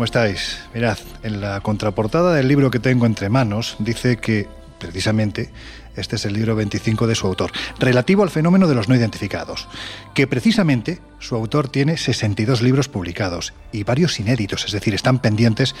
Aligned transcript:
¿Cómo 0.00 0.06
estáis? 0.06 0.56
Mirad, 0.72 0.96
en 1.22 1.42
la 1.42 1.60
contraportada 1.60 2.32
del 2.32 2.48
libro 2.48 2.70
que 2.70 2.78
tengo 2.78 3.04
entre 3.04 3.28
manos 3.28 3.76
dice 3.80 4.16
que, 4.16 4.48
precisamente, 4.78 5.52
este 5.94 6.16
es 6.16 6.24
el 6.24 6.32
libro 6.32 6.56
25 6.56 7.06
de 7.06 7.14
su 7.14 7.26
autor, 7.26 7.52
relativo 7.78 8.22
al 8.22 8.30
fenómeno 8.30 8.66
de 8.66 8.74
los 8.74 8.88
no 8.88 8.96
identificados, 8.96 9.68
que 10.14 10.26
precisamente 10.26 11.02
su 11.18 11.34
autor 11.34 11.68
tiene 11.68 11.98
62 11.98 12.62
libros 12.62 12.88
publicados 12.88 13.52
y 13.72 13.84
varios 13.84 14.18
inéditos, 14.18 14.64
es 14.64 14.72
decir, 14.72 14.94
están 14.94 15.18
pendientes 15.18 15.74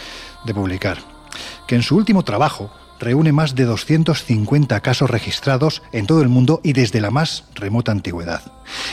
de 0.44 0.52
publicar, 0.52 0.98
que 1.66 1.76
en 1.76 1.82
su 1.82 1.96
último 1.96 2.22
trabajo 2.22 2.70
reúne 2.98 3.32
más 3.32 3.54
de 3.54 3.64
250 3.64 4.80
casos 4.80 5.08
registrados 5.08 5.82
en 5.92 6.06
todo 6.06 6.20
el 6.20 6.28
mundo 6.28 6.60
y 6.62 6.74
desde 6.74 7.00
la 7.00 7.10
más 7.10 7.44
remota 7.54 7.90
antigüedad. 7.90 8.42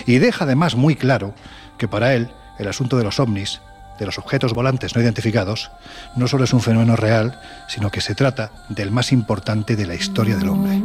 Y 0.06 0.20
deja 0.20 0.46
además 0.46 0.76
muy 0.76 0.96
claro 0.96 1.36
que 1.78 1.90
para 1.90 2.14
él 2.14 2.32
el 2.60 2.70
asunto 2.70 2.98
de 2.98 3.04
los 3.04 3.20
ovnis 3.20 3.60
de 3.98 4.06
los 4.06 4.18
objetos 4.18 4.54
volantes 4.54 4.96
no 4.96 5.02
identificados 5.02 5.72
no 6.16 6.28
solo 6.28 6.44
es 6.44 6.54
un 6.54 6.62
fenómeno 6.62 6.96
real, 6.96 7.40
sino 7.68 7.90
que 7.90 8.02
se 8.02 8.16
trata 8.16 8.52
del 8.70 8.92
más 8.92 9.12
importante 9.12 9.76
de 9.76 9.86
la 9.88 9.96
historia 9.96 10.38
del 10.38 10.50
hombre. 10.50 10.82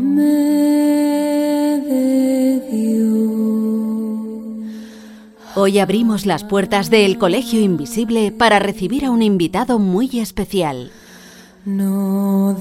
Hoy 5.54 5.78
abrimos 5.78 6.24
las 6.24 6.44
puertas 6.44 6.88
del 6.88 7.18
Colegio 7.18 7.60
Invisible 7.60 8.32
para 8.32 8.58
recibir 8.58 9.04
a 9.04 9.10
un 9.10 9.22
invitado 9.22 9.78
muy 9.78 10.18
especial. 10.18 10.90
No 11.66 12.56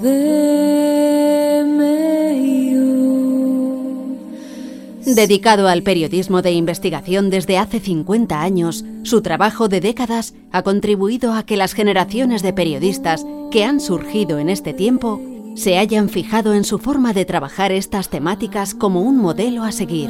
Dedicado 5.06 5.68
al 5.68 5.82
periodismo 5.82 6.42
de 6.42 6.52
investigación 6.52 7.30
desde 7.30 7.58
hace 7.58 7.80
50 7.80 8.42
años, 8.42 8.86
su 9.04 9.22
trabajo 9.22 9.68
de 9.68 9.82
décadas 9.82 10.36
ha 10.52 10.62
contribuido 10.62 11.34
a 11.34 11.44
que 11.44 11.58
las 11.58 11.74
generaciones 11.74 12.44
de 12.44 12.54
periodistas 12.54 13.26
que 13.50 13.64
han 13.64 13.80
surgido 13.80 14.38
en 14.38 14.50
este 14.50 14.74
tiempo 14.74 15.20
se 15.56 15.78
hayan 15.78 16.08
fijado 16.08 16.54
en 16.54 16.64
su 16.64 16.78
forma 16.78 17.14
de 17.14 17.26
trabajar 17.26 17.72
estas 17.72 18.10
temáticas 18.10 18.76
como 18.76 19.02
un 19.02 19.18
modelo 19.18 19.64
a 19.64 19.72
seguir. 19.72 20.10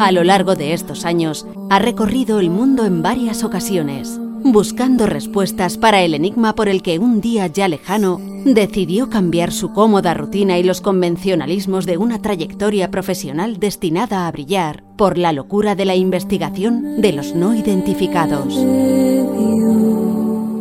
A 0.00 0.12
lo 0.12 0.24
largo 0.24 0.54
de 0.54 0.72
estos 0.72 1.04
años, 1.04 1.46
ha 1.70 1.78
recorrido 1.78 2.40
el 2.40 2.50
mundo 2.50 2.86
en 2.86 3.02
varias 3.02 3.44
ocasiones 3.44 4.18
buscando 4.52 5.06
respuestas 5.06 5.76
para 5.78 6.02
el 6.02 6.14
enigma 6.14 6.54
por 6.54 6.68
el 6.68 6.82
que 6.82 6.98
un 6.98 7.20
día 7.20 7.46
ya 7.46 7.68
lejano 7.68 8.20
decidió 8.44 9.10
cambiar 9.10 9.52
su 9.52 9.72
cómoda 9.72 10.14
rutina 10.14 10.58
y 10.58 10.62
los 10.62 10.80
convencionalismos 10.80 11.86
de 11.86 11.98
una 11.98 12.20
trayectoria 12.22 12.90
profesional 12.90 13.58
destinada 13.58 14.26
a 14.26 14.32
brillar 14.32 14.84
por 14.96 15.18
la 15.18 15.32
locura 15.32 15.74
de 15.74 15.84
la 15.84 15.96
investigación 15.96 17.00
de 17.00 17.12
los 17.12 17.34
no 17.34 17.54
identificados. 17.54 18.54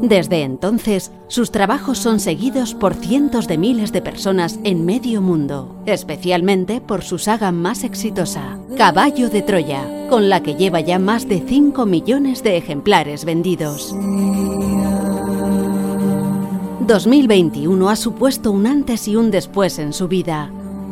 Desde 0.01 0.43
entonces, 0.43 1.11
sus 1.27 1.51
trabajos 1.51 1.97
son 1.97 2.19
seguidos 2.19 2.75
por 2.75 2.93
cientos 2.93 3.47
de 3.47 3.57
miles 3.57 3.91
de 3.91 4.01
personas 4.01 4.59
en 4.63 4.85
medio 4.85 5.21
mundo, 5.21 5.75
especialmente 5.85 6.81
por 6.81 7.03
su 7.03 7.17
saga 7.17 7.51
más 7.51 7.83
exitosa, 7.83 8.59
Caballo 8.77 9.29
de 9.29 9.41
Troya, 9.41 10.07
con 10.09 10.29
la 10.29 10.43
que 10.43 10.55
lleva 10.55 10.81
ya 10.81 10.99
más 10.99 11.27
de 11.27 11.43
5 11.45 11.85
millones 11.85 12.43
de 12.43 12.57
ejemplares 12.57 13.25
vendidos. 13.25 13.93
2021 16.85 17.89
ha 17.89 17.95
supuesto 17.95 18.51
un 18.51 18.67
antes 18.67 19.07
y 19.07 19.15
un 19.15 19.31
después 19.31 19.79
en 19.79 19.93
su 19.93 20.07
vida, 20.07 20.51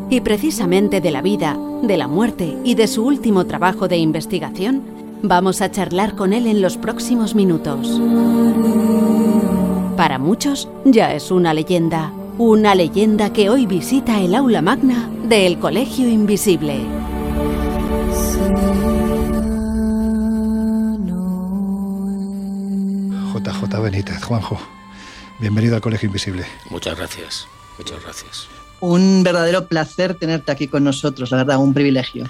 y 0.09 0.21
precisamente 0.21 0.99
de 0.99 1.11
la 1.11 1.21
vida, 1.21 1.57
de 1.81 1.97
la 1.97 2.07
muerte 2.07 2.57
y 2.63 2.75
de 2.75 2.87
su 2.87 3.05
último 3.05 3.45
trabajo 3.45 3.87
de 3.87 3.97
investigación 3.97 4.94
Vamos 5.27 5.61
a 5.61 5.71
charlar 5.71 6.13
con 6.13 6.33
él 6.33 6.45
en 6.45 6.61
los 6.61 6.77
próximos 6.77 7.33
minutos. 7.33 7.99
Para 9.97 10.19
muchos 10.19 10.69
ya 10.83 11.15
es 11.15 11.31
una 11.31 11.51
leyenda, 11.55 12.11
una 12.37 12.75
leyenda 12.75 13.33
que 13.33 13.49
hoy 13.49 13.65
visita 13.65 14.21
el 14.21 14.35
aula 14.35 14.61
magna 14.61 15.09
del 15.27 15.57
Colegio 15.57 16.07
Invisible. 16.07 16.85
JJ 23.33 23.81
Benítez, 23.81 24.23
Juanjo, 24.23 24.59
bienvenido 25.39 25.75
al 25.75 25.81
Colegio 25.81 26.05
Invisible. 26.05 26.45
Muchas 26.69 26.95
gracias, 26.95 27.47
muchas 27.79 28.03
gracias. 28.03 28.54
Un 28.79 29.23
verdadero 29.23 29.67
placer 29.67 30.15
tenerte 30.15 30.51
aquí 30.51 30.67
con 30.67 30.83
nosotros, 30.83 31.31
la 31.31 31.37
verdad, 31.37 31.57
un 31.57 31.73
privilegio. 31.73 32.25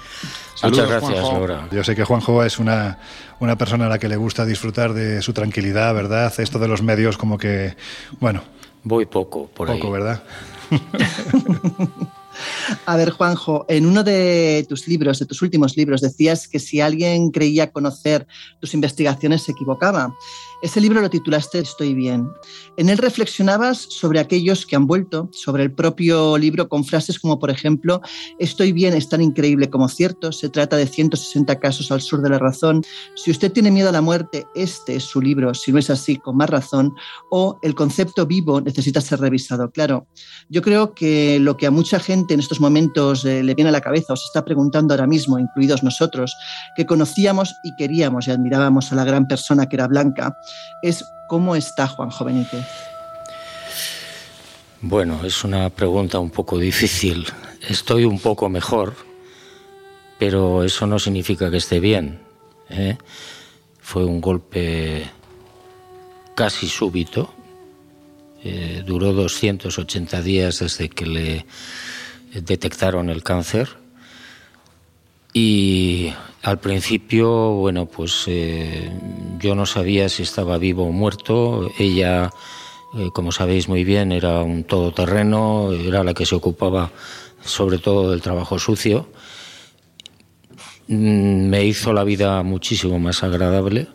Muchas 0.62 0.88
gracias, 0.88 1.22
Laura. 1.22 1.68
Yo 1.70 1.84
sé 1.84 1.94
que 1.94 2.04
Juanjo 2.04 2.42
es 2.44 2.58
una, 2.58 2.98
una 3.40 3.56
persona 3.56 3.86
a 3.86 3.88
la 3.88 3.98
que 3.98 4.08
le 4.08 4.16
gusta 4.16 4.44
disfrutar 4.46 4.94
de 4.94 5.20
su 5.22 5.32
tranquilidad, 5.32 5.94
¿verdad? 5.94 6.32
Esto 6.38 6.58
de 6.58 6.68
los 6.68 6.82
medios 6.82 7.16
como 7.16 7.38
que, 7.38 7.76
bueno... 8.20 8.42
Voy 8.84 9.06
poco 9.06 9.48
por 9.48 9.66
poco, 9.66 9.90
¿verdad? 9.90 10.22
A 12.86 12.96
ver, 12.96 13.10
Juanjo, 13.10 13.64
en 13.68 13.86
uno 13.86 14.02
de 14.02 14.66
tus 14.68 14.86
libros, 14.88 15.18
de 15.18 15.26
tus 15.26 15.42
últimos 15.42 15.76
libros, 15.76 16.00
decías 16.00 16.48
que 16.48 16.58
si 16.58 16.80
alguien 16.80 17.30
creía 17.30 17.70
conocer 17.70 18.26
tus 18.60 18.74
investigaciones 18.74 19.42
se 19.42 19.52
equivocaba. 19.52 20.14
Ese 20.62 20.80
libro 20.80 21.00
lo 21.00 21.10
titulaste 21.10 21.58
Estoy 21.58 21.94
bien. 21.94 22.30
En 22.76 22.88
él 22.88 22.98
reflexionabas 22.98 23.78
sobre 23.78 24.20
aquellos 24.20 24.64
que 24.64 24.74
han 24.74 24.86
vuelto, 24.86 25.28
sobre 25.32 25.62
el 25.62 25.72
propio 25.72 26.38
libro 26.38 26.68
con 26.68 26.84
frases 26.84 27.18
como, 27.18 27.38
por 27.38 27.50
ejemplo, 27.50 28.00
Estoy 28.38 28.72
bien 28.72 28.94
es 28.94 29.08
tan 29.08 29.20
increíble 29.20 29.68
como 29.68 29.88
cierto, 29.88 30.32
se 30.32 30.48
trata 30.48 30.76
de 30.76 30.86
160 30.86 31.58
casos 31.58 31.90
al 31.90 32.00
sur 32.00 32.22
de 32.22 32.30
la 32.30 32.38
razón, 32.38 32.82
si 33.14 33.30
usted 33.30 33.52
tiene 33.52 33.70
miedo 33.70 33.88
a 33.88 33.92
la 33.92 34.00
muerte, 34.00 34.46
este 34.54 34.96
es 34.96 35.04
su 35.04 35.20
libro, 35.20 35.54
si 35.54 35.72
no 35.72 35.78
es 35.78 35.90
así, 35.90 36.16
con 36.16 36.36
más 36.36 36.50
razón, 36.50 36.94
o 37.30 37.58
el 37.62 37.74
concepto 37.74 38.26
vivo 38.26 38.60
necesita 38.60 39.00
ser 39.00 39.20
revisado. 39.20 39.70
Claro, 39.70 40.06
yo 40.48 40.62
creo 40.62 40.94
que 40.94 41.38
lo 41.38 41.56
que 41.56 41.66
a 41.66 41.70
mucha 41.70 41.98
gente 41.98 42.34
en 42.34 42.40
estos 42.40 42.60
momentos 42.60 43.24
eh, 43.24 43.42
le 43.42 43.54
viene 43.54 43.68
a 43.68 43.72
la 43.72 43.80
cabeza 43.80 44.14
o 44.14 44.16
se 44.16 44.26
está 44.26 44.44
preguntando 44.44 44.94
ahora 44.94 45.06
mismo, 45.06 45.38
incluidos 45.38 45.82
nosotros, 45.82 46.34
que 46.76 46.86
conocíamos 46.86 47.54
y 47.64 47.74
queríamos 47.76 48.28
y 48.28 48.30
admirábamos 48.30 48.92
a 48.92 48.96
la 48.96 49.04
gran 49.04 49.26
persona 49.26 49.66
que 49.66 49.76
era 49.76 49.86
Blanca, 49.86 50.34
es 50.82 51.04
¿cómo 51.28 51.56
está 51.56 51.86
Juan 51.86 52.10
Benítez? 52.24 52.66
Bueno, 54.80 55.24
es 55.24 55.42
una 55.44 55.70
pregunta 55.70 56.18
un 56.18 56.30
poco 56.30 56.58
difícil. 56.58 57.26
Estoy 57.68 58.04
un 58.04 58.20
poco 58.20 58.48
mejor, 58.48 58.94
pero 60.18 60.64
eso 60.64 60.86
no 60.86 60.98
significa 60.98 61.50
que 61.50 61.56
esté 61.56 61.80
bien. 61.80 62.20
¿eh? 62.68 62.96
Fue 63.80 64.04
un 64.04 64.20
golpe 64.20 65.10
casi 66.34 66.68
súbito. 66.68 67.32
Eh, 68.44 68.82
duró 68.86 69.12
280 69.12 70.22
días 70.22 70.60
desde 70.60 70.88
que 70.88 71.06
le 71.06 71.46
detectaron 72.32 73.10
el 73.10 73.22
cáncer 73.22 73.85
y 75.38 76.14
al 76.42 76.60
principio, 76.60 77.28
bueno, 77.50 77.84
pues 77.84 78.24
eh, 78.26 78.90
yo 79.38 79.54
no 79.54 79.66
sabía 79.66 80.08
si 80.08 80.22
estaba 80.22 80.56
vivo 80.56 80.86
o 80.86 80.92
muerto. 80.92 81.70
Ella, 81.78 82.30
eh, 82.96 83.10
como 83.12 83.32
sabéis 83.32 83.68
muy 83.68 83.84
bien, 83.84 84.12
era 84.12 84.40
un 84.40 84.64
todoterreno, 84.64 85.72
era 85.72 86.04
la 86.04 86.14
que 86.14 86.24
se 86.24 86.36
ocupaba 86.36 86.90
sobre 87.42 87.76
todo 87.76 88.12
del 88.12 88.22
trabajo 88.22 88.58
sucio. 88.58 89.10
Mm, 90.88 91.50
me 91.50 91.66
hizo 91.66 91.92
la 91.92 92.04
vida 92.04 92.42
muchísimo 92.42 92.98
más 92.98 93.22
agradable, 93.22 93.88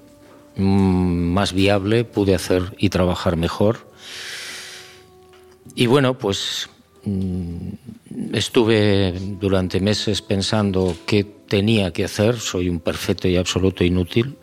mm, 0.58 1.34
más 1.34 1.54
viable, 1.54 2.04
pude 2.04 2.36
hacer 2.36 2.76
y 2.78 2.90
trabajar 2.90 3.36
mejor. 3.36 3.92
Y 5.74 5.88
bueno, 5.88 6.20
pues 6.20 6.70
mm, 7.04 7.70
estuve 8.34 9.14
durante 9.40 9.80
meses 9.80 10.22
pensando 10.22 10.96
qué 11.06 11.24
tenía 11.24 11.92
que 11.92 12.06
hacer, 12.06 12.40
soy 12.40 12.70
un 12.70 12.80
perfecto 12.80 13.28
y 13.28 13.38
absoluto 13.38 13.84
inútil, 13.84 14.38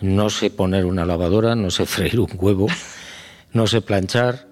no 0.00 0.30
sé 0.30 0.50
poner 0.50 0.84
una 0.84 1.04
lavadora, 1.04 1.54
no 1.54 1.70
sé 1.70 1.86
freír 1.86 2.20
un 2.20 2.30
huevo, 2.34 2.68
no 3.52 3.66
sé 3.66 3.80
planchar 3.80 4.46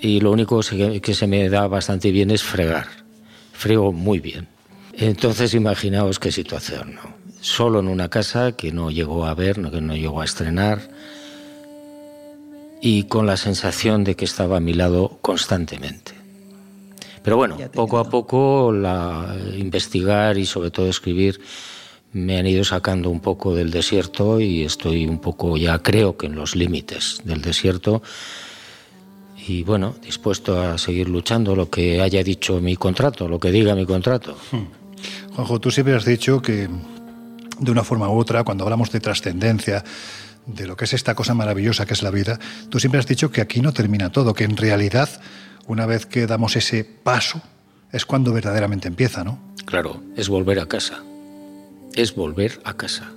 y 0.00 0.20
lo 0.20 0.32
único 0.32 0.60
que 0.60 1.14
se 1.14 1.26
me 1.26 1.48
da 1.48 1.66
bastante 1.66 2.10
bien 2.10 2.30
es 2.30 2.42
fregar, 2.42 2.86
frego 3.52 3.92
muy 3.92 4.18
bien. 4.18 4.48
Entonces 4.92 5.54
imaginaos 5.54 6.18
qué 6.18 6.30
situación, 6.30 6.94
¿no? 6.94 7.14
Solo 7.40 7.80
en 7.80 7.88
una 7.88 8.08
casa 8.08 8.52
que 8.52 8.72
no 8.72 8.90
llegó 8.90 9.26
a 9.26 9.34
ver, 9.34 9.56
que 9.70 9.80
no 9.80 9.94
llegó 9.96 10.20
a 10.20 10.24
estrenar, 10.24 10.80
y 12.80 13.04
con 13.04 13.26
la 13.26 13.36
sensación 13.36 14.04
de 14.04 14.14
que 14.14 14.24
estaba 14.24 14.58
a 14.58 14.60
mi 14.60 14.74
lado 14.74 15.18
constantemente. 15.22 16.23
Pero 17.24 17.38
bueno, 17.38 17.56
poco 17.72 17.98
a 17.98 18.04
poco 18.04 18.70
la, 18.70 19.34
investigar 19.56 20.36
y 20.36 20.44
sobre 20.44 20.70
todo 20.70 20.88
escribir 20.88 21.40
me 22.12 22.38
han 22.38 22.46
ido 22.46 22.62
sacando 22.62 23.08
un 23.08 23.20
poco 23.20 23.54
del 23.54 23.70
desierto 23.70 24.38
y 24.40 24.62
estoy 24.62 25.06
un 25.06 25.18
poco 25.18 25.56
ya 25.56 25.78
creo 25.78 26.16
que 26.16 26.26
en 26.26 26.36
los 26.36 26.54
límites 26.54 27.22
del 27.24 27.40
desierto 27.40 28.02
y 29.46 29.62
bueno, 29.62 29.94
dispuesto 30.02 30.60
a 30.60 30.78
seguir 30.78 31.08
luchando 31.08 31.56
lo 31.56 31.70
que 31.70 32.00
haya 32.02 32.22
dicho 32.22 32.60
mi 32.60 32.76
contrato, 32.76 33.26
lo 33.26 33.40
que 33.40 33.50
diga 33.50 33.74
mi 33.74 33.86
contrato. 33.86 34.36
Hmm. 34.52 35.34
Juanjo, 35.34 35.60
tú 35.60 35.70
siempre 35.70 35.94
has 35.94 36.04
dicho 36.04 36.40
que 36.40 36.68
de 37.58 37.70
una 37.70 37.84
forma 37.84 38.08
u 38.08 38.18
otra, 38.18 38.44
cuando 38.44 38.64
hablamos 38.64 38.90
de 38.90 39.00
trascendencia, 39.00 39.82
de 40.46 40.66
lo 40.66 40.76
que 40.76 40.84
es 40.84 40.92
esta 40.92 41.14
cosa 41.14 41.32
maravillosa 41.32 41.86
que 41.86 41.94
es 41.94 42.02
la 42.02 42.10
vida, 42.10 42.38
tú 42.68 42.78
siempre 42.78 43.00
has 43.00 43.06
dicho 43.06 43.30
que 43.30 43.40
aquí 43.40 43.60
no 43.60 43.72
termina 43.72 44.12
todo, 44.12 44.34
que 44.34 44.44
en 44.44 44.56
realidad, 44.56 45.08
una 45.66 45.86
vez 45.86 46.06
que 46.06 46.26
damos 46.26 46.56
ese 46.56 46.84
paso, 46.84 47.40
es 47.92 48.04
cuando 48.04 48.32
verdaderamente 48.32 48.88
empieza, 48.88 49.24
¿no? 49.24 49.38
Claro, 49.64 50.02
es 50.16 50.28
volver 50.28 50.58
a 50.58 50.66
casa. 50.66 51.02
Es 51.94 52.14
volver 52.14 52.60
a 52.64 52.74
casa. 52.74 53.12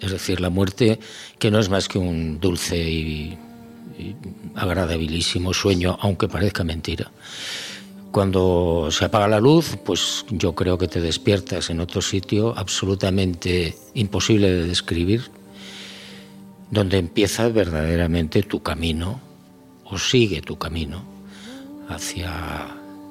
Es 0.00 0.10
decir, 0.10 0.40
la 0.40 0.50
muerte, 0.50 1.00
que 1.38 1.50
no 1.50 1.58
es 1.58 1.70
más 1.70 1.88
que 1.88 1.98
un 1.98 2.38
dulce 2.38 2.76
y, 2.76 3.38
agradabilísimo 4.54 5.54
sueño, 5.54 5.96
aunque 6.00 6.28
parezca 6.28 6.64
mentira. 6.64 7.10
Cuando 8.10 8.88
se 8.90 9.06
apaga 9.06 9.28
la 9.28 9.40
luz, 9.40 9.76
pues 9.84 10.24
yo 10.30 10.54
creo 10.54 10.78
que 10.78 10.88
te 10.88 11.00
despiertas 11.00 11.70
en 11.70 11.80
otro 11.80 12.02
sitio 12.02 12.56
absolutamente 12.56 13.76
imposible 13.94 14.50
de 14.50 14.66
describir, 14.66 15.30
donde 16.70 16.98
empieza 16.98 17.48
verdaderamente 17.48 18.42
tu 18.42 18.62
camino, 18.62 19.20
o 19.84 19.98
sigue 19.98 20.42
tu 20.42 20.56
camino, 20.58 21.13
hacia 21.88 22.32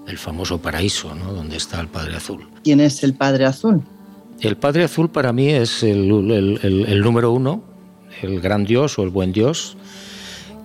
el 0.08 0.18
famoso 0.18 0.62
paraíso, 0.62 1.16
¿no? 1.16 1.34
donde 1.34 1.58
está 1.58 1.80
el 1.80 1.88
Padre 1.88 2.16
Azul. 2.18 2.48
¿Quién 2.64 2.80
es 2.80 3.04
el 3.04 3.14
Padre 3.14 3.46
Azul? 3.46 3.82
El 4.42 4.58
Padre 4.58 4.84
Azul 4.84 5.10
para 5.10 5.32
mí 5.32 5.50
es 5.50 5.84
el, 5.84 6.12
el 6.62 7.02
número 7.02 7.32
uno, 7.32 7.64
el 8.22 8.42
gran 8.42 8.66
Dios 8.66 9.00
o 9.00 9.04
el 9.04 9.10
buen 9.10 9.32
Dios, 9.32 9.78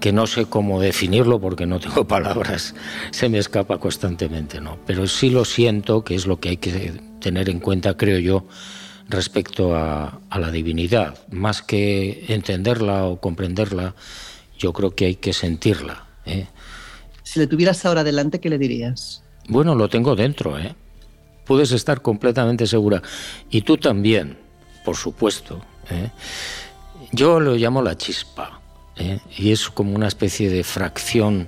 que 0.01 0.13
no 0.13 0.27
sé 0.27 0.47
cómo 0.47 0.81
definirlo 0.81 1.41
porque 1.41 1.67
no 1.67 1.81
tengo 1.81 2.05
palabras, 2.09 2.75
se 3.11 3.29
me 3.29 3.39
escapa 3.39 3.79
constantemente, 3.79 4.61
¿no? 4.61 4.79
Pero 4.87 5.07
sí 5.07 5.31
lo 5.31 5.45
siento, 5.45 6.05
que 6.05 6.15
es 6.15 6.27
lo 6.27 6.41
que 6.41 6.51
hay 6.51 6.57
que 6.57 6.93
tener 7.21 7.49
en 7.49 7.61
cuenta, 7.61 7.97
creo 7.97 8.19
yo, 8.19 8.47
respecto 9.09 9.75
a, 9.75 10.21
la 10.39 10.51
divinidad. 10.51 11.19
Más 11.31 11.63
que 11.63 12.27
entenderla 12.29 13.05
o 13.05 13.21
comprenderla, 13.21 13.95
yo 14.59 14.73
creo 14.73 14.95
que 14.95 15.07
hay 15.07 15.15
que 15.17 15.33
sentirla. 15.33 16.07
¿eh? 16.27 16.47
Si 17.39 17.43
le 17.43 17.47
tuvieras 17.47 17.87
ahora 17.87 18.03
delante, 18.03 18.41
¿qué 18.41 18.49
le 18.49 18.59
dirías? 18.59 19.23
Bueno, 19.49 19.77
lo 19.77 19.89
tengo 19.89 20.17
dentro, 20.17 20.59
¿eh? 20.59 20.75
Puedes 21.45 21.71
estar 21.71 22.03
completamente 22.03 22.67
segura. 22.67 23.01
Y 23.49 23.61
tú 23.61 23.77
también, 23.77 24.37
por 24.85 24.97
supuesto. 24.97 25.61
¿eh? 25.89 26.11
Yo 27.13 27.39
lo 27.39 27.55
llamo 27.55 27.81
la 27.81 27.97
chispa. 27.97 28.61
¿eh? 28.97 29.21
y 29.37 29.53
es 29.53 29.71
como 29.71 29.95
una 29.95 30.09
especie 30.09 30.51
de 30.51 30.65
fracción 30.65 31.47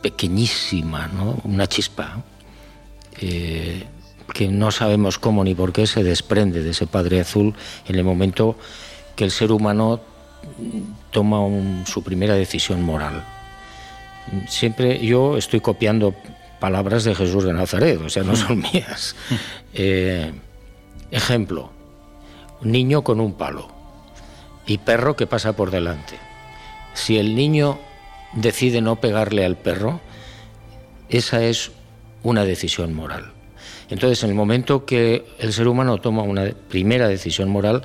pequeñísima, 0.00 1.08
¿no? 1.08 1.40
una 1.42 1.66
chispa, 1.66 2.22
eh, 3.20 3.84
que 4.32 4.46
no 4.46 4.70
sabemos 4.70 5.18
cómo 5.18 5.42
ni 5.42 5.56
por 5.56 5.72
qué 5.72 5.88
se 5.88 6.04
desprende 6.04 6.62
de 6.62 6.70
ese 6.70 6.86
Padre 6.86 7.18
Azul 7.20 7.52
en 7.88 7.96
el 7.96 8.04
momento 8.04 8.56
que 9.16 9.24
el 9.24 9.32
ser 9.32 9.50
humano 9.50 10.00
toma 11.10 11.40
su 11.84 12.04
primera 12.04 12.34
decisión 12.34 12.80
moral. 12.84 13.24
Siempre 14.48 15.04
yo 15.04 15.36
estoy 15.36 15.60
copiando 15.60 16.14
palabras 16.60 17.04
de 17.04 17.14
Jesús 17.14 17.44
de 17.44 17.52
Nazaret, 17.52 18.00
o 18.00 18.08
sea, 18.08 18.22
no 18.22 18.36
son 18.36 18.60
mías. 18.72 19.16
Eh, 19.74 20.32
ejemplo, 21.10 21.70
un 22.62 22.72
niño 22.72 23.02
con 23.02 23.20
un 23.20 23.34
palo 23.34 23.68
y 24.66 24.78
perro 24.78 25.16
que 25.16 25.26
pasa 25.26 25.54
por 25.54 25.70
delante. 25.70 26.16
Si 26.94 27.18
el 27.18 27.34
niño 27.34 27.78
decide 28.32 28.80
no 28.80 28.96
pegarle 28.96 29.44
al 29.44 29.56
perro, 29.56 30.00
esa 31.08 31.42
es 31.42 31.72
una 32.22 32.44
decisión 32.44 32.94
moral. 32.94 33.32
Entonces, 33.88 34.22
en 34.22 34.30
el 34.30 34.36
momento 34.36 34.84
que 34.84 35.26
el 35.38 35.52
ser 35.52 35.66
humano 35.66 35.98
toma 35.98 36.22
una 36.22 36.52
primera 36.68 37.08
decisión 37.08 37.48
moral, 37.48 37.82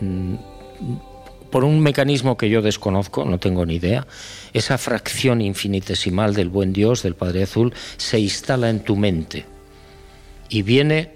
mm, 0.00 0.34
por 1.50 1.64
un 1.64 1.80
mecanismo 1.80 2.36
que 2.36 2.48
yo 2.48 2.62
desconozco, 2.62 3.24
no 3.24 3.38
tengo 3.38 3.66
ni 3.66 3.76
idea, 3.76 4.06
esa 4.52 4.78
fracción 4.78 5.40
infinitesimal 5.40 6.34
del 6.34 6.48
buen 6.48 6.72
Dios, 6.72 7.02
del 7.02 7.14
Padre 7.14 7.42
Azul, 7.42 7.74
se 7.96 8.18
instala 8.18 8.70
en 8.70 8.80
tu 8.80 8.96
mente 8.96 9.46
y 10.48 10.62
viene 10.62 11.14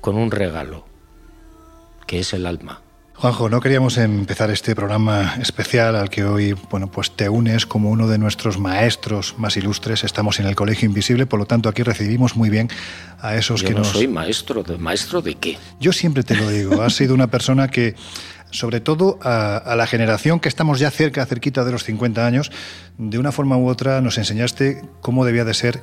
con 0.00 0.16
un 0.16 0.30
regalo, 0.30 0.86
que 2.06 2.20
es 2.20 2.32
el 2.34 2.46
alma. 2.46 2.82
Juanjo, 3.16 3.48
no 3.48 3.60
queríamos 3.60 3.96
empezar 3.96 4.50
este 4.50 4.74
programa 4.74 5.36
especial 5.40 5.94
al 5.94 6.10
que 6.10 6.24
hoy, 6.24 6.52
bueno, 6.68 6.90
pues 6.90 7.12
te 7.12 7.28
unes 7.28 7.64
como 7.64 7.90
uno 7.90 8.08
de 8.08 8.18
nuestros 8.18 8.58
maestros 8.58 9.36
más 9.38 9.56
ilustres. 9.56 10.02
Estamos 10.02 10.40
en 10.40 10.46
el 10.46 10.56
Colegio 10.56 10.86
Invisible, 10.86 11.24
por 11.24 11.38
lo 11.38 11.46
tanto 11.46 11.68
aquí 11.68 11.84
recibimos 11.84 12.34
muy 12.34 12.50
bien 12.50 12.68
a 13.20 13.36
esos 13.36 13.62
Yo 13.62 13.68
que 13.68 13.74
no 13.74 13.78
nos. 13.78 13.88
soy 13.88 14.08
maestro, 14.08 14.64
de, 14.64 14.78
maestro 14.78 15.22
de 15.22 15.36
qué. 15.36 15.56
Yo 15.78 15.92
siempre 15.92 16.24
te 16.24 16.34
lo 16.34 16.50
digo. 16.50 16.82
has 16.82 16.96
sido 16.96 17.14
una 17.14 17.28
persona 17.28 17.68
que 17.68 17.94
sobre 18.54 18.80
todo 18.80 19.18
a, 19.22 19.56
a, 19.56 19.76
la 19.76 19.86
generación 19.86 20.40
que 20.40 20.48
estamos 20.48 20.78
ya 20.78 20.90
cerca, 20.90 21.26
cerquita 21.26 21.64
de 21.64 21.72
los 21.72 21.84
50 21.84 22.26
años, 22.26 22.52
de 22.98 23.18
una 23.18 23.32
forma 23.32 23.56
u 23.56 23.68
otra 23.68 24.00
nos 24.00 24.16
enseñaste 24.16 24.82
cómo 25.00 25.24
debía 25.24 25.44
de 25.44 25.54
ser 25.54 25.80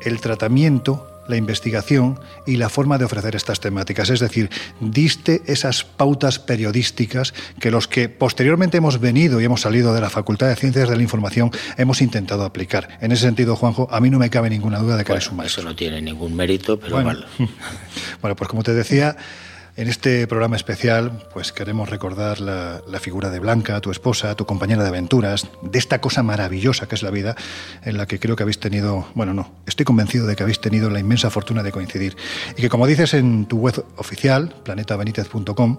el 0.00 0.20
tratamiento 0.20 1.06
la 1.28 1.36
investigación 1.36 2.18
y 2.46 2.56
la 2.56 2.68
forma 2.68 2.98
de 2.98 3.04
ofrecer 3.04 3.36
estas 3.36 3.60
temáticas. 3.60 4.10
Es 4.10 4.18
decir, 4.18 4.50
diste 4.80 5.42
esas 5.46 5.84
pautas 5.84 6.38
periodísticas 6.38 7.34
que 7.60 7.70
los 7.70 7.86
que 7.86 8.08
posteriormente 8.08 8.78
hemos 8.78 8.98
venido 8.98 9.40
y 9.40 9.44
hemos 9.44 9.60
salido 9.60 9.94
de 9.94 10.00
la 10.00 10.10
Facultad 10.10 10.48
de 10.48 10.56
Ciencias 10.56 10.88
de 10.88 10.96
la 10.96 11.02
Información 11.02 11.50
hemos 11.76 12.00
intentado 12.00 12.44
aplicar. 12.44 12.98
En 13.00 13.12
ese 13.12 13.22
sentido, 13.22 13.54
Juanjo, 13.54 13.88
a 13.92 14.00
mí 14.00 14.10
no 14.10 14.18
me 14.18 14.30
cabe 14.30 14.50
ninguna 14.50 14.78
duda 14.78 14.96
de 14.96 15.04
que 15.04 15.12
eres 15.12 15.30
un 15.30 15.36
maestro. 15.36 15.60
Eso 15.60 15.68
no 15.68 15.76
tiene 15.76 16.00
ningún 16.00 16.34
mérito, 16.34 16.80
pero 16.80 17.02
bueno, 17.02 17.20
bueno 18.22 18.34
pues 18.34 18.48
como 18.48 18.62
te 18.62 18.74
decía... 18.74 19.16
En 19.78 19.86
este 19.86 20.26
programa 20.26 20.56
especial, 20.56 21.24
pues 21.32 21.52
queremos 21.52 21.88
recordar 21.88 22.40
la, 22.40 22.82
la, 22.88 22.98
figura 22.98 23.30
de 23.30 23.38
Blanca, 23.38 23.80
tu 23.80 23.92
esposa, 23.92 24.34
tu 24.34 24.44
compañera 24.44 24.82
de 24.82 24.88
aventuras, 24.88 25.46
de 25.62 25.78
esta 25.78 26.00
cosa 26.00 26.24
maravillosa 26.24 26.88
que 26.88 26.96
es 26.96 27.04
la 27.04 27.12
vida, 27.12 27.36
en 27.84 27.96
la 27.96 28.06
que 28.06 28.18
creo 28.18 28.34
que 28.34 28.42
habéis 28.42 28.58
tenido, 28.58 29.06
bueno, 29.14 29.34
no, 29.34 29.52
estoy 29.68 29.84
convencido 29.84 30.26
de 30.26 30.34
que 30.34 30.42
habéis 30.42 30.60
tenido 30.60 30.90
la 30.90 30.98
inmensa 30.98 31.30
fortuna 31.30 31.62
de 31.62 31.70
coincidir. 31.70 32.16
Y 32.56 32.62
que, 32.62 32.68
como 32.68 32.88
dices 32.88 33.14
en 33.14 33.46
tu 33.46 33.58
web 33.58 33.84
oficial, 33.94 34.52
planetabenitez.com, 34.64 35.78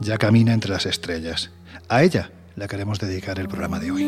ya 0.00 0.18
camina 0.18 0.52
entre 0.52 0.72
las 0.72 0.84
estrellas. 0.84 1.50
A 1.88 2.02
ella 2.02 2.30
la 2.56 2.68
queremos 2.68 2.98
dedicar 3.00 3.38
el 3.38 3.48
programa 3.48 3.80
de 3.80 3.90
hoy. 3.90 4.04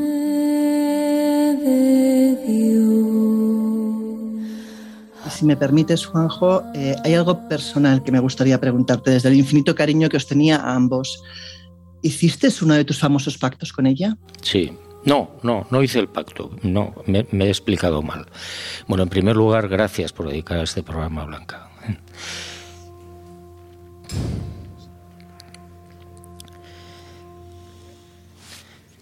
Si 5.31 5.45
me 5.45 5.57
permites, 5.57 6.07
Juanjo, 6.07 6.63
eh, 6.75 6.97
hay 7.05 7.15
algo 7.15 7.49
personal 7.49 8.03
que 8.03 8.13
me 8.13 8.21
gustaría 8.21 8.61
preguntarte 8.61 9.11
desde 9.11 9.29
el 9.29 9.35
infinito 9.35 9.75
cariño 9.75 10.09
que 10.09 10.17
os 10.17 10.27
tenía 10.27 10.57
a 10.57 10.75
ambos. 10.75 11.23
¿Hiciste 12.03 12.49
uno 12.63 12.75
de 12.75 12.85
tus 12.85 12.99
famosos 12.99 13.37
pactos 13.37 13.73
con 13.73 13.87
ella? 13.87 14.17
Sí, 14.43 14.73
No, 15.05 15.31
no, 15.45 15.67
no 15.71 15.83
hice 15.85 16.01
el 16.01 16.09
pacto. 16.09 16.51
No, 16.63 16.93
me, 17.07 17.27
me, 17.31 17.45
he 17.45 17.49
explicado 17.49 18.03
mal. 18.03 18.27
Bueno, 18.89 19.05
en 19.05 19.09
primer 19.09 19.37
lugar, 19.37 19.69
gracias 19.69 20.13
por 20.13 20.29
dedicar 20.29 20.59
a 20.59 20.65
este 20.65 20.83
programa, 20.83 21.25
Blanca. 21.25 21.69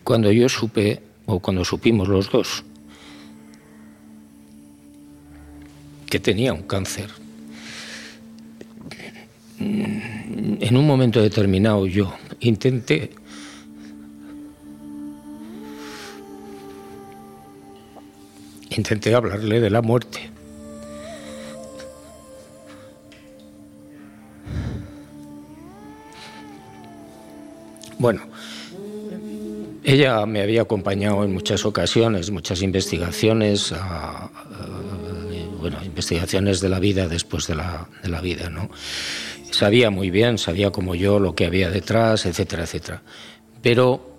Cuando 0.03 0.31
yo 0.31 0.49
supe, 0.51 1.03
o 1.25 1.41
cuando 1.41 1.65
supimos 1.65 2.09
los 2.09 2.31
dos, 2.31 2.65
tenía 6.21 6.53
un 6.53 6.63
cáncer, 6.63 7.11
en 9.59 10.77
un 10.77 10.87
momento 10.87 11.21
determinado 11.21 11.87
yo 11.87 12.13
intenté 12.41 13.11
intenté 18.71 19.15
hablarle 19.15 19.61
de 19.61 19.71
la 19.71 19.83
muerte. 19.83 20.31
Bueno, 27.99 28.23
ella 29.83 30.27
me 30.27 30.43
había 30.43 30.63
acompañado 30.63 31.25
en 31.25 31.33
muchas 31.33 31.65
ocasiones, 31.65 32.31
muchas 32.31 32.61
investigaciones, 32.63 33.73
bueno, 35.65 35.83
investigaciones 35.83 36.61
de 36.61 36.69
la 36.69 36.79
vida 36.79 37.09
después 37.09 37.47
de 37.47 37.55
la, 37.55 37.89
de 38.03 38.11
la 38.11 38.21
vida, 38.21 38.51
¿no? 38.51 38.69
Sabía 39.51 39.89
muy 39.89 40.11
bien, 40.11 40.37
sabía 40.37 40.71
como 40.71 40.95
yo 40.95 41.19
lo 41.19 41.35
que 41.35 41.47
había 41.47 41.71
detrás, 41.71 42.27
etcétera, 42.27 42.65
etcétera. 42.65 43.01
Pero 43.63 44.15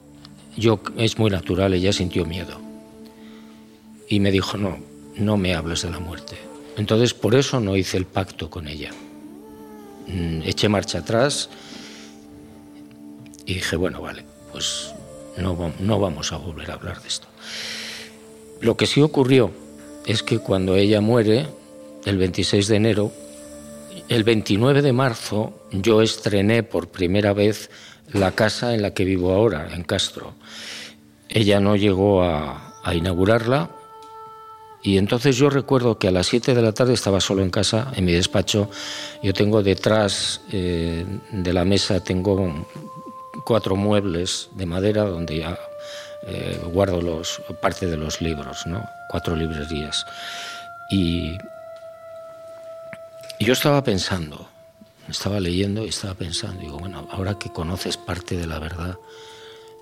yo 0.57 0.81
es 0.97 1.19
muy 1.19 1.29
natural, 1.29 1.75
ella 1.75 1.93
sintió 1.93 2.25
miedo 2.25 2.59
y 4.09 4.19
me 4.21 4.31
dijo, 4.31 4.57
no, 4.57 4.79
no 5.17 5.37
me 5.37 5.53
hables 5.53 5.83
de 5.83 5.91
la 5.91 5.99
muerte. 5.99 6.35
Entonces 6.77 7.13
por 7.13 7.35
eso 7.35 7.59
no 7.59 7.77
hice 7.77 7.97
el 7.97 8.05
pacto 8.05 8.49
con 8.49 8.67
ella. 8.67 8.89
Mm, 10.07 10.41
eché 10.45 10.67
marcha 10.67 10.97
atrás 10.97 11.51
y 13.45 13.53
dije, 13.53 13.75
bueno, 13.75 14.01
vale, 14.01 14.25
pues 14.51 14.95
no, 15.37 15.71
no 15.79 15.99
vamos 15.99 16.31
a 16.31 16.37
volver 16.37 16.71
a 16.71 16.73
hablar 16.73 17.03
de 17.03 17.07
esto. 17.07 17.27
Lo 18.61 18.75
que 18.75 18.87
sí 18.87 18.99
ocurrió 19.03 19.51
es 20.05 20.24
que 20.24 20.39
cuando 20.39 20.75
ella 20.75 21.01
muere, 21.01 21.47
el 22.05 22.17
26 22.17 22.67
de 22.67 22.75
enero, 22.75 23.12
el 24.07 24.24
29 24.24 24.81
de 24.81 24.93
marzo 24.93 25.53
yo 25.71 26.01
estrené 26.01 26.63
por 26.63 26.89
primera 26.89 27.33
vez 27.33 27.69
la 28.13 28.31
casa 28.31 28.74
en 28.74 28.81
la 28.81 28.93
que 28.93 29.03
vivo 29.03 29.33
ahora, 29.33 29.69
en 29.74 29.83
Castro. 29.83 30.33
Ella 31.27 31.59
no 31.59 31.75
llegó 31.75 32.24
a, 32.24 32.62
inaugurarla, 32.93 33.71
y 34.83 35.00
entonces 35.00 35.35
yo 35.35 35.50
recuerdo 35.50 35.97
que 35.97 36.07
a 36.07 36.12
las 36.12 36.27
7 36.27 36.53
de 36.53 36.62
la 36.62 36.71
tarde 36.71 36.93
estaba 36.93 37.19
solo 37.19 37.41
en 37.41 37.50
casa, 37.50 37.91
en 37.95 38.05
mi 38.05 38.12
despacho. 38.12 38.69
Yo 39.24 39.33
tengo 39.33 39.63
detrás 39.63 40.41
eh, 40.51 41.03
de 41.31 41.53
la 41.53 41.65
mesa, 41.65 42.03
tengo 42.03 42.67
cuatro 43.43 43.75
muebles 43.75 44.50
de 44.53 44.67
madera 44.67 45.03
donde 45.05 45.39
ya 45.39 45.57
eh, 46.27 46.60
guardo 46.65 47.01
los, 47.01 47.41
parte 47.62 47.88
de 47.88 47.98
los 47.98 48.22
libros, 48.22 48.65
¿no? 48.65 48.88
cuatro 49.10 49.36
librerías. 49.36 50.05
Y, 50.89 51.38
y 53.39 53.46
yo 53.46 53.53
estaba 53.53 53.84
pensando, 53.84 54.48
estaba 55.10 55.39
leyendo 55.39 55.86
y 55.86 55.89
estaba 55.89 56.13
pensando, 56.13 56.62
digo, 56.62 56.77
bueno, 56.77 57.08
ahora 57.12 57.38
que 57.38 57.51
conoces 57.51 57.98
parte 57.98 58.38
de 58.38 58.48
la 58.48 58.60
verdad 58.60 58.98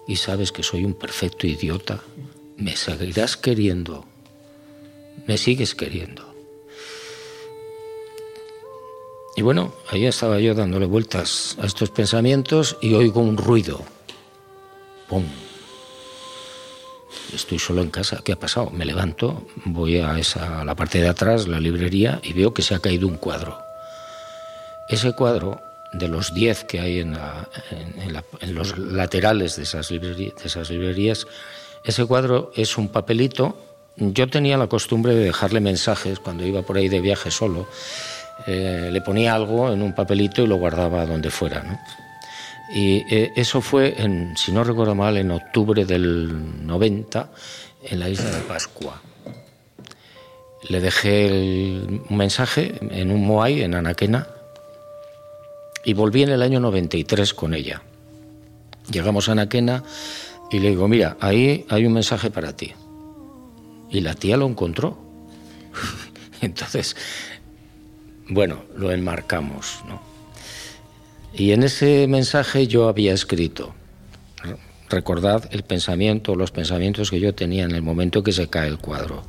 y 0.08 0.18
sabes 0.18 0.52
que 0.52 0.64
soy 0.64 0.86
un 0.86 0.94
perfecto 0.94 1.48
idiota, 1.48 2.00
¿me 2.58 2.76
seguirás 2.76 3.38
queriendo 3.38 4.06
me 5.28 5.38
sigues 5.38 5.76
queriendo. 5.76 6.34
Y 9.36 9.42
bueno, 9.42 9.74
ahí 9.90 10.06
estaba 10.06 10.40
yo 10.40 10.54
dándole 10.54 10.86
vueltas 10.86 11.58
a 11.60 11.66
estos 11.66 11.90
pensamientos 11.90 12.78
y 12.82 12.94
oigo 12.94 13.22
un 13.22 13.38
ruido. 13.38 13.82
¡Pum! 15.08 15.24
Estoy 17.34 17.60
solo 17.60 17.82
en 17.82 17.90
casa. 17.90 18.22
¿Qué 18.24 18.34
ha 18.34 18.40
pasado? 18.40 18.70
Me 18.70 18.86
levanto, 18.86 19.46
voy 19.66 20.00
a, 20.00 20.18
esa, 20.20 20.64
la 20.64 20.76
parte 20.76 21.02
de 21.02 21.10
atrás, 21.10 21.48
la 21.48 21.60
librería, 21.60 22.20
y 22.24 22.34
veo 22.34 22.54
que 22.54 22.62
se 22.62 22.76
ha 22.76 22.80
caído 22.80 23.08
un 23.08 23.18
cuadro. 23.18 23.58
Ese 24.90 25.14
cuadro, 25.14 25.62
de 25.94 26.08
los 26.08 26.34
10 26.34 26.64
que 26.66 26.80
hay 26.80 27.00
en, 27.00 27.18
los 28.54 28.78
laterales 28.78 29.56
de 29.56 29.64
esas, 29.64 29.92
librerías, 29.92 31.28
ese 31.86 32.06
cuadro 32.06 32.52
es 32.56 32.78
un 32.78 32.90
papelito 32.90 33.56
yo 33.96 34.28
tenía 34.28 34.58
la 34.58 34.68
costumbre 34.68 35.14
de 35.14 35.26
dejarle 35.26 35.60
mensajes 35.60 36.20
cuando 36.20 36.46
iba 36.46 36.64
por 36.64 36.78
ahí 36.78 36.90
de 36.90 37.00
viaje 37.00 37.30
solo. 37.30 37.68
Eh, 38.48 38.90
le 38.92 39.02
ponía 39.02 39.36
algo 39.36 39.72
en 39.72 39.82
un 39.82 39.94
papelito 39.94 40.42
y 40.42 40.48
lo 40.48 40.56
guardaba 40.56 41.06
donde 41.06 41.30
fuera. 41.30 41.80
Y 42.74 43.06
eh, 43.08 43.32
eso 43.36 43.62
fue, 43.62 44.02
en, 44.02 44.36
si 44.36 44.52
no 44.52 44.64
recuerdo 44.64 44.96
mal, 44.96 45.16
en 45.18 45.30
octubre 45.30 45.86
del 45.86 46.66
90, 46.66 47.30
en 47.84 48.00
la 48.00 48.10
isla 48.10 48.32
de 48.32 48.42
Pascua. 48.42 49.00
Le 50.70 50.82
dejé 50.82 51.30
un 51.30 52.18
mensaje 52.18 52.74
en 52.82 53.12
un 53.12 53.28
Moai, 53.28 53.62
en 53.62 53.76
Anaquena, 53.76 54.28
y 55.86 55.94
volví 55.94 56.24
en 56.24 56.30
el 56.30 56.42
año 56.42 56.60
93 56.60 57.36
con 57.36 57.54
ella. 57.54 57.84
Llegamos 58.90 59.30
a 59.30 59.34
Anaquena 59.34 59.84
y 60.50 60.58
le 60.58 60.70
digo, 60.70 60.88
mira, 60.88 61.16
ahí 61.20 61.68
hay 61.70 61.86
un 61.86 61.94
mensaje 61.94 62.32
para 62.32 62.56
ti. 62.56 62.74
Y 63.92 64.02
la 64.02 64.16
tía 64.16 64.36
lo 64.36 64.48
encontró. 64.48 64.98
Entonces, 66.42 66.96
bueno, 68.30 68.64
lo 68.76 68.92
enmarcamos, 68.92 69.82
¿no? 69.88 70.13
Y 71.34 71.52
en 71.52 71.64
ese 71.64 72.08
mensaje 72.08 72.68
yo 72.68 72.88
había 72.88 73.14
escrito, 73.14 73.74
recordad 74.90 75.50
el 75.52 75.64
pensamiento, 75.64 76.36
los 76.36 76.52
pensamientos 76.52 77.10
que 77.10 77.20
yo 77.20 77.34
tenía 77.34 77.64
en 77.64 77.72
el 77.72 77.82
momento 77.82 78.24
que 78.24 78.32
se 78.32 78.50
cae 78.50 78.68
el 78.68 78.78
cuadro. 78.78 79.24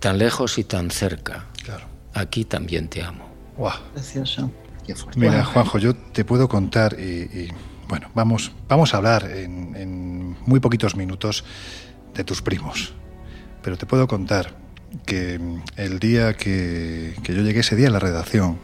Tan 0.00 0.18
lejos 0.18 0.58
y 0.58 0.64
tan 0.64 0.90
cerca. 0.90 1.46
Claro. 1.64 1.86
Aquí 2.12 2.44
también 2.44 2.88
te 2.88 3.02
amo. 3.02 3.28
Wow. 3.56 3.70
Precioso. 3.94 4.50
Mira, 5.14 5.44
Juanjo, 5.44 5.78
yo 5.78 5.94
te 5.94 6.24
puedo 6.24 6.48
contar 6.48 6.98
y, 6.98 7.48
bueno, 7.88 8.10
vamos, 8.14 8.50
vamos 8.68 8.94
a 8.94 8.96
hablar 8.96 9.30
en, 9.30 9.76
en 9.76 10.36
muy 10.44 10.58
poquitos 10.58 10.96
minutos 10.96 11.44
de 12.14 12.24
tus 12.24 12.42
primos. 12.42 12.92
Pero 13.62 13.78
te 13.78 13.86
puedo 13.86 14.08
contar 14.08 14.54
que 15.06 15.40
el 15.76 15.98
día 15.98 16.34
que, 16.34 17.14
que, 17.22 17.34
yo 17.34 17.42
llegué 17.42 17.60
ese 17.60 17.76
día 17.76 17.88
a 17.88 17.90
la 17.90 18.00
redacción, 18.00 18.58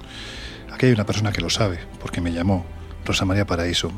aquí 0.78 0.87
hay 0.87 0.92
una 0.92 1.06
persona 1.06 1.32
que 1.32 1.40
lo 1.40 1.50
sabe, 1.50 1.80
porque 2.00 2.20
me 2.20 2.32
llamó, 2.32 2.64
Rosa 3.04 3.25
María 3.25 3.44
Paraíso. 3.44 3.90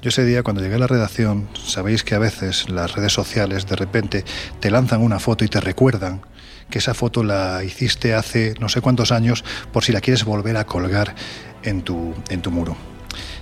Yo 0.00 0.10
ese 0.10 0.24
día 0.24 0.44
cuando 0.44 0.62
llegué 0.62 0.76
a 0.76 0.78
la 0.78 0.86
redacción, 0.86 1.48
sabéis 1.66 2.04
que 2.04 2.14
a 2.14 2.20
veces 2.20 2.70
las 2.70 2.92
redes 2.94 3.12
sociales 3.12 3.66
de 3.66 3.74
repente 3.74 4.24
te 4.60 4.70
lanzan 4.70 5.02
una 5.02 5.18
foto 5.18 5.44
y 5.44 5.48
te 5.48 5.60
recuerdan 5.60 6.22
que 6.70 6.78
esa 6.78 6.94
foto 6.94 7.24
la 7.24 7.64
hiciste 7.64 8.14
hace 8.14 8.54
no 8.60 8.68
sé 8.68 8.80
cuántos 8.80 9.10
años 9.10 9.42
por 9.72 9.82
si 9.82 9.90
la 9.90 10.00
quieres 10.00 10.24
volver 10.24 10.58
a 10.58 10.64
colgar 10.64 11.16
en 11.64 11.82
tu, 11.82 12.14
en 12.28 12.40
tu 12.40 12.52
muro. 12.52 12.89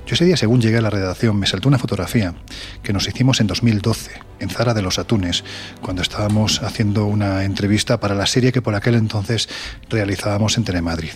Yo 0.09 0.15
ese 0.15 0.25
día, 0.25 0.38
según 0.38 0.62
llegué 0.62 0.79
a 0.79 0.81
la 0.81 0.88
redacción, 0.88 1.38
me 1.38 1.47
saltó 1.47 1.69
una 1.69 1.79
fotografía 1.79 2.35
que 2.83 2.95
nos 2.95 3.07
hicimos 3.07 3.43
en 3.43 3.47
2012, 3.47 4.12
en 4.41 4.49
Zara 4.49 4.73
de 4.73 4.81
los 4.81 4.99
Atunes, 4.99 5.45
cuando 5.83 6.00
estábamos 6.00 6.62
haciendo 6.62 7.05
una 7.05 7.45
entrevista 7.45 8.00
para 8.00 8.15
la 8.15 8.25
serie 8.25 8.50
que 8.50 8.62
por 8.62 8.75
aquel 8.75 8.95
entonces 8.95 9.50
realizábamos 9.91 10.57
en 10.57 10.65
Telemadrid. 10.65 11.12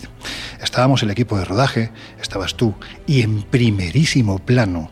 Estábamos 0.61 1.01
el 1.01 1.09
equipo 1.09 1.39
de 1.39 1.45
rodaje, 1.45 1.91
estabas 2.21 2.53
tú, 2.53 2.75
y 3.07 3.23
en 3.23 3.41
primerísimo 3.41 4.37
plano 4.37 4.91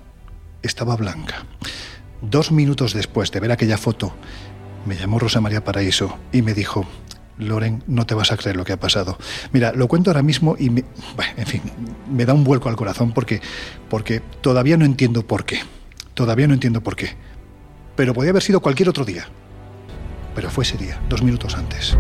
estaba 0.64 0.96
Blanca. 0.96 1.46
Dos 2.24 2.52
minutos 2.52 2.96
después 2.96 3.30
de 3.30 3.40
ver 3.40 3.52
aquella 3.52 3.78
foto, 3.78 4.16
me 4.88 4.96
llamó 4.96 5.20
Rosa 5.20 5.42
María 5.42 5.64
Paraíso 5.64 6.18
y 6.32 6.42
me 6.42 6.56
dijo, 6.56 6.88
Loren, 7.38 7.84
no 7.88 8.06
te 8.06 8.14
vas 8.14 8.32
a 8.32 8.38
creer 8.38 8.56
lo 8.56 8.64
que 8.64 8.74
ha 8.74 8.80
pasado. 8.80 9.18
Mira, 9.52 9.72
lo 9.74 9.88
cuento 9.88 10.10
ahora 10.10 10.22
mismo 10.22 10.56
y, 10.60 10.70
me, 10.70 10.84
en 11.38 11.46
fin, 11.46 11.62
me 12.12 12.26
da 12.26 12.34
un 12.34 12.44
vuelco 12.44 12.70
al 12.70 12.76
corazón 12.76 13.14
porque, 13.14 13.42
porque 13.90 14.20
todavía 14.42 14.78
no 14.78 14.86
entiendo 14.86 15.26
por 15.26 15.46
qué. 15.46 15.60
Todavía 16.14 16.48
no 16.48 16.54
entiendo 16.54 16.82
por 16.82 16.96
qué. 16.96 17.16
Pero 17.96 18.14
podía 18.14 18.32
haber 18.32 18.44
sido 18.44 18.62
cualquier 18.62 18.90
otro 18.90 19.06
día. 19.06 19.28
Pero 20.36 20.50
fue 20.50 20.64
ese 20.64 20.78
día, 20.78 21.02
dos 21.10 21.24
minutos 21.24 21.56
antes. 21.56 21.98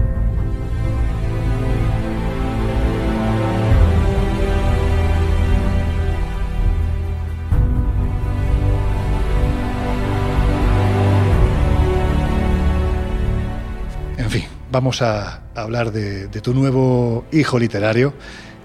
Vamos 14.71 15.01
a 15.01 15.41
hablar 15.55 15.91
de, 15.91 16.27
tu 16.27 16.53
nuevo 16.53 17.25
hijo 17.31 17.59
literario, 17.59 18.13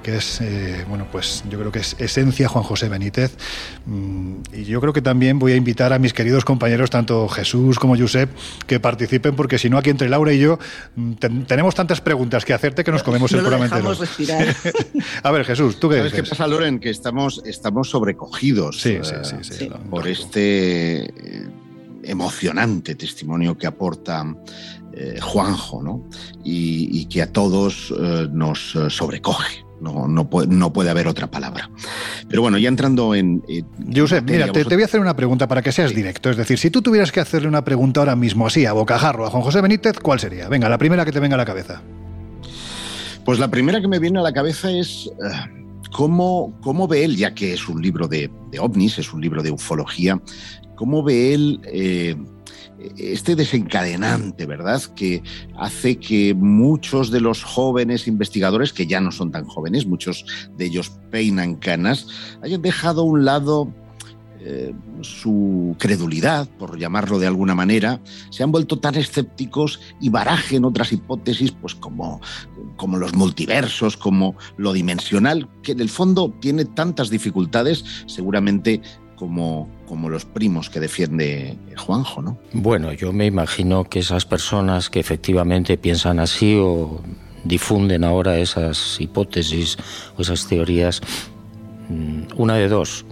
que 0.03 0.19
es, 0.19 0.41
eh, 0.41 0.85
bueno, 0.89 1.09
pues 1.11 1.43
yo 1.51 1.59
creo 1.59 1.73
que 1.73 1.81
es 1.81 1.97
esencia 1.99 2.49
Juan 2.49 2.63
José 2.63 2.89
Benítez. 2.89 3.37
Mm, 3.87 4.37
y 4.53 4.65
yo 4.65 4.81
creo 4.81 4.93
que 4.93 5.03
también 5.03 5.41
voy 5.41 5.53
a 5.53 5.57
invitar 5.57 5.93
a 5.93 5.99
mis 5.99 6.13
queridos 6.13 6.45
compañeros, 6.45 6.91
tanto 6.91 7.27
Jesús 7.29 7.81
como 7.81 7.97
Josep, 7.97 8.31
que 8.69 8.79
participen, 8.79 9.35
porque 9.35 9.59
si 9.59 9.69
no, 9.69 9.79
aquí 9.79 9.91
entre 9.91 10.09
Laura 10.09 10.33
y 10.33 10.39
yo 10.39 10.61
mm, 10.95 11.13
tenemos 11.49 11.75
tantas 11.75 12.01
preguntas 12.01 12.45
que 12.45 12.55
hacerte 12.55 12.85
que 12.85 12.93
nos 12.93 13.03
comemos 13.03 13.33
el 13.33 13.41
programa 13.41 13.65
entero. 13.65 13.93
a 15.25 15.31
ver, 15.33 15.45
Jesús, 15.45 15.81
¿tú 15.81 15.89
qué 15.89 15.97
¿Sabes 15.97 16.13
qué 16.13 16.23
pasa, 16.23 16.47
Loren? 16.47 16.79
Que 16.79 16.91
estamos, 16.91 17.43
estamos 17.45 17.91
sobrecogidos 17.91 18.81
sí, 18.81 18.99
sí, 19.03 19.37
sí, 19.43 19.71
por 19.91 20.07
este 20.07 21.05
eh, 21.05 21.49
emocionante 22.05 22.95
testimonio 22.95 23.59
que 23.59 23.67
aporta 23.67 24.25
eh, 24.99 25.21
Juanjo, 25.21 25.83
¿no? 25.83 26.09
Y, 26.43 27.05
que 27.07 27.21
a 27.21 27.31
todos 27.31 27.93
eh, 28.01 28.29
nos 28.33 28.75
eh, 28.75 28.89
sobrecoge. 28.89 29.63
No, 29.79 30.09
no, 30.09 30.31
puede, 30.31 30.49
no, 30.49 30.73
puede, 30.73 30.89
haber 30.89 31.07
otra 31.07 31.31
palabra. 31.31 31.71
Pero 32.31 32.41
bueno, 32.41 32.57
ya 32.57 32.71
entrando 32.71 33.15
en... 33.15 33.45
Josep, 33.95 34.25
mira, 34.25 34.51
te, 34.51 34.65
voy 34.65 34.81
a 34.81 34.87
hacer 34.87 35.01
una 35.01 35.15
pregunta 35.15 35.47
para 35.47 35.61
que 35.61 35.71
seas 35.71 35.95
directo. 35.95 36.31
Es 36.31 36.39
decir, 36.39 36.57
si 36.57 36.71
tú 36.71 36.81
tuvieras 36.81 37.13
que 37.13 37.21
hacerle 37.21 37.47
una 37.47 37.63
pregunta 37.63 38.01
ahora 38.01 38.17
mismo 38.17 38.47
así, 38.47 38.65
a 38.65 38.73
bocajarro, 38.73 39.27
a 39.27 39.31
Juan 39.31 39.43
José 39.43 39.61
Benítez, 39.61 39.99
¿cuál 40.01 40.19
sería? 40.19 40.49
Venga, 40.49 40.71
la 40.71 40.79
primera 40.79 41.05
que 41.05 41.13
te 41.13 41.21
venga 41.21 41.35
a 41.35 41.39
la 41.39 41.45
cabeza. 41.45 41.83
Pues 43.27 43.39
la 43.39 43.51
primera 43.51 43.83
que 43.83 43.89
me 43.89 43.99
viene 43.99 44.19
a 44.19 44.23
la 44.23 44.33
cabeza 44.33 44.71
es... 44.71 45.11
¿Cómo, 45.93 46.59
¿Cómo, 46.63 46.89
ve 46.89 47.05
él, 47.05 47.17
ya 47.17 47.35
que 47.35 47.53
es 47.53 47.69
un 47.69 47.81
libro 47.81 48.09
de, 48.09 48.31
de, 48.51 48.59
ovnis, 48.59 48.99
es 48.99 49.13
un 49.13 49.21
libro 49.21 49.43
de 49.43 49.51
ufología, 49.51 50.21
cómo 50.75 51.03
ve 51.03 51.33
él 51.33 51.61
este 52.97 53.37
desencadenante, 53.37 54.47
¿verdad? 54.47 54.83
Que 54.95 55.23
hace 55.57 55.97
que 55.97 56.35
muchos 56.35 57.11
de 57.11 57.21
los 57.21 57.43
jóvenes 57.43 58.07
investigadores, 58.07 58.73
que 58.73 58.87
ya 58.87 59.01
no 59.01 59.13
son 59.13 59.31
tan 59.31 59.45
jóvenes, 59.45 59.87
muchos 59.87 60.25
de 60.57 60.67
ellos 60.67 60.93
peinan 61.11 61.57
canas, 61.57 62.07
hayan 62.43 62.63
dejado 62.63 63.03
a 63.03 63.05
un 63.05 63.25
lado 63.25 63.73
eh, 64.49 64.73
su 65.01 65.75
credulidad, 65.79 66.49
por 66.59 66.79
llamarlo 66.79 67.19
de 67.19 67.27
alguna 67.27 67.57
manera, 67.57 68.01
se 68.31 68.45
han 68.45 68.53
vuelto 68.53 68.79
tan 68.79 68.95
escépticos 68.95 69.81
y 70.01 70.09
barajen 70.09 70.65
otras 70.65 70.93
hipótesis, 70.93 71.51
pues 71.51 71.75
como, 71.75 72.21
como 72.77 72.97
los 72.97 73.15
multiversos, 73.15 73.97
como 73.97 74.37
lo 74.57 74.73
dimensional, 74.73 75.49
que 75.63 75.73
en 75.73 75.81
el 75.81 75.89
fondo 75.89 76.33
tiene 76.41 76.65
tantas 76.65 77.11
dificultades, 77.11 77.85
seguramente 78.07 78.81
como, 79.17 79.69
como 79.89 80.09
los 80.09 80.25
primos 80.25 80.71
que 80.71 80.81
defiende 80.81 81.57
Juanjo, 81.77 82.23
¿no? 82.23 82.39
Bueno, 82.53 82.93
yo 82.93 83.13
me 83.13 83.27
imagino 83.27 83.85
que 83.85 84.01
esas 84.01 84.25
personas 84.25 84.91
que 84.91 85.01
efectivamente 85.01 85.77
piensan 85.77 86.21
así 86.21 86.57
o 86.61 87.01
difunden 87.45 88.05
ahora 88.05 88.39
esas 88.39 89.01
hipótesis 89.01 89.77
o 90.17 90.23
esas 90.23 90.47
teorías, 90.47 91.01
mm, 91.89 92.23
una 92.37 92.55
de 92.55 92.69
dos, 92.69 93.05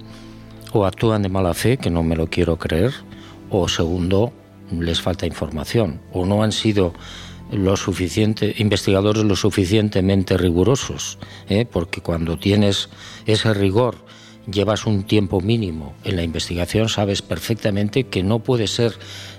o 0.73 0.85
actúan 0.85 1.23
de 1.23 1.29
mala 1.29 1.55
fe, 1.55 1.77
que 1.77 1.91
no 1.91 2.03
me 2.03 2.17
lo 2.17 2.29
quiero 2.29 2.59
creer, 2.59 2.93
o 3.51 3.69
segundo, 3.69 4.33
les 4.71 5.01
falta 5.01 5.27
información, 5.27 6.01
o 6.13 6.27
no 6.27 6.43
han 6.43 6.53
sido 6.53 6.93
lo 7.53 7.77
suficiente, 7.77 8.55
investigadores 8.59 9.23
lo 9.23 9.37
suficientemente 9.37 10.37
rigurosos, 10.37 11.19
¿eh? 11.49 11.67
porque 11.71 12.01
cuando 12.01 12.39
tienes 12.39 12.89
ese 13.27 13.55
rigor 13.55 13.97
llevas 14.51 14.87
un 14.87 15.05
tiempo 15.05 15.41
mínimo 15.41 15.95
en 16.05 16.17
la 16.17 16.23
investigación, 16.23 16.89
sabes 16.89 17.23
perfectamente 17.23 18.05
que 18.05 18.23
no 18.23 18.41
puede 18.41 18.67
ser 18.67 18.95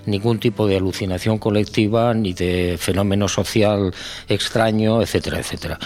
ningún 0.06 0.38
tipo 0.38 0.66
de 0.66 0.76
alucinación 0.76 1.38
colectiva 1.38 2.14
ni 2.14 2.32
de 2.32 2.76
fenómeno 2.78 3.28
social 3.28 3.94
extraño, 4.28 5.02
etcétera, 5.02 5.38
etcétera. 5.38 5.78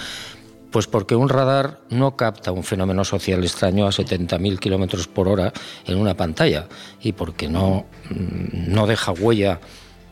Pues 0.71 0.87
porque 0.87 1.17
un 1.17 1.29
radar 1.29 1.81
no 1.91 2.17
capta 2.17 2.53
un 2.53 2.63
fenómeno 2.63 3.05
social 3.05 3.43
extraño 3.43 3.87
a 3.87 3.91
70.000 3.91 4.59
kilómetros 4.59 5.09
por 5.09 5.27
hora 5.27 5.53
en 5.85 5.99
una 5.99 6.17
pantalla 6.17 6.69
y 7.01 7.13
porque 7.13 7.49
no, 7.49 7.87
mm, 8.09 8.73
no 8.73 8.87
deja 8.87 9.13
huella 9.13 9.61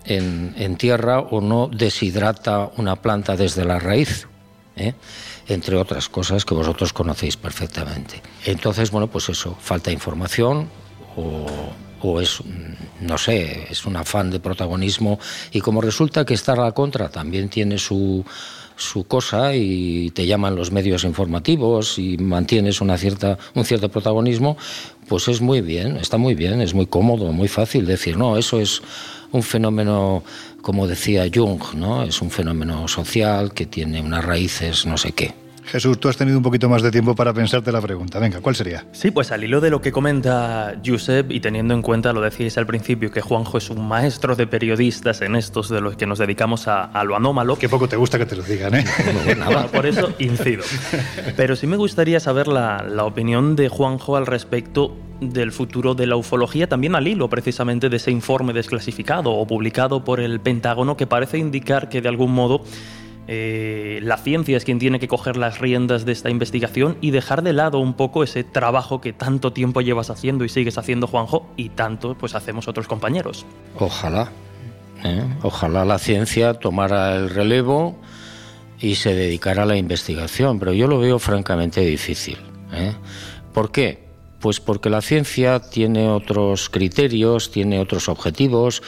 en, 0.05 0.77
tierra 0.77 1.21
o 1.21 1.41
no 1.41 1.69
deshidrata 1.69 2.71
una 2.77 2.97
planta 2.97 3.37
desde 3.37 3.65
la 3.65 3.79
raíz. 3.79 4.27
¿eh? 4.77 4.95
Entre 5.49 5.77
otras 5.77 6.09
cosas 6.09 6.45
que 6.45 6.55
vosotros 6.55 6.93
conocéis 6.93 7.37
perfectamente. 7.37 8.23
Entonces, 8.45 8.91
bueno, 8.91 9.09
pues 9.09 9.29
eso, 9.29 9.57
falta 9.61 9.91
información 9.91 10.69
o, 11.17 12.21
es, 12.21 12.41
no 13.01 13.19
sé, 13.19 13.67
es 13.71 13.85
un 13.85 13.97
afán 13.97 14.31
de 14.31 14.39
protagonismo 14.39 15.19
y 15.51 15.61
como 15.61 15.81
resulta 15.81 16.25
que 16.25 16.35
estar 16.35 16.59
a 16.61 16.65
la 16.65 16.73
contra 16.73 17.09
también 17.09 17.49
tiene 17.49 17.77
su, 17.79 18.25
su 18.77 19.05
cosa 19.05 19.55
y 19.55 20.11
te 20.11 20.25
llaman 20.27 20.55
los 20.55 20.71
medios 20.71 21.03
informativos 21.03 21.99
y 21.99 22.17
mantienes 22.19 22.81
una 22.81 22.97
cierta, 22.97 23.37
un 23.55 23.65
cierto 23.65 23.89
protagonismo, 23.89 24.57
pues 25.09 25.27
es 25.27 25.41
muy 25.41 25.61
bien, 25.61 25.97
está 25.97 26.19
muy 26.19 26.35
bien, 26.35 26.61
es 26.61 26.73
muy 26.73 26.87
cómodo, 26.87 27.33
muy 27.33 27.49
fácil 27.49 27.85
decir, 27.85 28.17
no, 28.17 28.37
eso 28.37 28.61
es 28.61 28.81
un 29.33 29.43
fenómeno, 29.43 30.23
como 30.63 30.87
decía 30.87 31.25
Jung, 31.33 31.63
¿no? 31.75 32.03
Es 32.03 32.23
un 32.23 32.31
fenómeno 32.31 32.89
social 32.89 33.53
que 33.53 33.67
tiene 33.67 34.01
unas 34.01 34.25
raíces 34.25 34.87
no 34.87 34.97
sé 34.97 35.13
qué. 35.13 35.35
Jesús, 35.69 36.01
tú 36.01 36.09
has 36.09 36.17
tenido 36.17 36.39
un 36.39 36.43
poquito 36.43 36.69
más 36.69 36.81
de 36.81 36.91
tiempo 36.91 37.15
para 37.15 37.35
pensarte 37.35 37.71
la 37.71 37.83
pregunta. 37.83 38.19
Venga, 38.19 38.41
¿cuál 38.41 38.57
sería? 38.57 38.87
Sí, 38.93 39.11
pues 39.11 39.31
al 39.33 39.45
hilo 39.45 39.61
de 39.61 39.69
lo 39.69 39.83
que 39.83 39.93
comenta 39.93 40.75
Josep 40.85 41.31
y 41.31 41.41
teniendo 41.41 41.75
en 41.75 41.83
cuenta, 41.83 42.15
lo 42.15 42.23
decíais 42.23 42.57
al 42.57 42.67
principio, 42.67 43.11
que 43.11 43.21
Juanjo 43.21 43.59
es 43.59 43.69
un 43.69 43.87
maestro 43.87 44.35
de 44.35 44.47
periodistas 44.47 45.21
en 45.21 45.37
estos 45.37 45.69
de 45.69 45.83
los 45.83 45.97
que 45.97 46.07
nos 46.07 46.19
dedicamos 46.19 46.69
a, 46.69 46.91
lo 47.05 47.17
anómalo. 47.17 47.59
Qué 47.59 47.69
poco 47.69 47.87
te 47.87 47.97
gusta 47.97 48.17
que 48.17 48.25
te 48.25 48.37
lo 48.37 48.43
digan, 48.43 48.77
¿eh? 48.77 48.85
por 49.73 49.85
eso 49.85 50.15
incido. 50.19 50.65
Pero 51.37 51.55
sí 51.55 51.67
me 51.67 51.77
gustaría 51.77 52.19
saber 52.19 52.49
la, 52.49 52.83
la 52.83 53.05
opinión 53.05 53.55
de 53.55 53.69
Juanjo 53.69 54.17
al 54.17 54.25
respecto 54.25 54.97
del 55.21 55.53
futuro 55.53 55.95
de 55.95 56.07
la 56.07 56.17
ufología, 56.17 56.69
también 56.69 56.95
al 56.95 57.09
hilo 57.09 57.29
precisamente 57.29 57.89
de 57.89 57.97
ese 57.97 58.11
informe 58.11 58.53
desclasificado 58.53 59.33
o 59.33 59.47
publicado 59.47 60.05
por 60.05 60.21
el 60.21 60.41
Pentágono 60.41 60.97
que 60.97 61.07
parece 61.07 61.39
indicar 61.39 61.89
que 61.89 62.01
de 62.01 62.09
algún 62.09 62.33
modo 62.33 62.63
eh, 63.31 64.01
la 64.03 64.17
ciencia 64.17 64.57
es 64.57 64.65
quien 64.65 64.79
tiene 64.79 64.99
que 64.99 65.07
coger 65.07 65.37
las 65.37 65.59
riendas 65.59 66.07
de 66.07 66.13
esta 66.13 66.31
investigación 66.31 66.97
y 67.03 67.11
dejar 67.11 67.43
de 67.43 67.53
lado 67.53 67.79
un 67.79 67.93
poco 67.93 68.23
ese 68.23 68.43
trabajo 68.43 69.03
que 69.03 69.13
tanto 69.13 69.53
tiempo 69.53 69.83
llevas 69.83 70.09
haciendo 70.09 70.47
y 70.47 70.49
sigues 70.49 70.79
haciendo, 70.79 71.07
Juanjo, 71.07 71.47
y 71.55 71.69
tanto 71.69 72.17
pues 72.17 72.35
hacemos 72.35 72.69
otros 72.69 72.89
compañeros. 72.89 73.45
Ojalá, 73.79 74.31
¿eh? 75.05 75.23
ojalá 75.43 75.85
la 75.85 75.99
ciencia 75.99 76.55
tomara 76.55 77.17
el 77.17 77.29
relevo 77.29 77.99
y 78.81 78.95
se 78.95 79.15
dedicara 79.15 79.65
a 79.65 79.67
la 79.67 79.77
investigación, 79.77 80.59
pero 80.59 80.73
yo 80.73 80.87
lo 80.87 80.99
veo 80.99 81.19
francamente 81.19 81.83
difícil. 81.83 82.39
¿eh? 82.73 82.95
¿Por 83.53 83.71
qué? 83.71 84.08
Pues 84.41 84.61
porque 84.61 84.91
la 84.91 85.03
ciencia 85.03 85.61
tiene 85.61 86.09
otros 86.09 86.69
criterios, 86.71 87.51
tiene 87.51 87.81
otros 87.81 88.09
objetivos, 88.09 88.83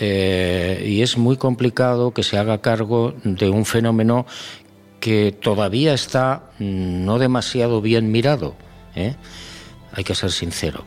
eh, 0.00 0.84
y 0.86 1.02
es 1.02 1.16
muy 1.16 1.36
complicado 1.36 2.12
que 2.12 2.22
se 2.22 2.38
haga 2.38 2.60
cargo 2.60 3.14
de 3.24 3.48
un 3.50 3.64
fenómeno 3.64 4.26
que 5.00 5.32
todavía 5.32 5.94
está 5.94 6.50
no 6.58 7.18
demasiado 7.18 7.80
bien 7.80 8.10
mirado. 8.10 8.54
¿eh? 8.94 9.16
Hay 9.92 10.04
que 10.04 10.14
ser 10.14 10.30
sincero. 10.30 10.84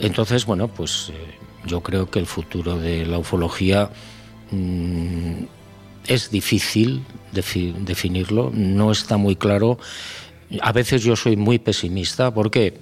Entonces, 0.00 0.46
bueno, 0.46 0.68
pues 0.68 1.10
eh, 1.10 1.38
yo 1.66 1.80
creo 1.82 2.10
que 2.10 2.18
el 2.18 2.26
futuro 2.26 2.78
de 2.78 3.06
la 3.06 3.18
ufología 3.18 3.90
mm, 4.50 5.44
es 6.06 6.30
difícil 6.30 7.04
definirlo, 7.32 8.50
no 8.54 8.90
está 8.90 9.16
muy 9.16 9.36
claro. 9.36 9.78
A 10.62 10.72
veces 10.72 11.02
yo 11.02 11.16
soy 11.16 11.36
muy 11.36 11.58
pesimista 11.58 12.32
porque 12.32 12.78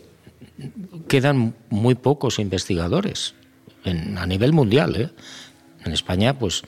quedan 1.09 1.55
muy 1.71 1.95
pocos 1.95 2.39
investigadores 2.39 3.35
a 3.85 4.27
nivel 4.27 4.53
mundial. 4.53 4.97
¿eh? 4.97 5.11
En 5.85 5.93
España, 5.93 6.39
pues 6.39 6.63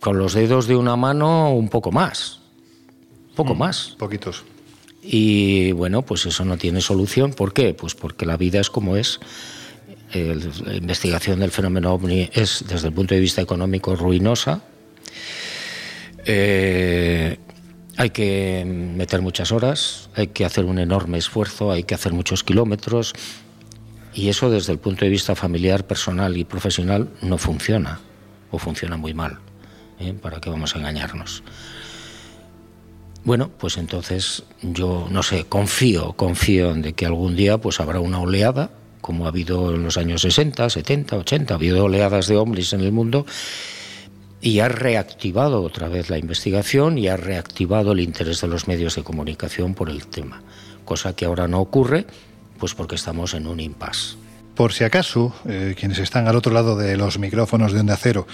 con 0.00 0.18
los 0.18 0.32
dedos 0.34 0.66
de 0.66 0.76
una 0.76 0.96
mano 0.96 1.52
un 1.52 1.68
poco 1.68 1.92
más, 1.92 2.40
poco 3.34 3.54
mm, 3.54 3.58
más. 3.58 3.96
Poquitos. 3.98 4.44
Y 5.02 5.72
bueno, 5.72 6.02
pues 6.02 6.26
eso 6.26 6.44
no 6.44 6.56
tiene 6.58 6.80
solución. 6.80 7.32
¿Por 7.32 7.52
qué? 7.52 7.74
Pues 7.74 7.94
porque 7.94 8.26
la 8.26 8.36
vida 8.36 8.60
es 8.60 8.70
como 8.70 8.96
es. 8.96 9.20
la 10.12 10.74
investigación 10.74 11.40
del 11.40 11.50
fenómeno 11.50 11.92
ovni 11.92 12.28
es, 12.32 12.64
desde 12.68 12.88
el 12.88 12.94
punto 12.94 13.14
de 13.14 13.20
vista 13.20 13.40
económico, 13.40 13.96
ruinosa. 13.96 14.62
Eh, 16.26 17.38
hay 18.00 18.08
que 18.08 18.64
meter 18.64 19.20
muchas 19.20 19.52
horas, 19.52 20.08
hay 20.14 20.28
que 20.28 20.46
hacer 20.46 20.64
un 20.64 20.78
enorme 20.78 21.18
esfuerzo, 21.18 21.70
hay 21.70 21.82
que 21.82 21.94
hacer 21.94 22.14
muchos 22.14 22.42
kilómetros, 22.42 23.12
y 24.14 24.30
eso 24.30 24.48
desde 24.48 24.72
el 24.72 24.78
punto 24.78 25.04
de 25.04 25.10
vista 25.10 25.36
familiar, 25.36 25.86
personal 25.86 26.34
y 26.38 26.44
profesional 26.44 27.10
no 27.20 27.36
funciona, 27.36 28.00
o 28.50 28.58
funciona 28.58 28.96
muy 28.96 29.12
mal. 29.12 29.40
¿eh? 29.98 30.14
¿Para 30.14 30.40
qué 30.40 30.48
vamos 30.48 30.74
a 30.74 30.78
engañarnos? 30.78 31.42
Bueno, 33.22 33.50
pues 33.50 33.76
entonces 33.76 34.44
yo 34.62 35.06
no 35.10 35.22
sé, 35.22 35.44
confío, 35.44 36.14
confío 36.14 36.70
en 36.70 36.80
de 36.80 36.94
que 36.94 37.04
algún 37.04 37.36
día 37.36 37.58
pues 37.58 37.80
habrá 37.80 38.00
una 38.00 38.18
oleada, 38.18 38.70
como 39.02 39.26
ha 39.26 39.28
habido 39.28 39.74
en 39.74 39.84
los 39.84 39.98
años 39.98 40.22
60, 40.22 40.70
70, 40.70 41.18
80, 41.18 41.52
ha 41.52 41.56
habido 41.58 41.84
oleadas 41.84 42.28
de 42.28 42.38
hombres 42.38 42.72
en 42.72 42.80
el 42.80 42.92
mundo, 42.92 43.26
y 44.40 44.60
ha 44.60 44.68
reactivado 44.68 45.62
otra 45.62 45.88
vez 45.88 46.10
la 46.10 46.18
investigación 46.18 46.98
y 46.98 47.08
ha 47.08 47.16
reactivado 47.16 47.92
el 47.92 48.00
interés 48.00 48.40
de 48.40 48.48
los 48.48 48.68
medios 48.68 48.96
de 48.96 49.02
comunicación 49.02 49.74
por 49.74 49.90
el 49.90 50.06
tema, 50.06 50.42
cosa 50.84 51.14
que 51.14 51.26
ahora 51.26 51.46
no 51.48 51.60
ocurre, 51.60 52.06
pues 52.58 52.74
porque 52.74 52.94
estamos 52.94 53.34
en 53.34 53.46
un 53.46 53.60
impasse. 53.60 54.19
Por 54.60 54.74
si 54.74 54.84
acaso, 54.84 55.32
eh, 55.48 55.74
quienes 55.74 56.00
están 56.00 56.28
al 56.28 56.36
otro 56.36 56.52
lado 56.52 56.76
de 56.76 56.94
los 56.94 57.18
micrófonos 57.18 57.72
de 57.72 57.80
Onda 57.80 57.96
Cero, 57.96 58.26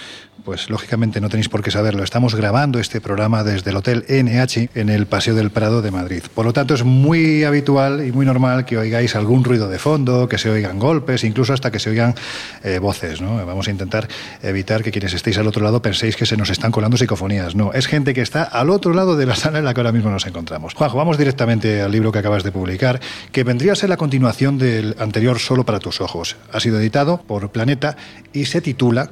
pues 0.43 0.69
lógicamente 0.69 1.21
no 1.21 1.29
tenéis 1.29 1.47
por 1.47 1.63
qué 1.63 1.71
saberlo. 1.71 2.03
Estamos 2.03 2.35
grabando 2.35 2.79
este 2.79 2.99
programa 2.99 3.45
desde 3.45 3.71
el 3.71 3.77
Hotel 3.77 4.03
NH 4.09 4.71
en 4.75 4.89
el 4.89 5.05
Paseo 5.05 5.35
del 5.35 5.51
Prado 5.51 5.81
de 5.81 5.89
Madrid. 5.89 6.23
Por 6.35 6.45
lo 6.45 6.51
tanto, 6.51 6.73
es 6.73 6.83
muy 6.83 7.45
habitual 7.45 8.05
y 8.05 8.11
muy 8.11 8.25
normal 8.25 8.65
que 8.65 8.77
oigáis 8.77 9.15
algún 9.15 9.45
ruido 9.45 9.69
de 9.69 9.79
fondo, 9.79 10.27
que 10.27 10.37
se 10.37 10.49
oigan 10.49 10.79
golpes, 10.79 11.23
incluso 11.23 11.53
hasta 11.53 11.71
que 11.71 11.79
se 11.79 11.91
oigan 11.91 12.13
eh, 12.61 12.79
voces. 12.79 13.21
Vamos 13.21 13.69
a 13.69 13.71
intentar 13.71 14.09
evitar 14.43 14.83
que 14.83 14.91
quienes 14.91 15.13
estéis 15.13 15.37
al 15.37 15.47
otro 15.47 15.63
lado 15.63 15.81
penséis 15.81 16.17
que 16.17 16.25
se 16.25 16.35
nos 16.35 16.49
están 16.49 16.73
colando 16.73 16.97
psicofonías. 16.97 17.55
No, 17.55 17.71
es 17.71 17.87
gente 17.87 18.13
que 18.13 18.21
está 18.21 18.43
al 18.43 18.69
otro 18.69 18.93
lado 18.93 19.15
de 19.15 19.25
la 19.25 19.35
sala 19.35 19.59
en 19.59 19.65
la 19.65 19.73
que 19.73 19.79
ahora 19.79 19.93
mismo 19.93 20.09
nos 20.09 20.27
encontramos. 20.27 20.73
Juanjo, 20.73 20.97
vamos 20.97 21.17
directamente 21.17 21.81
al 21.81 21.91
libro 21.93 22.11
que 22.11 22.19
acabas 22.19 22.43
de 22.43 22.51
publicar, 22.51 22.99
que 23.31 23.45
vendría 23.45 23.71
a 23.71 23.75
ser 23.75 23.87
la 23.87 23.95
continuación 23.95 24.57
del 24.57 24.93
anterior 24.99 25.39
Solo 25.39 25.63
para 25.63 25.79
tus 25.79 26.01
ojos. 26.01 26.16
Ha 26.51 26.59
sido 26.59 26.79
editado 26.79 27.21
por 27.21 27.51
Planeta 27.51 27.97
y 28.33 28.45
se 28.45 28.61
titula 28.61 29.11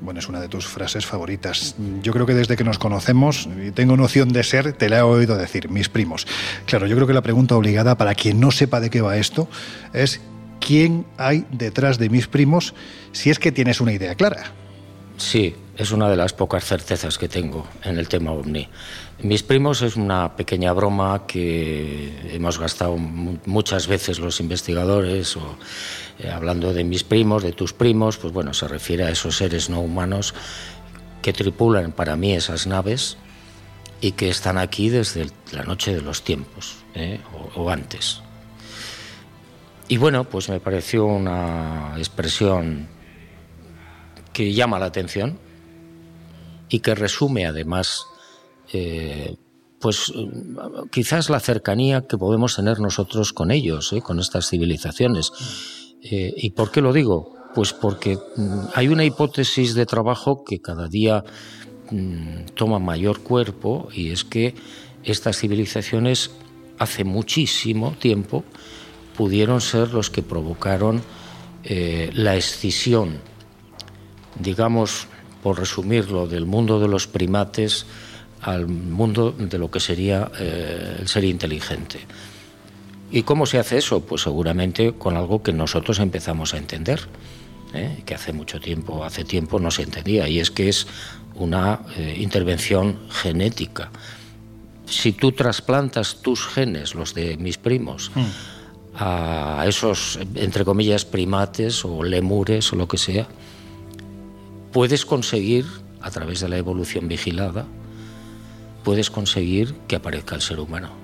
bueno, 0.00 0.20
es 0.20 0.28
una 0.28 0.40
de 0.40 0.48
tus 0.48 0.66
frases 0.66 1.06
favoritas. 1.06 1.76
Yo 2.02 2.12
creo 2.12 2.26
que 2.26 2.34
desde 2.34 2.56
que 2.56 2.64
nos 2.64 2.78
conocemos 2.78 3.48
y 3.64 3.70
tengo 3.70 3.96
noción 3.96 4.30
de 4.30 4.42
ser, 4.42 4.74
te 4.74 4.90
la 4.90 4.98
he 4.98 5.02
oído 5.02 5.36
decir, 5.36 5.70
mis 5.70 5.88
primos. 5.88 6.26
Claro, 6.66 6.86
yo 6.86 6.94
creo 6.96 7.06
que 7.06 7.14
la 7.14 7.22
pregunta 7.22 7.56
obligada 7.56 7.96
para 7.96 8.14
quien 8.14 8.38
no 8.38 8.50
sepa 8.50 8.80
de 8.80 8.90
qué 8.90 9.00
va 9.00 9.16
esto 9.16 9.48
es 9.94 10.20
¿quién 10.60 11.06
hay 11.16 11.46
detrás 11.50 11.98
de 11.98 12.10
mis 12.10 12.26
primos 12.26 12.74
si 13.12 13.30
es 13.30 13.38
que 13.38 13.52
tienes 13.52 13.80
una 13.80 13.92
idea 13.92 14.14
clara? 14.14 14.52
Sí, 15.16 15.54
es 15.76 15.92
una 15.92 16.10
de 16.10 16.16
las 16.16 16.32
pocas 16.32 16.64
certezas 16.64 17.18
que 17.18 17.28
tengo 17.28 17.66
en 17.84 17.98
el 17.98 18.08
tema 18.08 18.32
ovni. 18.32 18.68
Mis 19.22 19.42
primos 19.42 19.82
es 19.82 19.96
una 19.96 20.36
pequeña 20.36 20.72
broma 20.72 21.26
que 21.26 22.12
hemos 22.32 22.58
gastado 22.58 22.96
muchas 22.96 23.86
veces 23.86 24.18
los 24.18 24.40
investigadores, 24.40 25.36
o, 25.36 25.56
eh, 26.18 26.30
hablando 26.30 26.72
de 26.72 26.84
mis 26.84 27.04
primos, 27.04 27.42
de 27.42 27.52
tus 27.52 27.72
primos, 27.72 28.16
pues 28.16 28.32
bueno, 28.32 28.54
se 28.54 28.68
refiere 28.68 29.04
a 29.04 29.10
esos 29.10 29.36
seres 29.36 29.70
no 29.70 29.80
humanos 29.80 30.34
que 31.22 31.32
tripulan 31.32 31.92
para 31.92 32.16
mí 32.16 32.32
esas 32.32 32.66
naves 32.66 33.16
y 34.00 34.12
que 34.12 34.28
están 34.28 34.58
aquí 34.58 34.90
desde 34.90 35.28
la 35.52 35.62
noche 35.62 35.94
de 35.94 36.02
los 36.02 36.22
tiempos, 36.22 36.76
¿eh? 36.94 37.20
o 37.54 37.70
antes. 37.70 38.20
Y 39.88 39.96
bueno, 39.96 40.24
pues 40.24 40.48
me 40.48 40.60
pareció 40.60 41.04
una 41.04 41.94
expresión 41.98 42.88
que 44.32 44.52
llama 44.52 44.78
la 44.78 44.86
atención 44.86 45.38
y 46.68 46.80
que 46.80 46.94
resume 46.94 47.46
además 47.46 48.06
eh, 48.72 49.36
pues 49.78 50.12
quizás 50.90 51.28
la 51.28 51.40
cercanía 51.40 52.06
que 52.06 52.16
podemos 52.16 52.56
tener 52.56 52.80
nosotros 52.80 53.34
con 53.34 53.50
ellos, 53.50 53.94
con 54.02 54.18
estas 54.18 54.48
civilizaciones. 54.48 55.30
Eh, 56.04 56.32
¿Y 56.36 56.50
por 56.50 56.70
qué 56.70 56.80
lo 56.80 56.92
digo? 56.92 57.34
Pues 57.54 57.72
porque 57.72 58.16
mm, 58.16 58.58
hay 58.74 58.88
una 58.88 59.04
hipótesis 59.04 59.74
de 59.74 59.86
trabajo 59.86 60.44
que 60.44 60.60
cada 60.60 60.86
día 60.86 61.24
mm, 61.90 62.52
toma 62.54 62.78
mayor 62.78 63.20
cuerpo 63.20 63.88
y 63.92 64.10
es 64.10 64.24
que 64.24 64.54
estas 65.02 65.38
civilizaciones 65.38 66.30
hace 66.78 67.04
muchísimo 67.04 67.92
tiempo 67.98 68.44
pudieron 69.16 69.60
ser 69.60 69.92
los 69.92 70.10
que 70.10 70.22
provocaron 70.22 71.02
la 71.66 72.36
escisión, 72.36 73.20
digamos, 74.38 75.06
por 75.44 75.58
resumirlo, 75.58 76.26
del 76.26 76.46
mundo 76.46 76.80
de 76.80 76.88
los 76.88 77.06
primates 77.06 77.86
al 78.40 78.66
mundo 78.66 79.32
de 79.32 79.58
lo 79.58 79.70
que 79.70 79.78
sería 79.80 80.30
eh, 80.38 80.96
el 81.00 81.08
ser 81.08 81.24
inteligente. 81.24 82.00
¿Y 83.14 83.22
cómo 83.22 83.46
se 83.46 83.60
hace 83.60 83.78
eso? 83.78 84.00
Pues 84.00 84.22
seguramente 84.22 84.92
con 84.94 85.16
algo 85.16 85.40
que 85.40 85.52
nosotros 85.52 86.00
empezamos 86.00 86.52
a 86.52 86.56
entender, 86.56 86.98
¿eh? 87.72 88.02
que 88.04 88.16
hace 88.16 88.32
mucho 88.32 88.58
tiempo, 88.58 89.04
hace 89.04 89.22
tiempo 89.22 89.60
no 89.60 89.70
se 89.70 89.82
entendía, 89.82 90.28
y 90.28 90.40
es 90.40 90.50
que 90.50 90.68
es 90.68 90.88
una 91.36 91.82
eh, 91.96 92.16
intervención 92.18 92.98
genética. 93.10 93.92
Si 94.86 95.12
tú 95.12 95.30
trasplantas 95.30 96.22
tus 96.22 96.44
genes, 96.44 96.96
los 96.96 97.14
de 97.14 97.36
mis 97.36 97.56
primos, 97.56 98.10
mm. 98.16 98.24
a 98.96 99.64
esos, 99.68 100.18
entre 100.34 100.64
comillas, 100.64 101.04
primates 101.04 101.84
o 101.84 102.02
lemures 102.02 102.72
o 102.72 102.74
lo 102.74 102.88
que 102.88 102.98
sea, 102.98 103.28
puedes 104.72 105.06
conseguir, 105.06 105.66
a 106.00 106.10
través 106.10 106.40
de 106.40 106.48
la 106.48 106.56
evolución 106.56 107.06
vigilada, 107.06 107.64
puedes 108.82 109.08
conseguir 109.08 109.72
que 109.86 109.94
aparezca 109.94 110.34
el 110.34 110.42
ser 110.42 110.58
humano. 110.58 111.03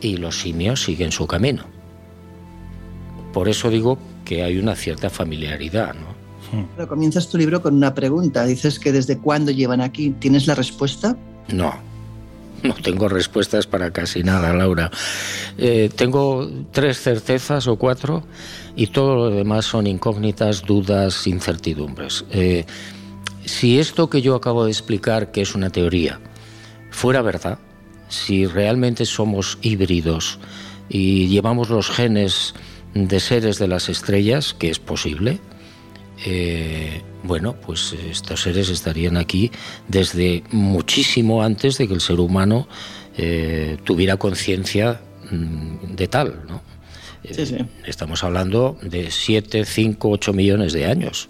Y 0.00 0.16
los 0.16 0.40
simios 0.40 0.82
siguen 0.82 1.12
su 1.12 1.26
camino. 1.26 1.64
Por 3.32 3.48
eso 3.48 3.70
digo 3.70 3.98
que 4.24 4.42
hay 4.42 4.58
una 4.58 4.74
cierta 4.74 5.10
familiaridad, 5.10 5.94
¿no? 5.94 6.20
Pero 6.74 6.88
comienzas 6.88 7.28
tu 7.28 7.38
libro 7.38 7.62
con 7.62 7.74
una 7.74 7.94
pregunta. 7.94 8.44
Dices 8.44 8.78
que 8.78 8.92
desde 8.92 9.18
cuándo 9.18 9.52
llevan 9.52 9.80
aquí. 9.80 10.10
¿Tienes 10.18 10.46
la 10.46 10.54
respuesta? 10.54 11.16
No, 11.48 11.74
no 12.62 12.74
tengo 12.74 13.08
respuestas 13.08 13.66
para 13.66 13.90
casi 13.90 14.22
nada, 14.22 14.52
Laura. 14.52 14.90
Eh, 15.58 15.90
tengo 15.94 16.50
tres 16.72 17.00
certezas 17.00 17.66
o 17.66 17.76
cuatro 17.76 18.24
y 18.76 18.88
todo 18.88 19.16
lo 19.16 19.30
demás 19.30 19.64
son 19.64 19.86
incógnitas, 19.86 20.62
dudas, 20.62 21.26
incertidumbres. 21.26 22.24
Eh, 22.30 22.64
si 23.44 23.78
esto 23.78 24.10
que 24.10 24.22
yo 24.22 24.34
acabo 24.34 24.64
de 24.64 24.70
explicar, 24.70 25.32
que 25.32 25.42
es 25.42 25.54
una 25.54 25.70
teoría, 25.70 26.20
fuera 26.90 27.22
verdad, 27.22 27.58
si 28.10 28.44
realmente 28.44 29.06
somos 29.06 29.58
híbridos 29.62 30.38
y 30.88 31.28
llevamos 31.28 31.70
los 31.70 31.88
genes 31.88 32.54
de 32.94 33.20
seres 33.20 33.58
de 33.58 33.68
las 33.68 33.88
estrellas, 33.88 34.52
que 34.52 34.68
es 34.68 34.78
posible, 34.78 35.38
eh, 36.26 37.00
bueno, 37.22 37.54
pues 37.54 37.94
estos 38.10 38.42
seres 38.42 38.68
estarían 38.68 39.16
aquí 39.16 39.50
desde 39.88 40.42
muchísimo 40.50 41.42
antes 41.42 41.78
de 41.78 41.88
que 41.88 41.94
el 41.94 42.00
ser 42.00 42.20
humano 42.20 42.68
eh, 43.16 43.78
tuviera 43.84 44.16
conciencia 44.16 45.00
mm, 45.30 45.94
de 45.94 46.08
tal, 46.08 46.42
¿no? 46.48 46.62
Eh, 47.22 47.66
estamos 47.84 48.24
hablando 48.24 48.78
de 48.82 49.10
7, 49.10 49.64
5, 49.64 50.08
8 50.08 50.32
millones 50.32 50.72
de 50.72 50.86
años 50.86 51.28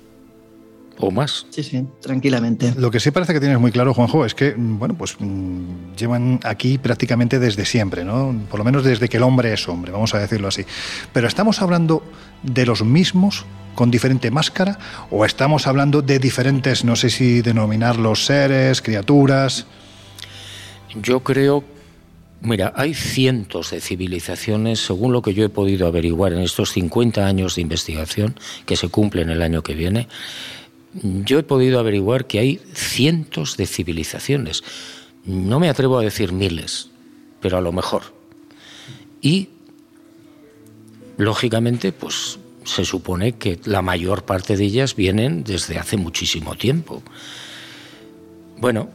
o 1.01 1.11
más. 1.11 1.47
Sí, 1.51 1.63
sí, 1.63 1.87
tranquilamente. 2.01 2.75
Lo 2.77 2.91
que 2.91 3.01
sí 3.01 3.11
parece 3.11 3.33
que 3.33 3.41
tienes 3.41 3.59
muy 3.59 3.73
claro, 3.73 3.95
Juanjo, 3.95 4.25
es 4.25 4.35
que, 4.35 4.55
mm, 4.55 4.79
bueno, 4.79 4.95
pues 4.97 5.17
mm, 5.19 5.95
llevan 5.97 6.41
aquí 6.45 6.79
prácticamente 6.79 7.39
desde 7.39 7.65
siempre, 7.65 8.05
¿no? 8.05 8.35
Por 8.51 8.59
lo 8.59 8.65
menos 8.65 8.85
desde 8.85 9.09
que 9.09 9.17
el 9.17 9.23
hombre 9.23 9.53
es 9.53 9.69
hombre, 9.69 9.93
vamos 9.93 10.15
a 10.15 10.19
decirlo 10.19 10.49
así. 10.49 10.65
Pero 11.13 11.29
estamos 11.29 11.63
hablando 11.63 12.03
de 12.43 12.67
los 12.67 12.85
mismos 12.85 13.45
con 13.75 13.91
diferente 13.91 14.31
máscara 14.31 14.79
o 15.11 15.25
estamos 15.25 15.67
hablando 15.67 16.03
de 16.03 16.19
diferentes, 16.19 16.85
no 16.85 16.97
sé 16.97 17.11
si 17.11 17.41
denominarlos 17.43 18.27
seres, 18.27 18.83
criaturas. 18.83 19.67
Yo 21.03 21.21
creo 21.21 21.65
Mira, 22.43 22.73
hay 22.75 22.95
cientos 22.95 23.71
de 23.71 23.83
civilizaciones, 23.83 24.81
según 24.81 25.13
lo 25.13 25.21
que 25.21 25.35
yo 25.35 25.45
he 25.45 25.51
podido 25.51 25.87
averiguar 25.87 26.33
en 26.33 26.39
estos 26.39 26.73
50 26.73 27.27
años 27.27 27.55
de 27.55 27.61
investigación 27.61 28.35
que 28.65 28.77
se 28.77 28.89
cumplen 28.89 29.29
el 29.29 29.43
año 29.43 29.63
que 29.63 29.75
viene, 29.75 30.09
yo 30.93 31.39
he 31.39 31.43
podido 31.43 31.79
averiguar 31.79 32.27
que 32.27 32.39
hay 32.39 32.61
cientos 32.75 33.57
de 33.57 33.67
civilizaciones. 33.67 34.63
No 35.25 35.61
me 35.61 35.69
atrevo 35.69 35.99
a 35.99 36.03
decir 36.03 36.33
miles, 36.33 36.91
pero 37.41 37.59
a 37.59 37.61
lo 37.61 37.73
mejor. 37.73 38.03
Y, 39.21 39.49
lógicamente, 41.17 41.93
pues 41.93 42.39
se 42.65 42.85
supone 42.85 43.33
que 43.33 43.59
la 43.65 43.83
mayor 43.83 44.25
parte 44.25 44.57
de 44.57 44.65
ellas 44.65 44.97
vienen 44.97 45.45
desde 45.45 45.79
hace 45.79 45.97
muchísimo 45.97 46.55
tiempo. 46.57 47.03
Bueno, 48.59 48.89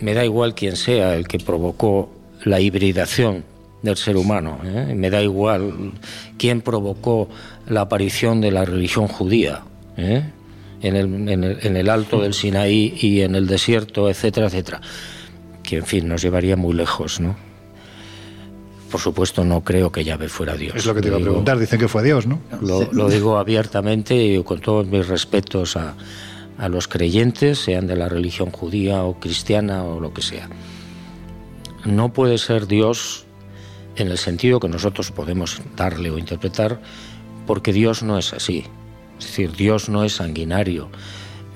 me 0.00 0.14
da 0.14 0.24
igual 0.24 0.54
quién 0.54 0.76
sea 0.76 1.14
el 1.14 1.28
que 1.28 1.38
provocó 1.38 2.10
la 2.44 2.60
hibridación 2.60 3.44
del 3.82 3.96
ser 3.96 4.16
humano, 4.16 4.58
¿eh? 4.62 4.94
me 4.94 5.08
da 5.08 5.22
igual 5.22 5.92
quién 6.36 6.60
provocó 6.60 7.28
la 7.66 7.82
aparición 7.82 8.40
de 8.40 8.50
la 8.50 8.64
religión 8.64 9.08
judía. 9.08 9.62
¿eh? 9.96 10.24
En 10.82 11.76
el, 11.76 11.88
alto 11.88 12.20
del 12.20 12.34
Sinaí 12.34 12.94
y 13.00 13.20
en 13.20 13.34
el 13.34 13.46
desierto, 13.46 14.08
etcétera, 14.08 14.46
etcétera, 14.46 14.80
que 15.62 15.78
en 15.78 15.86
fin 15.86 16.08
nos 16.08 16.22
llevaría 16.22 16.56
muy 16.56 16.74
lejos, 16.74 17.20
¿no? 17.20 17.36
Por 18.90 19.00
supuesto, 19.00 19.44
no 19.44 19.62
creo 19.62 19.92
que 19.92 20.02
Yahvé 20.02 20.28
fuera 20.28 20.56
Dios. 20.56 20.74
Es 20.74 20.86
lo 20.86 20.94
que 20.94 21.00
te 21.00 21.08
iba 21.08 21.18
a 21.18 21.20
preguntar, 21.20 21.58
dicen 21.58 21.78
que 21.78 21.86
fue 21.86 22.02
Dios, 22.02 22.26
¿no? 22.26 22.40
Lo, 22.60 23.08
digo 23.08 23.38
abiertamente 23.38 24.16
y 24.16 24.42
con 24.42 24.60
todos 24.60 24.86
mis 24.86 25.06
respetos 25.06 25.76
a, 25.76 25.94
a 26.58 26.68
los 26.68 26.88
creyentes, 26.88 27.58
sean 27.58 27.86
de 27.86 27.94
la 27.94 28.08
religión 28.08 28.50
judía 28.50 29.04
o 29.04 29.20
cristiana 29.20 29.84
o 29.84 30.00
lo 30.00 30.12
que 30.12 30.22
sea. 30.22 30.48
No 31.84 32.12
puede 32.12 32.36
ser 32.38 32.66
Dios 32.66 33.26
en 33.96 34.08
el 34.08 34.18
sentido 34.18 34.58
que 34.58 34.68
nosotros 34.68 35.12
podemos 35.12 35.60
darle 35.76 36.10
o 36.10 36.18
interpretar, 36.18 36.80
porque 37.46 37.72
Dios 37.72 38.02
no 38.02 38.18
es 38.18 38.32
así. 38.32 38.64
Es 39.20 39.26
decir, 39.26 39.52
Dios 39.52 39.88
no 39.88 40.02
es 40.02 40.14
sanguinario. 40.14 40.88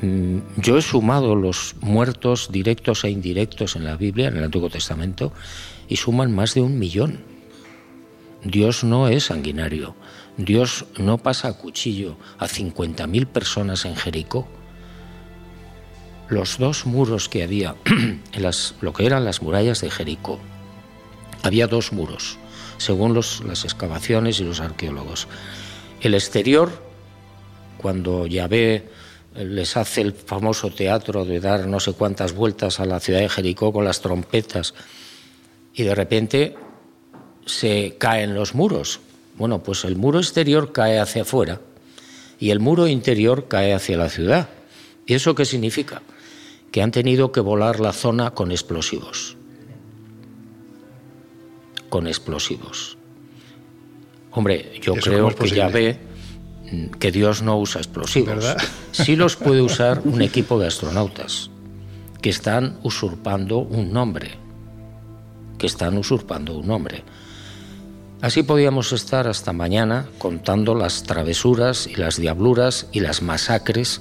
mm, 0.03 0.39
yo 0.59 0.77
he 0.77 0.83
sumado 0.83 1.35
los 1.35 1.77
muertos 1.81 2.51
directos 2.53 3.05
e 3.05 3.11
indirectos 3.11 3.75
en 3.75 3.85
la 3.85 3.97
Biblia, 3.97 4.29
en 4.29 4.37
el 4.37 4.45
Antiguo 4.45 4.69
Testamento, 4.69 5.33
y 5.89 5.97
suman 5.97 6.35
más 6.35 6.53
de 6.55 6.61
un 6.61 6.79
millón. 6.79 7.25
Dios 8.45 8.85
no 8.85 9.09
es 9.09 9.25
sanguinario. 9.25 9.95
Dios 10.37 10.85
no 10.99 11.17
pasa 11.17 11.49
a 11.49 11.53
cuchillo 11.55 12.19
a 12.39 12.47
50.000 12.47 13.27
personas 13.27 13.87
en 13.87 13.97
Jericó. 13.97 14.47
Los 16.29 16.59
dos 16.59 16.85
muros 16.85 17.31
que 17.31 17.43
había 17.43 17.77
en 17.87 18.23
las, 18.43 18.75
lo 18.83 18.93
que 18.93 19.07
eran 19.07 19.25
las 19.25 19.41
murallas 19.41 19.81
de 19.81 19.91
Jericó, 19.91 20.39
había 21.43 21.67
dos 21.67 21.93
muros, 21.93 22.37
según 22.77 23.15
las 23.15 23.65
excavaciones 23.65 24.41
y 24.41 24.45
los 24.45 24.61
arqueólogos. 24.61 25.29
El 26.01 26.13
exterior, 26.13 26.84
cuando 27.85 28.27
Yahvé 28.27 28.89
les 29.37 29.77
hace 29.77 30.01
el 30.01 30.15
famoso 30.15 30.71
teatro 30.71 31.27
de 31.27 31.39
dar 31.39 31.67
no 31.67 31.81
sé 31.81 31.93
cuántas 31.93 32.33
vueltas 32.33 32.81
a 32.81 32.87
la 32.87 32.99
ciudad 32.99 33.21
de 33.21 33.29
Jericó 33.29 33.75
con 33.75 33.85
las 33.85 34.01
trompetas 34.01 34.73
y 35.75 35.83
de 35.83 35.95
repente 35.95 36.57
se 37.45 37.97
caen 37.99 38.35
los 38.35 38.55
muros. 38.55 39.01
Bueno, 39.37 39.63
pues 39.63 39.85
el 39.85 39.97
muro 39.97 40.19
exterior 40.19 40.73
cae 40.73 40.99
hacia 40.99 41.23
afuera 41.23 41.61
y 42.41 42.49
el 42.53 42.59
muro 42.59 42.87
interior 42.87 43.49
cae 43.49 43.75
hacia 43.75 43.99
la 43.99 44.09
ciudad. 44.09 44.49
¿Y 45.05 45.13
eso 45.13 45.35
qué 45.35 45.45
significa? 45.45 46.01
Que 46.73 46.81
han 46.81 46.91
tenido 46.91 47.33
que 47.33 47.41
volar 47.41 47.81
la 47.81 47.93
zona 47.93 48.31
con 48.31 48.51
explosivos. 48.51 49.37
Con 51.91 52.07
explosivos. 52.07 52.97
Hombre, 54.31 54.73
yo 54.81 54.95
creo 54.95 55.35
que 55.35 55.51
ya 55.51 55.69
ve 55.69 56.14
que 56.99 57.11
Dios 57.13 57.43
no 57.43 57.59
usa 57.59 57.81
explosivos. 57.81 58.45
Sí 58.93 59.17
los 59.17 59.35
puede 59.35 59.61
usar 59.61 60.03
un 60.05 60.23
equipo 60.23 60.59
de 60.59 60.69
astronautas 60.69 61.51
que 62.23 62.31
están 62.31 62.79
usurpando 62.85 63.59
un 63.59 63.93
nombre. 63.93 64.31
Que 65.59 65.67
están 65.67 65.99
usurpando 65.99 66.57
un 66.57 66.67
nombre. 66.69 67.03
Así 68.21 68.43
podíamos 68.43 68.93
estar 68.93 69.27
hasta 69.27 69.53
mañana 69.53 70.07
contando 70.19 70.75
las 70.75 71.03
travesuras 71.03 71.87
y 71.87 71.97
las 71.97 72.17
diabluras 72.17 72.87
y 72.93 73.01
las 73.01 73.21
masacres 73.21 74.01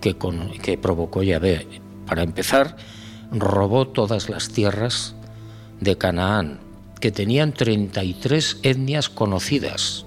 que, 0.00 0.16
que 0.62 0.78
provocó 0.78 1.22
Yahvé. 1.22 1.66
Para 2.06 2.22
empezar, 2.22 2.76
robó 3.30 3.88
todas 3.88 4.30
las 4.30 4.48
tierras 4.48 5.14
de 5.80 5.98
Canaán, 5.98 6.60
que 7.00 7.10
tenían 7.10 7.52
33 7.52 8.60
etnias 8.62 9.08
conocidas, 9.08 10.06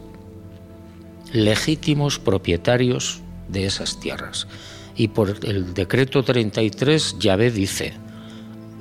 legítimos 1.33 2.19
propietarios 2.19 3.21
de 3.47 3.65
esas 3.65 3.99
tierras. 3.99 4.47
Y 4.95 5.09
por 5.09 5.37
el 5.43 5.73
decreto 5.73 6.23
33, 6.23 7.17
Yahvé 7.19 7.51
dice, 7.51 7.93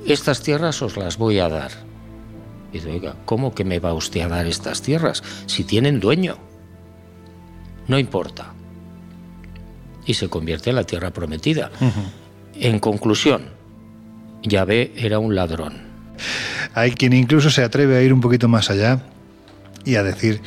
estas 0.06 0.42
tierras 0.42 0.82
os 0.82 0.96
las 0.96 1.16
voy 1.18 1.38
a 1.38 1.48
dar 1.48 1.70
y 2.72 2.78
dice, 2.78 2.90
oiga, 2.90 3.16
¿cómo 3.24 3.54
que 3.54 3.64
me 3.64 3.80
va 3.80 3.94
usted 3.94 4.20
a 4.20 4.28
dar 4.28 4.46
estas 4.46 4.82
tierras 4.82 5.22
si 5.46 5.64
tienen 5.64 6.00
dueño? 6.00 6.38
No 7.88 7.98
importa. 7.98 8.52
Y 10.06 10.14
se 10.14 10.28
convierte 10.28 10.70
en 10.70 10.76
la 10.76 10.84
tierra 10.84 11.10
prometida. 11.10 11.70
En 12.54 12.78
conclusión, 12.78 13.50
Yahvé 14.42 14.92
era 14.96 15.18
un 15.18 15.34
ladrón. 15.34 15.90
Hay 16.74 16.92
quien 16.92 17.12
incluso 17.12 17.50
se 17.50 17.62
atreve 17.62 17.96
a 17.96 18.02
ir 18.02 18.12
un 18.12 18.20
poquito 18.20 18.48
más 18.48 18.70
allá 18.70 19.00
y 19.84 19.96
a 19.96 20.02
decir 20.02 20.40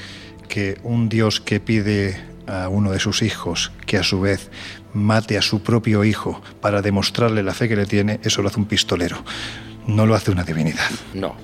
que 0.54 0.78
un 0.84 1.10
Dios 1.10 1.42
que 1.42 1.60
pide 1.60 2.16
a 2.46 2.70
uno 2.70 2.92
de 2.92 3.00
sus 3.00 3.24
hijos 3.24 3.72
que 3.88 3.98
a 3.98 4.04
su 4.04 4.22
vez 4.22 4.52
mate 4.94 5.36
a 5.36 5.42
su 5.42 5.64
propio 5.64 6.04
hijo 6.04 6.44
para 6.62 6.84
demostrarle 6.84 7.42
la 7.42 7.56
fe 7.56 7.68
que 7.68 7.76
le 7.76 7.88
tiene, 7.88 8.20
eso 8.22 8.44
lo 8.44 8.50
hace 8.50 8.60
un 8.60 8.68
pistolero, 8.68 9.18
no 9.88 10.06
lo 10.06 10.14
hace 10.14 10.30
una 10.30 10.44
divinidad. 10.44 10.92
No, 11.16 11.36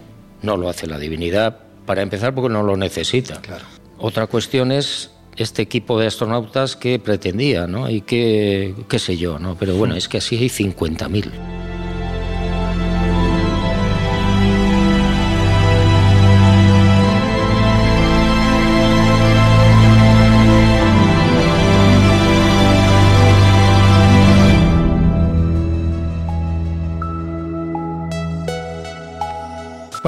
no 0.44 0.58
lo 0.58 0.70
hace 0.70 0.86
la 0.86 1.00
divinidad, 1.00 1.58
para 1.88 2.04
empezar 2.04 2.36
porque 2.36 2.54
no 2.54 2.62
lo 2.62 2.78
necesita. 2.78 3.42
Otra 3.98 4.28
cuestión 4.28 4.72
es 4.72 5.10
este 5.38 5.64
equipo 5.64 6.00
de 6.00 6.06
astronautas 6.06 6.76
que 6.76 7.00
pretendía, 7.00 7.66
¿no? 7.66 7.90
Y 7.90 8.02
que, 8.02 8.76
qué 8.88 9.00
sé 9.00 9.18
yo, 9.18 9.40
¿no? 9.40 9.56
Pero 9.56 9.76
bueno, 9.76 9.96
es 9.96 10.08
que 10.08 10.20
así 10.20 10.38
hay 10.38 10.50
50.000. 10.50 11.32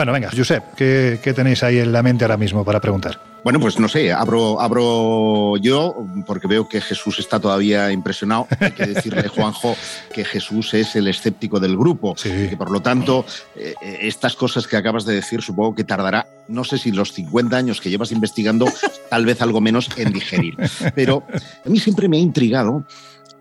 Bueno, 0.01 0.13
venga, 0.13 0.31
Josep, 0.35 0.73
¿qué, 0.73 1.33
tenéis 1.35 1.61
ahí 1.61 1.77
en 1.77 1.91
la 1.91 2.01
mente 2.01 2.23
ahora 2.23 2.35
mismo 2.35 2.65
para 2.65 2.79
preguntar? 2.79 3.19
Bueno, 3.43 3.59
pues 3.59 3.79
no 3.79 3.87
sé, 3.87 4.11
abro, 4.11 4.59
abro 4.59 5.57
yo, 5.57 5.95
porque 6.25 6.47
veo 6.47 6.67
que 6.67 6.81
Jesús 6.81 7.19
está 7.19 7.39
todavía 7.39 7.91
impresionado. 7.91 8.47
Hay 8.59 8.71
que 8.71 8.87
decirle, 8.87 9.27
Juanjo, 9.27 9.75
que 10.11 10.25
Jesús 10.25 10.73
es 10.73 10.95
el 10.95 11.07
escéptico 11.07 11.59
del 11.59 11.77
grupo, 11.77 12.15
sí. 12.17 12.47
que 12.49 12.57
por 12.57 12.71
lo 12.71 12.81
tanto, 12.81 13.27
eh, 13.55 13.75
estas 14.01 14.35
cosas 14.35 14.65
que 14.65 14.75
acabas 14.75 15.05
de 15.05 15.13
decir, 15.13 15.43
supongo 15.43 15.75
que 15.75 15.83
tardará, 15.83 16.25
no 16.47 16.63
sé 16.63 16.79
si 16.79 16.91
los 16.91 17.13
50 17.13 17.55
años 17.55 17.79
que 17.79 17.91
llevas 17.91 18.11
investigando, 18.11 18.65
tal 19.07 19.27
vez 19.27 19.39
algo 19.43 19.61
menos 19.61 19.87
en 19.97 20.11
digerir. 20.11 20.57
Pero 20.95 21.27
a 21.63 21.69
mí 21.69 21.77
siempre 21.77 22.07
me 22.07 22.17
ha 22.17 22.21
intrigado 22.21 22.87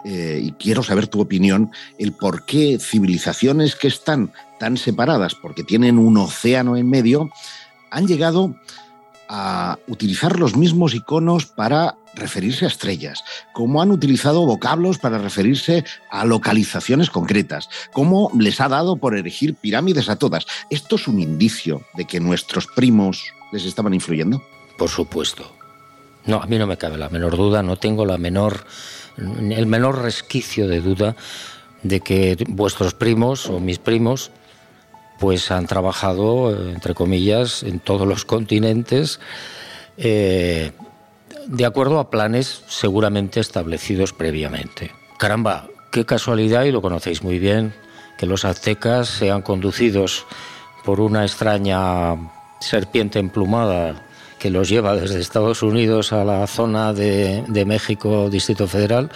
eh, 0.04 0.40
y 0.42 0.52
quiero 0.52 0.82
saber 0.82 1.08
tu 1.08 1.20
opinión, 1.20 1.70
el 1.98 2.12
por 2.12 2.44
qué 2.44 2.78
civilizaciones 2.80 3.76
que 3.76 3.88
están 3.88 4.32
tan 4.58 4.76
separadas, 4.76 5.34
porque 5.34 5.64
tienen 5.64 5.98
un 5.98 6.16
océano 6.16 6.76
en 6.76 6.88
medio, 6.88 7.30
han 7.90 8.06
llegado 8.06 8.54
a 9.28 9.78
utilizar 9.86 10.38
los 10.40 10.56
mismos 10.56 10.94
iconos 10.94 11.46
para 11.46 11.96
referirse 12.14 12.64
a 12.64 12.68
estrellas, 12.68 13.22
cómo 13.52 13.80
han 13.80 13.92
utilizado 13.92 14.44
vocablos 14.44 14.98
para 14.98 15.18
referirse 15.18 15.84
a 16.10 16.24
localizaciones 16.24 17.10
concretas, 17.10 17.68
cómo 17.92 18.32
les 18.36 18.60
ha 18.60 18.68
dado 18.68 18.96
por 18.96 19.16
erigir 19.16 19.54
pirámides 19.54 20.08
a 20.08 20.16
todas. 20.16 20.46
¿Esto 20.68 20.96
es 20.96 21.06
un 21.06 21.20
indicio 21.20 21.82
de 21.94 22.06
que 22.06 22.18
nuestros 22.18 22.66
primos 22.66 23.22
les 23.52 23.64
estaban 23.64 23.94
influyendo? 23.94 24.42
Por 24.76 24.88
supuesto. 24.88 25.54
No, 26.26 26.42
a 26.42 26.46
mí 26.46 26.58
no 26.58 26.66
me 26.66 26.76
cabe 26.76 26.98
la 26.98 27.08
menor 27.08 27.36
duda, 27.36 27.62
no 27.62 27.76
tengo 27.76 28.04
la 28.04 28.18
menor 28.18 28.66
el 29.20 29.66
menor 29.66 30.02
resquicio 30.02 30.68
de 30.68 30.80
duda 30.80 31.16
de 31.82 32.00
que 32.00 32.36
vuestros 32.48 32.94
primos 32.94 33.46
o 33.46 33.60
mis 33.60 33.78
primos 33.78 34.30
pues 35.18 35.50
han 35.50 35.66
trabajado, 35.66 36.70
entre 36.70 36.94
comillas, 36.94 37.62
en 37.62 37.78
todos 37.78 38.08
los 38.08 38.24
continentes, 38.24 39.20
eh, 39.98 40.72
de 41.46 41.66
acuerdo 41.66 41.98
a 41.98 42.10
planes 42.10 42.62
seguramente 42.68 43.38
establecidos 43.38 44.14
previamente. 44.14 44.92
Caramba, 45.18 45.68
qué 45.92 46.06
casualidad, 46.06 46.64
y 46.64 46.72
lo 46.72 46.80
conocéis 46.80 47.22
muy 47.22 47.38
bien, 47.38 47.74
que 48.16 48.24
los 48.24 48.46
aztecas 48.46 49.08
sean 49.08 49.42
conducidos 49.42 50.24
por 50.84 51.00
una 51.00 51.22
extraña 51.24 52.16
serpiente 52.60 53.18
emplumada 53.18 54.06
que 54.40 54.50
los 54.50 54.68
lleva 54.68 54.96
desde 54.96 55.20
Estados 55.20 55.62
Unidos 55.62 56.12
a 56.12 56.24
la 56.24 56.46
zona 56.46 56.92
de, 56.94 57.64
México, 57.66 58.28
Distrito 58.30 58.66
Federal. 58.66 59.10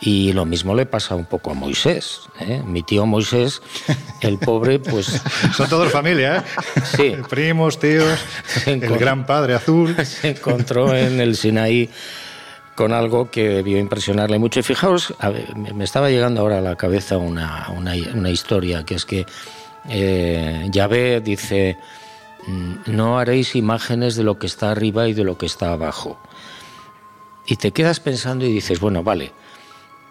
Y 0.00 0.32
lo 0.32 0.44
mismo 0.44 0.74
le 0.74 0.84
pasa 0.84 1.14
un 1.14 1.26
poco 1.26 1.52
a 1.52 1.54
Moisés. 1.54 2.22
¿eh? 2.40 2.60
Mi 2.66 2.82
tío 2.82 3.06
Moisés, 3.06 3.62
el 4.20 4.38
pobre, 4.38 4.80
pues... 4.80 5.22
Son 5.56 5.68
todos 5.68 5.92
familia, 5.92 6.38
¿eh? 6.38 6.80
Sí. 6.96 7.16
Primos, 7.30 7.78
tíos, 7.78 8.18
el 8.66 8.80
gran 8.80 9.24
padre 9.26 9.54
azul. 9.54 9.94
Se 10.04 10.30
encontró 10.30 10.92
en 10.92 11.20
el 11.20 11.36
Sinaí 11.36 11.88
con 12.74 12.92
algo 12.92 13.30
que 13.30 13.48
debió 13.48 13.78
impresionarle 13.78 14.40
mucho. 14.40 14.58
Y 14.58 14.64
fijaos, 14.64 15.14
me 15.72 15.84
estaba 15.84 16.10
llegando 16.10 16.40
ahora 16.40 16.58
a 16.58 16.62
la 16.62 16.74
cabeza 16.74 17.16
una, 17.16 17.68
una, 17.68 18.30
historia, 18.30 18.84
que 18.84 18.96
es 18.96 19.04
que 19.04 19.24
eh, 19.88 20.66
Yahvé 20.68 21.20
dice 21.20 21.78
no 22.46 23.18
haréis 23.18 23.54
imágenes 23.54 24.16
de 24.16 24.24
lo 24.24 24.38
que 24.38 24.46
está 24.46 24.70
arriba 24.70 25.08
y 25.08 25.14
de 25.14 25.24
lo 25.24 25.38
que 25.38 25.46
está 25.46 25.72
abajo. 25.72 26.18
Y 27.46 27.56
te 27.56 27.72
quedas 27.72 28.00
pensando 28.00 28.44
y 28.44 28.52
dices, 28.52 28.80
bueno, 28.80 29.02
vale, 29.02 29.32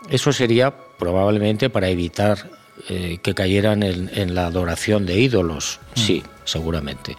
eso 0.10 0.34
sería 0.34 0.76
probablemente 0.98 1.70
para 1.70 1.90
evitar 1.90 2.50
eh, 2.90 3.20
que 3.22 3.34
cayeran 3.34 3.84
en, 3.84 4.36
la 4.36 4.48
adoración 4.48 5.06
de 5.06 5.20
ídolos. 5.20 5.80
Mm. 5.96 6.00
Sí, 6.00 6.24
seguramente. 6.46 7.16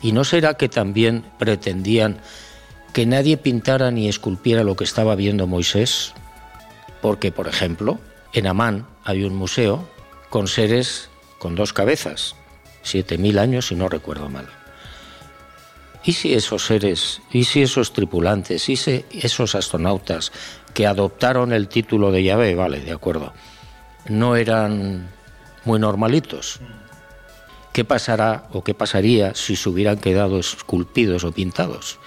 ¿Y 0.00 0.12
no 0.12 0.24
será 0.24 0.54
que 0.54 0.68
también 0.68 1.24
pretendían 1.38 2.20
que 2.92 3.06
nadie 3.06 3.36
pintara 3.36 3.90
ni 3.90 4.08
esculpiera 4.08 4.64
lo 4.64 4.76
que 4.76 4.84
estaba 4.84 5.14
viendo 5.14 5.46
Moisés? 5.46 6.12
Porque, 7.00 7.32
por 7.32 7.48
ejemplo, 7.48 7.98
en 8.32 8.46
Amán 8.46 8.86
hay 9.04 9.24
un 9.24 9.34
museo 9.34 9.88
con 10.30 10.48
seres 10.48 11.08
con 11.38 11.56
dos 11.56 11.72
cabezas, 11.72 12.36
7.000 12.84 13.38
años 13.38 13.66
si 13.68 13.74
no 13.74 13.88
recuerdo 13.88 14.28
mal. 14.28 14.48
¿Y 16.04 16.14
si 16.14 16.34
esos 16.34 16.66
seres, 16.66 17.22
y 17.32 17.44
si 17.44 17.62
esos 17.62 17.92
tripulantes, 17.92 18.68
y 18.68 18.76
si 18.76 19.04
esos 19.12 19.54
astronautas 19.54 20.32
que 20.74 20.86
adoptaron 20.86 21.52
el 21.52 21.68
título 21.68 22.10
de 22.10 22.24
llave, 22.24 22.54
vale, 22.54 22.80
de 22.80 22.92
acuerdo, 22.92 23.32
no 24.08 24.34
eran 24.34 25.10
muy 25.64 25.78
normalitos? 25.78 26.60
¿Qué 27.72 27.84
pasará 27.84 28.48
o 28.52 28.64
qué 28.64 28.74
pasaría 28.74 29.34
si 29.34 29.56
se 29.56 29.68
hubieran 29.68 29.98
quedado 29.98 30.38
esculpidos 30.38 31.24
o 31.24 31.32
pintados? 31.32 31.98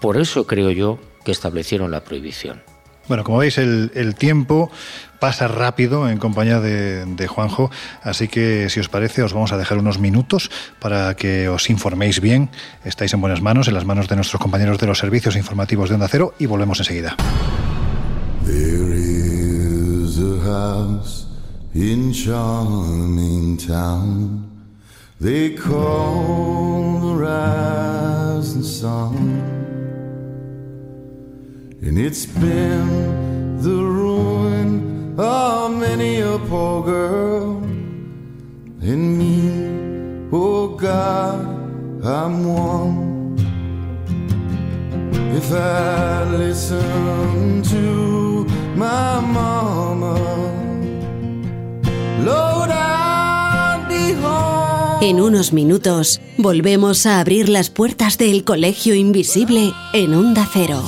Por 0.00 0.16
eso 0.16 0.46
creo 0.46 0.70
yo 0.70 0.98
que 1.24 1.32
establecieron 1.32 1.90
la 1.90 2.04
prohibición. 2.04 2.62
Bueno, 3.10 3.24
como 3.24 3.38
veis, 3.38 3.58
el, 3.58 4.14
tiempo 4.16 4.70
pasa 5.18 5.48
rápido 5.48 6.08
en 6.08 6.18
compañía 6.18 6.60
de, 6.60 7.04
de, 7.06 7.26
Juanjo, 7.26 7.68
así 8.04 8.28
que 8.28 8.70
si 8.70 8.78
os 8.78 8.88
parece 8.88 9.24
os 9.24 9.32
vamos 9.32 9.50
a 9.50 9.56
dejar 9.56 9.78
unos 9.78 9.98
minutos 9.98 10.48
para 10.78 11.16
que 11.16 11.48
os 11.48 11.70
informéis 11.70 12.20
bien. 12.20 12.50
Estáis 12.84 13.12
en 13.12 13.20
buenas 13.20 13.42
manos, 13.42 13.66
en 13.66 13.74
las 13.74 13.84
manos 13.84 14.06
de 14.06 14.14
nuestros 14.14 14.40
compañeros 14.40 14.78
de 14.78 14.86
los 14.86 15.00
servicios 15.00 15.34
informativos 15.34 15.88
de 15.88 15.96
Onda 15.96 16.06
Cero 16.06 16.34
y 16.38 16.46
volvemos 16.46 16.78
enseguida. 16.78 17.16
There 18.46 18.94
is 18.94 20.16
a 20.20 20.38
house 20.44 21.26
in 21.74 22.12
charming 22.12 23.56
town. 23.56 24.46
They 25.20 25.56
call 25.56 27.00
the 27.00 27.14
rising 27.26 28.62
sun. 28.62 29.59
And 31.82 31.98
it's 31.98 32.26
been 32.26 33.58
the 33.62 33.70
ruin 33.70 35.14
of 35.18 35.72
many 35.72 36.20
a 36.20 36.38
poor 36.38 36.84
girl. 36.84 37.62
And 38.82 39.16
me, 39.18 40.28
oh 40.30 40.76
God, 40.76 41.40
I'm 42.04 42.44
one. 42.44 43.36
If 45.34 45.50
I 45.52 46.24
listen 46.36 47.62
to 47.62 48.44
my 48.76 49.20
mama, 49.20 50.18
Lord, 52.22 52.70
I'd 52.70 53.86
be 53.88 54.12
home. 54.20 54.98
En 55.00 55.22
unos 55.22 55.54
minutos 55.54 56.20
volvemos 56.36 57.06
a 57.06 57.20
abrir 57.20 57.48
las 57.48 57.70
puertas 57.70 58.18
del 58.18 58.44
Colegio 58.44 58.94
Invisible 58.94 59.72
en 59.94 60.14
Onda 60.14 60.46
Cero. 60.52 60.82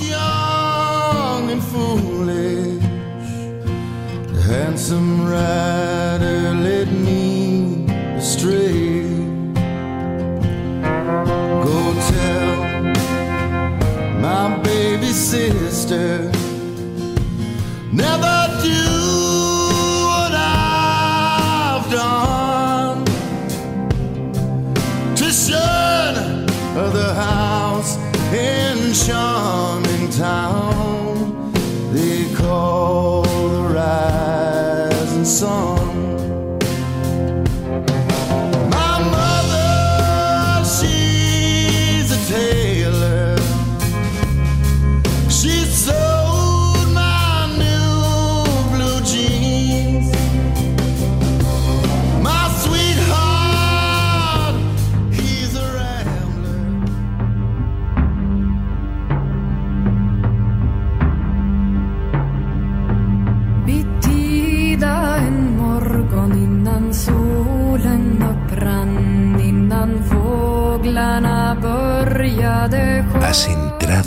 Rider 5.42 6.84
me 7.06 7.86
astray. 8.16 9.02
Go 11.66 11.78
tell 12.10 12.56
my 14.24 14.44
baby 14.62 15.12
sister, 15.12 16.30
never 17.92 18.41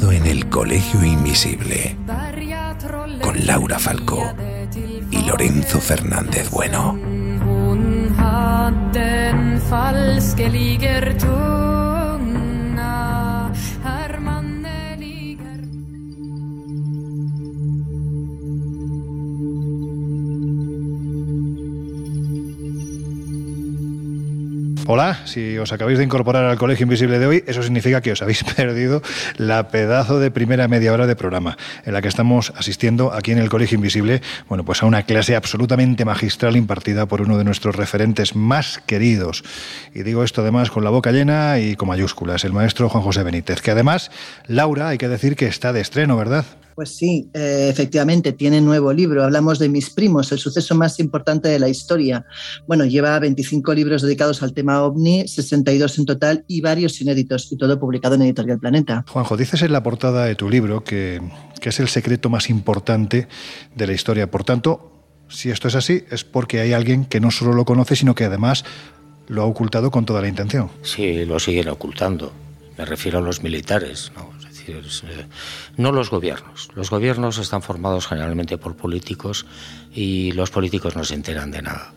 en 0.04 0.26
el 0.26 0.50
Colegio 0.50 1.06
Invisible 1.06 1.96
con 3.22 3.46
Laura 3.46 3.80
Falcó 3.80 4.22
y 5.10 5.22
Lorenzo 5.22 5.80
Fernández 5.80 6.50
Bueno. 6.52 7.00
Hola, 24.88 25.26
si 25.26 25.58
os 25.58 25.74
acabáis 25.74 25.98
de 25.98 26.04
incorporar 26.04 26.46
al 26.46 26.60
Colegio 26.60 26.84
Invisible 26.84 27.18
de 27.18 27.26
hoy, 27.26 27.44
eso 27.48 27.64
significa 27.64 28.02
que 28.02 28.12
os 28.12 28.22
habéis 28.22 28.44
perdido 28.56 29.02
la 29.38 29.70
pedazo 29.70 30.20
de 30.20 30.30
primera 30.30 30.68
media 30.68 30.94
hora 30.94 31.08
de 31.08 31.16
programa, 31.16 31.58
en 31.86 31.94
la 31.94 32.04
que 32.04 32.08
estamos 32.08 32.54
asistiendo 32.56 33.12
aquí 33.12 33.32
en 33.32 33.40
el 33.40 33.50
Colegio 33.50 33.78
Invisible, 33.78 34.22
bueno, 34.48 34.64
pues 34.64 34.84
a 34.84 34.86
una 34.86 35.02
clase 35.02 35.36
absolutamente 35.36 36.06
magistral 36.06 36.56
impartida 36.56 37.08
por 37.08 37.24
uno 37.24 37.40
de 37.40 37.44
nuestros 37.44 37.76
referentes 37.76 38.36
más 38.36 38.80
queridos. 38.86 39.44
Y 39.96 40.04
digo 40.04 40.24
esto 40.24 40.42
además 40.42 40.70
con 40.70 40.84
la 40.84 40.92
boca 40.92 41.12
llena 41.12 41.58
y 41.58 41.76
con 41.76 41.88
mayúsculas, 41.88 42.46
el 42.46 42.54
maestro 42.54 42.88
Juan 42.88 43.04
José 43.04 43.24
Benítez, 43.24 43.62
que 43.62 43.72
además, 43.72 44.12
Laura, 44.46 44.90
hay 44.90 45.00
que 45.00 45.10
decir 45.10 45.36
que 45.36 45.48
está 45.48 45.74
de 45.74 45.82
estreno, 45.82 46.16
¿verdad? 46.16 46.46
Pues 46.76 46.90
sí, 46.90 47.30
eh, 47.34 47.70
efectivamente, 47.72 48.34
tiene 48.34 48.60
nuevo 48.60 48.92
libro. 48.92 49.24
Hablamos 49.24 49.60
de 49.60 49.70
Mis 49.70 49.90
Primos, 49.90 50.32
el 50.34 50.40
suceso 50.40 50.76
más 50.76 51.00
importante 51.00 51.48
de 51.48 51.58
la 51.58 51.70
historia. 51.70 52.26
Bueno, 52.68 52.84
lleva 52.84 53.18
25 53.18 53.74
libros 53.74 54.02
dedicados 54.02 54.44
al 54.44 54.54
tema 54.54 54.84
ovni, 54.84 55.26
62 55.26 56.00
en 56.00 56.06
total 56.06 56.44
y 56.50 56.60
varios 56.60 57.00
inéditos, 57.00 57.50
y 57.50 57.58
todo 57.58 57.80
publicado 57.80 58.16
en 58.16 58.24
Editorial 58.24 58.60
Planeta. 58.60 59.06
Juanjo, 59.08 59.38
dices 59.38 59.62
en 59.62 59.72
la 59.72 59.84
portada 59.84 60.26
de 60.26 60.36
tu 60.36 60.50
libro 60.50 60.84
que, 60.84 61.22
que 61.62 61.70
es 61.70 61.80
el 61.80 61.88
secreto 61.88 62.30
más 62.30 62.50
importante 62.50 63.30
de 63.74 63.88
la 63.88 63.94
historia. 63.94 64.30
Por 64.30 64.44
tanto, 64.44 64.92
si 65.30 65.52
esto 65.52 65.70
es 65.70 65.76
así, 65.76 66.04
es 66.12 66.26
porque 66.26 66.60
hay 66.60 66.74
alguien 66.74 67.06
que 67.06 67.22
no 67.22 67.32
solo 67.32 67.54
lo 67.54 67.64
conoce, 67.64 67.96
sino 67.96 68.16
que 68.16 68.26
además 68.26 68.66
lo 69.28 69.44
ha 69.44 69.46
ocultado 69.46 69.92
con 69.92 70.06
toda 70.06 70.22
la 70.22 70.28
intención. 70.28 70.70
Sí, 70.82 71.24
lo 71.26 71.40
siguen 71.40 71.70
ocultando. 71.70 72.34
Me 72.78 72.84
refiero 72.84 73.20
a 73.20 73.22
los 73.22 73.42
militares, 73.42 74.12
¿no? 74.16 74.35
Eh, 74.74 75.28
no 75.78 75.92
los 75.92 76.10
gobiernos. 76.10 76.70
Los 76.76 76.90
gobiernos 76.90 77.38
están 77.38 77.62
formados 77.62 78.08
generalmente 78.08 78.58
por 78.58 78.76
políticos 78.76 79.46
y 79.94 80.32
los 80.32 80.50
políticos 80.52 80.96
no 80.96 81.04
se 81.04 81.16
enteran 81.16 81.52
de 81.52 81.62
nada. 81.62 81.94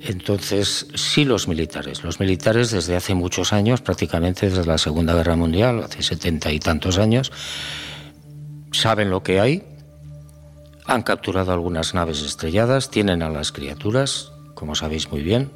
Entonces, 0.00 0.86
sí 0.94 1.24
los 1.24 1.46
militares. 1.46 2.02
Los 2.02 2.20
militares 2.20 2.70
desde 2.70 2.96
hace 2.96 3.14
muchos 3.14 3.52
años, 3.52 3.82
prácticamente 3.82 4.48
desde 4.48 4.64
la 4.64 4.78
Segunda 4.78 5.14
Guerra 5.14 5.36
Mundial, 5.36 5.82
hace 5.82 6.02
setenta 6.02 6.50
y 6.50 6.58
tantos 6.58 6.98
años, 6.98 7.30
saben 8.72 9.10
lo 9.10 9.22
que 9.22 9.40
hay, 9.40 9.62
han 10.86 11.02
capturado 11.02 11.52
algunas 11.52 11.94
naves 11.94 12.22
estrelladas, 12.22 12.90
tienen 12.90 13.22
a 13.22 13.28
las 13.28 13.52
criaturas, 13.52 14.32
como 14.54 14.74
sabéis 14.74 15.10
muy 15.10 15.22
bien, 15.22 15.52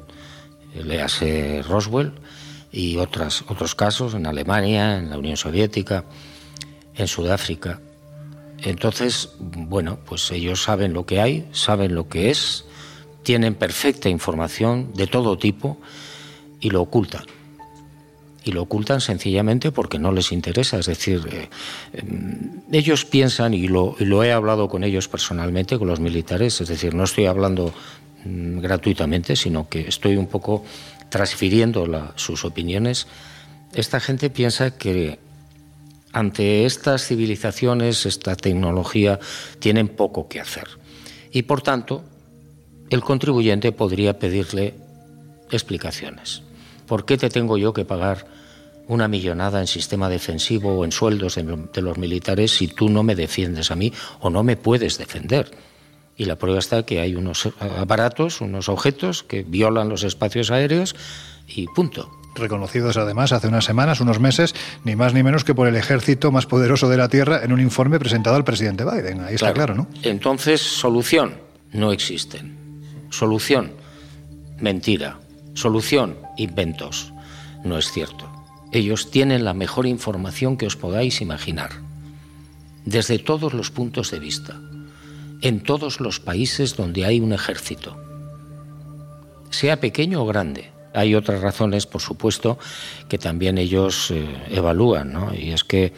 léase 0.75 1.63
Roswell, 1.67 2.13
y 2.71 2.97
otras, 2.97 3.43
otros 3.47 3.73
casos 3.73 4.13
en 4.13 4.27
Alemania, 4.27 4.97
en 4.97 5.09
la 5.09 5.17
Unión 5.17 5.37
Soviética, 5.37 6.03
en 6.97 7.07
Sudáfrica. 7.07 7.79
Entonces, 8.63 9.29
bueno, 9.39 9.99
pues 10.05 10.31
ellos 10.31 10.63
saben 10.63 10.93
lo 10.93 11.05
que 11.05 11.19
hay, 11.21 11.47
saben 11.51 11.93
lo 11.93 12.07
que 12.07 12.29
es, 12.29 12.65
tienen 13.23 13.55
perfecta 13.55 14.09
información 14.09 14.93
de 14.93 15.07
todo 15.07 15.37
tipo 15.37 15.77
y 16.61 16.69
lo 16.69 16.81
ocultan. 16.81 17.23
Y 18.43 18.51
lo 18.51 18.61
ocultan 18.61 19.01
sencillamente 19.01 19.71
porque 19.71 19.97
no 19.97 20.11
les 20.11 20.31
interesa. 20.31 20.77
Es 20.77 20.85
decir, 20.85 21.27
eh, 21.31 21.49
eh, 21.93 22.03
ellos 22.71 23.03
piensan, 23.03 23.55
y 23.55 23.67
lo, 23.67 23.95
y 23.99 24.05
lo 24.05 24.23
he 24.23 24.31
hablado 24.31 24.69
con 24.69 24.83
ellos 24.83 25.07
personalmente, 25.07 25.79
con 25.79 25.87
los 25.87 25.99
militares, 25.99 26.61
es 26.61 26.67
decir, 26.67 26.93
no 26.93 27.03
estoy 27.03 27.25
hablando 27.25 27.73
mm, 28.23 28.59
gratuitamente, 28.59 29.35
sino 29.35 29.67
que 29.67 29.81
estoy 29.87 30.15
un 30.15 30.27
poco 30.27 30.63
transfiriendo 31.09 31.87
la- 31.87 32.13
sus 32.17 32.45
opiniones. 32.45 33.07
Esta 33.73 33.99
gente 33.99 34.29
piensa 34.29 34.77
que 34.77 35.17
ante 36.15 36.65
estas 36.65 37.05
civilizaciones, 37.05 38.05
esta 38.05 38.37
tecnología, 38.37 39.19
tienen 39.59 39.89
poco 39.89 40.29
que 40.29 40.39
hacer. 40.39 40.65
Y 41.29 41.41
por 41.41 41.61
tanto, 41.61 42.05
el 42.89 43.01
contribuyente 43.01 43.73
podría 43.73 44.17
pedirle 44.17 44.75
explicaciones. 45.51 46.41
¿Por 46.87 47.03
qué 47.03 47.17
te 47.17 47.27
tengo 47.27 47.57
yo 47.57 47.73
que 47.73 47.83
pagar 47.83 48.27
una 48.87 49.09
millonada 49.09 49.59
en 49.59 49.67
sistema 49.67 50.07
defensivo 50.07 50.77
o 50.77 50.85
en 50.85 50.93
sueldos 50.93 51.35
de, 51.35 51.81
los 51.81 51.97
militares 51.97 52.51
si 52.55 52.69
tú 52.69 52.87
no 52.87 53.03
me 53.03 53.15
defiendes 53.15 53.69
a 53.69 53.75
mí 53.75 53.91
o 54.21 54.29
no 54.29 54.41
me 54.41 54.55
puedes 54.55 54.97
defender. 54.97 55.51
Y 56.15 56.25
la 56.25 56.37
prueba 56.37 56.59
está 56.59 56.85
que 56.85 57.01
hay 57.01 57.15
unos 57.15 57.49
aparatos, 57.59 58.39
unos 58.39 58.69
objetos 58.69 59.23
que 59.23 59.43
violan 59.43 59.89
los 59.89 60.03
espacios 60.03 60.49
aéreos 60.49 60.95
y 61.45 61.65
punto. 61.67 62.09
Reconocidos 62.35 62.97
además 62.97 63.31
hace 63.31 63.47
unas 63.47 63.65
semanas, 63.65 64.01
unos 64.01 64.19
meses, 64.19 64.53
ni 64.83 64.95
más 64.95 65.13
ni 65.13 65.23
menos 65.23 65.43
que 65.43 65.55
por 65.55 65.67
el 65.67 65.75
ejército 65.75 66.31
más 66.31 66.45
poderoso 66.45 66.89
de 66.89 66.97
la 66.97 67.07
Tierra 67.07 67.43
en 67.43 67.53
un 67.53 67.61
informe 67.61 67.97
presentado 67.97 68.35
al 68.35 68.43
presidente 68.43 68.83
Biden. 68.83 69.21
Ahí 69.21 69.35
está 69.35 69.53
claro, 69.53 69.73
¿no? 69.73 69.87
Entonces, 70.03 70.61
solución, 70.61 71.35
no 71.71 71.91
existen. 71.93 72.57
Solución, 73.09 73.71
mentira. 74.59 75.19
Solución, 75.53 76.17
inventos. 76.37 77.13
No 77.63 77.77
es 77.77 77.89
cierto. 77.91 78.29
Ellos 78.73 79.09
tienen 79.09 79.45
la 79.45 79.53
mejor 79.53 79.85
información 79.85 80.57
que 80.57 80.67
os 80.67 80.75
podáis 80.75 81.21
imaginar, 81.21 81.69
desde 82.83 83.19
todos 83.19 83.53
los 83.53 83.71
puntos 83.71 84.11
de 84.11 84.19
vista, 84.19 84.59
en 85.41 85.63
todos 85.63 86.01
los 86.01 86.19
países 86.19 86.75
donde 86.75 87.05
hay 87.05 87.21
un 87.21 87.31
ejército, 87.31 87.97
sea 89.49 89.79
pequeño 89.79 90.21
o 90.21 90.25
grande. 90.25 90.74
Hay 90.95 91.15
otras 91.15 91.41
razones, 91.41 91.85
por 91.85 92.01
supuesto, 92.01 92.57
que 93.09 93.17
también 93.17 93.57
ellos 93.57 94.11
eh, 94.11 94.25
evalúan, 94.49 95.13
¿no? 95.13 95.33
y 95.33 95.51
es 95.51 95.63
que 95.63 95.93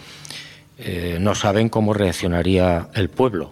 eh, 0.79 1.17
no 1.19 1.35
saben 1.35 1.69
cómo 1.69 1.93
reaccionaría 1.93 2.89
el 2.93 3.09
pueblo, 3.09 3.51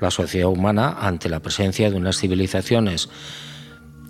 la 0.00 0.10
sociedad 0.10 0.48
humana, 0.48 0.96
ante 1.00 1.28
la 1.28 1.40
presencia 1.40 1.90
de 1.90 1.96
unas 1.96 2.18
civilizaciones 2.18 3.08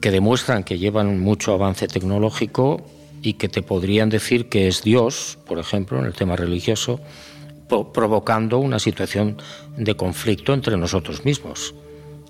que 0.01 0.11
demuestran 0.11 0.65
que 0.65 0.79
llevan 0.79 1.21
mucho 1.21 1.55
avance 1.55 1.89
tecnológico 1.89 2.85
y 3.23 3.35
que 3.35 3.49
te 3.49 3.63
podrían 3.63 4.11
decir 4.11 4.51
que 4.51 4.69
es 4.69 4.83
Dios, 4.83 5.39
por 5.47 5.59
ejemplo, 5.59 5.99
en 5.99 6.05
el 6.05 6.13
tema 6.13 6.37
religioso, 6.37 7.01
provocando 7.95 8.59
una 8.59 8.79
situación 8.79 9.39
de 9.79 9.97
conflicto 9.97 10.53
entre 10.53 10.77
nosotros 10.77 11.25
mismos. 11.25 11.75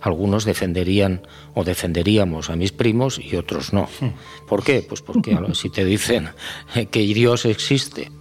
Algunos 0.05 0.45
defenderían 0.45 1.23
o 1.55 1.65
defenderíamos 1.65 2.51
a 2.51 2.57
mis 2.57 2.73
primos 2.73 3.19
y 3.19 3.37
otros 3.37 3.73
no. 3.73 3.89
Hmm. 4.01 4.11
¿Por 4.47 4.63
qué? 4.63 4.85
Pues 4.87 5.01
porque 5.01 5.35
si 5.55 5.71
te 5.71 5.83
dicen 5.83 6.29
que 6.91 7.01
Dios 7.01 7.47
existe, 7.47 8.13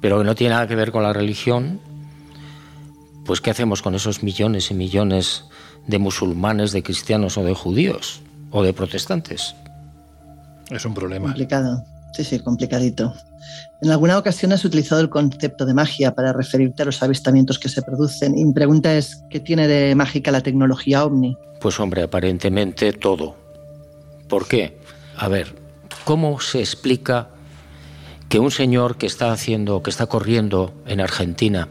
pero 0.00 0.18
que 0.18 0.24
no 0.24 0.36
tiene 0.36 0.54
nada 0.54 0.68
que 0.68 0.76
ver 0.76 0.92
con 0.92 1.02
la 1.02 1.12
religión, 1.12 1.80
pues 3.26 3.40
¿qué 3.40 3.50
hacemos 3.50 3.82
con 3.82 3.96
esos 3.96 4.22
millones 4.22 4.70
y 4.70 4.74
millones 4.74 5.46
de 5.88 5.98
musulmanes, 5.98 6.70
de 6.70 6.84
cristianos 6.84 7.36
o 7.36 7.42
de 7.42 7.52
judíos 7.52 8.20
o 8.52 8.62
de 8.62 8.72
protestantes? 8.72 9.56
Es 10.70 10.84
un 10.84 10.94
problema. 10.94 11.26
Complicado. 11.26 11.84
Sí, 12.12 12.24
sí, 12.24 12.38
complicadito. 12.40 13.14
En 13.80 13.90
alguna 13.90 14.18
ocasión 14.18 14.52
has 14.52 14.64
utilizado 14.64 15.00
el 15.00 15.08
concepto 15.08 15.64
de 15.64 15.72
magia 15.72 16.14
para 16.14 16.32
referirte 16.32 16.82
a 16.82 16.86
los 16.86 17.02
avistamientos 17.02 17.58
que 17.58 17.68
se 17.68 17.82
producen. 17.82 18.36
Y 18.36 18.44
mi 18.44 18.52
pregunta 18.52 18.96
es, 18.96 19.22
¿qué 19.30 19.38
tiene 19.40 19.68
de 19.68 19.94
mágica 19.94 20.32
la 20.32 20.40
tecnología 20.40 21.04
ovni? 21.04 21.36
Pues 21.60 21.78
hombre, 21.78 22.02
aparentemente 22.02 22.92
todo. 22.92 23.36
¿Por 24.28 24.48
qué? 24.48 24.78
A 25.16 25.28
ver, 25.28 25.54
¿cómo 26.04 26.40
se 26.40 26.58
explica 26.58 27.28
que 28.28 28.38
un 28.40 28.50
señor 28.50 28.96
que 28.96 29.06
está 29.06 29.32
haciendo, 29.32 29.82
que 29.82 29.90
está 29.90 30.06
corriendo 30.06 30.72
en 30.86 31.00
Argentina, 31.00 31.68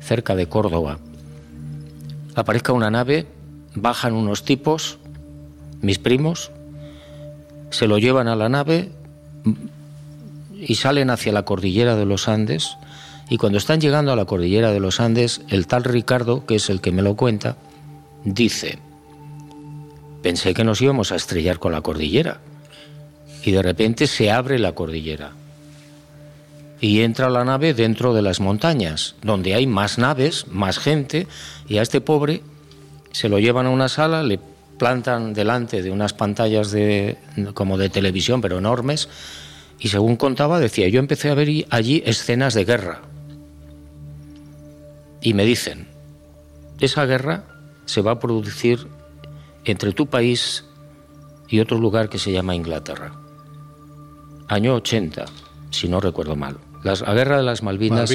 cerca 0.00 0.34
de 0.34 0.48
Córdoba, 0.48 0.98
aparezca 2.34 2.72
una 2.72 2.90
nave, 2.90 3.26
bajan 3.74 4.14
unos 4.14 4.44
tipos, 4.44 4.98
mis 5.80 5.98
primos, 5.98 6.50
se 7.70 7.86
lo 7.86 7.98
llevan 7.98 8.28
a 8.28 8.36
la 8.36 8.48
nave, 8.48 8.90
y 10.58 10.74
salen 10.76 11.10
hacia 11.10 11.32
la 11.32 11.44
cordillera 11.44 11.96
de 11.96 12.06
los 12.06 12.28
Andes. 12.28 12.76
Y 13.28 13.38
cuando 13.38 13.58
están 13.58 13.80
llegando 13.80 14.12
a 14.12 14.16
la 14.16 14.24
cordillera 14.24 14.72
de 14.72 14.80
los 14.80 15.00
Andes, 15.00 15.40
el 15.48 15.66
tal 15.66 15.84
Ricardo, 15.84 16.46
que 16.46 16.56
es 16.56 16.70
el 16.70 16.80
que 16.80 16.92
me 16.92 17.02
lo 17.02 17.16
cuenta, 17.16 17.56
dice, 18.24 18.78
pensé 20.22 20.54
que 20.54 20.64
nos 20.64 20.80
íbamos 20.80 21.12
a 21.12 21.16
estrellar 21.16 21.58
con 21.58 21.72
la 21.72 21.80
cordillera. 21.80 22.40
Y 23.44 23.50
de 23.50 23.62
repente 23.62 24.06
se 24.06 24.30
abre 24.30 24.58
la 24.58 24.72
cordillera. 24.72 25.32
Y 26.80 27.00
entra 27.00 27.30
la 27.30 27.44
nave 27.44 27.74
dentro 27.74 28.12
de 28.12 28.22
las 28.22 28.40
montañas, 28.40 29.14
donde 29.22 29.54
hay 29.54 29.66
más 29.66 29.98
naves, 29.98 30.46
más 30.48 30.78
gente, 30.78 31.26
y 31.68 31.78
a 31.78 31.82
este 31.82 32.00
pobre 32.00 32.42
se 33.12 33.28
lo 33.28 33.38
llevan 33.38 33.66
a 33.66 33.70
una 33.70 33.88
sala, 33.88 34.22
le 34.22 34.38
plantan 34.82 35.32
delante 35.32 35.80
de 35.80 35.92
unas 35.92 36.12
pantallas 36.12 36.72
de, 36.72 37.16
como 37.54 37.78
de 37.78 37.88
televisión, 37.88 38.40
pero 38.40 38.58
enormes, 38.58 39.08
y 39.78 39.90
según 39.90 40.16
contaba, 40.16 40.58
decía, 40.58 40.88
yo 40.88 40.98
empecé 40.98 41.30
a 41.30 41.34
ver 41.34 41.48
allí 41.70 42.02
escenas 42.04 42.52
de 42.54 42.64
guerra. 42.64 43.02
Y 45.20 45.34
me 45.34 45.44
dicen, 45.44 45.86
esa 46.80 47.06
guerra 47.06 47.44
se 47.84 48.00
va 48.00 48.10
a 48.10 48.18
producir 48.18 48.88
entre 49.64 49.92
tu 49.92 50.08
país 50.08 50.64
y 51.48 51.60
otro 51.60 51.78
lugar 51.78 52.08
que 52.08 52.18
se 52.18 52.32
llama 52.32 52.56
Inglaterra. 52.56 53.12
Año 54.48 54.74
80, 54.74 55.26
si 55.70 55.86
no 55.88 56.00
recuerdo 56.00 56.34
mal. 56.34 56.56
la 56.82 57.14
guerra 57.14 57.36
de 57.36 57.44
las 57.44 57.62
Malvinas, 57.62 58.10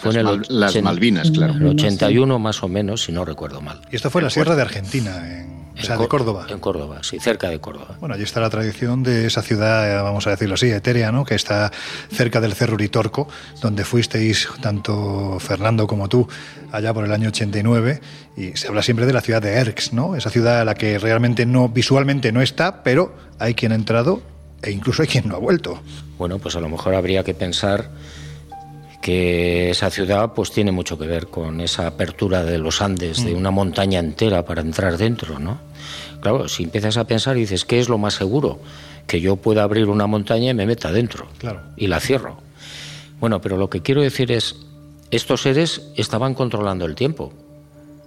fue 0.00 0.12
en 0.12 0.24
el, 0.24 0.42
las 0.48 0.80
Malvinas, 0.80 1.32
claro. 1.32 1.54
el 1.54 1.66
81 1.66 2.38
más 2.38 2.62
o 2.62 2.68
menos, 2.68 3.02
si 3.02 3.10
no 3.10 3.24
recuerdo 3.24 3.60
mal. 3.60 3.80
Y 3.90 3.96
esto 3.96 4.08
fue 4.08 4.20
en 4.20 4.26
la 4.26 4.30
Sierra 4.30 4.54
de 4.54 4.62
Argentina, 4.62 5.40
en 5.40 5.61
o 5.78 5.82
sea, 5.82 5.96
de 5.96 6.08
Córdoba. 6.08 6.46
En 6.48 6.58
Córdoba, 6.58 6.98
sí, 7.02 7.18
cerca 7.18 7.48
de 7.48 7.60
Córdoba. 7.60 7.96
Bueno, 8.00 8.14
allí 8.14 8.24
está 8.24 8.40
la 8.40 8.50
tradición 8.50 9.02
de 9.02 9.26
esa 9.26 9.42
ciudad, 9.42 9.90
eh, 9.90 10.02
vamos 10.02 10.26
a 10.26 10.30
decirlo 10.30 10.54
así, 10.54 10.70
etérea, 10.70 11.12
¿no? 11.12 11.24
Que 11.24 11.34
está 11.34 11.72
cerca 12.10 12.40
del 12.40 12.54
Cerro 12.54 12.74
Uritorco, 12.74 13.28
donde 13.60 13.84
fuisteis 13.84 14.48
tanto 14.60 15.38
Fernando 15.40 15.86
como 15.86 16.08
tú 16.08 16.28
allá 16.70 16.92
por 16.92 17.04
el 17.04 17.12
año 17.12 17.28
89 17.28 18.00
y 18.36 18.56
se 18.56 18.68
habla 18.68 18.82
siempre 18.82 19.06
de 19.06 19.12
la 19.12 19.20
ciudad 19.20 19.42
de 19.42 19.52
Erx, 19.54 19.92
¿no? 19.92 20.16
Esa 20.16 20.30
ciudad 20.30 20.60
a 20.60 20.64
la 20.64 20.74
que 20.74 20.98
realmente 20.98 21.46
no 21.46 21.68
visualmente 21.68 22.32
no 22.32 22.42
está, 22.42 22.82
pero 22.82 23.14
hay 23.38 23.54
quien 23.54 23.72
ha 23.72 23.74
entrado 23.74 24.22
e 24.62 24.70
incluso 24.70 25.02
hay 25.02 25.08
quien 25.08 25.28
no 25.28 25.36
ha 25.36 25.38
vuelto. 25.38 25.82
Bueno, 26.18 26.38
pues 26.38 26.54
a 26.56 26.60
lo 26.60 26.68
mejor 26.68 26.94
habría 26.94 27.24
que 27.24 27.34
pensar 27.34 27.90
que 29.02 29.70
esa 29.70 29.90
ciudad 29.90 30.32
pues 30.32 30.52
tiene 30.52 30.70
mucho 30.70 30.96
que 30.96 31.06
ver 31.06 31.26
con 31.26 31.60
esa 31.60 31.88
apertura 31.88 32.44
de 32.44 32.56
los 32.56 32.80
Andes, 32.80 33.24
de 33.24 33.34
mm. 33.34 33.36
una 33.36 33.50
montaña 33.50 33.98
entera 33.98 34.44
para 34.46 34.62
entrar 34.62 34.96
dentro, 34.96 35.40
¿no? 35.40 35.58
Claro, 36.20 36.48
si 36.48 36.62
empiezas 36.62 36.96
a 36.96 37.04
pensar 37.04 37.36
y 37.36 37.40
dices, 37.40 37.64
¿qué 37.64 37.80
es 37.80 37.88
lo 37.88 37.98
más 37.98 38.14
seguro? 38.14 38.60
Que 39.08 39.20
yo 39.20 39.36
pueda 39.36 39.64
abrir 39.64 39.88
una 39.88 40.06
montaña 40.06 40.52
y 40.52 40.54
me 40.54 40.66
meta 40.66 40.92
dentro. 40.92 41.26
Claro. 41.38 41.62
Y 41.76 41.88
la 41.88 41.98
cierro. 41.98 42.38
Bueno, 43.18 43.40
pero 43.40 43.56
lo 43.56 43.68
que 43.68 43.82
quiero 43.82 44.02
decir 44.02 44.30
es, 44.30 44.54
estos 45.10 45.42
seres 45.42 45.90
estaban 45.96 46.34
controlando 46.34 46.84
el 46.84 46.94
tiempo. 46.94 47.32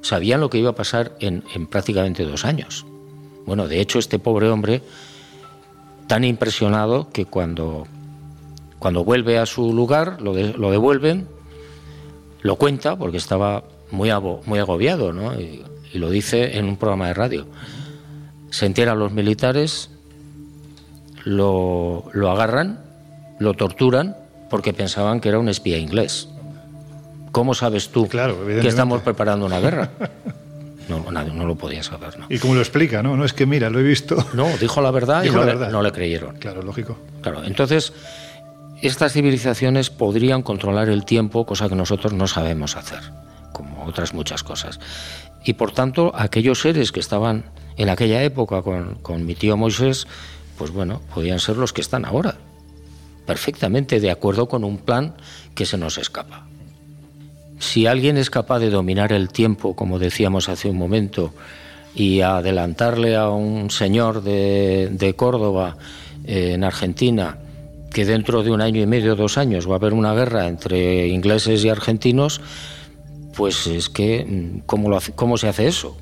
Sabían 0.01 0.39
lo 0.39 0.49
que 0.49 0.59
iba 0.59 0.69
a 0.69 0.75
pasar 0.75 1.11
en, 1.19 1.43
en 1.53 1.67
prácticamente 1.67 2.23
dos 2.23 2.45
años. 2.45 2.85
Bueno, 3.45 3.67
de 3.67 3.81
hecho, 3.81 3.99
este 3.99 4.17
pobre 4.17 4.49
hombre, 4.49 4.81
tan 6.07 6.23
impresionado 6.23 7.09
que 7.11 7.25
cuando 7.25 7.85
cuando 8.85 9.03
vuelve 9.03 9.39
a 9.39 9.47
su 9.47 9.73
lugar, 9.73 10.21
lo, 10.21 10.31
lo 10.35 10.69
devuelven, 10.69 11.27
lo 12.43 12.55
cuenta, 12.55 12.95
porque 12.95 13.17
estaba 13.17 13.63
muy, 13.89 14.11
muy 14.45 14.59
agobiado, 14.59 15.11
¿no? 15.11 15.33
y, 15.41 15.65
lo 15.95 16.11
dice 16.11 16.59
en 16.59 16.65
un 16.65 16.77
programa 16.77 17.07
de 17.07 17.15
radio. 17.15 17.47
Se 18.51 18.67
enteran 18.67 18.99
los 18.99 19.11
militares, 19.11 19.89
lo, 21.23 22.11
lo 22.13 22.29
agarran, 22.29 22.79
lo 23.39 23.55
torturan, 23.55 24.17
porque 24.51 24.71
pensaban 24.71 25.19
que 25.19 25.29
era 25.29 25.39
un 25.39 25.49
espía 25.49 25.79
inglés. 25.79 26.29
¿Cómo 27.31 27.55
sabes 27.55 27.89
tú 27.89 28.07
que 28.07 28.67
estamos 28.67 29.01
preparando 29.01 29.47
una 29.47 29.59
guerra? 29.59 29.89
No, 30.87 31.03
nadie, 31.11 31.33
no 31.33 31.47
lo 31.47 31.55
podía 31.55 31.81
saber. 31.81 32.19
¿no? 32.19 32.27
¿Y 32.29 32.37
cómo 32.37 32.53
lo 32.53 32.59
explica? 32.59 33.01
No, 33.01 33.17
no 33.17 33.25
es 33.25 33.33
que 33.33 33.47
mira, 33.47 33.71
lo 33.71 33.79
he 33.79 33.81
visto. 33.81 34.23
No, 34.35 34.47
dijo 34.57 34.81
la 34.81 34.91
verdad 34.91 35.23
y 35.23 35.31
no, 35.31 35.39
la 35.39 35.45
verdad. 35.45 35.71
no, 35.71 35.81
le 35.81 35.91
creyeron. 35.91 36.37
Claro, 36.37 36.61
lógico. 36.61 36.95
Claro, 37.23 37.43
entonces 37.43 37.91
estas 38.87 39.13
civilizaciones 39.13 39.89
podrían 39.89 40.41
controlar 40.41 40.89
el 40.89 41.05
tiempo, 41.05 41.45
cosa 41.45 41.69
que 41.69 41.75
nosotros 41.75 42.13
no 42.13 42.27
sabemos 42.27 42.75
hacer, 42.75 42.99
como 43.51 43.85
otras 43.85 44.13
muchas 44.13 44.43
cosas. 44.43 44.79
Y 45.43 45.53
por 45.53 45.71
tanto, 45.71 46.11
aquellos 46.15 46.61
seres 46.61 46.91
que 46.91 46.99
estaban 46.99 47.45
en 47.77 47.89
aquella 47.89 48.23
época 48.23 48.61
con, 48.61 49.25
mi 49.25 49.35
tío 49.35 49.57
Moisés, 49.57 50.07
pues 50.57 50.71
bueno, 50.71 51.01
podían 51.13 51.39
ser 51.39 51.57
los 51.57 51.73
que 51.73 51.81
están 51.81 52.05
ahora, 52.05 52.35
perfectamente 53.25 53.99
de 53.99 54.11
acuerdo 54.11 54.47
con 54.47 54.63
un 54.63 54.77
plan 54.77 55.15
que 55.53 55.65
se 55.65 55.77
nos 55.77 55.97
escapa. 55.97 56.45
Si 57.59 57.87
alguien 57.87 58.17
es 58.17 58.29
capaz 58.29 58.59
de 58.59 58.69
dominar 58.69 59.13
el 59.13 59.29
tiempo, 59.29 59.75
como 59.75 59.99
decíamos 59.99 60.49
hace 60.49 60.69
un 60.69 60.77
momento, 60.77 61.33
y 61.93 62.21
adelantarle 62.21 63.15
a 63.15 63.29
un 63.29 63.69
señor 63.71 64.21
de, 64.21 65.13
Córdoba, 65.15 65.77
eh, 66.25 66.53
en 66.53 66.63
Argentina, 66.63 67.37
que 67.95 68.03
dentro 68.03 68.43
de 68.43 68.51
un 68.51 68.59
año 68.59 68.81
y 68.81 68.85
medio, 68.85 69.15
dos 69.15 69.37
años, 69.37 69.69
va 69.69 69.75
a 69.75 69.77
haber 69.77 69.93
una 69.93 70.13
guerra 70.13 70.49
entre 70.49 71.07
ingleses 71.07 71.63
y 71.63 71.69
argentinos, 71.69 72.41
pues 73.37 73.67
es 73.67 73.87
que, 73.87 74.25
mm, 74.25 74.65
¿cómo, 74.65 74.99
cómo 75.15 75.37
se 75.37 75.47
hace 75.47 75.65
eso? 75.67 75.95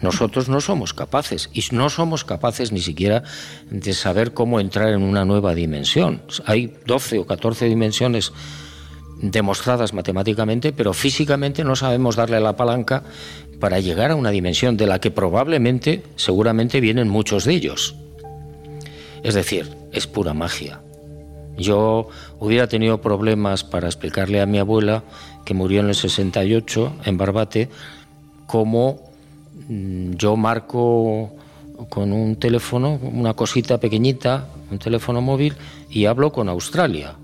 Nosotros 0.00 0.48
no 0.48 0.62
somos 0.62 0.94
capaces 0.94 1.50
y 1.52 1.62
no 1.72 1.90
somos 1.90 2.24
capaces 2.24 2.72
ni 2.72 2.80
siquiera 2.80 3.24
de 3.70 3.92
saber 3.92 4.32
cómo 4.32 4.58
entrar 4.58 4.88
en 4.88 5.02
una 5.02 5.26
nueva 5.26 5.54
dimensión. 5.54 6.22
Hay 6.46 6.72
12 6.86 7.18
o 7.18 7.26
14 7.26 7.66
dimensiones 7.66 8.32
demostradas 9.20 9.92
matemáticamente, 9.92 10.72
pero 10.72 10.94
físicamente 10.94 11.62
no 11.62 11.76
sabemos 11.76 12.16
darle 12.16 12.40
la 12.40 12.56
palanca 12.56 13.02
para 13.60 13.80
llegar 13.80 14.12
a 14.12 14.16
una 14.16 14.30
dimensión 14.30 14.78
de 14.78 14.86
la 14.86 14.98
que 14.98 15.10
probablemente, 15.10 16.04
seguramente 16.16 16.80
vienen 16.80 17.10
muchos 17.10 17.44
de 17.44 17.52
ellos. 17.52 17.96
Es 19.22 19.34
decir, 19.34 19.76
es 19.92 20.06
pura 20.06 20.32
magia. 20.32 20.80
Yo 21.58 22.08
hubiera 22.38 22.66
tenido 22.66 23.00
problemas 23.00 23.64
para 23.64 23.86
explicarle 23.86 24.40
a 24.40 24.46
mi 24.46 24.58
abuela, 24.58 25.04
que 25.44 25.54
murió 25.54 25.80
en 25.80 25.88
el 25.88 25.94
68 25.94 26.92
en 27.04 27.18
Barbate, 27.18 27.68
cómo 28.46 29.00
mm, 29.68 30.12
yo 30.12 30.36
marco 30.36 31.30
con 31.88 32.12
un 32.12 32.36
teléfono, 32.36 32.98
una 33.02 33.34
cosita 33.34 33.78
pequeñita, 33.78 34.46
un 34.70 34.78
teléfono 34.78 35.20
móvil, 35.20 35.54
y 35.90 36.06
hablo 36.06 36.32
con 36.32 36.48
Australia. 36.48 37.14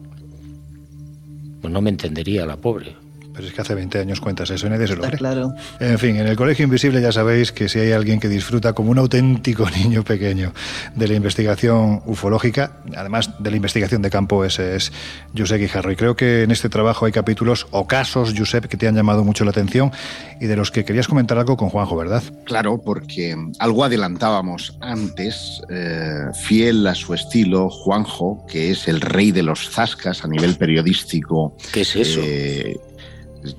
Pues 1.60 1.72
no 1.72 1.80
me 1.80 1.90
entendería 1.90 2.46
la 2.46 2.56
pobre. 2.56 3.07
Pero 3.38 3.46
es 3.46 3.54
que 3.54 3.60
hace 3.60 3.76
20 3.76 4.00
años 4.00 4.20
cuentas 4.20 4.50
eso 4.50 4.66
y 4.66 4.70
nadie 4.70 4.88
se 4.88 4.96
lo 4.96 5.02
cree. 5.02 5.16
claro. 5.16 5.54
En 5.78 5.96
fin, 6.00 6.16
en 6.16 6.26
el 6.26 6.34
Colegio 6.34 6.64
Invisible 6.64 7.00
ya 7.00 7.12
sabéis 7.12 7.52
que 7.52 7.68
si 7.68 7.78
hay 7.78 7.92
alguien 7.92 8.18
que 8.18 8.28
disfruta 8.28 8.72
como 8.72 8.90
un 8.90 8.98
auténtico 8.98 9.70
niño 9.84 10.02
pequeño 10.02 10.52
de 10.96 11.06
la 11.06 11.14
investigación 11.14 12.02
ufológica, 12.04 12.72
además 12.96 13.30
de 13.38 13.50
la 13.52 13.56
investigación 13.56 14.02
de 14.02 14.10
campo, 14.10 14.44
ese 14.44 14.74
es 14.74 14.90
Josep 15.36 15.60
Guijarro. 15.60 15.92
Y 15.92 15.94
creo 15.94 16.16
que 16.16 16.42
en 16.42 16.50
este 16.50 16.68
trabajo 16.68 17.06
hay 17.06 17.12
capítulos 17.12 17.68
o 17.70 17.86
casos, 17.86 18.34
Josep, 18.36 18.66
que 18.66 18.76
te 18.76 18.88
han 18.88 18.96
llamado 18.96 19.22
mucho 19.22 19.44
la 19.44 19.52
atención 19.52 19.92
y 20.40 20.46
de 20.46 20.56
los 20.56 20.72
que 20.72 20.84
querías 20.84 21.06
comentar 21.06 21.38
algo 21.38 21.56
con 21.56 21.68
Juanjo, 21.68 21.96
¿verdad? 21.96 22.24
Claro, 22.42 22.82
porque 22.84 23.36
algo 23.60 23.84
adelantábamos 23.84 24.76
antes, 24.80 25.62
eh, 25.70 26.24
fiel 26.34 26.84
a 26.88 26.96
su 26.96 27.14
estilo, 27.14 27.70
Juanjo, 27.70 28.44
que 28.48 28.72
es 28.72 28.88
el 28.88 29.00
rey 29.00 29.30
de 29.30 29.44
los 29.44 29.70
zascas 29.70 30.24
a 30.24 30.26
nivel 30.26 30.56
periodístico. 30.56 31.56
¿Qué 31.72 31.82
es 31.82 31.94
eso? 31.94 32.20
eh, 32.20 32.76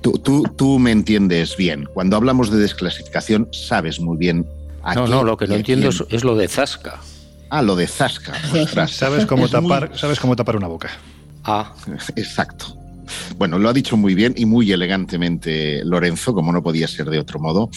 tú, 0.00 0.12
tú- 0.12 0.44
tú 0.56 0.78
me 0.78 0.90
entiendes 0.92 1.56
bien. 1.56 1.86
Cuando 1.92 2.16
hablamos 2.16 2.50
de 2.50 2.58
desclasificación, 2.58 3.48
sabes 3.52 4.00
muy 4.00 4.16
bien 4.16 4.46
a 4.82 4.94
no, 4.94 5.06
no, 5.06 5.24
lo 5.24 5.36
que 5.36 5.46
no 5.46 5.54
entiendo 5.56 5.88
es, 5.90 6.02
es 6.10 6.24
lo 6.24 6.36
de 6.36 6.48
Zasca. 6.48 7.00
Ah, 7.50 7.62
lo 7.62 7.74
de 7.74 7.86
zasca. 7.88 8.32
ostras. 8.62 8.92
Sabes 8.92 9.26
cómo 9.26 9.46
Es 9.46 9.52
muy- 9.52 9.62
tapar, 9.62 9.98
sabes 9.98 10.20
cómo 10.20 10.36
tapar 10.36 10.56
una 10.56 10.68
boca. 10.68 10.88
Ah, 11.44 11.74
Exacto. 12.16 12.76
Bueno, 13.36 13.58
lo 13.58 13.68
ha 13.68 13.72
dicho 13.72 13.96
muy 13.96 14.14
bien 14.14 14.34
y 14.36 14.46
muy 14.46 14.70
elegantemente 14.70 15.84
Lorenzo, 15.84 16.32
como 16.32 16.52
no 16.52 16.62
podía 16.62 16.86
ser 16.86 17.10
de 17.10 17.18
otro 17.18 17.40
modo. 17.40 17.68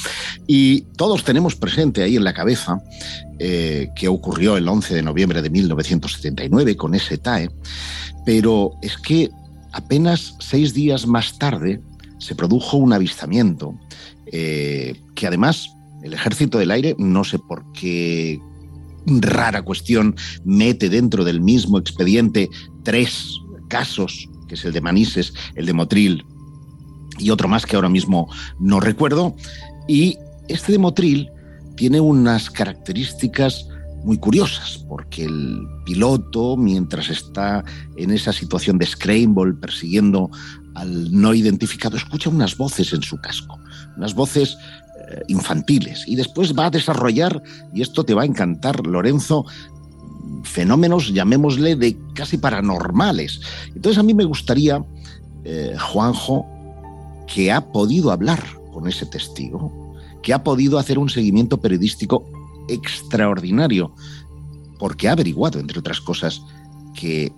Y 0.45 0.82
todos 0.95 1.24
tenemos 1.24 1.56
presente 1.56 2.04
ahí 2.04 2.18
en 2.18 2.24
la 2.24 2.34
cabeza 2.36 2.78
eh, 3.39 3.89
que 3.95 4.08
ocurrió 4.08 4.58
el 4.58 4.68
11 4.68 4.93
de 4.93 5.01
noviembre 5.01 5.41
de 5.41 5.49
1979 5.49 6.78
con 6.78 6.93
ese 6.93 7.18
TAE, 7.18 7.49
pero 8.28 8.74
es 8.84 8.95
que 8.97 9.32
apenas 9.72 10.36
seis 10.39 10.72
días 10.76 11.08
más 11.08 11.39
tarde 11.39 11.82
se 12.24 12.36
produjo 12.36 12.78
un 12.78 12.94
avistamiento 12.94 13.78
eh, 14.28 14.96
que 15.14 15.28
además 15.28 15.70
el 16.04 16.14
Ejército 16.14 16.58
del 16.58 16.72
Aire, 16.72 16.96
no 16.98 17.26
sé 17.26 17.38
por 17.38 17.70
qué 17.74 18.40
rara 19.06 19.62
cuestión, 19.62 20.16
mete 20.46 20.90
dentro 20.90 21.26
del 21.26 21.42
mismo 21.42 21.78
expediente 21.78 22.50
tres 22.84 23.38
casos, 23.68 24.30
que 24.48 24.56
es 24.56 24.64
el 24.64 24.72
de 24.72 24.80
Manises, 24.80 25.34
el 25.56 25.66
de 25.66 25.74
Motril 25.74 26.26
y 27.20 27.30
otro 27.30 27.50
más 27.50 27.66
que 27.66 27.76
ahora 27.76 27.90
mismo 27.90 28.30
no 28.58 28.80
recuerdo. 28.80 29.36
Y 29.88 30.18
este 30.48 30.72
de 30.72 30.78
Motril 30.78 31.30
tiene 31.76 32.00
unas 32.00 32.50
características 32.50 33.68
muy 34.06 34.18
curiosas, 34.18 34.86
porque 34.88 35.26
el 35.26 35.68
piloto, 35.86 36.58
mientras 36.58 37.10
está 37.10 37.64
en 37.98 38.12
esa 38.12 38.32
situación 38.34 38.78
de 38.78 38.86
Scramble 38.86 39.54
persiguiendo 39.54 40.30
al 40.76 41.12
no 41.12 41.34
identificado, 41.34 41.98
escucha 41.98 42.30
unas 42.30 42.58
voces 42.58 42.94
en 42.94 43.04
su 43.04 43.18
casco, 43.18 43.60
unas 43.98 44.14
voces 44.14 44.58
eh, 45.10 45.22
infantiles, 45.28 46.08
y 46.08 46.16
después 46.16 46.54
va 46.58 46.68
a 46.68 46.72
desarrollar, 46.72 47.42
y 47.74 47.82
esto 47.82 48.04
te 48.04 48.14
va 48.14 48.24
a 48.24 48.26
encantar, 48.26 48.86
Lorenzo, 48.86 49.46
fenómenos, 50.44 51.14
llamémosle, 51.14 51.76
de 51.76 51.98
casi 52.14 52.38
paranormales. 52.38 53.42
Entonces 53.76 53.98
a 53.98 54.04
mí 54.04 54.14
me 54.14 54.24
gustaría, 54.24 54.84
eh, 55.44 55.76
Juanjo, 55.80 56.46
que 57.28 57.52
ha 57.52 57.72
podido 57.72 58.12
hablar 58.12 58.44
con 58.74 58.88
ese 58.88 59.06
testigo, 59.06 59.72
que 60.22 60.34
ha 60.34 60.44
podido 60.44 60.80
hacer 60.80 60.98
un 60.98 61.10
seguimiento 61.10 61.60
periodístico 61.60 62.26
extraordinario, 62.68 63.94
porque 64.80 65.08
ha 65.08 65.14
averiguado, 65.14 65.60
entre 65.60 65.80
otras 65.80 66.02
cosas, 66.02 66.42
que 66.94 67.32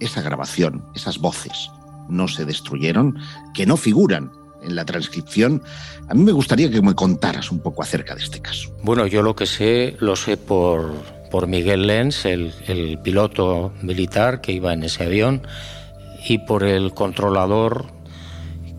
esa 0.00 0.22
grabación, 0.22 0.84
esas 0.94 1.18
voces, 1.18 1.70
no 2.08 2.28
se 2.28 2.44
destruyeron, 2.44 3.18
que 3.54 3.66
no 3.66 3.76
figuran 3.76 4.30
en 4.62 4.76
la 4.76 4.84
transcripción. 4.84 5.62
A 6.08 6.14
mí 6.14 6.22
me 6.22 6.32
gustaría 6.32 6.70
que 6.70 6.80
me 6.82 6.94
contaras 6.94 7.50
un 7.50 7.60
poco 7.60 7.82
acerca 7.82 8.14
de 8.14 8.22
este 8.22 8.40
caso. 8.40 8.70
bueno, 8.82 9.06
yo 9.06 9.22
lo 9.22 9.34
que 9.34 9.46
sé 9.46 9.96
lo 10.00 10.14
sé 10.16 10.36
por, 10.36 10.92
por 11.30 11.46
Miguel 11.46 11.86
Lenz, 11.86 12.24
el, 12.26 12.52
piloto 13.02 13.72
militar 13.82 14.40
que 14.40 14.52
iba 14.52 14.72
en 14.72 14.84
ese 14.84 15.04
avión, 15.04 15.42
y 16.28 16.38
por 16.38 16.62
el 16.62 16.94
controlador 16.94 17.86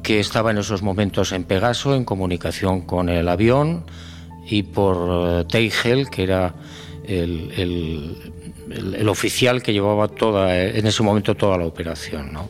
que 0.02 0.20
estaba 0.20 0.52
en 0.52 0.58
esos 0.58 0.82
momentos 0.82 1.32
en 1.32 1.44
Pegaso, 1.46 1.96
en 1.96 2.06
comunicación 2.06 2.82
con 2.82 3.10
el 3.10 3.28
avión, 3.28 3.86
y 4.50 4.64
por 4.64 5.42
eh, 5.42 5.46
Teigel, 5.50 6.10
que 6.10 6.24
era 6.24 6.54
el, 7.06 7.52
el- 7.58 8.18
el- 8.70 8.96
el 8.96 9.10
oficial 9.10 9.62
que 9.62 9.72
llevaba 9.74 10.08
toda, 10.08 10.58
en 10.60 10.86
ese 10.88 11.04
momento 11.04 11.36
toda 11.36 11.58
la 11.58 11.66
operación. 11.66 12.32
¿no? 12.34 12.50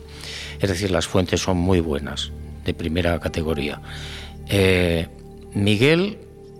Es 0.64 0.70
decir, 0.70 0.90
las 0.90 1.06
fuentes 1.06 1.42
son 1.42 1.58
muy 1.58 1.80
buenas, 1.80 2.32
de 2.64 2.72
primera 2.72 3.20
categoría. 3.20 3.82
Eh, 4.48 5.08
Miguel 5.52 6.16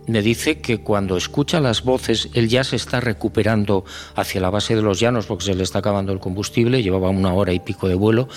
me 0.07 0.21
dice 0.21 0.59
que 0.59 0.83
cuando 0.83 1.17
escucha 1.17 1.59
las 1.59 1.85
voces, 1.85 2.29
él 2.35 2.49
ya 2.51 2.65
se 2.65 2.77
está 2.77 3.01
recuperando 3.01 3.87
hacia 4.15 4.43
la 4.43 4.51
base 4.51 4.77
de 4.77 4.83
los 4.83 5.01
llanos 5.01 5.25
porque 5.25 5.47
se 5.47 5.55
le 5.55 5.63
está 5.63 5.79
acabando 5.79 6.13
el 6.13 6.21
combustible, 6.21 6.83
llevaba 6.83 7.09
una 7.09 7.33
hora 7.33 7.55
y 7.55 7.61
pico 7.61 7.89
de 7.89 7.95
vuelo. 7.95 8.29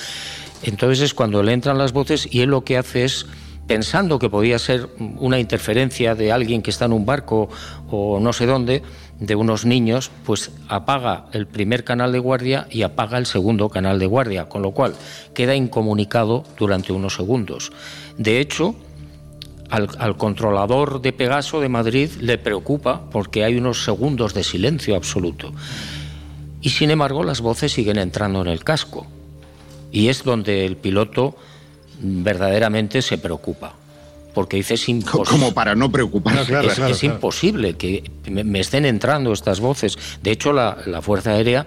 Entonces 0.63 1.01
es 1.01 1.13
cuando 1.13 1.43
le 1.43 1.51
entran 1.51 1.77
las 1.77 1.91
voces 1.91 2.29
y 2.31 2.39
él 2.39 2.51
lo 2.51 2.63
que 2.63 2.77
hace 2.77 3.03
es, 3.03 3.25
pensando 3.67 4.19
que 4.19 4.29
podía 4.29 4.57
ser 4.57 4.87
una 5.19 5.37
interferencia 5.37 6.15
de 6.15 6.31
alguien 6.31 6.61
que 6.61 6.69
está 6.69 6.85
en 6.85 6.93
un 6.93 7.05
barco 7.05 7.49
o 7.91 8.21
no 8.21 8.31
sé 8.31 8.45
dónde, 8.45 8.83
de 9.19 9.35
unos 9.35 9.65
niños, 9.65 10.11
pues 10.25 10.51
apaga 10.67 11.25
el 11.31 11.47
primer 11.47 11.83
canal 11.83 12.11
de 12.11 12.19
guardia 12.19 12.67
y 12.69 12.83
apaga 12.83 13.17
el 13.17 13.25
segundo 13.25 13.69
canal 13.69 13.99
de 13.99 14.05
guardia, 14.05 14.47
con 14.47 14.61
lo 14.61 14.71
cual 14.71 14.93
queda 15.33 15.55
incomunicado 15.55 16.43
durante 16.57 16.93
unos 16.93 17.15
segundos. 17.15 17.71
De 18.17 18.39
hecho, 18.39 18.75
al, 19.69 20.17
controlador 20.17 21.01
de 21.01 21.13
Pegaso 21.13 21.59
de 21.59 21.69
Madrid 21.69 22.09
le 22.21 22.37
preocupa 22.37 23.09
porque 23.11 23.43
hay 23.43 23.57
unos 23.57 23.83
segundos 23.83 24.33
de 24.33 24.43
silencio 24.43 24.95
absoluto. 24.95 25.51
Y 26.61 26.69
sin 26.69 26.91
embargo 26.91 27.23
las 27.23 27.41
voces 27.41 27.73
siguen 27.73 27.97
entrando 27.97 28.41
en 28.41 28.47
el 28.47 28.63
casco. 28.63 29.07
Y 29.91 30.09
es 30.09 30.23
donde 30.23 30.65
el 30.65 30.77
piloto 30.77 31.35
verdaderamente 31.99 33.01
se 33.01 33.17
preocupa. 33.17 33.73
Porque 34.37 34.57
dice 34.57 34.75
es 34.75 34.85
Co- 34.85 34.91
imposible. 34.91 35.29
Como 35.31 35.53
para 35.55 35.73
no 35.73 35.91
preocuparse. 35.91 36.45
claro, 36.45 36.67
es, 36.67 36.75
claro, 36.75 36.91
es 36.93 36.99
claro. 36.99 37.15
imposible 37.15 37.73
que 37.73 38.03
me, 38.29 38.59
estén 38.59 38.85
entrando 38.85 39.33
estas 39.33 39.59
voces. 39.59 39.97
De 40.21 40.29
hecho, 40.29 40.53
la, 40.53 40.77
la 40.85 41.01
Fuerza 41.01 41.31
Aérea 41.31 41.65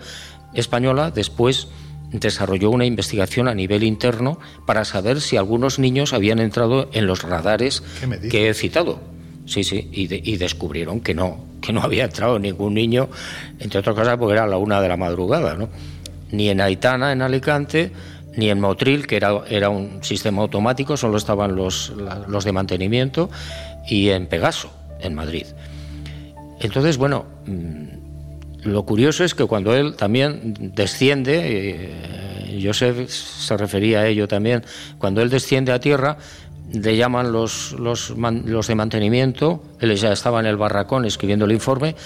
Española 0.54 1.10
después 1.10 1.66
desarrolló 2.12 2.70
una 2.70 2.84
investigación 2.84 3.48
a 3.48 3.54
nivel 3.54 3.82
interno 3.82 4.38
para 4.66 4.84
saber 4.84 5.20
si 5.20 5.36
algunos 5.36 5.80
niños 5.80 6.12
habían 6.12 6.38
entrado 6.38 6.88
en 6.92 7.06
los 7.08 7.22
radares 7.24 7.82
¿Qué 7.98 8.06
me 8.06 8.16
dices? 8.18 8.30
que 8.30 8.48
he 8.50 8.54
citado. 8.54 9.00
Sí, 9.46 9.64
sí, 9.64 9.88
y, 9.92 10.06
de- 10.06 10.20
y 10.24 10.36
descubrieron 10.36 11.00
que 11.00 11.12
no, 11.12 11.44
que 11.60 11.72
no 11.72 11.80
había 11.82 12.04
entrado 12.04 12.38
ningún 12.38 12.74
niño, 12.74 13.08
entre 13.58 13.80
otras 13.80 13.96
cosas 13.96 14.16
porque 14.16 14.34
era 14.34 14.46
la 14.46 14.58
una 14.58 14.80
de 14.80 14.88
la 14.88 14.96
madrugada, 14.96 15.54
¿no? 15.54 15.68
Ni 16.30 16.48
en 16.50 16.60
Aitana, 16.60 17.10
en 17.10 17.22
Alicante, 17.22 17.90
ni 18.36 18.50
en 18.50 18.60
Motril, 18.60 19.06
que 19.06 19.16
era, 19.16 19.42
era 19.48 19.70
un 19.70 20.02
sistema 20.02 20.42
automático, 20.42 20.96
solo 20.96 21.16
estaban 21.16 21.56
los, 21.56 21.92
los 22.28 22.44
de 22.44 22.52
mantenimiento, 22.52 23.30
y 23.88 24.10
en 24.10 24.26
Pegaso, 24.26 24.70
en 25.00 25.14
Madrid. 25.14 25.46
Entonces, 26.60 26.96
bueno, 26.96 27.24
mm, 27.46 28.68
lo 28.68 28.84
curioso 28.84 29.24
es 29.24 29.34
que 29.34 29.46
cuando 29.46 29.74
él 29.74 29.96
también 29.96 30.72
desciende, 30.74 31.40
eh, 31.44 32.60
Joseph 32.62 33.08
se 33.08 33.56
refería 33.56 34.00
a 34.00 34.06
ello 34.06 34.28
también, 34.28 34.64
cuando 34.98 35.22
él 35.22 35.30
desciende 35.30 35.72
a 35.72 35.80
tierra, 35.80 36.18
le 36.72 36.96
llaman 36.96 37.32
los, 37.32 37.72
los, 37.72 38.10
los 38.10 38.66
de 38.66 38.74
mantenimiento, 38.74 39.62
él 39.80 39.94
ya 39.96 40.12
estaba 40.12 40.40
en 40.40 40.46
el 40.46 40.56
barracón 40.56 41.04
escribiendo 41.04 41.46
el 41.46 41.52
informe, 41.52 41.96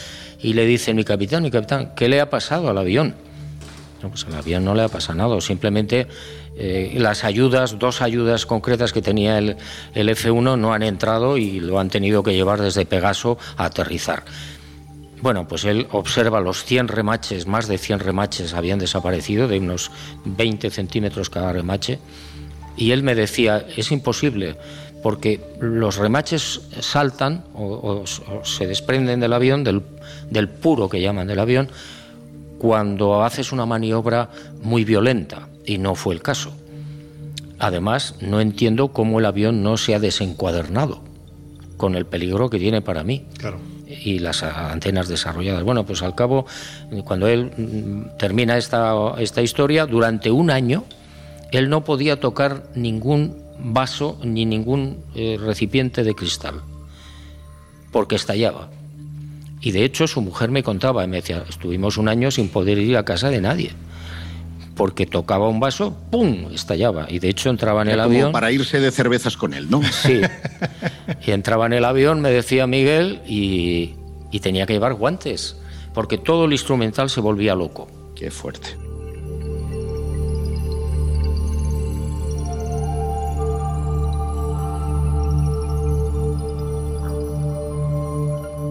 y 0.41 0.55
le 0.55 0.65
dicen, 0.65 0.97
mi 0.97 1.05
capitán, 1.05 1.43
mi 1.43 1.51
capitán, 1.51 1.93
¿qué 1.97 2.09
le 2.09 2.21
ha 2.21 2.31
pasado 2.31 2.71
al 2.71 2.79
avión? 2.79 3.15
Pues 4.09 4.25
al 4.27 4.35
avión 4.35 4.65
no 4.65 4.75
le 4.75 4.83
ha 4.83 4.89
pasado 4.89 5.19
nada, 5.19 5.41
simplemente 5.41 6.07
eh, 6.57 6.95
las 6.99 7.25
ayudas, 7.25 7.79
dos 7.79 8.03
ayudas 8.03 8.47
concretas 8.47 8.93
que 8.93 9.03
tenía 9.03 9.39
el, 9.39 9.57
el 9.95 10.09
F1 10.09 10.59
no 10.59 10.73
han 10.73 10.83
entrado 10.83 11.37
y 11.37 11.61
lo 11.61 11.79
han 11.79 11.91
tenido 11.91 12.23
que 12.23 12.35
llevar 12.35 12.61
desde 12.61 12.87
Pegaso 12.87 13.39
a 13.57 13.67
aterrizar. 13.67 14.25
Bueno, 15.25 15.49
pues 15.49 15.65
él 15.65 15.87
observa 15.91 16.41
los 16.41 16.65
100 16.65 16.89
remaches, 16.89 17.47
más 17.47 17.67
de 17.67 17.79
100 17.79 18.01
remaches 18.01 18.53
habían 18.53 18.79
desaparecido, 18.79 19.49
de 19.49 19.59
unos 19.59 19.91
20 20.27 20.69
centímetros 20.71 21.31
cada 21.31 21.51
remache, 21.51 21.99
y 22.77 22.91
él 22.91 23.03
me 23.03 23.15
decía, 23.15 23.65
es 23.75 23.91
imposible, 23.91 24.57
porque 25.03 25.41
los 25.61 25.97
remaches 25.97 26.61
saltan 26.81 27.45
o, 27.55 28.05
se 28.43 28.67
desprenden 28.67 29.21
del 29.21 29.33
avión, 29.33 29.65
del, 29.65 29.83
del 30.31 30.49
puro 30.49 30.89
que 30.89 31.01
llaman 31.01 31.27
del 31.27 31.39
avión, 31.39 31.71
cuando 32.59 33.23
haces 33.23 33.53
una 33.53 33.67
maniobra 33.67 34.31
muy 34.63 34.85
violenta, 34.85 35.49
y 35.65 35.79
no 35.79 35.95
fue 35.95 36.15
el 36.15 36.23
caso. 36.23 36.53
Además, 37.59 38.17
no 38.21 38.41
entiendo 38.41 38.89
cómo 38.89 39.19
el 39.19 39.27
avión 39.27 39.63
no 39.63 39.77
se 39.77 39.95
ha 39.95 39.99
desencuadernado 40.01 41.03
con 41.77 41.95
el 41.95 42.07
peligro 42.07 42.51
que 42.51 42.59
tiene 42.59 42.83
para 42.83 43.05
mí. 43.05 43.27
Claro 43.39 43.59
y 43.87 44.19
las 44.19 44.43
antenas 44.43 45.09
desarrolladas. 45.09 45.63
Bueno, 45.63 45.85
pues 45.87 46.03
al 46.03 46.15
cabo, 46.15 46.47
cuando 47.05 47.29
él 47.29 47.53
mm, 47.57 48.17
termina 48.19 48.57
esta, 48.57 49.15
esta 49.19 49.43
historia, 49.43 49.87
durante 49.87 50.31
un 50.31 50.51
año 50.51 50.85
él 51.53 51.69
no 51.69 51.85
podía 51.85 52.19
tocar 52.19 52.65
ningún 52.75 53.37
vaso 53.59 54.19
ni 54.25 54.45
ningún 54.45 55.05
eh, 55.15 55.39
recipiente 55.41 56.03
de 56.03 56.15
cristal, 56.15 56.63
porque 57.93 58.17
estallaba. 58.17 58.71
Y 59.65 59.73
de 59.73 59.85
hecho 59.85 60.07
su 60.07 60.21
mujer 60.21 60.51
me 60.51 60.63
contaba, 60.63 61.07
me 61.07 61.17
decía, 61.17 61.43
estuvimos 61.49 61.97
un 61.97 62.09
año 62.09 62.31
sin 62.31 62.51
poder 62.51 62.79
ir 62.79 62.97
a 62.97 63.05
casa 63.05 63.31
de 63.31 63.41
nadie 63.41 63.73
porque 64.77 65.07
tocaba 65.07 65.49
un 65.49 65.61
vaso, 65.61 65.97
¡pum! 66.11 66.49
estallaba. 66.53 67.07
Y 67.09 67.19
de 67.19 67.29
hecho 67.29 67.49
entraba 67.49 67.83
en 67.83 67.89
el 67.89 68.01
avión. 68.01 68.33
Para 68.33 68.51
irse 68.51 68.81
de 68.81 68.91
cervezas 68.91 69.37
con 69.37 69.55
él, 69.55 69.71
¿no? 69.71 69.83
Sí. 69.85 70.21
Y 71.27 71.31
entraba 71.31 71.67
en 71.67 71.75
el 71.75 71.85
avión, 71.85 72.21
me 72.21 72.31
decía 72.31 72.67
Miguel, 72.67 73.21
y, 73.27 73.95
y 74.31 74.41
tenía 74.41 74.67
que 74.67 74.73
llevar 74.73 74.95
guantes, 74.95 75.57
porque 75.93 76.19
todo 76.19 76.47
el 76.47 76.53
instrumental 76.53 77.09
se 77.09 77.21
volvía 77.21 77.55
loco. 77.55 77.89
Qué 78.17 78.31
fuerte. 78.31 78.84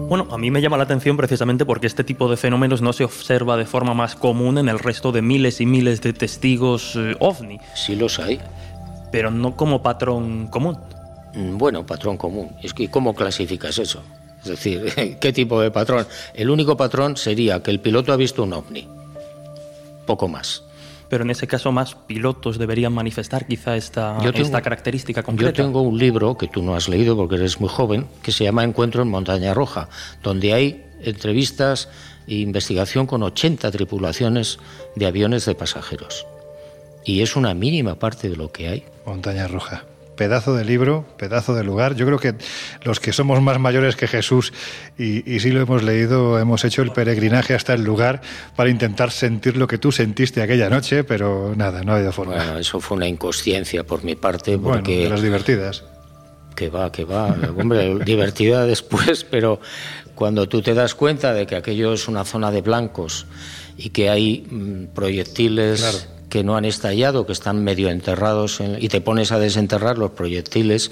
Bueno, 0.08 0.28
a 0.30 0.38
mí 0.38 0.50
me 0.50 0.60
llama 0.60 0.76
la 0.76 0.84
atención 0.84 1.16
precisamente 1.16 1.64
porque 1.64 1.86
este 1.86 2.04
tipo 2.04 2.28
de 2.28 2.36
fenómenos 2.36 2.82
no 2.82 2.92
se 2.92 3.04
observa 3.04 3.56
de 3.56 3.64
forma 3.64 3.94
más 3.94 4.14
común 4.14 4.58
en 4.58 4.68
el 4.68 4.78
resto 4.78 5.12
de 5.12 5.22
miles 5.22 5.60
y 5.60 5.66
miles 5.66 6.02
de 6.02 6.12
testigos 6.12 6.94
eh, 6.96 7.16
ovni. 7.20 7.58
Sí 7.74 7.96
los 7.96 8.18
hay. 8.18 8.40
Pero 9.10 9.30
no 9.30 9.56
como 9.56 9.82
patrón 9.82 10.48
común. 10.48 10.78
Mm, 11.34 11.56
bueno, 11.56 11.86
patrón 11.86 12.16
común. 12.16 12.50
Es 12.62 12.74
que 12.74 12.90
¿cómo 12.90 13.14
clasificas 13.14 13.78
eso? 13.78 14.02
Es 14.42 14.50
decir, 14.50 15.16
¿qué 15.20 15.32
tipo 15.32 15.60
de 15.60 15.70
patrón? 15.70 16.06
El 16.34 16.50
único 16.50 16.76
patrón 16.76 17.16
sería 17.16 17.62
que 17.62 17.70
el 17.70 17.80
piloto 17.80 18.12
ha 18.12 18.16
visto 18.16 18.42
un 18.42 18.52
ovni. 18.52 18.88
Poco 20.06 20.28
más 20.28 20.63
pero 21.14 21.22
en 21.22 21.30
ese 21.30 21.46
caso 21.46 21.70
más 21.70 21.94
pilotos 21.94 22.58
deberían 22.58 22.92
manifestar 22.92 23.46
quizá 23.46 23.76
esta, 23.76 24.18
esta 24.34 24.60
característica 24.62 25.22
concreta. 25.22 25.52
Yo 25.52 25.64
tengo 25.64 25.80
un 25.82 25.96
libro 25.96 26.36
que 26.36 26.48
tú 26.48 26.60
no 26.60 26.74
has 26.74 26.88
leído 26.88 27.16
porque 27.16 27.36
eres 27.36 27.60
muy 27.60 27.68
joven, 27.68 28.08
que 28.20 28.32
se 28.32 28.42
llama 28.42 28.64
Encuentro 28.64 29.02
en 29.02 29.10
Montaña 29.10 29.54
Roja, 29.54 29.88
donde 30.24 30.52
hay 30.52 30.84
entrevistas 31.02 31.88
e 32.26 32.34
investigación 32.34 33.06
con 33.06 33.22
80 33.22 33.70
tripulaciones 33.70 34.58
de 34.96 35.06
aviones 35.06 35.46
de 35.46 35.54
pasajeros. 35.54 36.26
Y 37.04 37.22
es 37.22 37.36
una 37.36 37.54
mínima 37.54 37.94
parte 37.94 38.28
de 38.28 38.34
lo 38.34 38.50
que 38.50 38.66
hay. 38.66 38.82
Montaña 39.06 39.46
Roja 39.46 39.84
pedazo 40.16 40.54
de 40.54 40.64
libro, 40.64 41.04
pedazo 41.16 41.54
de 41.54 41.64
lugar. 41.64 41.94
Yo 41.94 42.06
creo 42.06 42.18
que 42.18 42.34
los 42.82 43.00
que 43.00 43.12
somos 43.12 43.40
más 43.42 43.58
mayores 43.58 43.96
que 43.96 44.06
Jesús 44.06 44.52
y, 44.98 45.30
y 45.30 45.40
sí 45.40 45.50
lo 45.50 45.60
hemos 45.60 45.82
leído, 45.82 46.38
hemos 46.38 46.64
hecho 46.64 46.82
el 46.82 46.92
peregrinaje 46.92 47.54
hasta 47.54 47.74
el 47.74 47.84
lugar 47.84 48.20
para 48.56 48.70
intentar 48.70 49.10
sentir 49.10 49.56
lo 49.56 49.66
que 49.66 49.78
tú 49.78 49.92
sentiste 49.92 50.42
aquella 50.42 50.70
noche, 50.70 51.04
pero 51.04 51.54
nada, 51.56 51.82
no 51.82 51.92
ha 51.92 51.96
habido 51.96 52.12
forma. 52.12 52.36
Bueno, 52.36 52.58
eso 52.58 52.80
fue 52.80 52.96
una 52.96 53.08
inconsciencia 53.08 53.84
por 53.84 54.04
mi 54.04 54.14
parte. 54.14 54.58
Porque... 54.58 54.92
Bueno, 54.92 55.04
de 55.04 55.10
las 55.10 55.22
divertidas. 55.22 55.84
Que 56.54 56.68
va, 56.68 56.92
que 56.92 57.04
va. 57.04 57.34
Hombre, 57.58 57.98
divertida 58.04 58.64
después, 58.64 59.24
pero 59.24 59.60
cuando 60.14 60.48
tú 60.48 60.62
te 60.62 60.74
das 60.74 60.94
cuenta 60.94 61.32
de 61.34 61.46
que 61.46 61.56
aquello 61.56 61.92
es 61.92 62.06
una 62.08 62.24
zona 62.24 62.50
de 62.50 62.60
blancos 62.60 63.26
y 63.76 63.90
que 63.90 64.08
hay 64.08 64.46
mm, 64.48 64.94
proyectiles 64.94 66.08
que 66.28 66.44
no 66.44 66.56
han 66.56 66.64
estallado, 66.64 67.26
que 67.26 67.32
están 67.32 67.62
medio 67.62 67.90
enterrados, 67.90 68.60
y 68.78 68.88
te 68.88 69.00
pones 69.00 69.32
a 69.32 69.38
desenterrar 69.38 69.98
los 69.98 70.12
proyectiles, 70.12 70.90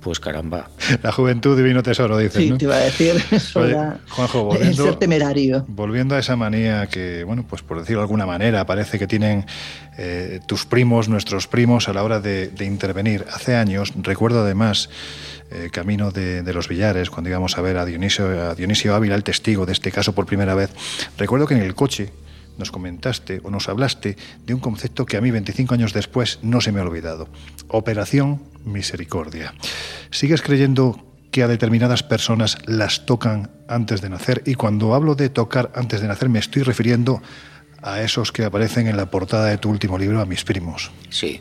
pues 0.00 0.20
caramba. 0.20 0.70
La 1.02 1.12
juventud 1.12 1.56
divino 1.56 1.82
tesoro, 1.82 2.16
dices, 2.18 2.42
Sí, 2.42 2.52
te 2.52 2.64
iba 2.64 2.76
a 2.76 2.78
decir 2.78 3.22
eso 3.30 3.60
Juanjo, 4.08 4.44
volviendo, 4.44 4.84
ser 4.84 4.96
temerario. 4.96 5.64
Volviendo 5.68 6.14
a 6.14 6.18
esa 6.18 6.36
manía 6.36 6.86
que, 6.86 7.24
bueno, 7.24 7.44
pues 7.48 7.62
por 7.62 7.80
decirlo 7.80 8.00
de 8.00 8.04
alguna 8.04 8.26
manera, 8.26 8.64
parece 8.64 8.98
que 8.98 9.06
tienen 9.06 9.44
eh, 9.96 10.40
tus 10.46 10.66
primos, 10.66 11.08
nuestros 11.08 11.46
primos, 11.46 11.88
a 11.88 11.92
la 11.92 12.04
hora 12.04 12.20
de, 12.20 12.50
intervenir. 12.60 13.24
Hace 13.32 13.56
años, 13.56 13.92
recuerdo 14.02 14.42
además, 14.42 14.88
eh, 15.50 15.68
camino 15.72 16.10
de, 16.10 16.42
los 16.52 16.68
Villares, 16.68 17.10
cuando 17.10 17.30
íbamos 17.30 17.58
a 17.58 17.60
ver 17.60 17.76
a 17.78 17.84
Dionisio, 17.84 18.50
a 18.50 18.54
Dionisio 18.54 18.94
Ávila, 18.94 19.14
el 19.14 19.24
testigo 19.24 19.66
de 19.66 19.72
este 19.72 19.90
caso 19.90 20.14
por 20.14 20.26
primera 20.26 20.54
vez, 20.54 20.70
recuerdo 21.16 21.46
que 21.46 21.54
en 21.54 21.62
el 21.62 21.74
coche 21.74 22.12
nos 22.58 22.70
comentaste 22.70 23.40
o 23.44 23.50
nos 23.50 23.68
hablaste 23.68 24.16
de 24.44 24.54
un 24.54 24.60
concepto 24.60 25.06
que 25.06 25.16
a 25.16 25.20
mí 25.20 25.30
25 25.30 25.74
años 25.74 25.92
después 25.92 26.38
no 26.42 26.60
se 26.60 26.72
me 26.72 26.80
ha 26.80 26.82
olvidado. 26.82 27.28
Operación 27.68 28.42
Misericordia. 28.64 29.54
¿Sigues 30.10 30.42
creyendo 30.42 31.04
que 31.30 31.42
a 31.42 31.48
determinadas 31.48 32.02
personas 32.02 32.58
las 32.66 33.06
tocan 33.06 33.50
antes 33.68 34.00
de 34.00 34.10
nacer? 34.10 34.42
Y 34.46 34.54
cuando 34.54 34.94
hablo 34.94 35.14
de 35.14 35.30
tocar 35.30 35.70
antes 35.74 36.00
de 36.00 36.08
nacer 36.08 36.28
me 36.28 36.38
estoy 36.38 36.62
refiriendo 36.62 37.22
a 37.82 38.02
esos 38.02 38.32
que 38.32 38.44
aparecen 38.44 38.88
en 38.88 38.96
la 38.96 39.10
portada 39.10 39.46
de 39.46 39.58
tu 39.58 39.70
último 39.70 39.98
libro, 39.98 40.20
a 40.20 40.26
mis 40.26 40.44
primos. 40.44 40.90
Sí, 41.10 41.40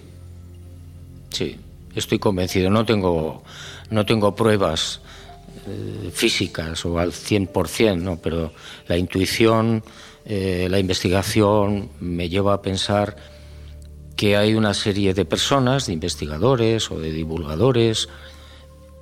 sí, 1.31 1.57
estoy 1.95 2.19
convencido. 2.19 2.69
No 2.69 2.85
tengo, 2.85 3.43
no 3.89 4.05
tengo 4.05 4.35
pruebas 4.35 5.01
eh, 5.67 6.11
físicas 6.13 6.85
o 6.85 6.99
al 6.99 7.11
100%, 7.11 7.97
¿no? 7.97 8.17
pero 8.17 8.53
la 8.87 8.97
intuición 8.97 9.83
eh, 10.29 10.67
la 10.69 10.77
investigación 10.77 11.89
me 12.01 12.27
lleva 12.27 12.53
a 12.53 12.61
pensar 12.61 13.15
que 14.17 14.35
hay 14.35 14.55
una 14.55 14.73
serie 14.73 15.13
de 15.13 15.23
personas, 15.23 15.85
de 15.85 15.93
investigadores 15.93 16.91
o 16.91 16.99
de 16.99 17.13
divulgadores, 17.13 18.09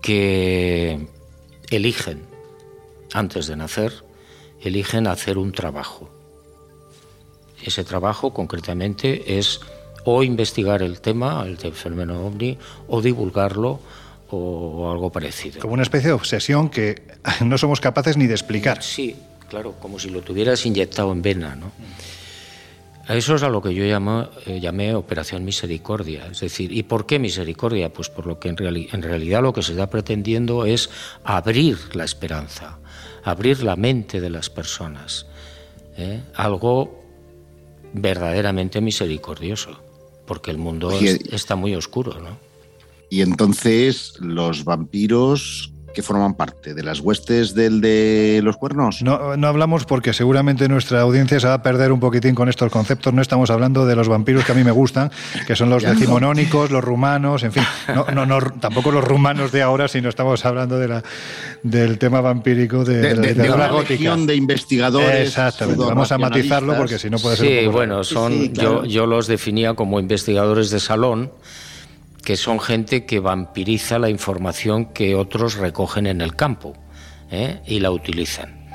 que 0.03 1.07
eligen, 1.71 2.21
antes 3.11 3.47
de 3.47 3.55
nacer, 3.55 3.91
eligen 4.61 5.07
hacer 5.07 5.39
un 5.39 5.51
trabajo. 5.51 6.11
Ese 7.63 7.83
trabajo 7.83 8.31
concretamente 8.31 9.39
es 9.39 9.61
o 10.03 10.21
investigar 10.21 10.83
el 10.83 11.01
tema, 11.01 11.43
el 11.43 11.57
fenómeno 11.57 12.23
ovni, 12.23 12.59
o 12.87 13.01
divulgarlo 13.01 13.79
o 14.29 14.91
algo 14.91 15.11
parecido. 15.11 15.59
Como 15.59 15.73
una 15.73 15.81
especie 15.81 16.09
de 16.09 16.13
obsesión 16.13 16.69
que 16.69 17.01
no 17.43 17.57
somos 17.57 17.79
capaces 17.81 18.15
ni 18.15 18.27
de 18.27 18.35
explicar. 18.35 18.83
Sí, 18.83 19.15
claro, 19.49 19.75
como 19.79 19.99
si 19.99 20.09
lo 20.09 20.21
tuvieras 20.21 20.65
inyectado 20.65 21.11
en 21.11 21.21
vena, 21.21 21.55
¿no? 21.55 21.71
Eso 23.07 23.35
es 23.35 23.43
a 23.43 23.49
lo 23.49 23.61
que 23.61 23.73
yo 23.73 23.83
llamo, 23.83 24.29
eh, 24.47 24.59
llamé 24.59 24.95
Operación 24.95 25.45
Misericordia. 25.45 26.25
Es 26.31 26.39
decir, 26.39 26.71
¿y 26.71 26.83
por 26.83 27.05
qué 27.05 27.19
misericordia? 27.19 27.93
Pues 27.93 28.09
por 28.09 28.25
lo 28.25 28.39
que 28.39 28.49
en, 28.49 28.57
en 28.59 29.01
realidad 29.03 29.43
lo 29.43 29.53
que 29.53 29.61
se 29.61 29.73
está 29.73 29.89
pretendiendo 29.89 30.65
es 30.65 30.89
abrir 31.23 31.77
la 31.93 32.03
esperanza, 32.03 32.79
abrir 33.23 33.61
la 33.61 33.75
mente 33.75 34.19
de 34.19 34.31
las 34.31 34.49
personas. 34.49 35.27
¿eh? 35.97 36.21
Algo 36.33 37.03
verdaderamente 37.93 38.81
misericordioso, 38.81 39.79
porque 40.25 40.49
el 40.49 40.57
mundo 40.57 40.91
está 41.31 41.55
muy 41.55 41.75
oscuro, 41.75 42.19
¿no? 42.19 42.37
Y 43.11 43.21
entonces 43.21 44.15
los 44.19 44.63
vampiros 44.63 45.71
que 45.95 46.03
forman 46.03 46.35
parte 46.35 46.75
de 46.75 46.83
las 46.83 46.99
huestes 46.99 47.55
del 47.55 47.81
de 47.81 48.41
los 48.43 48.57
cuernos? 48.57 49.01
No, 49.01 49.35
no 49.37 49.47
hablamos 49.47 49.85
porque 49.85 50.13
seguramente 50.13 50.67
nuestra 50.69 51.01
audiencia 51.01 51.39
se 51.39 51.47
va 51.47 51.55
a 51.55 51.63
perder 51.63 51.91
un 51.91 51.99
poquitín 51.99 52.35
con 52.35 52.49
estos 52.49 52.71
conceptos. 52.71 53.13
No 53.13 53.21
estamos 53.21 53.49
hablando 53.49 53.85
de 53.87 53.95
los 53.95 54.07
vampiros 54.07 54.45
que 54.45 54.51
a 54.51 54.55
mí 54.55 54.63
me 54.63 54.71
gustan, 54.71 55.09
que 55.47 55.55
son 55.55 55.69
los 55.69 55.81
decimonónicos, 55.81 56.69
los 56.69 56.83
rumanos, 56.83 57.43
en 57.43 57.53
fin. 57.53 57.63
No, 58.13 58.25
no, 58.25 58.39
tampoco 58.59 58.91
los 58.91 59.03
rumanos 59.03 59.51
de 59.51 59.61
ahora, 59.61 59.87
sino 59.87 60.09
estamos 60.09 60.45
hablando 60.45 60.77
de 60.77 60.87
la, 60.87 61.03
del 61.63 61.97
tema 61.97 62.21
vampírico 62.21 62.83
de, 62.83 63.15
de, 63.15 63.33
de, 63.33 63.49
una 63.49 63.69
de 64.27 64.35
investigadores. 64.35 65.29
Exactamente. 65.29 65.83
Vamos 65.83 66.11
a 66.11 66.17
matizarlo 66.17 66.75
porque 66.75 66.99
si 66.99 67.09
no 67.09 67.17
puede 67.17 67.37
ser. 67.37 67.63
Sí, 67.63 67.67
bueno, 67.67 68.03
son, 68.03 68.53
yo, 68.53 68.83
yo 68.83 69.05
los 69.05 69.27
definía 69.27 69.73
como 69.73 69.99
investigadores 69.99 70.69
de 70.69 70.79
salón 70.81 71.31
que 72.25 72.35
son 72.35 72.59
gente 72.59 73.05
que 73.05 73.19
vampiriza 73.19 73.99
la 73.99 74.09
información 74.09 74.87
que 74.87 75.15
otros 75.15 75.55
recogen 75.55 76.07
en 76.07 76.21
el 76.21 76.35
campo 76.35 76.73
¿eh? 77.31 77.61
y 77.67 77.79
la 77.79 77.91
utilizan. 77.91 78.65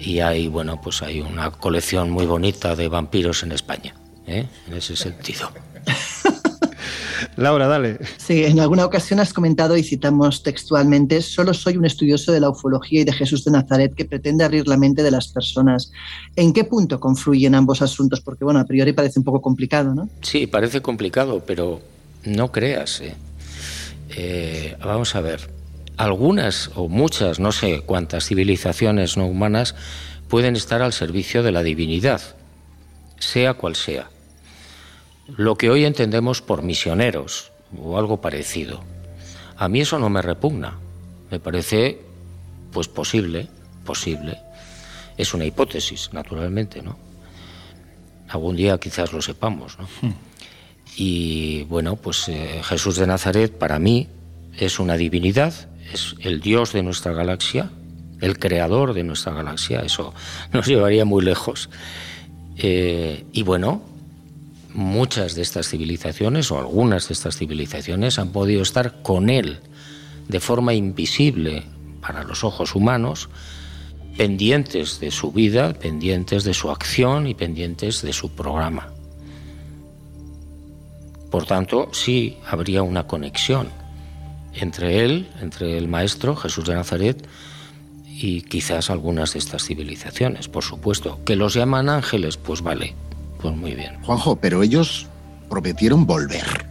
y 0.00 0.18
hay, 0.18 0.48
bueno, 0.48 0.80
pues 0.80 1.00
hay 1.00 1.20
una 1.20 1.52
colección 1.52 2.10
muy 2.10 2.26
bonita 2.26 2.74
de 2.74 2.88
vampiros 2.88 3.44
en 3.44 3.52
España, 3.52 3.94
¿eh? 4.26 4.46
en 4.66 4.74
ese 4.74 4.96
sentido. 4.96 5.50
Laura, 7.36 7.68
dale. 7.68 8.00
Sí, 8.16 8.44
en 8.44 8.58
alguna 8.58 8.84
ocasión 8.84 9.20
has 9.20 9.32
comentado 9.32 9.76
y 9.76 9.84
citamos 9.84 10.42
textualmente, 10.42 11.22
solo 11.22 11.54
soy 11.54 11.76
un 11.76 11.84
estudioso 11.84 12.32
de 12.32 12.40
la 12.40 12.50
ufología 12.50 13.02
y 13.02 13.04
de 13.04 13.12
Jesús 13.12 13.44
de 13.44 13.52
Nazaret 13.52 13.94
que 13.94 14.04
pretende 14.04 14.42
abrir 14.42 14.66
la 14.66 14.76
mente 14.76 15.04
de 15.04 15.12
las 15.12 15.28
personas. 15.28 15.92
¿En 16.34 16.52
qué 16.52 16.64
punto 16.64 16.98
confluyen 16.98 17.54
ambos 17.54 17.80
asuntos? 17.80 18.20
Porque, 18.20 18.44
bueno, 18.44 18.58
a 18.58 18.64
priori 18.64 18.92
parece 18.92 19.20
un 19.20 19.24
poco 19.24 19.40
complicado, 19.40 19.94
¿no? 19.94 20.08
Sí, 20.20 20.48
parece 20.48 20.82
complicado, 20.82 21.44
pero 21.46 21.80
no 22.24 22.52
creas. 22.52 23.00
¿eh? 23.00 23.14
Eh, 24.10 24.76
vamos 24.80 25.14
a 25.14 25.20
ver, 25.20 25.50
algunas 25.96 26.70
o 26.74 26.88
muchas, 26.88 27.40
no 27.40 27.52
sé 27.52 27.80
cuántas 27.80 28.26
civilizaciones 28.26 29.16
no 29.16 29.26
humanas 29.26 29.74
pueden 30.28 30.56
estar 30.56 30.82
al 30.82 30.92
servicio 30.92 31.42
de 31.42 31.52
la 31.52 31.62
divinidad, 31.62 32.20
sea 33.18 33.54
cual 33.54 33.76
sea 33.76 34.08
lo 35.36 35.56
que 35.56 35.70
hoy 35.70 35.84
entendemos 35.84 36.42
por 36.42 36.62
misioneros 36.62 37.52
o 37.76 37.98
algo 37.98 38.20
parecido. 38.20 38.82
A 39.56 39.68
mí 39.68 39.80
eso 39.80 39.98
no 39.98 40.10
me 40.10 40.22
repugna, 40.22 40.78
me 41.30 41.40
parece 41.40 42.00
pues 42.72 42.88
posible, 42.88 43.48
posible. 43.84 44.38
Es 45.16 45.34
una 45.34 45.44
hipótesis, 45.44 46.10
naturalmente, 46.12 46.82
¿no? 46.82 46.98
Algún 48.28 48.56
día 48.56 48.78
quizás 48.78 49.12
lo 49.12 49.20
sepamos, 49.20 49.78
¿no? 49.78 49.88
Hmm. 50.00 50.14
Y 50.96 51.62
bueno, 51.64 51.96
pues 51.96 52.28
eh, 52.28 52.60
Jesús 52.64 52.96
de 52.96 53.06
Nazaret 53.06 53.56
para 53.56 53.78
mí 53.78 54.08
es 54.58 54.78
una 54.78 54.96
divinidad, 54.96 55.54
es 55.92 56.14
el 56.20 56.40
Dios 56.40 56.72
de 56.72 56.82
nuestra 56.82 57.12
galaxia, 57.12 57.70
el 58.20 58.38
creador 58.38 58.94
de 58.94 59.02
nuestra 59.02 59.32
galaxia, 59.32 59.80
eso 59.80 60.14
nos 60.52 60.66
llevaría 60.66 61.04
muy 61.04 61.24
lejos. 61.24 61.70
Eh, 62.56 63.24
y 63.32 63.42
bueno, 63.42 63.82
muchas 64.74 65.34
de 65.34 65.42
estas 65.42 65.68
civilizaciones 65.68 66.50
o 66.50 66.58
algunas 66.58 67.08
de 67.08 67.14
estas 67.14 67.36
civilizaciones 67.36 68.18
han 68.18 68.30
podido 68.30 68.62
estar 68.62 69.02
con 69.02 69.30
él 69.30 69.60
de 70.28 70.40
forma 70.40 70.74
invisible 70.74 71.64
para 72.00 72.24
los 72.24 72.44
ojos 72.44 72.74
humanos, 72.74 73.28
pendientes 74.16 75.00
de 75.00 75.10
su 75.10 75.32
vida, 75.32 75.72
pendientes 75.72 76.44
de 76.44 76.54
su 76.54 76.70
acción 76.70 77.26
y 77.26 77.34
pendientes 77.34 78.02
de 78.02 78.12
su 78.12 78.30
programa. 78.30 78.88
Por 81.32 81.46
tanto, 81.46 81.88
sí 81.92 82.36
habría 82.46 82.82
una 82.82 83.06
conexión 83.06 83.68
entre 84.52 85.02
él, 85.02 85.30
entre 85.40 85.78
el 85.78 85.88
Maestro 85.88 86.36
Jesús 86.36 86.66
de 86.66 86.74
Nazaret, 86.74 87.26
y 88.06 88.42
quizás 88.42 88.90
algunas 88.90 89.32
de 89.32 89.38
estas 89.38 89.64
civilizaciones, 89.64 90.48
por 90.48 90.62
supuesto. 90.62 91.20
¿Que 91.24 91.34
los 91.34 91.54
llaman 91.54 91.88
ángeles? 91.88 92.36
Pues 92.36 92.60
vale, 92.60 92.94
pues 93.40 93.56
muy 93.56 93.74
bien. 93.74 93.96
Juanjo, 94.02 94.36
pero 94.36 94.62
ellos 94.62 95.06
prometieron 95.48 96.04
volver. 96.04 96.66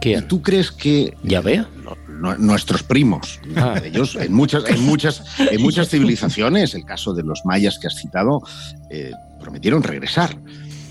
¿Quién? 0.00 0.20
¿Y 0.20 0.22
tú 0.22 0.40
crees 0.40 0.72
que... 0.72 1.14
¿Ya 1.22 1.42
vea? 1.42 1.68
nuestros 2.38 2.82
primos. 2.82 3.40
Ah. 3.56 3.78
Ellos, 3.84 4.16
en 4.16 4.32
muchas, 4.32 4.64
en, 4.68 4.80
muchas, 4.80 5.22
en 5.38 5.60
muchas 5.62 5.90
civilizaciones, 5.90 6.74
el 6.74 6.86
caso 6.86 7.12
de 7.12 7.22
los 7.22 7.44
mayas 7.44 7.78
que 7.78 7.88
has 7.88 7.96
citado, 7.96 8.40
eh, 8.88 9.12
prometieron 9.38 9.82
regresar. 9.82 10.34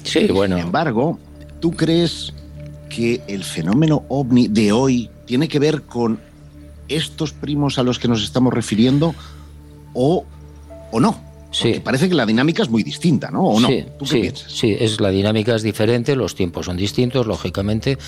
Sí, 0.03 0.27
bueno. 0.27 0.57
Sin 0.57 0.65
embargo, 0.65 1.17
¿tú 1.59 1.71
crees 1.71 2.33
que 2.95 3.21
el 3.27 3.43
fenómeno 3.43 4.03
ovni 4.09 4.47
de 4.47 4.71
hoy 4.71 5.09
tiene 5.25 5.47
que 5.47 5.59
ver 5.59 5.83
con 5.83 6.19
estos 6.87 7.33
primos 7.33 7.79
a 7.79 7.83
los 7.83 7.97
que 7.97 8.07
nos 8.07 8.23
estamos 8.23 8.53
refiriendo 8.53 9.15
o, 9.93 10.25
o 10.91 10.99
no? 10.99 11.33
Sí. 11.51 11.79
parece 11.83 12.09
que 12.09 12.15
la 12.15 12.25
dinámica 12.25 12.63
es 12.63 12.69
muy 12.69 12.81
distinta, 12.81 13.29
¿no? 13.29 13.43
¿O 13.43 13.59
no? 13.59 13.67
Sí, 13.67 13.85
¿Tú 13.99 14.05
qué 14.05 14.21
piensas? 14.21 14.51
sí, 14.51 14.75
es, 14.77 14.99
la 14.99 15.11
dinámica 15.11 15.55
es 15.55 15.61
diferente, 15.61 16.15
los 16.15 16.33
tiempos 16.33 16.65
son 16.65 16.77
distintos, 16.77 17.27
lógicamente, 17.27 17.99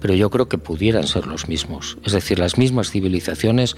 pero 0.00 0.14
yo 0.14 0.30
creo 0.30 0.48
que 0.48 0.56
pudieran 0.56 1.06
ser 1.06 1.26
los 1.26 1.46
mismos. 1.46 1.98
Es 2.04 2.12
decir, 2.12 2.38
las 2.38 2.56
mismas 2.56 2.90
civilizaciones 2.90 3.76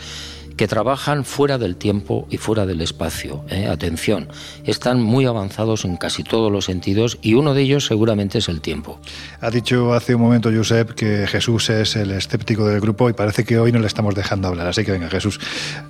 que 0.58 0.68
trabajan 0.68 1.24
fuera 1.24 1.56
del 1.56 1.76
tiempo 1.76 2.26
y 2.28 2.36
fuera 2.36 2.66
del 2.66 2.82
espacio. 2.82 3.44
¿eh? 3.48 3.68
Atención, 3.68 4.28
están 4.64 5.00
muy 5.00 5.24
avanzados 5.24 5.84
en 5.84 5.96
casi 5.96 6.24
todos 6.24 6.52
los 6.52 6.66
sentidos 6.66 7.16
y 7.22 7.34
uno 7.34 7.54
de 7.54 7.62
ellos 7.62 7.86
seguramente 7.86 8.38
es 8.38 8.48
el 8.48 8.60
tiempo. 8.60 9.00
Ha 9.40 9.50
dicho 9.50 9.94
hace 9.94 10.16
un 10.16 10.20
momento 10.20 10.50
Josep 10.52 10.90
que 10.90 11.26
Jesús 11.28 11.70
es 11.70 11.94
el 11.94 12.10
escéptico 12.10 12.66
del 12.66 12.80
grupo 12.80 13.08
y 13.08 13.12
parece 13.12 13.44
que 13.44 13.58
hoy 13.58 13.70
no 13.70 13.78
le 13.78 13.86
estamos 13.86 14.16
dejando 14.16 14.48
hablar. 14.48 14.66
Así 14.66 14.84
que 14.84 14.90
venga, 14.90 15.08
Jesús, 15.08 15.40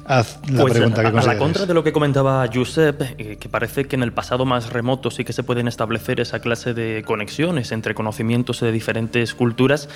haz 0.04 0.38
la 0.50 0.60
pues 0.60 0.74
pregunta 0.74 1.00
que 1.00 1.18
A 1.18 1.22
la 1.22 1.38
contra 1.38 1.64
de 1.64 1.72
lo 1.72 1.82
que 1.82 1.92
comentaba 1.92 2.46
Josep, 2.52 3.02
eh, 3.16 3.38
que 3.40 3.48
parece 3.48 3.86
que 3.86 3.96
en 3.96 4.02
el 4.02 4.12
pasado 4.12 4.44
más 4.44 4.70
remoto 4.70 5.10
sí 5.10 5.24
que 5.24 5.32
se 5.32 5.42
pueden 5.42 5.66
establecer 5.66 6.20
esa 6.20 6.40
clase 6.40 6.74
de 6.74 7.02
conexiones 7.06 7.72
entre 7.72 7.94
conocimientos 7.94 8.60
de 8.60 8.70
diferentes 8.70 9.34
culturas, 9.34 9.88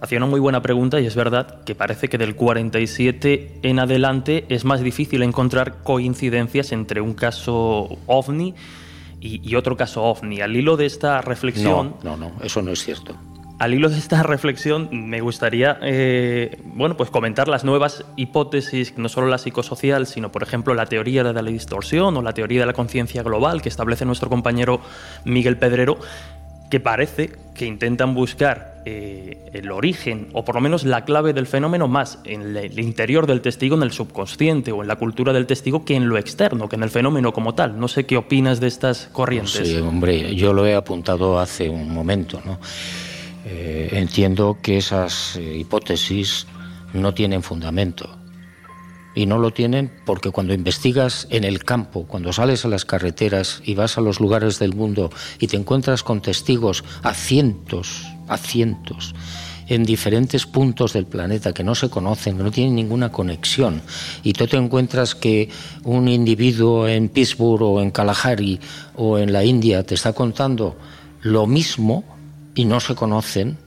hacía 0.00 0.18
una 0.18 0.26
muy 0.26 0.40
buena 0.40 0.62
pregunta 0.62 1.00
y 1.00 1.06
es 1.06 1.14
verdad 1.14 1.62
que 1.64 1.74
parece 1.74 2.08
que 2.08 2.18
del 2.18 2.34
47 2.34 3.60
en 3.62 3.78
adelante 3.78 4.46
es 4.48 4.64
más 4.64 4.80
difícil 4.80 5.22
encontrar 5.22 5.82
coincidencias 5.82 6.72
entre 6.72 7.00
un 7.00 7.14
caso 7.14 7.98
ovni 8.06 8.54
y, 9.22 9.54
otro 9.54 9.76
caso 9.76 10.02
ovni. 10.02 10.40
Al 10.40 10.56
hilo 10.56 10.78
de 10.78 10.86
esta 10.86 11.20
reflexión... 11.20 11.96
No, 12.02 12.16
no, 12.16 12.30
no, 12.30 12.42
eso 12.42 12.62
no 12.62 12.70
es 12.70 12.82
cierto. 12.82 13.14
Al 13.58 13.74
hilo 13.74 13.90
de 13.90 13.98
esta 13.98 14.22
reflexión 14.22 14.88
me 14.90 15.20
gustaría 15.20 15.78
eh, 15.82 16.56
bueno, 16.64 16.96
pues 16.96 17.10
comentar 17.10 17.46
las 17.46 17.62
nuevas 17.62 18.06
hipótesis, 18.16 18.96
no 18.96 19.10
solo 19.10 19.26
la 19.26 19.36
psicosocial, 19.36 20.06
sino 20.06 20.32
por 20.32 20.42
ejemplo 20.42 20.72
la 20.72 20.86
teoría 20.86 21.22
de 21.22 21.34
la 21.34 21.42
distorsión 21.42 22.16
o 22.16 22.22
la 22.22 22.32
teoría 22.32 22.60
de 22.60 22.66
la 22.66 22.72
conciencia 22.72 23.22
global 23.22 23.60
que 23.60 23.68
establece 23.68 24.06
nuestro 24.06 24.30
compañero 24.30 24.80
Miguel 25.26 25.58
Pedrero, 25.58 25.98
que 26.70 26.80
parece 26.80 27.32
que 27.54 27.66
intentan 27.66 28.14
buscar 28.14 28.82
eh, 28.86 29.50
el 29.52 29.70
origen 29.70 30.28
o 30.32 30.44
por 30.44 30.54
lo 30.54 30.60
menos 30.62 30.84
la 30.84 31.04
clave 31.04 31.34
del 31.34 31.46
fenómeno 31.46 31.88
más 31.88 32.18
en 32.24 32.56
el 32.56 32.78
interior 32.78 33.26
del 33.26 33.42
testigo, 33.42 33.76
en 33.76 33.82
el 33.82 33.92
subconsciente 33.92 34.72
o 34.72 34.80
en 34.80 34.88
la 34.88 34.96
cultura 34.96 35.32
del 35.34 35.46
testigo 35.46 35.84
que 35.84 35.96
en 35.96 36.08
lo 36.08 36.16
externo, 36.16 36.68
que 36.68 36.76
en 36.76 36.82
el 36.82 36.90
fenómeno 36.90 37.32
como 37.32 37.54
tal. 37.54 37.78
No 37.78 37.88
sé 37.88 38.06
qué 38.06 38.16
opinas 38.16 38.60
de 38.60 38.68
estas 38.68 39.10
corrientes. 39.12 39.68
Sí, 39.68 39.76
hombre, 39.76 40.34
yo 40.34 40.54
lo 40.54 40.66
he 40.66 40.74
apuntado 40.74 41.38
hace 41.38 41.68
un 41.68 41.92
momento. 41.92 42.40
¿no? 42.46 42.58
Eh, 43.44 43.90
entiendo 43.92 44.58
que 44.62 44.78
esas 44.78 45.36
eh, 45.36 45.58
hipótesis 45.58 46.46
no 46.94 47.12
tienen 47.12 47.42
fundamento 47.42 48.19
y 49.14 49.26
no 49.26 49.38
lo 49.38 49.52
tienen 49.52 49.90
porque 50.06 50.30
cuando 50.30 50.54
investigas 50.54 51.26
en 51.30 51.44
el 51.44 51.64
campo, 51.64 52.06
cuando 52.06 52.32
sales 52.32 52.64
a 52.64 52.68
las 52.68 52.84
carreteras 52.84 53.62
y 53.64 53.74
vas 53.74 53.98
a 53.98 54.00
los 54.00 54.20
lugares 54.20 54.58
del 54.58 54.74
mundo 54.74 55.10
y 55.38 55.46
te 55.48 55.56
encuentras 55.56 56.02
con 56.02 56.20
testigos 56.20 56.84
a 57.02 57.14
cientos, 57.14 58.06
a 58.28 58.36
cientos, 58.36 59.14
en 59.68 59.84
diferentes 59.84 60.46
puntos 60.46 60.92
del 60.92 61.06
planeta 61.06 61.52
que 61.52 61.62
no 61.62 61.74
se 61.74 61.88
conocen, 61.88 62.36
que 62.36 62.42
no 62.42 62.50
tienen 62.50 62.74
ninguna 62.74 63.12
conexión, 63.12 63.82
y 64.24 64.32
tú 64.32 64.46
te 64.46 64.56
encuentras 64.56 65.14
que 65.14 65.48
un 65.84 66.08
individuo 66.08 66.88
en 66.88 67.08
Pittsburgh 67.08 67.62
o 67.62 67.80
en 67.80 67.92
Kalahari 67.92 68.58
o 68.96 69.18
en 69.18 69.32
la 69.32 69.44
India 69.44 69.84
te 69.84 69.94
está 69.94 70.12
contando 70.12 70.76
lo 71.22 71.46
mismo 71.46 72.04
y 72.54 72.64
no 72.64 72.80
se 72.80 72.96
conocen, 72.96 73.58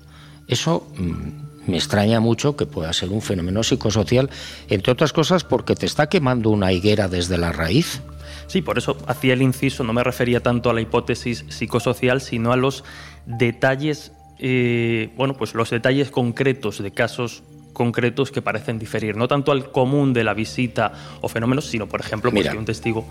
eso 0.47 0.87
mm, 0.97 1.52
me 1.67 1.77
extraña 1.77 2.19
mucho 2.19 2.55
que 2.55 2.65
pueda 2.65 2.91
ser 2.93 3.09
un 3.09 3.21
fenómeno 3.21 3.63
psicosocial, 3.63 4.29
entre 4.69 4.91
otras 4.91 5.13
cosas 5.13 5.43
porque 5.43 5.75
te 5.75 5.85
está 5.85 6.07
quemando 6.07 6.49
una 6.49 6.71
higuera 6.71 7.07
desde 7.07 7.37
la 7.37 7.51
raíz. 7.51 8.01
Sí, 8.47 8.61
por 8.61 8.77
eso 8.77 8.97
hacía 9.07 9.33
el 9.33 9.41
inciso, 9.41 9.83
no 9.83 9.93
me 9.93 10.03
refería 10.03 10.41
tanto 10.41 10.69
a 10.69 10.73
la 10.73 10.81
hipótesis 10.81 11.45
psicosocial, 11.49 12.21
sino 12.21 12.51
a 12.51 12.57
los 12.57 12.83
detalles, 13.25 14.11
eh, 14.39 15.11
bueno, 15.15 15.35
pues 15.35 15.55
los 15.55 15.69
detalles 15.69 16.11
concretos 16.11 16.81
de 16.81 16.91
casos 16.91 17.43
concretos 17.71 18.31
que 18.31 18.41
parecen 18.41 18.77
diferir, 18.77 19.17
no 19.17 19.27
tanto 19.27 19.51
al 19.51 19.71
común 19.71 20.13
de 20.13 20.23
la 20.23 20.33
visita 20.33 20.93
o 21.21 21.27
fenómenos, 21.27 21.65
sino, 21.65 21.87
por 21.87 22.01
ejemplo, 22.01 22.31
pues 22.31 22.47
que 22.47 22.57
un 22.57 22.65
testigo 22.65 23.05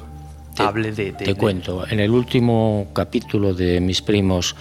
hable 0.59 0.93
de, 0.93 1.13
Te 1.13 1.35
cuento, 1.35 1.87
en 1.89 2.01
el 2.01 2.11
último 2.11 2.89
capítulo 2.93 3.55
de 3.55 3.81
Mis 3.81 4.03
Primos 4.03 4.55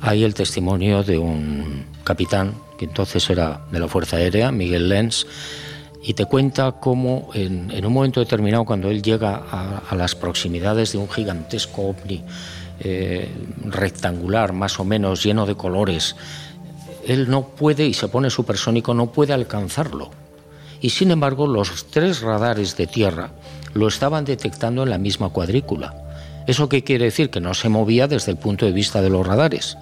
hay 0.00 0.24
el 0.24 0.34
testimonio 0.34 1.02
de 1.02 1.18
un 1.18 1.86
capitán 2.04 2.54
que 2.78 2.86
entonces 2.86 3.28
era 3.30 3.60
de 3.70 3.78
la 3.78 3.88
Fuerza 3.88 4.16
Aérea, 4.16 4.50
Miguel 4.50 4.88
Lenz, 4.88 5.26
y 6.02 6.14
te 6.14 6.26
cuenta 6.26 6.72
cómo 6.72 7.30
en, 7.32 7.84
un 7.84 7.92
momento 7.92 8.20
determinado, 8.20 8.64
cuando 8.64 8.90
él 8.90 9.02
llega 9.02 9.42
a, 9.50 9.94
las 9.94 10.14
proximidades 10.14 10.92
de 10.92 10.98
un 10.98 11.08
gigantesco 11.08 11.82
ovni 11.82 12.22
eh, 12.80 13.30
rectangular, 13.64 14.52
más 14.52 14.78
o 14.80 14.84
menos 14.84 15.22
lleno 15.22 15.46
de 15.46 15.54
colores, 15.54 16.16
él 17.06 17.30
no 17.30 17.48
puede, 17.48 17.86
y 17.86 17.94
se 17.94 18.08
pone 18.08 18.28
supersónico, 18.28 18.92
no 18.92 19.12
puede 19.12 19.32
alcanzarlo. 19.32 20.10
Y 20.80 20.90
sin 20.90 21.10
embargo, 21.10 21.46
los 21.46 21.86
tres 21.86 22.20
radares 22.20 22.76
de 22.76 22.86
tierra 22.86 23.30
lo 23.74 23.88
estaban 23.88 24.24
detectando 24.24 24.82
en 24.82 24.90
la 24.90 24.98
misma 24.98 25.28
cuadrícula. 25.28 25.94
¿Eso 26.46 26.68
qué 26.68 26.84
quiere 26.84 27.06
decir? 27.06 27.30
Que 27.30 27.40
no 27.40 27.54
se 27.54 27.68
movía 27.68 28.06
desde 28.08 28.32
el 28.32 28.38
punto 28.38 28.66
de 28.66 28.72
vista 28.72 29.02
de 29.02 29.10
los 29.10 29.26
radares 29.26 29.76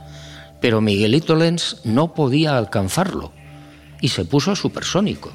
pero 0.63 0.81
Miguelito 0.81 1.35
Lenz 1.35 1.85
no 1.85 2.15
podía 2.15 2.57
alcanzarlo 2.57 3.33
y 4.01 4.09
se 4.09 4.25
puso 4.25 4.57
supersónico. 4.57 5.33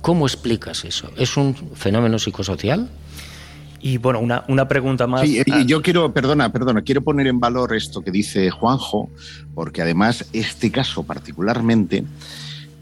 ¿Cómo 0.00 0.26
explicas 0.26 0.84
eso? 0.84 1.10
¿Es 1.16 1.36
un 1.36 1.54
fenómeno 1.54 2.18
psicosocial? 2.18 2.88
Y 3.80 3.98
bueno, 3.98 4.20
una, 4.20 4.44
una 4.48 4.66
pregunta 4.66 5.06
más. 5.06 5.20
Sí, 5.20 5.44
yo 5.66 5.82
quiero, 5.82 6.12
perdona, 6.12 6.50
perdona, 6.50 6.82
quiero 6.82 7.02
poner 7.02 7.26
en 7.26 7.38
valor 7.38 7.76
esto 7.76 8.00
que 8.00 8.10
dice 8.10 8.50
Juanjo, 8.50 9.10
porque 9.54 9.82
además 9.82 10.24
este 10.32 10.72
caso 10.72 11.02
particularmente 11.02 12.04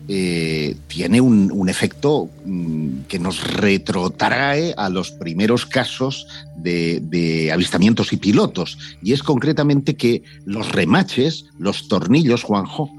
eh, 0.08 0.76
tiene 0.86 1.20
un, 1.20 1.68
efecto 1.68 2.30
mm, 2.44 3.00
que 3.08 3.18
nos 3.18 3.42
retrotrae 3.54 4.72
a 4.76 4.88
los 4.88 5.10
primeros 5.10 5.66
casos 5.66 6.28
de, 6.56 7.50
avistamientos 7.52 8.12
y 8.12 8.16
pilotos. 8.16 8.78
Y 9.02 9.12
es 9.12 9.22
concretamente 9.22 9.96
que 9.96 10.22
los 10.44 10.70
remaches, 10.70 11.46
los 11.58 11.88
tornillos, 11.88 12.44
Juanjo, 12.44 12.90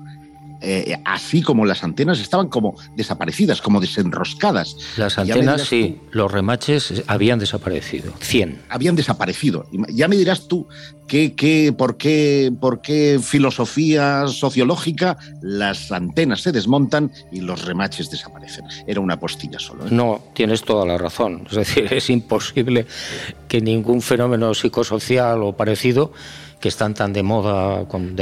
eh, 0.62 0.98
así 1.06 1.42
como 1.42 1.66
las 1.66 1.84
antenas 1.84 2.20
estaban 2.20 2.48
como 2.48 2.76
desaparecidas, 2.96 3.62
como 3.62 3.80
desenroscadas. 3.80 4.76
Las 4.98 5.18
antenas 5.18 5.64
sí, 5.64 6.00
los 6.12 6.32
remaches 6.32 7.04
habían 7.08 7.40
desaparecido, 7.40 8.14
100. 8.20 8.64
Habían 8.70 8.96
desaparecido. 8.96 9.68
Ya 9.90 10.08
me 10.08 10.16
dirás 10.16 10.48
tú 10.48 10.68
qué, 11.08 11.34
qué, 11.34 11.74
por, 11.78 11.98
qué, 11.98 12.52
por 12.60 12.82
qué 12.82 13.20
filosofía 13.22 14.28
sociológica 14.28 15.18
las 15.42 15.92
antenas 15.92 16.42
se 16.42 16.52
desmontan 16.52 17.12
y 17.32 17.42
los 17.42 17.66
remaches 17.66 18.10
desaparecen. 18.10 18.66
Era 18.86 19.00
una 19.00 19.20
postilla 19.20 19.60
solo. 19.60 19.86
¿eh? 19.86 19.90
No, 19.92 20.22
tienes 20.34 20.64
toda 20.64 20.86
la 20.86 20.98
razón. 20.98 21.48
Es 21.50 21.56
decir, 21.56 21.88
es 21.92 22.10
imposible 22.10 22.86
que 23.48 23.62
ningún 23.62 24.02
fenómeno 24.02 24.54
psicosocial 24.54 25.44
o 25.44 25.54
parecido 25.54 26.12
que 26.60 26.70
están 26.70 26.94
tan 26.94 27.14
de 27.14 27.24
moda 27.24 27.88
con, 27.88 28.16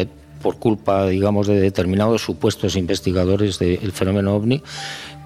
por 0.46 0.60
culpa, 0.60 1.08
digamos, 1.08 1.48
de 1.48 1.60
determinados 1.60 2.22
supuestos 2.22 2.76
investigadores 2.76 3.58
del 3.58 3.92
fenómeno 3.92 4.36
ovni, 4.36 4.62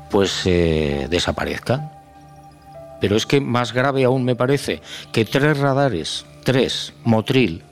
pues 0.10 0.44
eh, 0.46 1.08
desaparezcan. 1.10 1.92
Pero 3.02 3.18
es 3.18 3.26
que 3.26 3.42
más 3.42 3.74
grave 3.74 4.06
aún 4.06 4.24
me 4.24 4.38
parece 4.38 4.82
que 5.12 5.26
tres 5.26 5.58
radares, 5.58 6.26
tres, 6.46 6.94
Motril, 7.04 7.64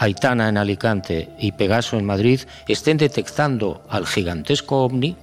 Aitana 0.00 0.50
en 0.50 0.58
Alicante 0.58 1.30
y 1.38 1.52
Pegaso 1.52 1.96
en 1.96 2.04
Madrid, 2.04 2.42
estén 2.68 2.98
detectando 2.98 3.80
al 3.88 4.06
gigantesco 4.06 4.84
ovni, 4.84 5.16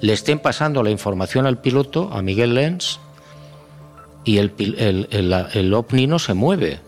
le 0.00 0.12
estén 0.12 0.40
pasando 0.40 0.82
la 0.82 0.90
información 0.90 1.46
al 1.46 1.60
piloto, 1.60 2.10
a 2.12 2.20
Miguel 2.20 2.56
Lenz, 2.56 2.98
y 4.24 4.38
el 4.38 5.72
ovni 5.72 6.08
no 6.08 6.18
se 6.18 6.34
mueve. 6.34 6.80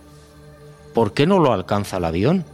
¿Por 0.93 1.15
qué 1.15 1.25
no 1.25 1.39
lo 1.39 1.53
alcanza 1.53 1.99
el 1.99 2.05
avión? 2.05 2.45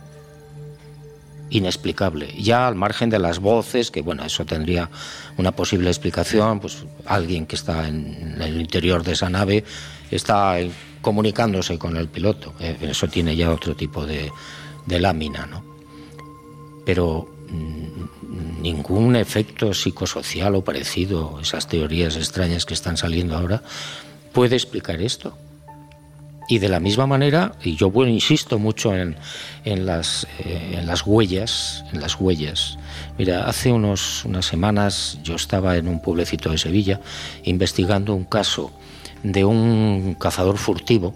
Inexplicable. 1.51 2.35
Ya 2.39 2.67
al 2.67 2.75
margen 2.75 3.11
de 3.11 3.19
las 3.19 3.39
voces, 3.39 3.91
que 3.91 4.03
bueno, 4.03 4.25
eso 4.25 4.45
tendría 4.45 4.91
una 5.37 5.53
posible 5.53 5.89
explicación, 5.89 6.61
pues 6.61 6.85
alguien 7.07 7.47
que 7.47 7.57
está 7.57 7.89
en 7.89 8.37
el 8.41 8.61
interior 8.61 9.03
de 9.03 9.13
esa 9.13 9.31
nave 9.31 9.65
está 10.11 10.57
comunicándose 11.01 11.79
con 11.79 11.97
el 11.97 12.09
piloto. 12.09 12.55
Eh, 12.61 12.77
eso 12.83 13.09
tiene 13.09 13.37
ya 13.37 13.51
otro 13.51 13.75
tipo 13.75 14.07
de, 14.07 14.31
lámina, 14.87 15.47
¿no? 15.47 15.65
Pero 16.85 17.29
mm, 17.51 18.63
ningún 18.63 19.17
efecto 19.17 19.75
psicosocial 19.75 20.55
o 20.55 20.65
parecido, 20.65 21.39
esas 21.41 21.69
teorías 21.69 22.17
extrañas 22.17 22.65
que 22.65 22.75
están 22.75 22.97
saliendo 22.97 23.37
ahora, 23.37 23.63
puede 24.33 24.57
explicar 24.57 25.01
esto. 25.01 25.37
Y 26.51 26.59
de 26.59 26.71
la 26.71 26.81
misma 26.81 27.07
manera, 27.07 27.53
y 27.63 27.77
yo 27.77 27.91
bueno, 27.91 28.11
insisto 28.11 28.59
mucho 28.59 28.97
en, 28.97 29.17
en, 29.67 29.85
las, 29.85 30.27
eh, 30.39 30.77
en 30.79 30.87
las 30.87 31.07
huellas, 31.07 31.85
en 31.93 32.01
las 32.01 32.19
huellas. 32.19 32.79
Mira, 33.19 33.45
hace 33.45 33.71
unos, 33.71 34.25
unas 34.25 34.47
semanas 34.47 35.19
yo 35.23 35.35
estaba 35.35 35.77
en 35.77 35.87
un 35.89 36.01
pueblecito 36.01 36.51
de 36.51 36.57
Sevilla 36.57 37.01
investigando 37.45 38.15
un 38.15 38.25
caso 38.25 38.73
de 39.23 39.45
un 39.45 40.17
cazador 40.19 40.57
furtivo 40.57 41.15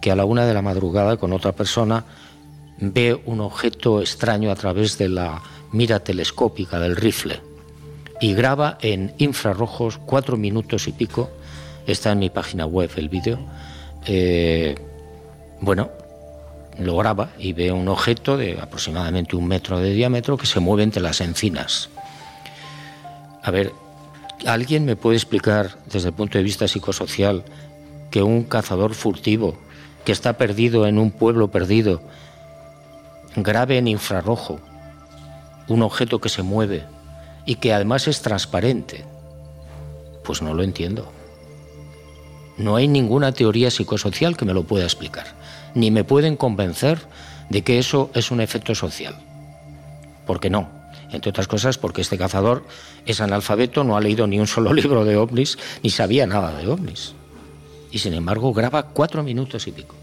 que 0.00 0.12
a 0.12 0.16
la 0.16 0.24
una 0.24 0.46
de 0.46 0.54
la 0.54 0.62
madrugada 0.62 1.16
con 1.16 1.32
otra 1.32 1.52
persona 1.52 2.04
ve 2.78 3.20
un 3.26 3.40
objeto 3.40 4.00
extraño 4.00 4.52
a 4.52 4.56
través 4.56 4.96
de 4.96 5.08
la 5.08 5.42
mira 5.72 6.00
telescópica 6.00 6.78
del 6.78 6.94
rifle 6.94 7.40
y 8.20 8.34
graba 8.34 8.78
en 8.80 9.12
infrarrojos 9.18 9.98
cuatro 9.98 10.36
minutos 10.36 10.86
y 10.86 10.92
pico. 10.92 11.30
Está 11.86 12.12
en 12.12 12.20
mi 12.20 12.30
página 12.30 12.64
web 12.64 12.90
el 12.96 13.08
vídeo 13.08 13.40
eh, 14.06 14.74
bueno, 15.60 15.90
lo 16.78 16.96
graba 16.96 17.30
y 17.38 17.52
ve 17.52 17.70
un 17.72 17.88
objeto 17.88 18.36
de 18.36 18.58
aproximadamente 18.60 19.36
un 19.36 19.46
metro 19.46 19.78
de 19.78 19.92
diámetro 19.92 20.36
que 20.36 20.46
se 20.46 20.60
mueve 20.60 20.82
entre 20.82 21.02
las 21.02 21.20
encinas. 21.20 21.88
A 23.42 23.50
ver, 23.50 23.72
¿alguien 24.46 24.84
me 24.84 24.96
puede 24.96 25.16
explicar 25.16 25.76
desde 25.86 26.08
el 26.08 26.14
punto 26.14 26.38
de 26.38 26.44
vista 26.44 26.68
psicosocial 26.68 27.44
que 28.10 28.22
un 28.22 28.44
cazador 28.44 28.94
furtivo 28.94 29.56
que 30.04 30.12
está 30.12 30.34
perdido 30.34 30.86
en 30.86 30.98
un 30.98 31.10
pueblo 31.10 31.50
perdido 31.50 32.02
grabe 33.36 33.78
en 33.78 33.88
infrarrojo 33.88 34.58
un 35.68 35.82
objeto 35.82 36.20
que 36.20 36.28
se 36.28 36.42
mueve 36.42 36.84
y 37.46 37.56
que 37.56 37.72
además 37.72 38.08
es 38.08 38.22
transparente? 38.22 39.04
Pues 40.24 40.42
no 40.42 40.54
lo 40.54 40.62
entiendo. 40.62 41.10
No 42.56 42.76
hay 42.76 42.88
ninguna 42.88 43.32
teoría 43.32 43.70
psicosocial 43.70 44.36
que 44.36 44.44
me 44.44 44.54
lo 44.54 44.64
pueda 44.64 44.84
explicar, 44.84 45.26
ni 45.74 45.90
me 45.90 46.04
pueden 46.04 46.36
convencer 46.36 46.98
de 47.48 47.62
que 47.62 47.78
eso 47.78 48.10
es 48.14 48.30
un 48.30 48.40
efecto 48.40 48.74
social. 48.74 49.14
Porque 50.26 50.50
no, 50.50 50.68
entre 51.12 51.30
otras 51.30 51.48
cosas 51.48 51.78
porque 51.78 52.00
este 52.00 52.18
cazador 52.18 52.64
es 53.06 53.20
analfabeto, 53.20 53.84
no 53.84 53.96
ha 53.96 54.00
leído 54.00 54.26
ni 54.26 54.38
un 54.38 54.46
solo 54.46 54.72
libro 54.74 55.04
de 55.04 55.16
ovnis, 55.16 55.58
ni 55.82 55.90
sabía 55.90 56.26
nada 56.26 56.56
de 56.56 56.68
ovnis. 56.68 57.14
Y 57.90 57.98
sin 57.98 58.14
embargo 58.14 58.52
graba 58.52 58.84
cuatro 58.84 59.22
minutos 59.22 59.66
y 59.66 59.72
pico. 59.72 59.94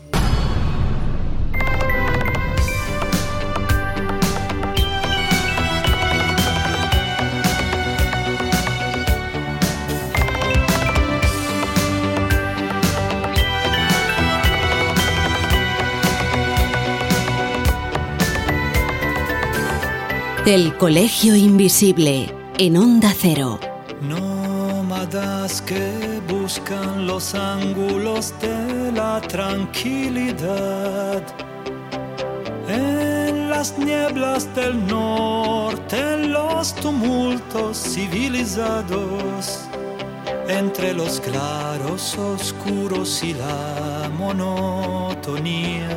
El 20.50 20.76
Colegio 20.78 21.36
Invisible 21.36 22.34
en 22.58 22.76
Onda 22.76 23.14
Cero. 23.16 23.60
Nómadas 24.02 25.62
que 25.62 26.20
buscan 26.28 27.06
los 27.06 27.36
ángulos 27.36 28.34
de 28.42 28.92
la 28.92 29.22
tranquilidad. 29.22 30.34
En 32.68 33.52
las 33.52 33.78
nieblas 33.78 34.50
del 34.56 34.88
norte, 34.88 36.16
en 36.16 36.34
los 36.34 36.74
tumultos 36.74 37.78
civilizados. 37.78 39.68
Entre 40.48 40.96
los 40.96 41.20
claros 41.20 42.18
oscuros 42.18 43.24
y 43.24 43.36
la 43.36 44.10
monotonía 44.18 45.96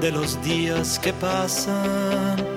de 0.00 0.10
los 0.10 0.42
días 0.42 0.98
que 0.98 1.12
pasan 1.12 2.51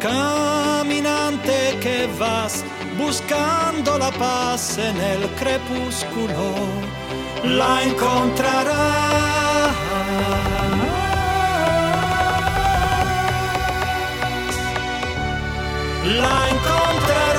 caminante 0.00 1.78
que 1.80 2.08
vas 2.18 2.64
buscando 2.98 3.98
la 3.98 4.10
paz 4.12 4.78
en 4.78 4.96
el 4.96 5.28
crepúsculo, 5.40 6.54
la 7.44 7.82
encontrarás. 7.82 9.26
La 16.20 16.48
encontrarás. 16.54 17.36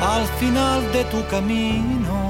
Al 0.00 0.26
final 0.38 0.92
de 0.92 1.04
tu 1.04 1.26
camino 1.26 2.23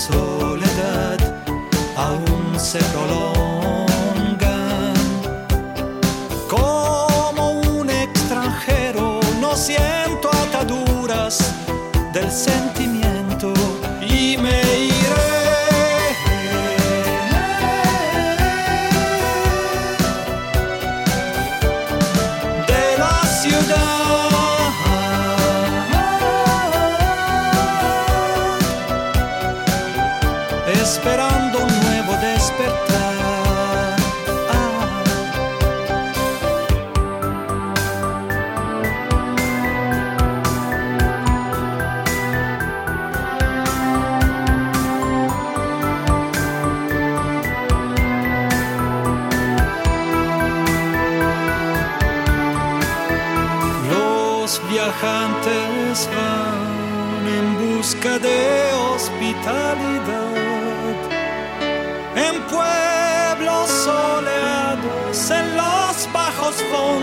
soledad 0.00 1.18
aún 1.96 2.58
se 2.58 2.78
prolongan. 2.92 3.39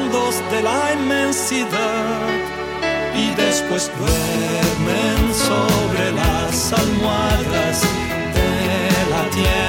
De 0.08 0.64
la 0.64 0.94
inmensidad 0.94 2.30
y 3.14 3.36
después 3.36 3.92
duermen 4.00 5.34
sobre 5.34 6.12
las 6.14 6.72
almohadas 6.72 7.82
de 8.34 9.10
la 9.12 9.30
tierra. 9.32 9.67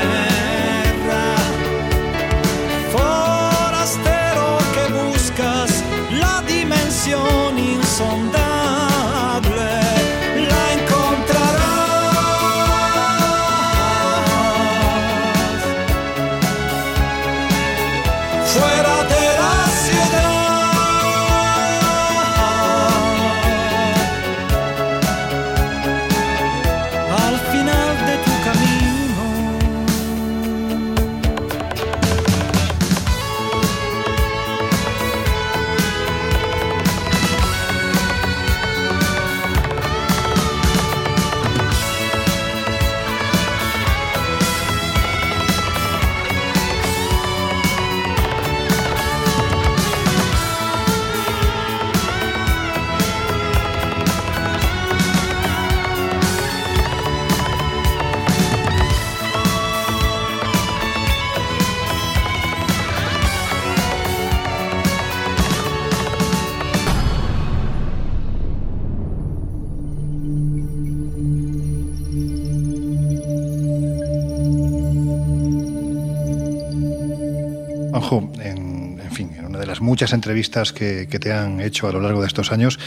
Juanjo, 77.91 78.31
en, 78.41 78.99
fin, 79.11 79.31
en 79.39 79.47
una 79.47 79.59
de 79.59 79.67
las 79.67 79.81
muchas 79.81 80.13
entrevistas 80.13 80.73
que, 80.73 81.09
que 81.11 81.19
te 81.19 81.33
han 81.33 81.61
hecho 81.61 81.89
a 81.89 81.93
lo 81.93 82.01
largo 82.01 82.21
de 82.21 82.27
estos 82.27 82.53
años, 82.53 82.79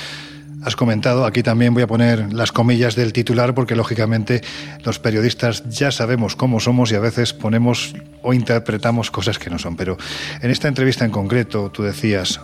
has 0.64 0.76
comentado, 0.76 1.26
aquí 1.26 1.44
también 1.44 1.74
voy 1.74 1.84
a 1.84 1.88
poner 1.88 2.34
las 2.34 2.52
comillas 2.52 2.96
del 2.96 3.14
titular 3.14 3.56
porque 3.56 3.76
lógicamente 3.76 4.42
los 4.84 5.00
periodistas 5.00 5.68
ya 5.70 5.92
sabemos 5.92 6.36
cómo 6.36 6.60
somos 6.60 6.92
y 6.92 6.96
a 6.96 7.00
veces 7.00 7.34
ponemos 7.34 7.96
o 8.22 8.34
interpretamos 8.34 9.12
cosas 9.12 9.40
que 9.40 9.50
no 9.50 9.58
son. 9.58 9.76
Pero 9.76 9.98
en 10.42 10.52
esta 10.52 10.68
entrevista 10.68 11.06
en 11.06 11.12
concreto 11.12 11.72
tú 11.72 11.84
decías, 11.84 12.40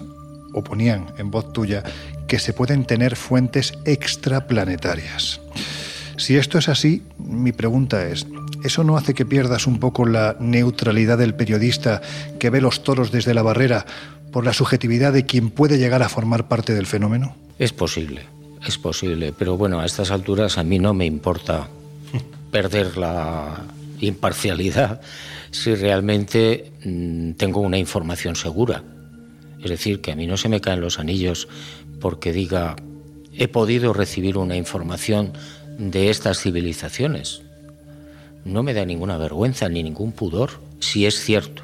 o 0.53 0.64
ponían 0.64 1.05
en 1.18 1.30
voz 1.30 1.53
tuya, 1.53 1.84
que 2.28 2.39
se 2.39 2.53
pueden 2.53 2.86
tener 2.86 3.16
fuentes 3.16 3.74
extraplanetarias. 3.86 5.39
Si 6.18 6.36
esto 6.36 6.57
es 6.57 6.68
así, 6.68 7.03
mi 7.20 7.51
pregunta 7.51 8.07
es, 8.07 8.26
¿eso 8.63 8.84
no 8.84 8.97
hace 8.97 9.13
que 9.13 9.26
pierdas 9.26 9.68
un 9.68 9.80
poco 9.80 10.05
la 10.05 10.36
neutralidad 10.39 11.20
del 11.20 11.36
periodista 11.36 12.01
que 12.39 12.49
ve 12.49 12.59
los 12.59 12.84
toros 12.84 13.11
desde 13.11 13.36
la 13.36 13.43
barrera 13.43 13.86
por 14.32 14.43
la 14.43 14.53
subjetividad 14.53 15.13
de 15.13 15.26
quien 15.26 15.51
puede 15.51 15.78
llegar 15.78 16.01
a 16.01 16.09
formar 16.09 16.47
parte 16.47 16.74
del 16.74 16.88
fenómeno? 16.88 17.36
Es 17.59 17.72
posible, 17.72 18.24
es 18.68 18.80
posible, 18.80 19.32
pero 19.38 19.57
bueno, 19.57 19.80
a 19.80 19.86
estas 19.86 20.09
alturas 20.09 20.57
a 20.57 20.63
mí 20.63 20.80
no 20.80 20.95
me 20.95 21.05
importa 21.05 21.70
perder 22.51 22.97
la 22.97 23.63
imparcialidad 23.99 25.01
si 25.51 25.76
realmente 25.76 26.72
mm, 26.84 27.34
tengo 27.34 27.61
una 27.61 27.78
información 27.78 28.36
segura. 28.36 28.84
Es 29.63 29.70
decir, 29.70 30.01
que 30.01 30.11
a 30.11 30.15
mí 30.15 30.26
no 30.28 30.38
se 30.38 30.49
me 30.49 30.61
caen 30.61 30.82
los 30.82 30.99
anillos 30.99 31.47
porque 31.99 32.32
diga 32.32 32.76
he 33.38 33.47
podido 33.47 33.93
recibir 33.93 34.38
una 34.38 34.55
información 34.55 35.34
de 35.78 36.10
estas 36.10 36.42
civilizaciones. 36.42 37.42
No 38.46 38.64
me 38.64 38.74
da 38.74 38.86
ninguna 38.86 39.18
vergüenza 39.18 39.70
ni 39.70 39.84
ningún 39.84 40.12
pudor 40.12 40.52
si 40.80 41.06
es 41.06 41.20
cierto, 41.20 41.64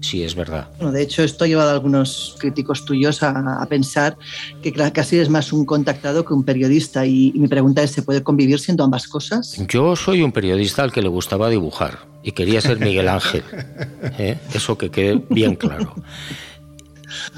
si 0.00 0.24
es 0.24 0.34
verdad. 0.34 0.68
Bueno, 0.78 0.92
de 0.92 1.02
hecho, 1.02 1.22
esto 1.22 1.44
ha 1.44 1.46
llevado 1.46 1.70
a 1.70 1.72
algunos 1.74 2.36
críticos 2.38 2.84
tuyos 2.84 3.22
a, 3.22 3.62
a 3.62 3.66
pensar 3.66 4.16
que 4.62 4.72
casi 4.72 5.18
es 5.18 5.28
más 5.28 5.52
un 5.52 5.64
contactado 5.64 6.24
que 6.24 6.34
un 6.34 6.44
periodista. 6.44 7.06
Y, 7.06 7.32
y 7.34 7.38
mi 7.38 7.48
pregunta 7.48 7.82
es, 7.82 7.92
¿se 7.92 8.02
puede 8.02 8.22
convivir 8.22 8.58
siendo 8.58 8.84
ambas 8.84 9.06
cosas? 9.06 9.56
Yo 9.68 9.94
soy 9.96 10.22
un 10.22 10.32
periodista 10.32 10.82
al 10.82 10.92
que 10.92 11.02
le 11.02 11.08
gustaba 11.08 11.48
dibujar 11.48 11.98
y 12.22 12.32
quería 12.32 12.60
ser 12.60 12.80
Miguel 12.80 13.08
Ángel. 13.08 13.44
¿eh? 14.18 14.38
Eso 14.52 14.76
que 14.76 14.90
quede 14.90 15.22
bien 15.30 15.54
claro. 15.54 15.94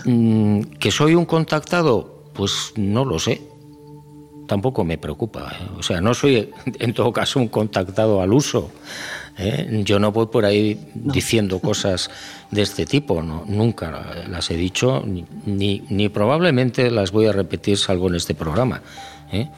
Mm, 0.05 0.62
¿Que 0.79 0.91
soy 0.91 1.14
un 1.14 1.27
contactado? 1.27 2.31
Pues 2.33 2.73
no 2.77 3.05
lo 3.05 3.19
sé. 3.19 3.43
Tampoco 4.49 4.82
me 4.82 4.96
preocupa. 4.96 5.53
¿eh? 5.53 5.66
O 5.78 5.82
sea, 5.82 6.01
no 6.01 6.14
soy 6.14 6.51
en 6.78 6.94
todo 6.94 7.12
caso 7.12 7.38
un 7.38 7.49
contactado 7.49 8.22
al 8.22 8.32
uso. 8.32 8.70
¿eh? 9.36 9.82
Yo 9.84 9.99
no 9.99 10.11
voy 10.11 10.28
por 10.28 10.46
ahí 10.46 10.90
diciendo 10.94 11.59
cosas 11.61 12.11
de 12.51 12.62
este 12.62 12.86
tipo. 12.86 13.22
No, 13.22 13.44
nunca 13.46 14.24
las 14.26 14.51
he 14.51 14.57
dicho 14.57 15.03
ni, 15.07 15.26
ni, 15.44 15.84
ni 15.90 16.09
probablemente 16.09 16.90
las 16.90 17.12
voy 17.12 17.26
a 17.26 17.32
repetir 17.32 17.76
salvo 17.76 18.09
en 18.09 18.14
este 18.14 18.34
programa. 18.34 18.80
¿eh? 19.30 19.51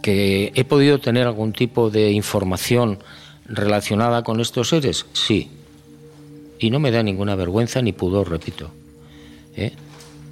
¿Que 0.00 0.52
he 0.54 0.64
podido 0.64 1.00
tener 1.00 1.26
algún 1.26 1.52
tipo 1.52 1.90
de 1.90 2.12
información 2.12 3.00
relacionada 3.46 4.22
con 4.22 4.40
estos 4.40 4.68
seres? 4.68 5.06
Sí. 5.12 5.50
Y 6.60 6.70
no 6.70 6.78
me 6.78 6.92
da 6.92 7.02
ninguna 7.02 7.34
vergüenza 7.34 7.82
ni 7.82 7.90
pudor, 7.92 8.30
repito. 8.30 8.70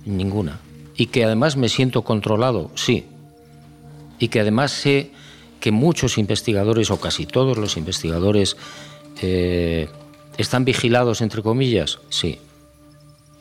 Ninguna. 0.04 0.60
Y 0.96 1.06
que 1.06 1.24
además 1.24 1.56
me 1.56 1.68
siento 1.68 2.02
controlado, 2.02 2.70
sí. 2.76 3.06
Y 4.20 4.28
que 4.28 4.38
además 4.38 4.70
sé 4.70 5.10
que 5.58 5.72
muchos 5.72 6.18
investigadores, 6.18 6.90
o 6.92 7.00
casi 7.00 7.26
todos 7.26 7.58
los 7.58 7.76
investigadores, 7.76 8.56
eh, 9.20 9.88
están 10.38 10.64
vigilados, 10.64 11.20
entre 11.20 11.42
comillas, 11.42 11.98
sí. 12.08 12.38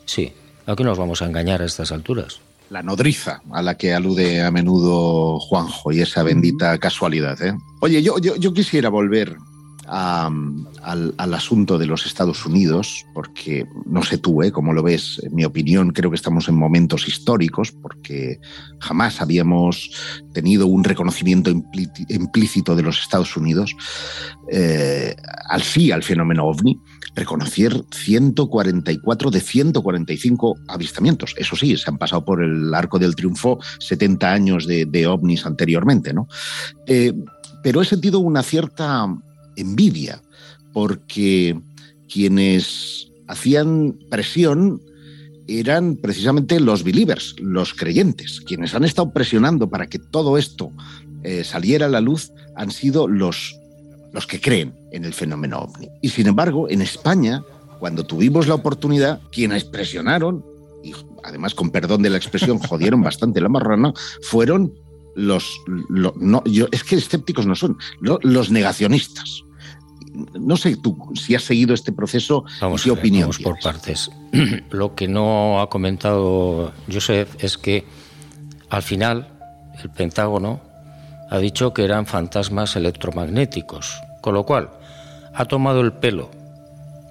Sí. 0.06 0.32
¿A 0.66 0.74
qué 0.74 0.82
nos 0.82 0.98
vamos 0.98 1.22
a 1.22 1.26
engañar 1.26 1.62
a 1.62 1.66
estas 1.66 1.92
alturas? 1.92 2.40
La 2.68 2.82
nodriza 2.82 3.42
a 3.52 3.62
la 3.62 3.76
que 3.76 3.92
alude 3.92 4.42
a 4.42 4.50
menudo 4.50 5.38
Juanjo 5.40 5.92
y 5.92 6.00
esa 6.00 6.22
bendita 6.22 6.78
casualidad. 6.78 7.40
¿eh? 7.42 7.54
Oye, 7.80 8.02
yo, 8.02 8.18
yo, 8.18 8.36
yo 8.36 8.52
quisiera 8.52 8.88
volver 8.88 9.36
al, 9.90 11.14
al, 11.16 11.34
asunto 11.34 11.76
de 11.76 11.86
los 11.86 12.06
Estados 12.06 12.46
Unidos, 12.46 13.04
porque 13.12 13.66
no 13.86 14.02
sé 14.04 14.18
tú, 14.18 14.40
¿eh? 14.42 14.52
cómo 14.52 14.72
lo 14.72 14.84
ves, 14.84 15.20
en 15.24 15.34
mi 15.34 15.44
opinión 15.44 15.90
creo 15.90 16.10
que 16.10 16.16
estamos 16.16 16.48
en 16.48 16.54
momentos 16.54 17.08
históricos, 17.08 17.72
porque 17.72 18.38
jamás 18.78 19.20
habíamos 19.20 19.90
tenido 20.32 20.68
un 20.68 20.84
reconocimiento 20.84 21.50
implícito 21.50 22.76
de 22.76 22.82
los 22.82 23.00
Estados 23.00 23.36
Unidos 23.36 23.74
eh, 24.52 25.16
al 25.48 25.62
sí 25.62 25.90
al 25.90 26.04
fenómeno 26.04 26.44
ovni, 26.44 26.78
reconocer 27.16 27.82
144 27.90 29.30
de 29.32 29.40
145 29.40 30.56
avistamientos. 30.68 31.34
Eso 31.36 31.56
sí, 31.56 31.76
se 31.76 31.90
han 31.90 31.98
pasado 31.98 32.24
por 32.24 32.44
el 32.44 32.72
arco 32.72 33.00
del 33.00 33.16
triunfo 33.16 33.58
70 33.80 34.32
años 34.32 34.66
de, 34.68 34.86
de 34.86 35.08
ovnis 35.08 35.44
anteriormente, 35.46 36.12
¿no? 36.12 36.28
Eh, 36.86 37.12
pero 37.62 37.82
he 37.82 37.84
sentido 37.84 38.20
una 38.20 38.42
cierta 38.42 39.06
envidia, 39.60 40.22
porque 40.72 41.58
quienes 42.12 43.10
hacían 43.28 43.98
presión 44.10 44.80
eran 45.46 45.96
precisamente 45.96 46.60
los 46.60 46.84
believers, 46.84 47.34
los 47.40 47.74
creyentes. 47.74 48.40
Quienes 48.40 48.74
han 48.74 48.84
estado 48.84 49.12
presionando 49.12 49.68
para 49.68 49.86
que 49.86 49.98
todo 49.98 50.38
esto 50.38 50.72
eh, 51.22 51.44
saliera 51.44 51.86
a 51.86 51.90
la 51.90 52.00
luz 52.00 52.32
han 52.56 52.70
sido 52.70 53.08
los 53.08 53.60
los 54.12 54.26
que 54.26 54.40
creen 54.40 54.74
en 54.92 55.04
el 55.04 55.14
fenómeno 55.14 55.58
ovni. 55.58 55.88
Y 56.02 56.08
sin 56.08 56.26
embargo, 56.26 56.68
en 56.68 56.82
España, 56.82 57.42
cuando 57.78 58.04
tuvimos 58.04 58.48
la 58.48 58.54
oportunidad, 58.54 59.20
quienes 59.30 59.64
presionaron, 59.64 60.44
y 60.82 60.92
además 61.24 61.54
con 61.54 61.70
perdón 61.70 62.02
de 62.02 62.10
la 62.10 62.16
expresión, 62.16 62.58
jodieron 62.68 63.02
bastante 63.02 63.40
la 63.40 63.48
marrana, 63.48 63.92
fueron 64.22 64.74
los, 65.14 65.60
no, 65.88 66.42
yo, 66.44 66.66
es 66.70 66.84
que 66.84 66.96
escépticos 66.96 67.46
no 67.46 67.54
son, 67.54 67.76
los 68.00 68.50
negacionistas. 68.50 69.42
No 70.38 70.56
sé 70.56 70.76
tú 70.76 70.96
si 71.14 71.34
has 71.34 71.44
seguido 71.44 71.74
este 71.74 71.92
proceso 71.92 72.44
vamos 72.60 72.82
y 72.82 72.84
qué 72.84 72.90
opinión. 72.90 73.22
Vamos 73.22 73.38
por 73.38 73.58
partes. 73.60 74.10
Lo 74.70 74.94
que 74.94 75.08
no 75.08 75.60
ha 75.60 75.68
comentado 75.68 76.72
Joseph 76.90 77.36
es 77.38 77.58
que 77.58 77.84
al 78.68 78.82
final 78.82 79.28
el 79.82 79.90
Pentágono 79.90 80.60
ha 81.30 81.38
dicho 81.38 81.72
que 81.72 81.84
eran 81.84 82.06
fantasmas 82.06 82.76
electromagnéticos, 82.76 84.00
con 84.20 84.34
lo 84.34 84.44
cual 84.44 84.70
ha 85.34 85.44
tomado 85.44 85.80
el 85.80 85.92
pelo 85.92 86.30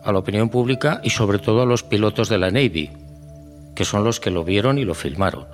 a 0.03 0.12
la 0.12 0.20
opinión 0.20 0.49
pública 0.49 1.01
y 1.03 1.10
sobre 1.10 1.39
todo 1.39 1.62
a 1.62 1.66
los 1.66 1.84
pilotos 1.84 2.30
de 2.30 2.38
la 2.38 2.51
Navy, 2.51 2.89
que 3.76 3.86
son 3.86 4.03
los 4.03 4.20
que 4.20 4.32
lo 4.32 4.43
vieron 4.43 4.78
y 4.78 4.86
lo 4.86 4.93
filmaron. 4.93 5.47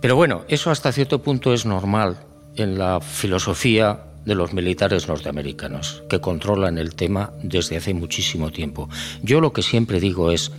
Pero 0.00 0.16
bueno, 0.16 0.42
eso 0.48 0.70
hasta 0.70 0.92
cierto 0.92 1.22
punto 1.22 1.54
es 1.54 1.64
normal 1.64 2.18
en 2.56 2.78
la 2.78 3.00
filosofía 3.00 4.00
de 4.24 4.34
los 4.34 4.52
militares 4.52 5.08
norteamericanos, 5.08 6.02
que 6.08 6.20
controlan 6.20 6.78
el 6.78 6.94
tema 6.94 7.32
desde 7.42 7.76
hace 7.76 7.94
muchísimo 7.94 8.50
tiempo. 8.50 8.88
Yo 9.22 9.40
lo 9.40 9.52
que 9.52 9.62
siempre 9.62 10.00
digo 10.00 10.30
es, 10.30 10.52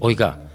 oiga, 0.00 0.50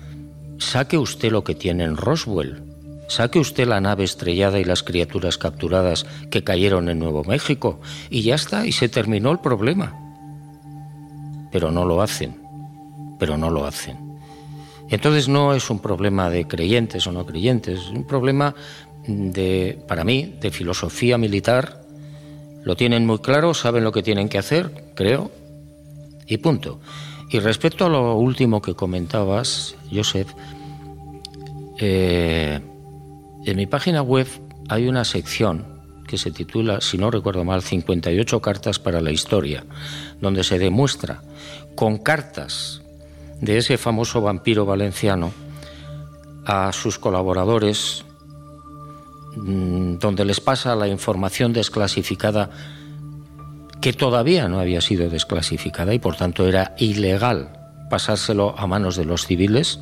saque 0.57 0.97
usted 0.97 1.31
lo 1.31 1.43
que 1.43 1.55
tiene 1.55 1.83
en 1.83 1.97
Roswell, 1.97 2.63
saque 3.07 3.39
usted 3.39 3.67
la 3.67 3.81
nave 3.81 4.03
estrellada 4.03 4.59
y 4.59 4.63
las 4.63 4.83
criaturas 4.83 5.37
capturadas 5.37 6.05
que 6.29 6.43
cayeron 6.43 6.89
en 6.89 6.99
Nuevo 6.99 7.23
México, 7.23 7.79
y 8.09 8.21
ya 8.23 8.35
está, 8.35 8.65
y 8.65 8.71
se 8.71 8.89
terminó 8.89 9.31
el 9.31 9.39
problema. 9.39 9.93
Pero 11.51 11.71
no 11.71 11.85
lo 11.85 12.01
hacen, 12.01 12.35
pero 13.19 13.37
no 13.37 13.49
lo 13.49 13.65
hacen. 13.65 14.07
Entonces 14.89 15.27
no 15.27 15.53
es 15.53 15.69
un 15.69 15.79
problema 15.79 16.29
de 16.29 16.47
creyentes 16.47 17.05
o 17.07 17.11
no 17.11 17.25
creyentes, 17.25 17.79
es 17.79 17.89
un 17.89 18.05
problema 18.05 18.55
de, 19.07 19.83
para 19.87 20.03
mí, 20.03 20.35
de 20.39 20.51
filosofía 20.51 21.17
militar. 21.17 21.86
Lo 22.67 22.75
tienen 22.75 23.05
muy 23.05 23.19
claro, 23.19 23.53
saben 23.53 23.85
lo 23.85 23.93
que 23.93 24.03
tienen 24.03 24.27
que 24.27 24.37
hacer, 24.37 24.91
creo, 24.93 25.31
y 26.25 26.35
punto. 26.39 26.81
Y 27.29 27.39
respecto 27.39 27.85
a 27.85 27.89
lo 27.89 28.15
último 28.15 28.61
que 28.61 28.75
comentabas, 28.75 29.77
Joseph, 29.89 30.27
eh, 31.79 32.59
en 33.45 33.55
mi 33.55 33.67
página 33.67 34.01
web 34.01 34.27
hay 34.67 34.89
una 34.89 35.05
sección 35.05 35.65
que 36.09 36.17
se 36.17 36.31
titula, 36.31 36.81
si 36.81 36.97
no 36.97 37.09
recuerdo 37.09 37.45
mal, 37.45 37.61
58 37.61 38.41
cartas 38.41 38.79
para 38.79 38.99
la 38.99 39.11
historia, 39.11 39.63
donde 40.19 40.43
se 40.43 40.59
demuestra 40.59 41.21
con 41.73 41.97
cartas 41.97 42.81
de 43.39 43.59
ese 43.59 43.77
famoso 43.77 44.19
vampiro 44.19 44.65
valenciano 44.65 45.31
a 46.45 46.73
sus 46.73 46.99
colaboradores, 46.99 48.03
donde 49.99 50.25
les 50.25 50.39
pasa 50.39 50.75
la 50.75 50.87
información 50.87 51.53
desclasificada 51.53 52.49
que 53.81 53.93
todavía 53.93 54.47
no 54.47 54.59
había 54.59 54.81
sido 54.81 55.09
desclasificada 55.09 55.93
y 55.93 55.99
por 55.99 56.15
tanto 56.15 56.47
era 56.47 56.75
ilegal 56.77 57.53
pasárselo 57.89 58.57
a 58.57 58.67
manos 58.67 58.95
de 58.95 59.05
los 59.05 59.25
civiles 59.27 59.79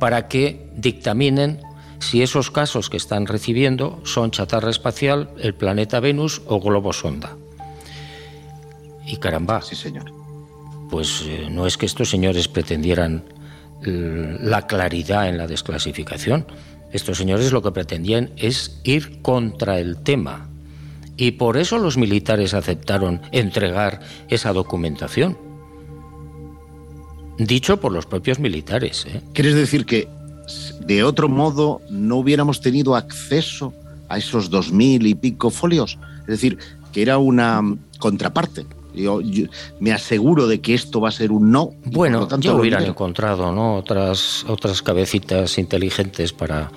para 0.00 0.28
que 0.28 0.70
dictaminen 0.74 1.60
si 2.00 2.22
esos 2.22 2.50
casos 2.50 2.90
que 2.90 2.96
están 2.96 3.26
recibiendo 3.26 4.00
son 4.04 4.30
chatarra 4.30 4.70
espacial, 4.70 5.30
el 5.38 5.54
planeta 5.54 5.98
Venus 5.98 6.42
o 6.46 6.60
globo 6.60 6.92
sonda. 6.92 7.36
Y 9.04 9.16
caramba. 9.16 9.62
Sí, 9.62 9.74
señor 9.74 10.18
pues 10.88 11.24
eh, 11.26 11.48
no 11.50 11.66
es 11.66 11.76
que 11.76 11.86
estos 11.86 12.10
señores 12.10 12.48
pretendieran 12.48 13.24
la 13.80 14.66
claridad 14.66 15.28
en 15.28 15.38
la 15.38 15.46
desclasificación. 15.46 16.46
Estos 16.92 17.18
señores 17.18 17.52
lo 17.52 17.62
que 17.62 17.72
pretendían 17.72 18.30
es 18.36 18.80
ir 18.84 19.20
contra 19.22 19.78
el 19.78 19.98
tema. 19.98 20.48
Y 21.16 21.32
por 21.32 21.56
eso 21.56 21.78
los 21.78 21.96
militares 21.96 22.54
aceptaron 22.54 23.20
entregar 23.32 24.00
esa 24.28 24.52
documentación. 24.52 25.36
Dicho 27.38 27.80
por 27.80 27.92
los 27.92 28.06
propios 28.06 28.38
militares. 28.38 29.06
¿eh? 29.06 29.20
¿Quieres 29.32 29.54
decir 29.54 29.84
que 29.84 30.08
de 30.80 31.04
otro 31.04 31.28
modo 31.28 31.80
no 31.90 32.16
hubiéramos 32.16 32.60
tenido 32.60 32.96
acceso 32.96 33.74
a 34.08 34.18
esos 34.18 34.48
dos 34.48 34.72
mil 34.72 35.06
y 35.06 35.14
pico 35.14 35.50
folios? 35.50 35.98
Es 36.22 36.26
decir, 36.26 36.58
que 36.92 37.02
era 37.02 37.18
una 37.18 37.62
contraparte. 37.98 38.64
Yo, 38.94 39.20
me 39.80 39.92
aseguro 39.92 40.46
de 40.46 40.60
que 40.60 40.74
esto 40.74 41.00
va 41.00 41.08
a 41.08 41.12
ser 41.12 41.30
un 41.30 41.50
no. 41.50 41.70
Bueno, 41.84 42.26
tanto 42.26 42.48
ya 42.48 42.54
hubieran 42.54 42.84
encontrado 42.84 43.52
¿no? 43.52 43.76
otras, 43.76 44.44
otras 44.48 44.82
cabecitas 44.82 45.58
inteligentes 45.58 46.32
para, 46.32 46.70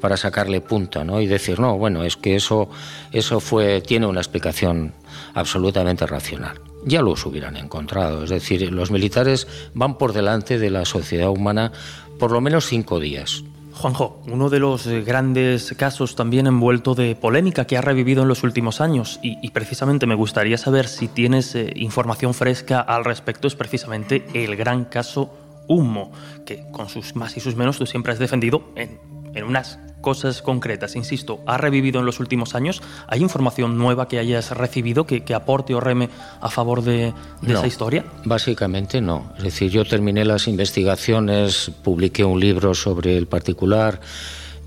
para 0.00 0.16
sacarle 0.16 0.60
punta 0.60 1.04
¿no? 1.04 1.20
y 1.20 1.26
decir, 1.26 1.60
no, 1.60 1.76
bueno, 1.76 2.04
es 2.04 2.16
que 2.16 2.36
eso, 2.36 2.68
eso 3.12 3.40
fue, 3.40 3.80
tiene 3.80 4.06
una 4.06 4.20
explicación 4.20 4.94
absolutamente 5.34 6.06
racional. 6.06 6.60
Ya 6.84 7.02
los 7.02 7.26
hubieran 7.26 7.56
encontrado. 7.56 8.24
Es 8.24 8.30
decir, 8.30 8.70
los 8.72 8.90
militares 8.90 9.46
van 9.74 9.98
por 9.98 10.12
delante 10.12 10.58
de 10.58 10.70
la 10.70 10.84
sociedad 10.84 11.28
humana 11.28 11.72
por 12.18 12.32
lo 12.32 12.40
menos 12.40 12.66
cinco 12.66 13.00
días. 13.00 13.44
Juanjo, 13.78 14.20
uno 14.26 14.50
de 14.50 14.58
los 14.58 14.88
eh, 14.88 15.02
grandes 15.02 15.72
casos 15.76 16.16
también 16.16 16.48
envuelto 16.48 16.96
de 16.96 17.14
polémica 17.14 17.64
que 17.64 17.76
ha 17.76 17.80
revivido 17.80 18.22
en 18.22 18.28
los 18.28 18.42
últimos 18.42 18.80
años. 18.80 19.20
Y, 19.22 19.48
precisamente 19.50 20.06
me 20.06 20.16
gustaría 20.16 20.58
saber 20.58 20.88
si 20.88 21.06
tienes 21.06 21.54
eh, 21.54 21.72
información 21.76 22.34
fresca 22.34 22.80
al 22.80 23.04
respecto. 23.04 23.46
Es 23.46 23.54
precisamente 23.54 24.26
el 24.34 24.56
gran 24.56 24.84
caso 24.84 25.32
Humo, 25.68 26.10
que 26.44 26.64
con 26.72 26.88
sus 26.88 27.14
más 27.14 27.36
y 27.36 27.40
sus 27.40 27.54
menos 27.54 27.78
tú 27.78 27.86
siempre 27.86 28.12
has 28.12 28.18
defendido 28.18 28.62
en, 28.74 28.98
en 29.34 29.44
unas 29.44 29.78
cosas 30.00 30.42
concretas, 30.42 30.96
insisto, 30.96 31.40
ha 31.46 31.58
revivido 31.58 32.00
en 32.00 32.06
los 32.06 32.20
últimos 32.20 32.54
años. 32.54 32.82
¿Hay 33.08 33.20
información 33.20 33.76
nueva 33.78 34.08
que 34.08 34.18
hayas 34.18 34.50
recibido 34.56 35.06
que, 35.06 35.22
aporte 35.34 35.74
o 35.74 35.80
reme 35.80 36.08
a 36.40 36.48
favor 36.48 36.82
de, 36.82 37.12
esa 37.46 37.66
historia? 37.66 38.04
Básicamente 38.24 39.00
no. 39.00 39.32
Es 39.38 39.44
decir, 39.44 39.70
yo 39.70 39.84
terminé 39.84 40.24
las 40.24 40.48
investigaciones, 40.48 41.70
publiqué 41.82 42.24
un 42.24 42.40
libro 42.40 42.74
sobre 42.74 43.16
el 43.16 43.26
particular. 43.26 44.00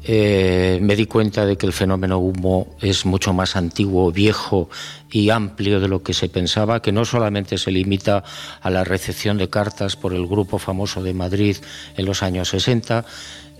Eh, 0.04 0.80
me 0.82 0.96
di 0.96 1.06
cuenta 1.06 1.46
de 1.46 1.58
que 1.58 1.68
el 1.68 1.74
fenómeno 1.74 2.18
humo 2.18 2.76
es 2.82 3.06
mucho 3.06 3.34
más 3.34 3.56
antiguo, 3.56 4.12
viejo 4.12 4.68
y 5.12 5.30
amplio 5.30 5.80
de 5.80 5.88
lo 5.88 6.02
que 6.02 6.14
se 6.14 6.28
pensaba, 6.28 6.82
que 6.82 6.92
no 6.92 7.06
solamente 7.06 7.60
se 7.60 7.72
limita 7.72 8.24
a 8.62 8.70
la 8.72 8.84
recepción 8.84 9.38
de 9.38 9.50
cartas 9.50 9.96
por 9.96 10.14
el 10.14 10.26
grupo 10.26 10.58
famoso 10.58 11.04
de 11.04 11.14
Madrid 11.14 11.58
en 11.98 12.06
los 12.06 12.24
años 12.24 12.50
60, 12.50 13.06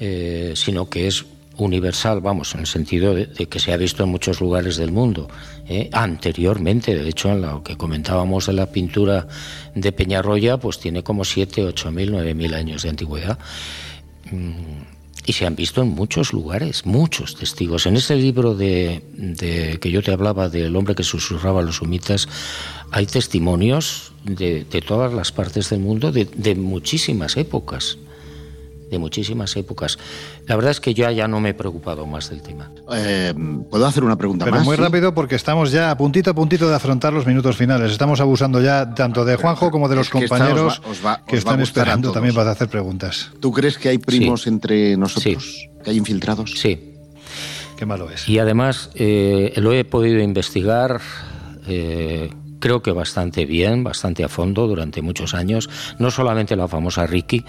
eh, 0.04 0.54
sino 0.56 0.90
que 0.90 1.06
es 1.06 1.26
universal, 1.58 2.22
vamos, 2.22 2.56
en 2.56 2.62
el 2.62 2.66
sentido 2.66 3.14
de, 3.14 3.28
que 3.28 3.60
se 3.60 3.72
ha 3.72 3.78
visto 3.78 4.04
en 4.04 4.10
muchos 4.10 4.42
lugares 4.42 4.78
del 4.78 4.92
mundo. 4.92 5.30
¿eh? 5.68 5.92
Anteriormente, 5.94 6.96
de 6.96 7.08
hecho, 7.08 7.30
en 7.30 7.44
lo 7.44 7.62
que 7.62 7.78
comentábamos 7.78 8.48
de 8.48 8.54
la 8.54 8.72
pintura 8.72 9.28
de 9.76 9.92
Peñarroya, 9.92 10.58
pues 10.58 10.80
tiene 10.80 11.04
como 11.04 11.24
7, 11.24 11.66
8 11.66 11.92
mil, 11.92 12.12
9 12.14 12.34
mil 12.34 12.56
años 12.56 12.82
de 12.82 12.90
antigüedad. 12.90 13.38
Mm, 14.32 14.82
y 15.28 15.34
se 15.34 15.46
han 15.46 15.56
visto 15.56 15.84
en 15.84 15.90
muchos 15.90 16.34
lugares, 16.34 16.88
muchos 16.88 17.36
testigos. 17.36 17.86
En 17.86 17.96
ese 17.96 18.16
libro 18.16 18.56
de, 18.56 19.04
que 19.80 19.92
yo 19.92 20.02
te 20.02 20.12
hablaba 20.12 20.50
del 20.50 20.76
hombre 20.76 20.96
que 20.96 21.04
susurraba 21.04 21.62
los 21.62 21.80
humitas, 21.80 22.28
hay 22.90 23.06
testimonios 23.06 24.14
de, 24.24 24.66
todas 24.88 25.14
las 25.14 25.32
partes 25.32 25.70
del 25.70 25.82
mundo, 25.82 26.12
de 26.12 26.56
muchísimas 26.56 27.38
épocas 27.38 28.00
de 28.92 29.00
muchísimas 29.00 29.56
épocas. 29.56 29.98
La 30.46 30.56
verdad 30.56 30.72
es 30.72 30.82
que 30.82 30.94
yo 30.94 31.10
ya 31.10 31.28
no 31.28 31.40
me 31.40 31.50
he 31.50 31.54
preocupado 31.54 32.06
más 32.06 32.30
del 32.30 32.42
tema. 32.42 32.70
Eh, 32.94 33.34
¿Puedo 33.70 33.88
hacer 33.88 34.04
una 34.04 34.18
pregunta 34.18 34.46
Pero 34.46 34.58
más? 34.58 34.66
muy 34.66 34.76
rápido 34.76 35.14
porque 35.16 35.36
estamos 35.36 35.72
ya 35.72 35.90
a 35.90 35.98
puntito 35.98 36.32
a 36.32 36.34
puntito 36.36 36.70
de 36.70 36.76
afrontar 36.76 37.14
los 37.14 37.26
minutos 37.26 37.56
finales. 37.56 37.92
Estamos 37.92 38.20
abusando 38.20 38.62
ya 38.62 38.94
tanto 38.94 39.24
de 39.24 39.38
Juanjo 39.38 39.72
como 39.72 39.88
de 39.88 39.96
los 39.96 40.10
compañeros 40.10 40.82
que 41.26 41.38
están 41.38 41.62
esperando 41.62 42.12
también 42.12 42.36
para 42.36 42.52
hacer 42.52 42.68
preguntas. 42.68 43.32
¿Tú 43.40 43.52
crees 43.52 43.78
que 43.78 43.90
hay 43.90 43.98
primos 43.98 44.46
entre 44.46 44.98
nosotros? 44.98 45.70
¿Que 45.84 45.92
hay 45.92 45.98
infiltrados? 45.98 46.52
Sí. 46.58 46.94
Qué 47.78 47.86
malo 47.86 48.10
es. 48.12 48.28
Y 48.28 48.40
además 48.40 48.92
eh, 48.94 49.54
lo 49.56 49.72
he 49.72 49.86
podido 49.86 50.20
investigar. 50.20 51.00
Eh, 51.68 52.30
creo 52.60 52.82
que 52.82 52.92
bastante 52.92 53.46
bien, 53.46 53.84
bastante 53.84 54.24
a 54.24 54.30
fondo 54.30 54.68
durante 54.68 55.02
muchos 55.02 55.34
años, 55.34 55.70
no 55.98 56.12
solamente 56.12 56.56
la 56.56 56.68
famosa 56.68 57.08
Ricky 57.08 57.44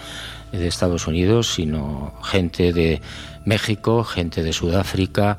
de 0.53 0.67
Estados 0.67 1.07
Unidos, 1.07 1.55
sino 1.55 2.13
gente 2.23 2.73
de 2.73 3.01
México, 3.45 4.05
gente 4.05 4.43
de 4.43 4.53
Sudáfrica, 4.53 5.39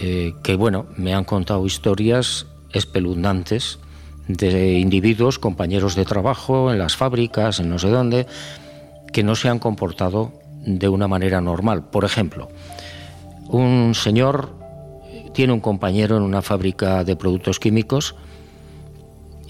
eh, 0.00 0.34
que 0.42 0.56
bueno, 0.56 0.86
me 0.96 1.14
han 1.14 1.24
contado 1.24 1.64
historias 1.66 2.46
espeluznantes 2.72 3.78
de 4.28 4.78
individuos, 4.78 5.38
compañeros 5.38 5.94
de 5.94 6.04
trabajo 6.04 6.72
en 6.72 6.78
las 6.78 6.96
fábricas, 6.96 7.60
en 7.60 7.70
no 7.70 7.78
sé 7.78 7.88
dónde, 7.88 8.26
que 9.12 9.22
no 9.22 9.34
se 9.34 9.48
han 9.48 9.58
comportado 9.58 10.32
de 10.64 10.88
una 10.88 11.08
manera 11.08 11.40
normal. 11.40 11.84
Por 11.90 12.04
ejemplo, 12.04 12.48
un 13.48 13.94
señor 13.94 14.54
tiene 15.32 15.52
un 15.52 15.60
compañero 15.60 16.16
en 16.16 16.22
una 16.22 16.42
fábrica 16.42 17.02
de 17.04 17.16
productos 17.16 17.58
químicos 17.58 18.14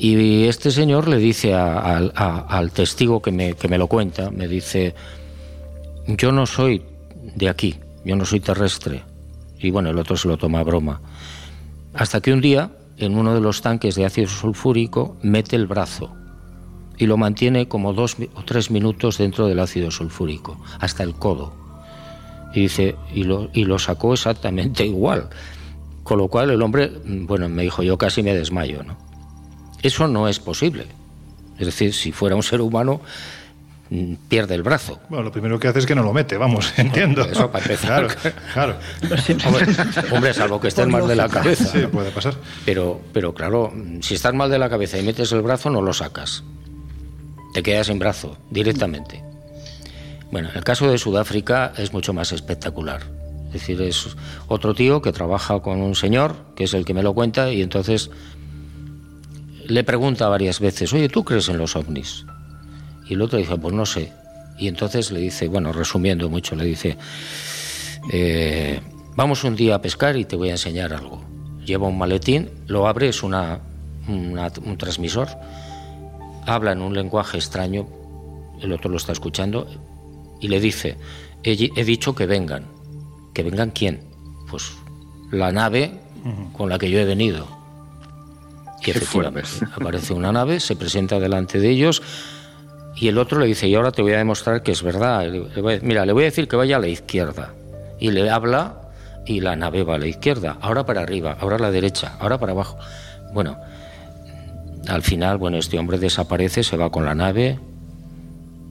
Y 0.02 0.44
este 0.44 0.70
señor 0.70 1.08
le 1.08 1.18
dice 1.18 1.52
al 1.52 2.72
testigo 2.72 3.20
que 3.20 3.30
me, 3.32 3.76
lo 3.76 3.86
cuenta, 3.86 4.30
me 4.30 4.48
dice, 4.48 4.94
yo 6.06 6.32
no 6.32 6.46
soy 6.46 6.82
de 7.36 7.50
aquí, 7.50 7.78
yo 8.02 8.16
no 8.16 8.24
soy 8.24 8.40
terrestre. 8.40 9.02
Y 9.58 9.70
bueno, 9.70 9.90
el 9.90 9.98
otro 9.98 10.16
se 10.16 10.26
lo 10.26 10.38
toma 10.38 10.60
a 10.60 10.64
broma. 10.64 11.02
Hasta 11.92 12.22
que 12.22 12.32
un 12.32 12.40
día, 12.40 12.70
en 12.96 13.14
uno 13.14 13.34
de 13.34 13.42
los 13.42 13.60
tanques 13.60 13.94
de 13.94 14.06
ácido 14.06 14.28
sulfúrico, 14.28 15.18
mete 15.20 15.54
el 15.56 15.66
brazo 15.66 16.16
y 16.96 17.04
lo 17.04 17.18
mantiene 17.18 17.68
como 17.68 17.92
dos 17.92 18.16
o 18.34 18.42
tres 18.42 18.70
minutos 18.70 19.18
dentro 19.18 19.48
del 19.48 19.60
ácido 19.60 19.90
sulfúrico, 19.90 20.58
hasta 20.78 21.02
el 21.02 21.12
codo. 21.12 21.52
Y 22.54 22.60
dice, 22.60 22.96
y 23.12 23.24
lo, 23.24 23.50
y 23.52 23.64
lo 23.64 23.78
sacó 23.78 24.14
exactamente 24.14 24.86
igual. 24.86 25.28
Con 26.04 26.16
lo 26.16 26.28
cual 26.28 26.48
el 26.48 26.62
hombre, 26.62 26.90
bueno, 27.04 27.50
me 27.50 27.64
dijo, 27.64 27.82
yo 27.82 27.98
casi 27.98 28.22
me 28.22 28.34
desmayo, 28.34 28.82
¿no? 28.82 29.09
Eso 29.82 30.08
no 30.08 30.28
es 30.28 30.38
posible. 30.38 30.86
Es 31.58 31.66
decir, 31.66 31.92
si 31.92 32.12
fuera 32.12 32.36
un 32.36 32.42
ser 32.42 32.60
humano, 32.60 33.00
mm, 33.90 34.14
pierde 34.28 34.54
el 34.54 34.62
brazo. 34.62 34.98
Bueno, 35.08 35.24
lo 35.24 35.32
primero 35.32 35.58
que 35.58 35.68
hace 35.68 35.80
es 35.80 35.86
que 35.86 35.94
no 35.94 36.02
lo 36.02 36.12
mete, 36.12 36.36
vamos, 36.36 36.72
entiendo. 36.78 37.22
Eso 37.22 37.50
para 37.50 37.64
empezar. 37.64 38.06
Claro, 38.16 38.34
claro. 38.54 38.76
Hombre, 40.10 40.34
salvo 40.34 40.60
que 40.60 40.68
estés 40.68 40.86
mal 40.86 41.06
de 41.06 41.16
la 41.16 41.28
cabeza. 41.28 41.66
Sí, 41.66 41.86
puede 41.86 42.10
pasar. 42.10 42.34
Pero, 42.64 43.00
pero 43.12 43.34
claro, 43.34 43.72
si 44.00 44.14
estás 44.14 44.34
mal 44.34 44.50
de 44.50 44.58
la 44.58 44.70
cabeza 44.70 44.98
y 44.98 45.02
metes 45.02 45.32
el 45.32 45.42
brazo, 45.42 45.70
no 45.70 45.82
lo 45.82 45.92
sacas. 45.92 46.44
Te 47.52 47.62
quedas 47.62 47.88
sin 47.88 47.98
brazo, 47.98 48.38
directamente. 48.50 49.22
Bueno, 50.30 50.48
el 50.54 50.62
caso 50.62 50.88
de 50.90 50.96
Sudáfrica 50.96 51.72
es 51.76 51.92
mucho 51.92 52.12
más 52.12 52.32
espectacular. 52.32 53.02
Es 53.48 53.54
decir, 53.54 53.82
es 53.82 54.16
otro 54.46 54.74
tío 54.74 55.02
que 55.02 55.12
trabaja 55.12 55.60
con 55.60 55.80
un 55.80 55.96
señor, 55.96 56.36
que 56.54 56.64
es 56.64 56.74
el 56.74 56.84
que 56.84 56.94
me 56.94 57.02
lo 57.02 57.14
cuenta, 57.14 57.50
y 57.52 57.62
entonces 57.62 58.10
le 59.70 59.84
pregunta 59.84 60.28
varias 60.28 60.60
veces, 60.60 60.92
oye, 60.92 61.08
¿tú 61.08 61.24
crees 61.24 61.48
en 61.48 61.58
los 61.58 61.76
ovnis? 61.76 62.26
Y 63.08 63.14
el 63.14 63.22
otro 63.22 63.38
dice, 63.38 63.56
pues 63.56 63.74
no 63.74 63.86
sé. 63.86 64.12
Y 64.58 64.68
entonces 64.68 65.10
le 65.10 65.20
dice, 65.20 65.48
bueno, 65.48 65.72
resumiendo 65.72 66.28
mucho, 66.28 66.54
le 66.54 66.64
dice, 66.64 66.98
eh, 68.12 68.80
vamos 69.16 69.44
un 69.44 69.56
día 69.56 69.76
a 69.76 69.82
pescar 69.82 70.16
y 70.16 70.24
te 70.24 70.36
voy 70.36 70.50
a 70.50 70.52
enseñar 70.52 70.92
algo. 70.92 71.24
Lleva 71.64 71.88
un 71.88 71.98
maletín, 71.98 72.50
lo 72.66 72.86
abre, 72.86 73.08
es 73.08 73.22
una, 73.22 73.60
un 74.08 74.76
transmisor, 74.78 75.28
habla 76.46 76.72
en 76.72 76.82
un 76.82 76.94
lenguaje 76.94 77.38
extraño, 77.38 77.88
el 78.60 78.72
otro 78.72 78.90
lo 78.90 78.96
está 78.96 79.12
escuchando, 79.12 79.66
y 80.40 80.48
le 80.48 80.60
dice, 80.60 80.96
he 81.42 81.84
dicho 81.84 82.14
que 82.14 82.26
vengan 82.26 82.80
¿Que 83.32 83.42
vengan 83.42 83.70
quién? 83.70 84.00
Pues 84.50 84.72
la 85.30 85.52
nave 85.52 85.92
con 86.52 86.68
la 86.68 86.78
que 86.78 86.90
yo 86.90 86.98
he 86.98 87.04
venido. 87.04 87.46
Y 88.84 88.90
efectivamente, 88.90 89.48
aparece 89.74 90.14
una 90.14 90.32
nave, 90.32 90.60
se 90.60 90.76
presenta 90.76 91.18
delante 91.18 91.58
de 91.58 91.70
ellos 91.70 92.02
y 92.96 93.08
el 93.08 93.18
otro 93.18 93.38
le 93.38 93.46
dice, 93.46 93.68
y 93.68 93.74
ahora 93.74 93.92
te 93.92 94.02
voy 94.02 94.12
a 94.12 94.18
demostrar 94.18 94.62
que 94.62 94.72
es 94.72 94.82
verdad. 94.82 95.26
Mira, 95.82 96.04
le 96.04 96.12
voy 96.12 96.24
a 96.24 96.26
decir 96.26 96.48
que 96.48 96.56
vaya 96.56 96.76
a 96.76 96.80
la 96.80 96.88
izquierda. 96.88 97.54
Y 97.98 98.10
le 98.10 98.28
habla 98.30 98.80
y 99.26 99.40
la 99.40 99.56
nave 99.56 99.84
va 99.84 99.94
a 99.94 99.98
la 99.98 100.06
izquierda, 100.06 100.58
ahora 100.60 100.84
para 100.84 101.02
arriba, 101.02 101.36
ahora 101.40 101.56
a 101.56 101.58
la 101.58 101.70
derecha, 101.70 102.16
ahora 102.18 102.38
para 102.38 102.52
abajo. 102.52 102.78
Bueno, 103.32 103.58
al 104.88 105.02
final, 105.02 105.38
bueno, 105.38 105.58
este 105.58 105.78
hombre 105.78 105.98
desaparece, 105.98 106.62
se 106.62 106.76
va 106.76 106.90
con 106.90 107.04
la 107.04 107.14
nave, 107.14 107.58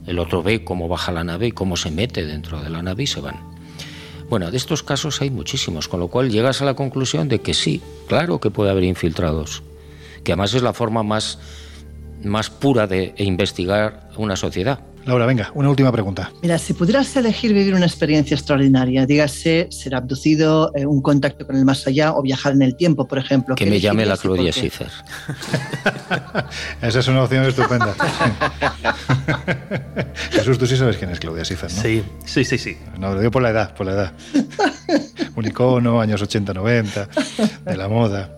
el 0.06 0.19
otro 0.19 0.44
ve 0.44 0.64
cómo 0.64 0.88
baja 0.88 1.11
la 1.11 1.23
nave 1.23 1.48
y 1.48 1.52
cómo 1.52 1.77
se 1.77 1.91
mete 1.91 2.26
dentro 2.26 2.61
de 2.61 2.69
la 2.69 2.81
nave 2.81 3.03
y 3.03 3.07
se 3.07 3.22
van. 3.22 3.38
Bueno, 4.30 4.52
de 4.52 4.57
estos 4.57 4.84
casos 4.84 5.22
hay 5.22 5.30
muchísimos, 5.30 5.88
con 5.88 5.99
lo 5.99 6.07
cual 6.07 6.30
llegas 6.30 6.61
a 6.61 6.65
la 6.65 6.76
conclusión 6.76 7.30
de 7.30 7.40
que 7.41 7.53
sí, 7.53 7.81
claro 8.07 8.40
que 8.40 8.52
puede 8.52 8.69
haber 8.72 8.84
infiltrados, 8.84 9.64
que 10.30 10.34
además 10.34 10.54
es 10.54 10.62
la 10.62 10.74
forma 10.74 11.02
más, 11.02 11.40
más 12.24 12.52
pura 12.52 12.86
de 12.86 13.16
investigar 13.18 14.12
una 14.16 14.36
sociedad. 14.36 14.80
Laura, 15.06 15.26
venga, 15.26 15.50
una 15.56 15.72
última 15.72 15.92
pregunta. 15.92 16.32
Mira, 16.44 16.60
si 16.60 16.74
pudieras 16.74 17.16
elegir 17.16 17.52
vivir 17.52 17.74
una 17.74 17.88
experiencia 17.88 18.36
extraordinaria, 18.36 19.08
dígase 19.08 19.70
ser 19.72 19.96
abducido, 19.96 20.72
eh, 20.76 20.86
un 20.86 21.02
contacto 21.02 21.48
con 21.48 21.56
el 21.56 21.66
más 21.66 21.88
allá 21.88 22.14
o 22.14 22.22
viajar 22.22 22.54
en 22.54 22.62
el 22.62 22.76
tiempo, 22.76 23.08
por 23.08 23.18
ejemplo. 23.18 23.56
Que 23.56 23.66
me 23.66 23.80
llame 23.80 24.06
la 24.06 24.18
Claudia 24.18 24.52
Schiffer. 24.52 24.92
Esa 26.84 27.00
es 27.00 27.08
una 27.08 27.24
opción 27.24 27.46
estupenda. 27.46 27.96
Jesús, 30.30 30.60
tú 30.60 30.68
sí 30.68 30.78
sabes 30.78 30.98
quién 30.98 31.10
es 31.10 31.20
Claudia 31.20 31.44
Schiffer, 31.44 31.74
¿no? 31.74 31.82
Sí, 31.82 32.04
sí, 32.24 32.46
sí, 32.46 32.60
sí. 32.60 32.78
No, 33.00 33.16
lo 33.16 33.20
digo 33.20 33.32
por 33.32 33.42
la 33.42 33.50
edad, 33.50 33.74
por 33.74 33.88
la 33.88 33.94
edad. 33.94 34.14
un 35.36 35.48
icono, 35.48 36.00
años 36.00 36.22
80-90, 36.22 37.64
de 37.66 37.78
la 37.78 37.88
moda. 37.88 38.36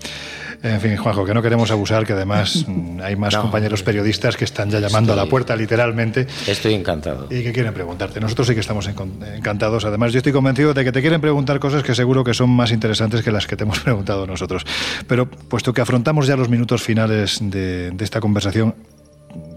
En 0.64 0.80
fin, 0.80 0.96
Juanjo, 0.96 1.26
que 1.26 1.34
no 1.34 1.42
queremos 1.42 1.72
abusar, 1.72 2.06
que 2.06 2.14
además 2.14 2.66
mm, 2.68 3.02
hay 3.02 3.16
más 3.16 3.36
compañeros 3.36 3.82
periodistas 3.82 4.38
que 4.38 4.46
están 4.46 4.70
ya 4.70 4.80
llamando 4.80 5.14
a 5.14 5.16
la 5.16 5.26
puerta, 5.26 5.56
literalmente. 5.56 6.28
Estoy 6.48 6.76
encantado. 6.76 7.28
Y 7.32 7.44
que 7.44 7.52
quieren 7.52 7.74
preguntarte. 7.74 8.20
Nosotros 8.20 8.48
sí 8.48 8.54
que 8.54 8.60
estamos 8.60 8.88
encantados. 8.88 9.86
Además, 9.86 10.14
yo 10.14 10.18
estoy 10.18 10.34
convencido 10.34 10.74
de 10.74 10.84
que 10.84 10.92
te 10.92 11.02
quieren 11.02 11.20
preguntar 11.20 11.60
cosas 11.60 11.84
que 11.84 11.96
seguro 11.96 12.24
que 12.24 12.34
son 12.34 12.50
más 12.52 12.72
interesantes 12.72 13.24
que 13.24 13.32
las 13.32 13.48
que 13.48 13.56
te 13.56 13.64
hemos 13.64 13.80
preguntado 13.82 14.28
nosotros. 14.28 14.66
Pero 15.08 15.30
puesto 15.30 15.74
que 15.74 15.82
afrontamos 15.82 16.28
ya 16.28 16.36
los 16.36 16.50
minutos 16.50 16.84
finales 16.84 17.40
de, 17.42 17.92
de 17.92 18.04
esta 18.04 18.20
conversación, 18.20 18.76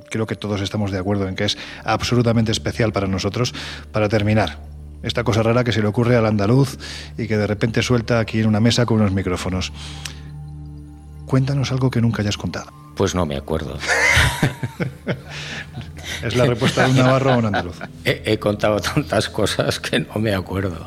creo 0.08 0.26
que 0.26 0.36
todos 0.36 0.62
estamos 0.62 0.90
de 0.90 0.98
acuerdo 0.98 1.28
en 1.28 1.34
que 1.34 1.44
es 1.44 1.58
absolutamente 1.84 2.50
especial 2.50 2.92
para 2.92 3.08
nosotros. 3.08 3.52
Para 3.92 4.08
terminar, 4.08 4.58
esta 5.02 5.22
cosa 5.22 5.42
rara 5.42 5.64
que 5.64 5.72
se 5.72 5.82
le 5.82 5.88
ocurre 5.88 6.16
al 6.16 6.24
andaluz 6.24 6.78
y 7.18 7.26
que 7.26 7.36
de 7.36 7.46
repente 7.46 7.82
suelta 7.82 8.20
aquí 8.20 8.40
en 8.40 8.46
una 8.46 8.60
mesa 8.60 8.86
con 8.86 9.00
unos 9.00 9.12
micrófonos. 9.12 9.70
Cuéntanos 11.26 11.72
algo 11.72 11.90
que 11.90 12.00
nunca 12.00 12.22
hayas 12.22 12.36
contado. 12.36 12.72
Pues 12.96 13.14
no 13.14 13.26
me 13.26 13.36
acuerdo. 13.36 13.78
es 16.22 16.36
la 16.36 16.46
respuesta 16.46 16.84
de 16.84 16.90
un 16.90 16.98
navarro 16.98 17.32
a 17.32 17.36
un 17.38 17.46
andaluz. 17.46 17.78
He, 18.04 18.38
contado 18.38 18.80
tantas 18.80 19.28
cosas 19.28 19.80
que 19.80 20.00
no 20.00 20.14
me 20.16 20.34
acuerdo. 20.34 20.86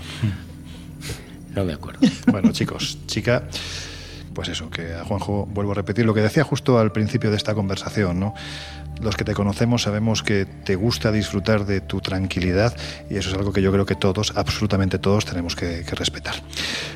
No 1.53 1.65
me 1.65 1.73
acuerdo. 1.73 1.99
Bueno, 2.27 2.51
chicos, 2.51 2.99
chica, 3.07 3.43
pues 4.33 4.49
eso, 4.49 4.69
que 4.69 4.93
a 4.93 5.03
Juanjo 5.03 5.47
vuelvo 5.47 5.71
a 5.71 5.75
repetir 5.75 6.05
lo 6.05 6.13
que 6.13 6.21
decía 6.21 6.43
justo 6.43 6.79
al 6.79 6.91
principio 6.91 7.31
de 7.31 7.37
esta 7.37 7.55
conversación, 7.55 8.19
¿no? 8.19 8.35
Los 9.01 9.15
que 9.15 9.23
te 9.23 9.33
conocemos 9.33 9.83
sabemos 9.83 10.23
que 10.23 10.45
te 10.45 10.75
gusta 10.75 11.11
disfrutar 11.11 11.65
de 11.65 11.81
tu 11.81 12.01
tranquilidad 12.01 12.75
y 13.09 13.17
eso 13.17 13.29
es 13.29 13.35
algo 13.35 13.53
que 13.53 13.61
yo 13.61 13.71
creo 13.71 13.85
que 13.85 13.95
todos, 13.95 14.33
absolutamente 14.35 14.99
todos, 14.99 15.25
tenemos 15.25 15.55
que, 15.55 15.83
respetar. 15.87 16.35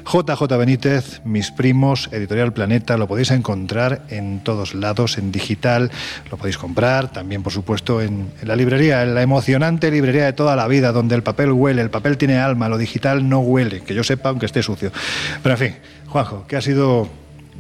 JJ 0.06 0.58
Benítez, 0.58 1.22
mis 1.24 1.52
primos, 1.52 2.10
Editorial 2.12 2.54
Planeta, 2.54 2.98
lo 2.98 3.08
podéis 3.08 3.32
encontrar 3.32 4.04
en 4.10 4.44
todos 4.44 4.74
lados, 4.74 5.18
en 5.18 5.32
digital, 5.32 5.92
lo 6.30 6.38
podéis 6.38 6.58
comprar, 6.58 7.12
también 7.12 7.42
por 7.42 7.54
supuesto 7.54 8.02
en, 8.02 8.32
en 8.42 8.48
la 8.48 8.56
librería, 8.56 9.04
en 9.04 9.16
la 9.16 9.22
emocionante 9.22 9.90
librería 9.90 10.26
de 10.26 10.34
toda 10.34 10.56
la 10.56 10.68
vida, 10.68 10.92
donde 10.92 11.16
el 11.16 11.24
papel 11.24 11.52
huele, 11.52 11.82
el 11.82 11.90
papel 11.90 12.18
tiene 12.18 12.38
alma, 12.38 12.70
lo 12.70 12.78
digital 12.78 13.28
no 13.28 13.40
huele, 13.40 13.82
que 13.82 13.94
yo 13.94 14.04
sepa 14.04 14.30
aunque 14.30 14.46
esté 14.46 14.62
sucio. 14.62 14.92
Pero 15.42 15.56
en 15.56 15.60
fin, 15.60 15.76
Juanjo, 16.08 16.46
que 16.48 16.58
ha 16.58 16.62
sido 16.62 17.10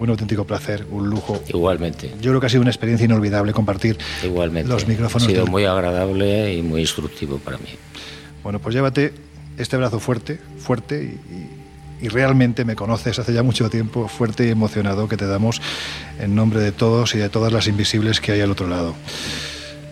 un 0.01 0.09
auténtico 0.09 0.45
placer, 0.45 0.87
un 0.89 1.09
lujo. 1.09 1.41
Igualmente. 1.47 2.11
Yo 2.19 2.31
creo 2.31 2.39
que 2.39 2.47
ha 2.47 2.49
sido 2.49 2.61
una 2.61 2.71
experiencia 2.71 3.05
inolvidable 3.05 3.53
compartir 3.53 3.97
Igualmente. 4.23 4.67
los 4.67 4.87
micrófonos. 4.87 5.27
Ha 5.27 5.31
sido 5.31 5.45
muy 5.45 5.65
agradable 5.65 6.55
y 6.55 6.63
muy 6.63 6.81
instructivo 6.81 7.37
para 7.37 7.59
mí. 7.59 7.69
Bueno, 8.43 8.59
pues 8.59 8.73
llévate 8.73 9.13
este 9.57 9.77
brazo 9.77 9.99
fuerte, 9.99 10.39
fuerte 10.57 11.17
y, 12.01 12.07
realmente 12.07 12.65
me 12.65 12.75
conoces 12.75 13.19
hace 13.19 13.31
ya 13.31 13.43
mucho 13.43 13.69
tiempo, 13.69 14.07
fuerte 14.07 14.47
y 14.47 14.49
emocionado 14.49 15.07
que 15.07 15.17
te 15.17 15.27
damos 15.27 15.61
en 16.19 16.33
nombre 16.33 16.59
de 16.59 16.71
todos 16.71 17.13
y 17.13 17.19
de 17.19 17.29
todas 17.29 17.53
las 17.53 17.67
invisibles 17.67 18.19
que 18.19 18.31
hay 18.31 18.41
al 18.41 18.49
otro 18.49 18.67
lado. 18.67 18.95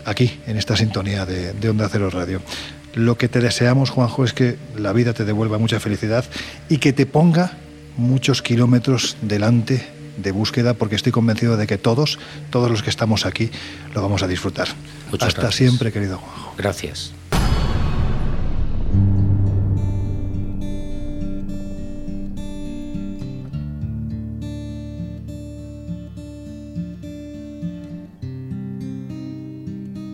Aquí, 0.06 0.40
en 0.48 0.57
esta 0.57 0.76
sintonía 0.76 1.27
de, 1.27 1.53
de 1.53 1.69
Onda 1.69 1.88
Cero 1.88 2.10
Radio. 2.10 2.41
Lo 2.95 3.15
que 3.15 3.30
te 3.30 3.41
deseamos, 3.41 3.91
Juanjo, 3.91 4.23
es 4.26 4.34
que 4.34 4.57
la 4.76 4.91
vida 4.91 5.14
te 5.14 5.23
devuelva 5.23 5.60
mucha 5.60 5.80
felicidad 5.80 6.26
y 6.68 6.80
que 6.80 6.94
te 6.94 7.06
ponga 7.06 7.60
muchos 7.95 8.41
kilómetros 8.41 9.15
delante 9.22 9.99
de 10.22 10.32
búsqueda 10.32 10.74
porque 10.74 10.96
estoy 10.96 11.12
convencido 11.12 11.58
de 11.58 11.68
que 11.68 11.78
todos, 11.78 12.20
todos 12.50 12.70
los 12.70 12.84
que 12.84 12.90
estamos 12.90 13.26
aquí, 13.26 13.50
lo 13.94 14.02
vamos 14.02 14.24
a 14.24 14.28
disfrutar. 14.28 14.68
Hasta 15.20 15.52
siempre, 15.52 15.91
querido 15.91 16.18
Juanjo. 16.18 16.54
Gracias. 16.58 17.14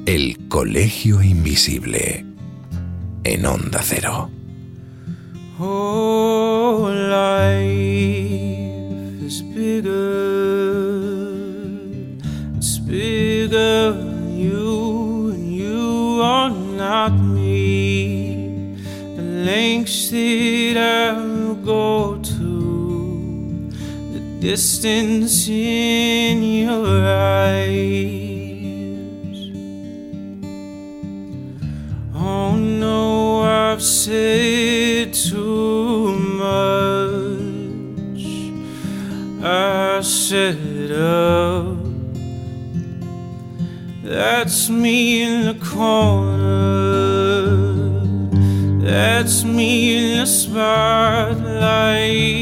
El 0.06 0.48
Colegio 0.48 1.22
Invisible 1.22 2.26
en 3.24 3.46
Onda 3.46 3.82
Cero. 3.84 4.30
Oh, 5.60 6.90
bigger, 9.56 10.60
it's 12.58 12.78
bigger 12.78 13.94
than 13.94 14.38
you, 14.38 15.30
and 15.32 15.48
you 15.54 16.20
are 16.22 16.50
not 16.50 17.14
me. 17.14 18.76
The 19.16 19.22
lengths 19.22 20.10
that 20.12 20.78
I 20.78 21.14
will 21.18 21.56
go 21.56 22.18
to, 22.22 23.70
the 24.14 24.20
distance 24.42 25.48
in 25.48 26.44
your 26.68 27.08
eyes. 27.08 27.96
Oh 32.14 32.58
no, 32.58 33.42
I've 33.44 33.82
said. 33.82 34.65
love. 41.06 41.78
That's 44.04 44.70
me 44.70 45.24
in 45.24 45.46
the 45.50 45.58
corner. 45.74 47.46
That's 48.88 49.44
me 49.44 49.72
in 49.98 50.20
the 50.20 50.28
spotlight. 50.28 52.35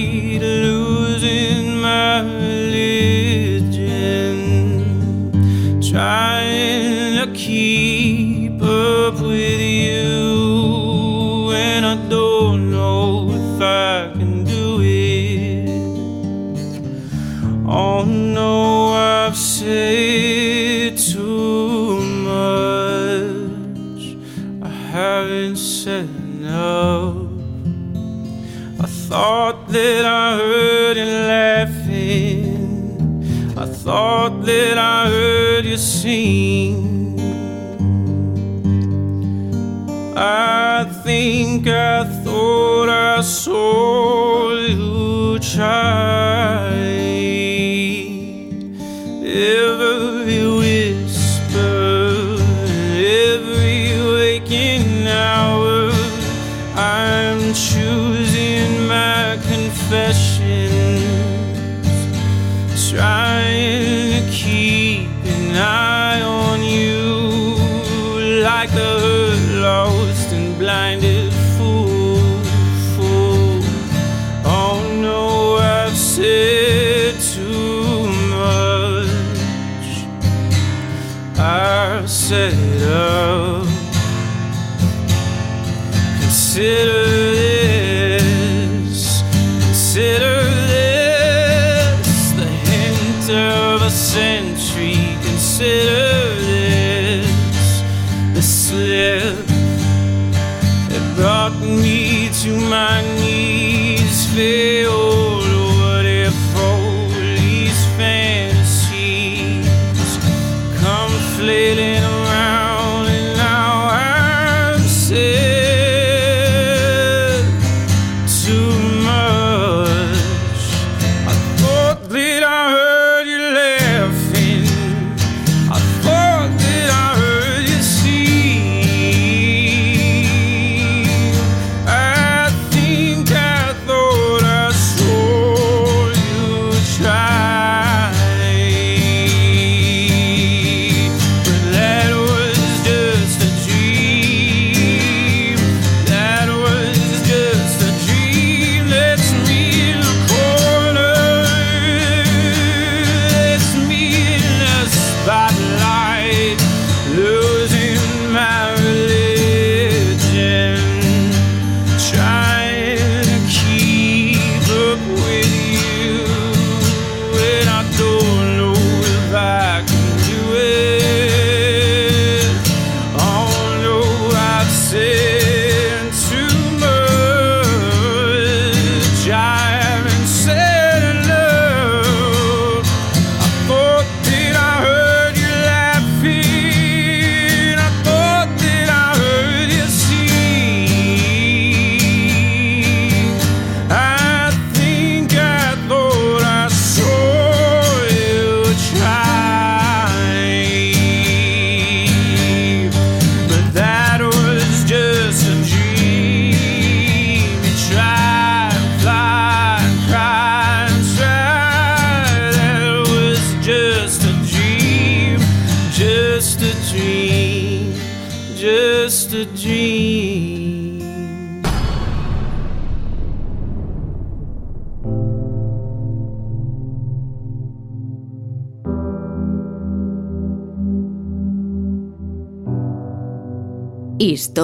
Think 41.63 41.75
I 41.75 42.03
thought 42.23 42.89
I 42.89 43.21
saw 43.21 44.51
you 44.53 45.39
try. 45.39 46.22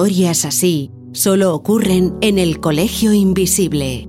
Historias 0.00 0.46
así 0.46 0.90
solo 1.12 1.54
ocurren 1.54 2.14
en 2.22 2.38
el 2.38 2.58
Colegio 2.58 3.12
Invisible. 3.12 4.08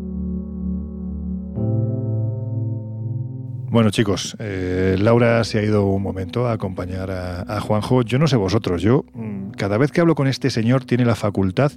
Bueno, 3.69 3.89
chicos, 3.89 4.37
eh, 4.39 4.95
Laura 4.97 5.43
se 5.43 5.59
ha 5.59 5.63
ido 5.63 5.85
un 5.85 6.01
momento 6.01 6.47
a 6.47 6.53
acompañar 6.53 7.11
a, 7.11 7.41
a 7.41 7.59
Juanjo. 7.59 8.03
Yo 8.03 8.19
no 8.19 8.27
sé 8.27 8.37
vosotros, 8.37 8.81
yo 8.81 9.03
mm, 9.13 9.49
cada 9.57 9.77
vez 9.77 9.91
que 9.91 9.99
hablo 9.99 10.15
con 10.15 10.29
este 10.29 10.49
señor 10.49 10.85
tiene 10.85 11.03
la 11.03 11.15
facultad 11.15 11.73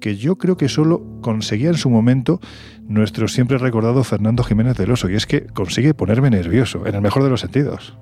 que 0.00 0.16
yo 0.16 0.38
creo 0.38 0.56
que 0.56 0.68
solo 0.68 1.04
conseguía 1.20 1.68
en 1.68 1.76
su 1.76 1.88
momento 1.88 2.40
nuestro 2.82 3.28
siempre 3.28 3.58
recordado 3.58 4.02
Fernando 4.02 4.42
Jiménez 4.42 4.76
del 4.76 4.90
Oso, 4.90 5.08
y 5.08 5.14
es 5.14 5.24
que 5.24 5.46
consigue 5.46 5.94
ponerme 5.94 6.30
nervioso, 6.30 6.84
en 6.84 6.96
el 6.96 7.00
mejor 7.00 7.22
de 7.22 7.30
los 7.30 7.42
sentidos. 7.42 7.96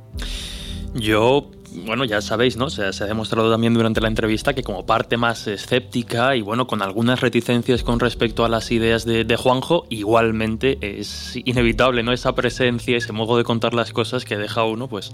Yo, 0.94 1.50
bueno, 1.74 2.04
ya 2.04 2.20
sabéis, 2.20 2.56
¿no? 2.56 2.70
Se, 2.70 2.92
se 2.92 3.04
ha 3.04 3.06
demostrado 3.06 3.50
también 3.50 3.74
durante 3.74 4.00
la 4.00 4.08
entrevista 4.08 4.54
que 4.54 4.62
como 4.62 4.86
parte 4.86 5.16
más 5.16 5.46
escéptica 5.46 6.36
y 6.36 6.40
bueno, 6.42 6.66
con 6.66 6.82
algunas 6.82 7.20
reticencias 7.20 7.82
con 7.82 8.00
respecto 8.00 8.44
a 8.44 8.48
las 8.48 8.70
ideas 8.70 9.04
de, 9.04 9.24
de 9.24 9.36
Juanjo, 9.36 9.84
igualmente 9.90 10.78
es 10.80 11.36
inevitable, 11.44 12.02
¿no? 12.02 12.12
Esa 12.12 12.34
presencia, 12.34 12.96
ese 12.96 13.12
modo 13.12 13.36
de 13.36 13.44
contar 13.44 13.74
las 13.74 13.92
cosas 13.92 14.24
que 14.24 14.36
deja 14.36 14.64
uno, 14.64 14.88
pues, 14.88 15.10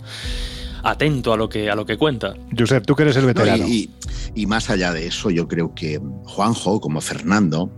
atento 0.82 1.32
a 1.32 1.36
lo 1.36 1.48
que, 1.48 1.70
a 1.70 1.74
lo 1.74 1.84
que 1.86 1.96
cuenta. 1.96 2.34
Josep, 2.58 2.84
tú 2.86 2.94
que 2.94 3.02
eres 3.02 3.16
el 3.16 3.22
No, 3.22 3.28
veterano. 3.28 3.66
y, 3.66 3.72
y- 3.72 3.90
y 4.42 4.46
más 4.46 4.70
allá 4.70 4.92
de 4.92 5.06
eso, 5.06 5.30
yo 5.30 5.48
creo 5.48 5.74
que 5.74 6.00
Juanjo, 6.24 6.80
como 6.80 7.00
Fernando, 7.00 7.70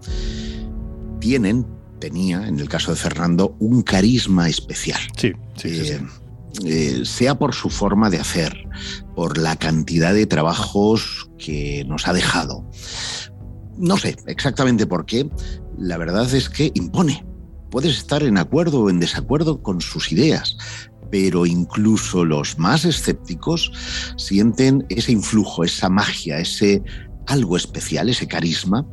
tienen, 1.20 1.66
tenía, 1.98 2.46
en 2.46 2.58
el 2.60 2.68
caso 2.68 2.90
de 2.92 2.96
Fernando, 2.96 3.56
un 3.58 3.82
carisma 3.82 4.48
especial. 4.48 5.00
Sí, 5.16 5.32
sí, 5.56 5.68
sí, 5.70 5.84
sí. 5.84 5.92
Eh, 5.94 6.00
eh, 6.64 7.02
sea 7.04 7.38
por 7.38 7.54
su 7.54 7.70
forma 7.70 8.10
de 8.10 8.18
hacer, 8.18 8.68
por 9.14 9.38
la 9.38 9.56
cantidad 9.56 10.14
de 10.14 10.26
trabajos 10.26 11.30
que 11.38 11.84
nos 11.86 12.06
ha 12.06 12.12
dejado. 12.12 12.68
No 13.78 13.96
sé 13.96 14.16
exactamente 14.26 14.86
por 14.86 15.06
qué, 15.06 15.28
la 15.78 15.96
verdad 15.96 16.32
es 16.34 16.48
que 16.48 16.70
impone. 16.74 17.26
Puedes 17.70 17.96
estar 17.96 18.22
en 18.22 18.36
acuerdo 18.36 18.82
o 18.82 18.90
en 18.90 19.00
desacuerdo 19.00 19.62
con 19.62 19.80
sus 19.80 20.12
ideas, 20.12 20.56
pero 21.10 21.46
incluso 21.46 22.24
los 22.24 22.58
más 22.58 22.84
escépticos 22.84 23.72
sienten 24.16 24.84
ese 24.90 25.12
influjo, 25.12 25.64
esa 25.64 25.88
magia, 25.88 26.38
ese 26.38 26.82
algo 27.26 27.56
especial, 27.56 28.08
ese 28.08 28.26
carisma 28.26 28.86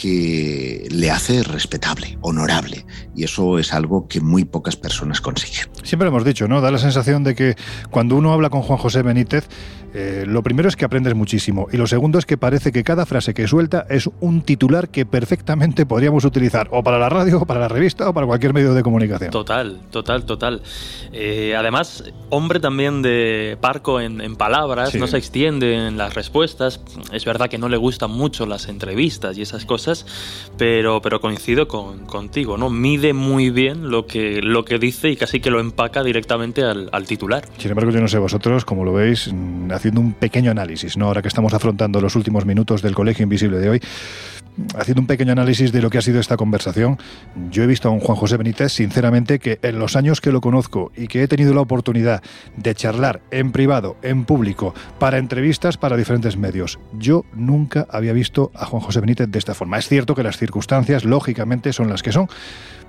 que 0.00 0.86
le 0.90 1.10
hace 1.10 1.42
respetable, 1.42 2.18
honorable. 2.20 2.86
Y 3.16 3.24
eso 3.24 3.58
es 3.58 3.72
algo 3.72 4.06
que 4.06 4.20
muy 4.20 4.44
pocas 4.44 4.76
personas 4.76 5.20
consiguen. 5.20 5.66
Siempre 5.82 6.08
hemos 6.08 6.24
dicho, 6.24 6.46
¿no? 6.46 6.60
Da 6.60 6.70
la 6.70 6.78
sensación 6.78 7.24
de 7.24 7.34
que 7.34 7.56
cuando 7.90 8.14
uno 8.16 8.32
habla 8.32 8.48
con 8.50 8.62
Juan 8.62 8.78
José 8.78 9.02
Benítez, 9.02 9.48
eh, 9.94 10.24
lo 10.26 10.42
primero 10.42 10.68
es 10.68 10.76
que 10.76 10.84
aprendes 10.84 11.14
muchísimo 11.14 11.66
y 11.72 11.78
lo 11.78 11.86
segundo 11.86 12.18
es 12.18 12.26
que 12.26 12.36
parece 12.36 12.72
que 12.72 12.84
cada 12.84 13.06
frase 13.06 13.32
que 13.32 13.48
suelta 13.48 13.86
es 13.88 14.08
un 14.20 14.42
titular 14.42 14.90
que 14.90 15.06
perfectamente 15.06 15.86
podríamos 15.86 16.26
utilizar 16.26 16.68
o 16.72 16.82
para 16.82 16.98
la 16.98 17.08
radio, 17.08 17.40
o 17.40 17.46
para 17.46 17.58
la 17.58 17.68
revista 17.68 18.08
o 18.08 18.12
para 18.12 18.26
cualquier 18.26 18.52
medio 18.52 18.74
de 18.74 18.82
comunicación. 18.82 19.30
Total, 19.30 19.80
total, 19.90 20.26
total. 20.26 20.62
Eh, 21.12 21.54
además, 21.56 22.04
hombre 22.28 22.60
también 22.60 23.00
de 23.00 23.56
parco 23.60 23.98
en, 24.00 24.20
en 24.20 24.36
palabras, 24.36 24.90
Sí. 24.90 24.98
no 24.98 25.06
se 25.06 25.16
extiende 25.16 25.88
en 25.88 25.96
las 25.96 26.14
respuestas. 26.14 26.80
Es 27.12 27.24
verdad 27.24 27.48
que 27.48 27.56
no 27.58 27.68
le 27.70 27.78
gustan 27.78 28.10
mucho 28.10 28.44
las 28.44 28.68
entrevistas 28.68 29.38
y 29.38 29.42
esas 29.42 29.64
cosas, 29.64 29.87
pero, 30.56 31.00
pero 31.00 31.20
coincido 31.20 31.68
con, 31.68 32.06
contigo, 32.06 32.56
¿no? 32.56 32.70
Mide 32.70 33.12
muy 33.12 33.50
bien 33.50 33.90
lo 33.90 34.06
que, 34.06 34.40
lo 34.42 34.64
que 34.64 34.78
dice 34.78 35.10
y 35.10 35.16
casi 35.16 35.40
que 35.40 35.50
lo 35.50 35.60
empaca 35.60 36.02
directamente 36.02 36.64
al, 36.64 36.88
al 36.92 37.06
titular. 37.06 37.44
Sin 37.58 37.70
embargo, 37.70 37.90
yo 37.90 38.00
no 38.00 38.08
sé 38.08 38.18
vosotros, 38.18 38.64
como 38.64 38.84
lo 38.84 38.92
veis, 38.92 39.32
mm, 39.32 39.72
haciendo 39.72 40.00
un 40.00 40.12
pequeño 40.12 40.50
análisis, 40.50 40.96
¿no? 40.96 41.06
Ahora 41.06 41.22
que 41.22 41.28
estamos 41.28 41.54
afrontando 41.54 42.00
los 42.00 42.16
últimos 42.16 42.44
minutos 42.44 42.82
del 42.82 42.94
Colegio 42.94 43.22
Invisible 43.22 43.58
de 43.58 43.70
hoy, 43.70 43.80
haciendo 44.76 45.00
un 45.00 45.06
pequeño 45.06 45.32
análisis 45.32 45.72
de 45.72 45.82
lo 45.82 45.90
que 45.90 45.98
ha 45.98 46.02
sido 46.02 46.20
esta 46.20 46.36
conversación, 46.36 46.98
yo 47.50 47.62
he 47.62 47.66
visto 47.66 47.88
a 47.88 47.90
un 47.90 48.00
Juan 48.00 48.16
José 48.16 48.36
Benítez, 48.36 48.72
sinceramente, 48.72 49.38
que 49.38 49.58
en 49.62 49.78
los 49.78 49.96
años 49.96 50.20
que 50.20 50.32
lo 50.32 50.40
conozco 50.40 50.92
y 50.96 51.06
que 51.08 51.22
he 51.22 51.28
tenido 51.28 51.54
la 51.54 51.60
oportunidad 51.60 52.22
de 52.56 52.74
charlar 52.74 53.20
en 53.30 53.52
privado, 53.52 53.96
en 54.02 54.24
público, 54.24 54.74
para 54.98 55.18
entrevistas 55.18 55.76
para 55.76 55.96
diferentes 55.96 56.36
medios, 56.36 56.78
yo 56.92 57.24
nunca 57.32 57.86
había 57.90 58.12
visto 58.12 58.50
a 58.54 58.66
Juan 58.66 58.82
José 58.82 59.00
Benítez 59.00 59.28
de 59.30 59.38
esta 59.38 59.54
forma. 59.54 59.77
Es 59.78 59.88
cierto 59.88 60.14
que 60.14 60.22
las 60.22 60.36
circunstancias, 60.36 61.04
lógicamente, 61.04 61.72
son 61.72 61.88
las 61.88 62.02
que 62.02 62.12
son, 62.12 62.28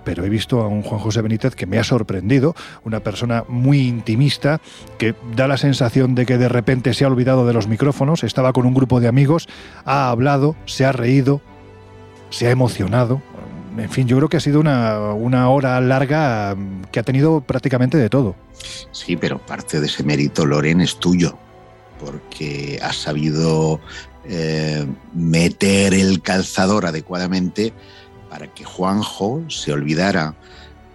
pero 0.04 0.26
he 0.26 0.30
visto 0.30 0.62
a 0.62 0.68
un 0.68 0.82
Juan 0.82 1.00
José 1.00 1.22
Benítez 1.22 1.56
que 1.56 1.66
me 1.66 1.78
ha 1.78 1.84
sorprendido, 1.84 2.56
una 2.84 3.02
persona 3.02 3.44
muy 3.48 3.88
intimista, 3.88 4.60
que 4.98 5.16
da 5.36 5.48
la 5.48 5.58
sensación 5.58 6.16
de 6.16 6.26
que 6.26 6.38
de 6.38 6.50
repente 6.50 6.94
se 6.94 7.06
ha 7.06 7.08
olvidado 7.08 7.46
de 7.46 7.54
los 7.54 7.68
micrófonos, 7.68 8.24
estaba 8.24 8.54
con 8.54 8.66
un 8.66 8.74
grupo 8.74 9.00
de 9.00 9.08
amigos, 9.08 9.48
ha 9.86 10.10
hablado, 10.10 10.56
se 10.66 10.86
ha 10.86 10.92
reído, 10.92 11.42
se 12.30 12.48
ha 12.48 12.52
emocionado. 12.52 13.22
En 13.78 13.90
fin, 13.90 14.08
yo 14.08 14.18
creo 14.18 14.30
que 14.30 14.38
ha 14.38 14.42
sido 14.42 14.60
una, 14.60 15.00
una 15.14 15.50
hora 15.50 15.80
larga 15.80 16.56
mm, 16.56 16.86
que 16.92 17.00
ha 17.00 17.04
tenido 17.04 17.42
prácticamente 17.42 17.98
de 17.98 18.10
todo. 18.10 18.36
Sí, 18.92 19.16
pero 19.16 19.38
parte 19.38 19.80
de 19.80 19.86
ese 19.86 20.04
mérito, 20.04 20.46
Loren, 20.46 20.82
es 20.82 20.98
tuyo, 20.98 21.38
porque 22.04 22.80
has 22.82 22.98
sabido 22.98 23.80
eh, 24.26 24.86
meter 25.14 25.94
el 25.94 26.22
calzador 26.22 26.86
adecuadamente 26.86 27.74
para 28.30 28.54
que 28.54 28.64
Juanjo 28.64 29.44
se 29.48 29.72
olvidara 29.72 30.36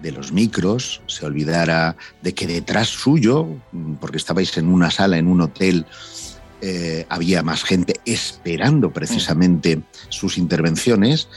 de 0.02 0.12
los 0.12 0.32
micros, 0.32 1.02
se 1.06 1.24
olvidara 1.24 1.96
de 2.22 2.34
que 2.34 2.46
detrás 2.46 2.88
suyo, 2.88 3.48
mm, 3.72 3.94
porque 3.94 4.18
estabais 4.18 4.56
en 4.58 4.68
una 4.68 4.90
sala, 4.90 5.16
en 5.16 5.26
un 5.26 5.40
hotel, 5.40 5.86
eh, 6.60 7.06
había 7.08 7.42
más 7.42 7.64
gente 7.64 8.00
esperando 8.04 8.92
precisamente 8.92 9.82
sus 10.08 10.38
intervenciones 10.38 11.28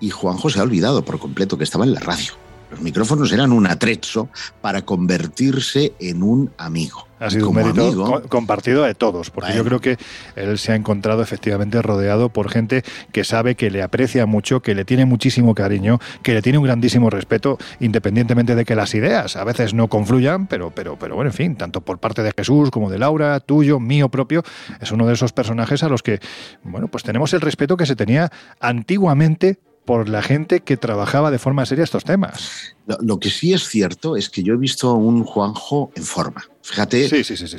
y 0.00 0.10
Juanjo 0.10 0.50
se 0.50 0.58
ha 0.58 0.62
olvidado 0.62 1.04
por 1.04 1.18
completo 1.18 1.56
que 1.56 1.64
estaba 1.64 1.84
en 1.84 1.94
la 1.94 2.00
radio. 2.00 2.32
Los 2.70 2.80
micrófonos 2.80 3.32
eran 3.32 3.52
un 3.52 3.66
atrezzo 3.66 4.28
para 4.60 4.82
convertirse 4.82 5.94
en 6.00 6.22
un 6.22 6.52
amigo. 6.58 7.05
Ha 7.18 7.30
sido 7.30 7.48
un 7.48 7.56
mérito 7.56 7.86
amigo, 7.86 8.22
compartido 8.28 8.82
de 8.82 8.94
todos, 8.94 9.30
porque 9.30 9.54
yo 9.54 9.64
creo 9.64 9.80
que 9.80 9.96
él 10.34 10.58
se 10.58 10.72
ha 10.72 10.74
encontrado 10.74 11.22
efectivamente 11.22 11.80
rodeado 11.80 12.28
por 12.28 12.50
gente 12.50 12.82
que 13.12 13.24
sabe 13.24 13.54
que 13.54 13.70
le 13.70 13.82
aprecia 13.82 14.26
mucho, 14.26 14.60
que 14.60 14.74
le 14.74 14.84
tiene 14.84 15.06
muchísimo 15.06 15.54
cariño, 15.54 15.98
que 16.22 16.34
le 16.34 16.42
tiene 16.42 16.58
un 16.58 16.64
grandísimo 16.64 17.08
respeto, 17.08 17.58
independientemente 17.80 18.54
de 18.54 18.64
que 18.64 18.74
las 18.74 18.94
ideas 18.94 19.36
a 19.36 19.44
veces 19.44 19.72
no 19.72 19.88
confluyan, 19.88 20.46
pero, 20.46 20.70
pero, 20.70 20.98
pero 20.98 21.14
bueno, 21.14 21.30
en 21.30 21.34
fin, 21.34 21.56
tanto 21.56 21.80
por 21.80 21.98
parte 21.98 22.22
de 22.22 22.32
Jesús 22.36 22.70
como 22.70 22.90
de 22.90 22.98
Laura, 22.98 23.40
tuyo, 23.40 23.80
mío 23.80 24.08
propio, 24.10 24.42
es 24.80 24.92
uno 24.92 25.06
de 25.06 25.14
esos 25.14 25.32
personajes 25.32 25.82
a 25.82 25.88
los 25.88 26.02
que, 26.02 26.20
bueno, 26.62 26.88
pues 26.88 27.02
tenemos 27.02 27.32
el 27.32 27.40
respeto 27.40 27.76
que 27.76 27.86
se 27.86 27.96
tenía 27.96 28.30
antiguamente 28.60 29.58
por 29.86 30.08
la 30.08 30.20
gente 30.20 30.60
que 30.60 30.76
trabajaba 30.76 31.30
de 31.30 31.38
forma 31.38 31.64
seria 31.64 31.84
estos 31.84 32.04
temas. 32.04 32.74
Lo, 32.86 32.98
lo 33.00 33.18
que 33.18 33.30
sí 33.30 33.54
es 33.54 33.68
cierto 33.68 34.16
es 34.16 34.28
que 34.28 34.42
yo 34.42 34.54
he 34.54 34.58
visto 34.58 34.90
a 34.90 34.94
un 34.94 35.24
Juanjo 35.24 35.90
en 35.94 36.04
forma. 36.04 36.44
Fíjate 36.60 37.08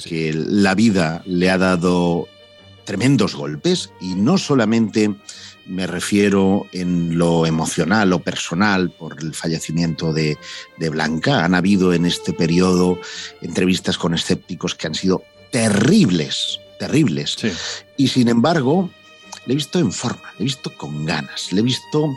que 0.04 0.34
la 0.34 0.76
vida 0.76 1.24
le 1.26 1.50
ha 1.50 1.58
dado 1.58 2.28
tremendos 2.84 3.36
golpes 3.36 3.92
y 4.00 4.16
no 4.16 4.38
solamente 4.38 5.16
me 5.66 5.88
refiero 5.88 6.66
en 6.72 7.18
lo 7.18 7.46
emocional 7.46 8.14
o 8.14 8.20
personal 8.20 8.90
por 8.92 9.22
el 9.22 9.34
fallecimiento 9.34 10.14
de, 10.14 10.38
de 10.78 10.90
Blanca. 10.90 11.44
Han 11.44 11.56
habido 11.56 11.94
en 11.94 12.06
este 12.06 12.34
periodo 12.34 13.00
entrevistas 13.42 13.98
con 13.98 14.14
escépticos 14.14 14.76
que 14.76 14.88
han 14.88 14.96
sido 14.96 15.24
terribles, 15.52 16.60
terribles. 16.80 17.38
Y 17.98 18.08
sin 18.08 18.30
embargo, 18.30 18.90
le 19.48 19.54
he 19.54 19.56
visto 19.56 19.80
en 19.80 19.92
forma, 19.92 20.22
le 20.38 20.42
he 20.42 20.44
visto 20.44 20.72
con 20.78 21.06
ganas, 21.06 21.52
le 21.52 21.62
he 21.62 21.64
visto 21.64 22.14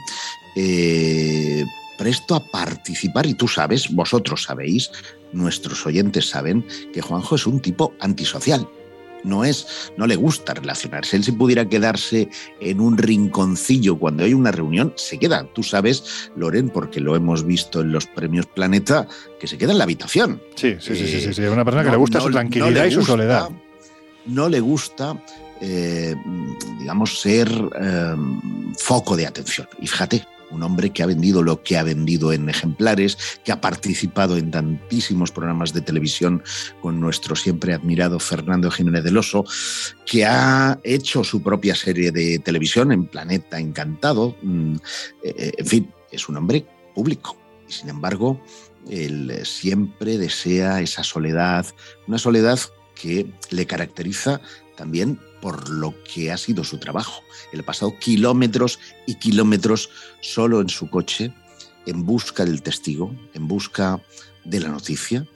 eh, 0.57 1.65
presto 1.98 2.35
a 2.35 2.44
participar 2.44 3.27
y 3.27 3.35
tú 3.35 3.47
sabes, 3.48 3.90
vosotros 3.90 4.43
sabéis, 4.44 4.90
nuestros 5.32 5.86
oyentes 5.86 6.28
saben 6.28 6.65
que 6.93 7.01
Juanjo 7.02 7.36
es 7.36 7.47
un 7.47 7.61
tipo 7.61 7.94
antisocial. 8.01 8.69
No 9.23 9.44
es, 9.44 9.93
no 9.98 10.07
le 10.07 10.16
gusta 10.16 10.55
relacionarse. 10.55 11.15
Él 11.15 11.23
si 11.24 11.32
pudiera 11.32 11.69
quedarse 11.69 12.31
en 12.59 12.81
un 12.81 12.97
rinconcillo 12.97 13.98
cuando 13.98 14.24
hay 14.24 14.32
una 14.32 14.51
reunión, 14.51 14.94
se 14.97 15.19
queda. 15.19 15.47
Tú 15.52 15.62
sabes, 15.62 16.31
Loren, 16.36 16.70
porque 16.70 17.01
lo 17.01 17.15
hemos 17.15 17.44
visto 17.44 17.82
en 17.82 17.93
los 17.93 18.07
premios 18.07 18.47
Planeta, 18.47 19.07
que 19.39 19.47
se 19.47 19.59
queda 19.59 19.73
en 19.73 19.78
la 19.78 19.85
habitación. 19.85 20.40
Sí, 20.57 20.77
sí, 20.81 20.97
sí, 20.97 21.07
sí, 21.07 21.20
sí, 21.20 21.35
sí. 21.35 21.43
Una 21.43 21.61
Eh, 21.61 21.65
persona 21.66 21.85
que 21.85 21.90
le 21.90 21.97
gusta 21.98 22.16
no- 22.16 22.24
su 22.24 22.31
no 22.31 22.32
tranquilidad 22.35 22.86
y 22.86 22.93
su 22.93 23.02
soledad. 23.05 23.51
No 24.24 24.48
le 24.48 24.61
gusta, 24.61 25.23
eh, 25.60 26.14
digamos, 26.78 27.20
ser 27.20 27.48
eh, 27.48 28.16
foco 28.78 29.16
de 29.16 29.26
atención. 29.26 29.68
Y 29.80 29.86
fíjate, 29.86 30.26
un 30.50 30.62
hombre 30.62 30.90
que 30.90 31.02
ha 31.02 31.06
vendido 31.06 31.42
lo 31.42 31.62
que 31.62 31.76
ha 31.76 31.82
vendido 31.82 32.32
en 32.32 32.48
ejemplares, 32.48 33.16
que 33.44 33.52
ha 33.52 33.60
participado 33.60 34.36
en 34.36 34.50
tantísimos 34.50 35.30
programas 35.30 35.72
de 35.72 35.80
televisión 35.80 36.42
con 36.80 37.00
nuestro 37.00 37.36
siempre 37.36 37.74
admirado 37.74 38.18
Fernando 38.18 38.70
Jiménez 38.70 39.04
del 39.04 39.18
Oso, 39.18 39.44
que 40.06 40.24
ha 40.26 40.78
hecho 40.82 41.24
su 41.24 41.42
propia 41.42 41.74
serie 41.74 42.10
de 42.10 42.38
televisión 42.38 42.92
en 42.92 43.06
Planeta 43.06 43.58
Encantado. 43.58 44.36
Mm, 44.42 44.76
eh, 45.24 45.52
En 45.58 45.66
fin, 45.66 45.92
es 46.10 46.28
un 46.28 46.36
hombre 46.36 46.66
público. 46.94 47.36
Y 47.68 47.72
sin 47.72 47.88
embargo, 47.88 48.40
él 48.88 49.40
siempre 49.44 50.18
desea 50.18 50.80
esa 50.80 51.04
soledad, 51.04 51.66
una 52.08 52.18
soledad 52.18 52.58
que 52.94 53.26
le 53.50 53.66
caracteriza 53.66 54.40
también 54.76 55.18
por 55.40 55.68
lo 55.68 55.94
que 56.04 56.30
ha 56.30 56.36
sido 56.36 56.64
su 56.64 56.78
trabajo. 56.78 57.22
Él 57.52 57.60
ha 57.60 57.64
pasado 57.64 57.98
kilómetros 57.98 58.78
y 59.06 59.14
kilómetros 59.16 59.90
solo 60.20 60.60
en 60.60 60.68
su 60.68 60.88
coche 60.90 61.32
en 61.86 62.04
busca 62.04 62.44
del 62.44 62.62
testigo, 62.62 63.14
en 63.34 63.48
busca 63.48 64.00
de 64.44 64.60
la 64.60 64.68
noticia, 64.68 65.26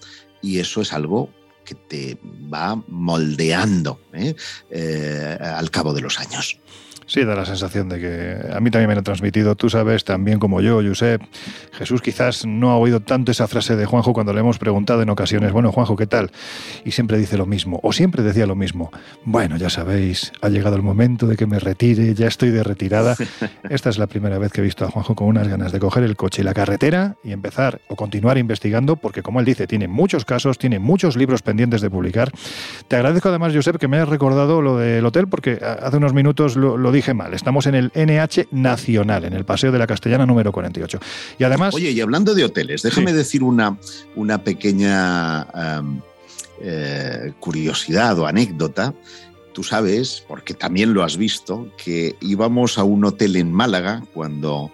y 0.43 0.59
eso 0.59 0.81
es 0.81 0.93
algo 0.93 1.31
que 1.65 1.75
te 1.75 2.19
va 2.23 2.77
moldeando 2.89 4.01
¿eh? 4.13 4.35
Eh, 4.71 5.39
al 5.41 5.71
cabo 5.71 5.95
de 5.95 6.03
los 6.03 6.19
años. 6.19 6.59
Sí, 7.07 7.25
da 7.25 7.35
la 7.35 7.45
sensación 7.45 7.89
de 7.89 8.01
que 8.01 8.55
a 8.55 8.61
mí 8.61 8.71
también 8.71 8.89
me 8.89 8.95
lo 8.95 9.01
ha 9.01 9.05
transmitido, 9.05 9.55
tú 9.57 9.69
sabes, 9.69 10.05
también 10.05 10.39
como 10.39 10.61
yo, 10.61 10.81
Josep. 10.83 11.23
Jesús 11.73 12.01
quizás 12.01 12.47
no 12.47 12.71
ha 12.71 12.77
oído 12.77 13.01
tanto 13.01 13.31
esa 13.31 13.47
frase 13.47 13.77
de 13.77 13.85
Juanjo 13.85 14.13
cuando 14.13 14.33
le 14.33 14.41
hemos 14.41 14.59
preguntado 14.59 15.03
en 15.03 15.11
ocasiones, 15.11 15.53
bueno, 15.53 15.71
Juanjo, 15.71 15.97
¿qué 15.97 16.07
tal? 16.07 16.31
Y 16.85 16.93
siempre 16.93 17.19
dice 17.19 17.37
lo 17.37 17.47
mismo, 17.47 17.79
o 17.83 17.93
siempre 17.93 18.23
decía 18.23 18.47
lo 18.47 18.55
mismo. 18.55 18.91
Bueno, 19.25 19.57
ya 19.59 19.69
sabéis, 19.69 20.33
ha 20.41 20.49
llegado 20.49 20.77
el 20.77 20.83
momento 20.83 21.27
de 21.27 21.37
que 21.37 21.47
me 21.47 21.59
retire, 21.59 22.15
ya 22.15 22.27
estoy 22.27 22.51
de 22.51 22.63
retirada. 22.63 23.17
Esta 23.69 23.91
es 23.91 23.99
la 23.99 24.07
primera 24.07 24.39
vez 24.39 24.53
que 24.53 24.61
he 24.61 24.65
visto 24.65 24.85
a 24.85 24.91
Juanjo 24.91 25.15
con 25.15 25.29
unas 25.29 25.49
ganas 25.49 25.73
de 25.73 25.81
coger 25.81 26.05
el 26.05 26.17
coche 26.17 26.41
y 26.41 26.45
la 26.45 26.55
carretera 26.55 27.17
y 27.23 27.33
empezar 27.33 27.81
o 27.89 27.97
continuar 27.97 28.39
investigando, 28.39 28.97
porque 28.97 29.23
como 29.23 29.41
él 29.41 29.47
dice, 29.47 29.67
tiene 29.67 29.89
muchos 29.89 30.25
casos, 30.25 30.57
tiene 30.57 30.79
muchos 30.79 31.17
libros 31.17 31.43
pendientes 31.43 31.83
de 31.83 31.91
publicar. 31.91 32.33
Te 32.89 32.97
agradezco 32.97 33.29
además, 33.29 33.53
Josep, 33.55 33.77
que 33.77 33.89
me 33.89 33.99
hayas 33.99 34.09
recordado 34.09 34.63
lo 34.63 34.79
del 34.79 35.05
hotel, 35.05 35.29
porque 35.29 35.59
hace 35.63 35.97
unos 35.99 36.15
minutos 36.15 36.57
lo, 36.57 36.77
lo 36.77 36.94
dije 36.95 37.13
mal, 37.15 37.35
estamos 37.35 37.67
en 37.67 37.75
el 37.75 37.93
NH 37.95 38.49
Nacional, 38.53 39.25
en 39.25 39.35
el 39.35 39.45
Paseo 39.45 39.71
de 39.73 39.79
la 39.79 39.87
Castellana 39.87 40.25
número 40.27 40.53
48. 40.53 40.99
Y 41.39 41.45
además... 41.45 41.75
Oye, 41.75 41.91
y 41.91 42.01
hablando 42.01 42.35
de 42.35 42.45
hoteles, 42.45 42.83
déjame 42.83 43.11
Sí. 43.11 43.17
decir 43.17 43.43
una, 43.43 43.77
una 44.17 44.39
pequeña 44.43 45.47
eh, 46.61 47.33
curiosidad 47.41 48.19
o 48.19 48.27
anécdota. 48.27 48.95
Tú 49.53 49.63
sabes, 49.63 50.25
porque 50.27 50.55
también 50.55 50.95
lo 50.95 51.05
has 51.05 51.17
visto, 51.17 51.69
que 51.77 52.17
íbamos 52.21 52.79
a 52.79 52.85
un 52.85 53.05
hotel 53.05 53.37
en 53.37 53.53
Málaga 53.53 54.03
cuando 54.13 54.71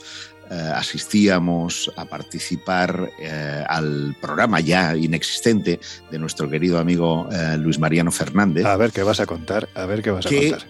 eh, 0.51 0.55
asistíamos 0.75 1.93
a 1.97 2.07
participar 2.07 3.11
eh, 3.21 3.65
al 3.69 4.17
programa 4.21 4.59
ya 4.61 4.97
inexistente 4.97 5.79
de 6.11 6.19
nuestro 6.19 6.49
querido 6.49 6.79
amigo 6.79 7.29
eh, 7.31 7.57
Luis 7.59 7.79
Mariano 7.79 8.11
Fernández. 8.11 8.65
A 8.65 8.77
ver 8.77 8.91
qué 8.91 9.03
vas 9.03 9.21
a 9.21 9.27
contar, 9.27 9.69
a 9.75 9.87
ver 9.87 10.03
qué 10.03 10.11
vas 10.11 10.27
a 10.27 10.29
contar. 10.29 10.67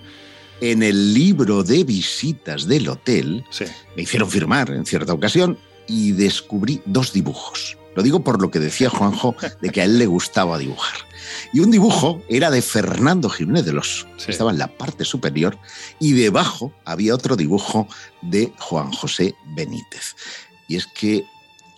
En 0.60 0.82
el 0.82 1.14
libro 1.14 1.62
de 1.62 1.84
visitas 1.84 2.66
del 2.66 2.88
hotel 2.88 3.44
Sí. 3.50 3.64
me 3.96 4.02
hicieron 4.02 4.30
firmar 4.30 4.70
en 4.70 4.84
cierta 4.86 5.12
ocasión 5.12 5.58
y 5.86 6.12
descubrí 6.12 6.80
dos 6.86 7.12
dibujos. 7.12 7.76
Lo 7.96 8.02
digo 8.04 8.22
por 8.22 8.40
lo 8.40 8.50
que 8.52 8.60
decía 8.60 8.88
Juanjo 8.88 9.34
de 9.60 9.70
que 9.70 9.80
a 9.80 9.84
él 9.84 9.98
le 9.98 10.06
gustaba 10.06 10.58
dibujar. 10.58 10.94
Y 11.52 11.58
un 11.60 11.70
dibujo 11.72 12.22
era 12.28 12.50
de 12.50 12.62
Fernando 12.62 13.28
Jiménez 13.28 13.64
de 13.64 13.72
los 13.72 14.06
Sí. 14.16 14.30
estaba 14.30 14.52
en 14.52 14.58
la 14.58 14.68
parte 14.68 15.04
superior 15.04 15.58
y 15.98 16.12
debajo 16.12 16.72
había 16.84 17.14
otro 17.14 17.34
dibujo 17.36 17.88
de 18.22 18.52
Juan 18.58 18.92
José 18.92 19.34
Benítez. 19.56 20.14
Y 20.68 20.76
es 20.76 20.86
que 20.86 21.24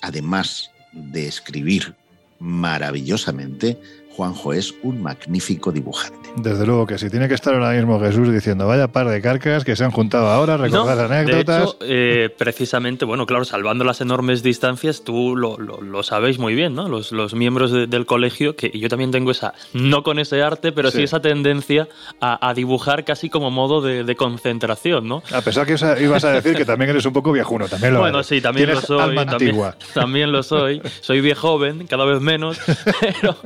además 0.02 0.70
de 0.92 1.26
escribir 1.26 1.94
maravillosamente, 2.38 3.80
Juanjo 4.16 4.52
es 4.52 4.74
un 4.82 5.02
magnífico 5.02 5.72
dibujante. 5.72 6.30
Desde 6.36 6.64
luego 6.66 6.86
que 6.86 6.98
sí. 6.98 7.10
Tiene 7.10 7.28
que 7.28 7.34
estar 7.34 7.52
ahora 7.55 7.72
mismo 7.72 8.01
Jesús 8.01 8.32
diciendo, 8.32 8.66
vaya 8.66 8.89
par 8.89 9.09
de 9.09 9.20
carcas 9.20 9.64
que 9.64 9.76
se 9.76 9.84
han 9.84 9.90
juntado 9.90 10.28
ahora, 10.28 10.56
recordar 10.56 10.97
No, 10.97 11.02
anécdotas. 11.14 11.59
De 11.59 11.62
hecho, 11.64 11.76
eh, 11.82 12.30
precisamente, 12.36 13.05
bueno, 13.05 13.26
claro, 13.26 13.44
salvando 13.44 13.84
las 13.84 14.01
enormes 14.01 14.43
distancias, 14.43 15.02
tú 15.05 15.36
lo, 15.36 15.59
lo- 15.59 15.80
lo 15.82 16.02
sabéis 16.02 16.39
muy 16.39 16.55
bien, 16.55 16.74
¿no? 16.74 16.89
Los, 16.89 17.12
los 17.12 17.34
miembros 17.34 17.70
de- 17.70 17.86
del 17.86 18.06
colegio, 18.06 18.56
que 18.56 18.70
yo 18.78 18.89
también 18.89 19.10
tengo 19.10 19.30
esa, 19.30 19.52
no 19.74 20.02
con 20.02 20.18
ese 20.18 20.43
arte, 20.43 20.72
pero 20.72 20.90
sí, 20.90 20.98
Sí. 20.98 21.02
esa 21.05 21.20
tendencia 21.20 21.89
a, 22.20 22.48
a 22.48 22.55
dibujar 22.55 23.05
casi 23.05 23.28
como 23.30 23.51
modo 23.51 23.80
de, 23.82 24.05
de 24.05 24.16
concentración, 24.16 25.09
¿no? 25.09 25.22
A 25.34 25.40
pesar 25.43 25.66
que 25.66 25.74
ibas 26.02 26.24
a 26.24 26.32
decir 26.32 26.55
que 26.56 26.64
también 26.64 26.90
eres 26.90 27.05
un 27.06 27.12
poco 27.12 27.32
viejuno, 27.32 27.66
también 27.68 27.94
lo 27.94 28.01
Bueno, 28.01 28.18
eres. 28.18 28.26
sí, 28.28 28.40
también 28.40 28.70
lo 28.74 28.80
soy. 28.80 29.01
alma 29.01 29.26
también, 29.26 29.51
antigua. 29.51 29.76
también 29.94 30.32
lo 30.32 30.43
soy. 30.43 30.80
Soy 31.01 31.20
viejo 31.20 31.43
joven, 31.43 31.86
cada 31.89 32.05
vez 32.05 32.20
menos. 32.20 32.59
Pero, 33.01 33.36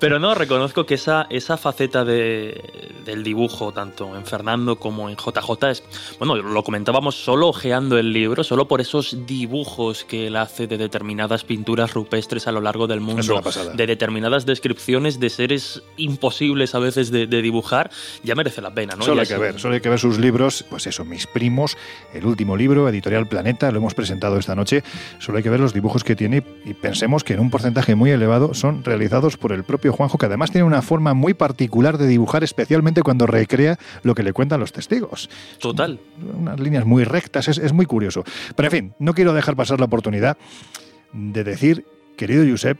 pero 0.00 0.13
no, 0.18 0.34
reconozco 0.34 0.86
que 0.86 0.94
esa, 0.94 1.26
esa 1.30 1.56
faceta 1.56 2.04
de, 2.04 2.92
del 3.04 3.22
dibujo, 3.22 3.72
tanto 3.72 4.16
en 4.16 4.24
Fernando 4.26 4.76
como 4.76 5.08
en 5.08 5.16
JJ, 5.16 5.70
es. 5.70 5.82
Bueno, 6.18 6.36
lo 6.36 6.62
comentábamos 6.64 7.14
solo 7.16 7.48
ojeando 7.48 7.98
el 7.98 8.12
libro, 8.12 8.44
solo 8.44 8.68
por 8.68 8.80
esos 8.80 9.26
dibujos 9.26 10.04
que 10.04 10.26
él 10.26 10.36
hace 10.36 10.66
de 10.66 10.78
determinadas 10.78 11.44
pinturas 11.44 11.94
rupestres 11.94 12.46
a 12.46 12.52
lo 12.52 12.60
largo 12.60 12.86
del 12.86 13.00
mundo, 13.00 13.42
de 13.74 13.86
determinadas 13.86 14.46
descripciones 14.46 15.20
de 15.20 15.30
seres 15.30 15.82
imposibles 15.96 16.74
a 16.74 16.78
veces 16.78 17.10
de, 17.10 17.26
de 17.26 17.42
dibujar, 17.42 17.90
ya 18.22 18.34
merece 18.34 18.60
la 18.60 18.74
pena, 18.74 18.94
¿no? 18.96 19.04
Solo 19.04 19.20
hay 19.20 19.26
que 19.26 19.38
ver, 19.38 19.60
solo 19.60 19.74
hay 19.74 19.80
que 19.80 19.88
ver 19.88 19.98
sus 19.98 20.18
libros, 20.18 20.64
pues 20.68 20.86
eso, 20.86 21.04
Mis 21.04 21.26
Primos, 21.26 21.76
el 22.12 22.26
último 22.26 22.56
libro, 22.56 22.88
Editorial 22.88 23.26
Planeta, 23.26 23.70
lo 23.70 23.78
hemos 23.78 23.94
presentado 23.94 24.38
esta 24.38 24.54
noche, 24.54 24.82
solo 25.18 25.38
hay 25.38 25.44
que 25.44 25.50
ver 25.50 25.60
los 25.60 25.72
dibujos 25.72 26.04
que 26.04 26.16
tiene 26.16 26.42
y 26.64 26.74
pensemos 26.74 27.24
que 27.24 27.34
en 27.34 27.40
un 27.40 27.50
porcentaje 27.50 27.94
muy 27.94 28.10
elevado 28.10 28.54
son 28.54 28.84
realizados 28.84 29.36
por 29.36 29.52
el 29.52 29.64
propio 29.64 29.92
Juanjo, 30.04 30.18
que 30.18 30.26
además 30.26 30.50
tiene 30.50 30.66
una 30.66 30.82
forma 30.82 31.14
muy 31.14 31.34
particular 31.34 31.98
de 31.98 32.06
dibujar, 32.06 32.44
especialmente 32.44 33.02
cuando 33.02 33.26
recrea 33.26 33.78
lo 34.02 34.14
que 34.14 34.22
le 34.22 34.32
cuentan 34.32 34.60
los 34.60 34.72
testigos. 34.72 35.28
Total. 35.58 35.98
Unas 36.38 36.60
líneas 36.60 36.84
muy 36.84 37.04
rectas, 37.04 37.48
es, 37.48 37.58
es 37.58 37.72
muy 37.72 37.86
curioso. 37.86 38.24
Pero 38.56 38.66
en 38.66 38.70
fin, 38.70 38.94
no 38.98 39.14
quiero 39.14 39.32
dejar 39.32 39.56
pasar 39.56 39.78
la 39.78 39.86
oportunidad 39.86 40.36
de 41.12 41.44
decir, 41.44 41.86
querido 42.16 42.44
Josep, 42.48 42.78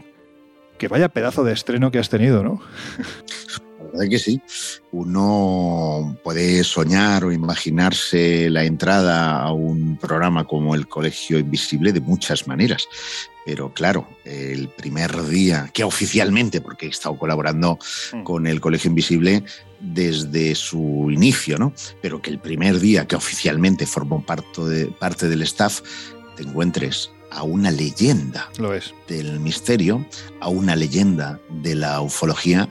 que 0.78 0.88
vaya 0.88 1.08
pedazo 1.08 1.44
de 1.44 1.52
estreno 1.52 1.90
que 1.90 1.98
has 1.98 2.08
tenido, 2.08 2.42
¿no? 2.42 2.60
Verdad 3.94 4.10
que 4.10 4.18
sí. 4.18 4.42
Uno 4.90 6.18
puede 6.24 6.64
soñar 6.64 7.24
o 7.24 7.30
imaginarse 7.30 8.50
la 8.50 8.64
entrada 8.64 9.40
a 9.40 9.52
un 9.52 9.96
programa 9.98 10.44
como 10.44 10.74
el 10.74 10.88
Colegio 10.88 11.38
Invisible 11.38 11.92
de 11.92 12.00
muchas 12.00 12.48
maneras. 12.48 12.88
Pero 13.46 13.72
claro, 13.72 14.08
el 14.24 14.68
primer 14.68 15.22
día, 15.26 15.70
que 15.72 15.84
oficialmente, 15.84 16.60
porque 16.60 16.86
he 16.86 16.88
estado 16.88 17.16
colaborando 17.16 17.78
con 18.24 18.48
el 18.48 18.60
Colegio 18.60 18.88
Invisible 18.88 19.44
desde 19.80 20.56
su 20.56 21.08
inicio, 21.10 21.56
¿no? 21.56 21.72
Pero 22.02 22.20
que 22.20 22.30
el 22.30 22.40
primer 22.40 22.80
día 22.80 23.06
que 23.06 23.14
oficialmente 23.14 23.86
formo 23.86 24.26
parte, 24.26 24.86
parte 24.98 25.28
del 25.28 25.42
staff, 25.42 25.82
te 26.36 26.42
encuentres 26.42 27.10
a 27.34 27.42
una 27.42 27.70
leyenda 27.70 28.48
Lo 28.58 28.72
es. 28.74 28.94
del 29.08 29.40
misterio 29.40 30.06
a 30.40 30.48
una 30.48 30.76
leyenda 30.76 31.40
de 31.62 31.74
la 31.74 32.00
ufología, 32.00 32.68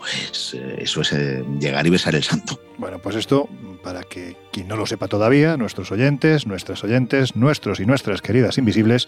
pues 0.00 0.54
eh, 0.54 0.76
eso 0.78 1.02
es 1.02 1.12
eh, 1.12 1.44
llegar 1.58 1.86
y 1.86 1.90
besar 1.90 2.14
el 2.14 2.22
santo. 2.22 2.58
Bueno, 2.78 2.98
pues 2.98 3.16
esto, 3.16 3.48
para 3.82 4.02
que 4.02 4.34
quien 4.50 4.66
no 4.66 4.76
lo 4.76 4.86
sepa 4.86 5.08
todavía, 5.08 5.58
nuestros 5.58 5.92
oyentes, 5.92 6.46
nuestras 6.46 6.82
oyentes, 6.82 7.36
nuestros 7.36 7.80
y 7.80 7.84
nuestras 7.84 8.22
queridas 8.22 8.56
invisibles, 8.56 9.06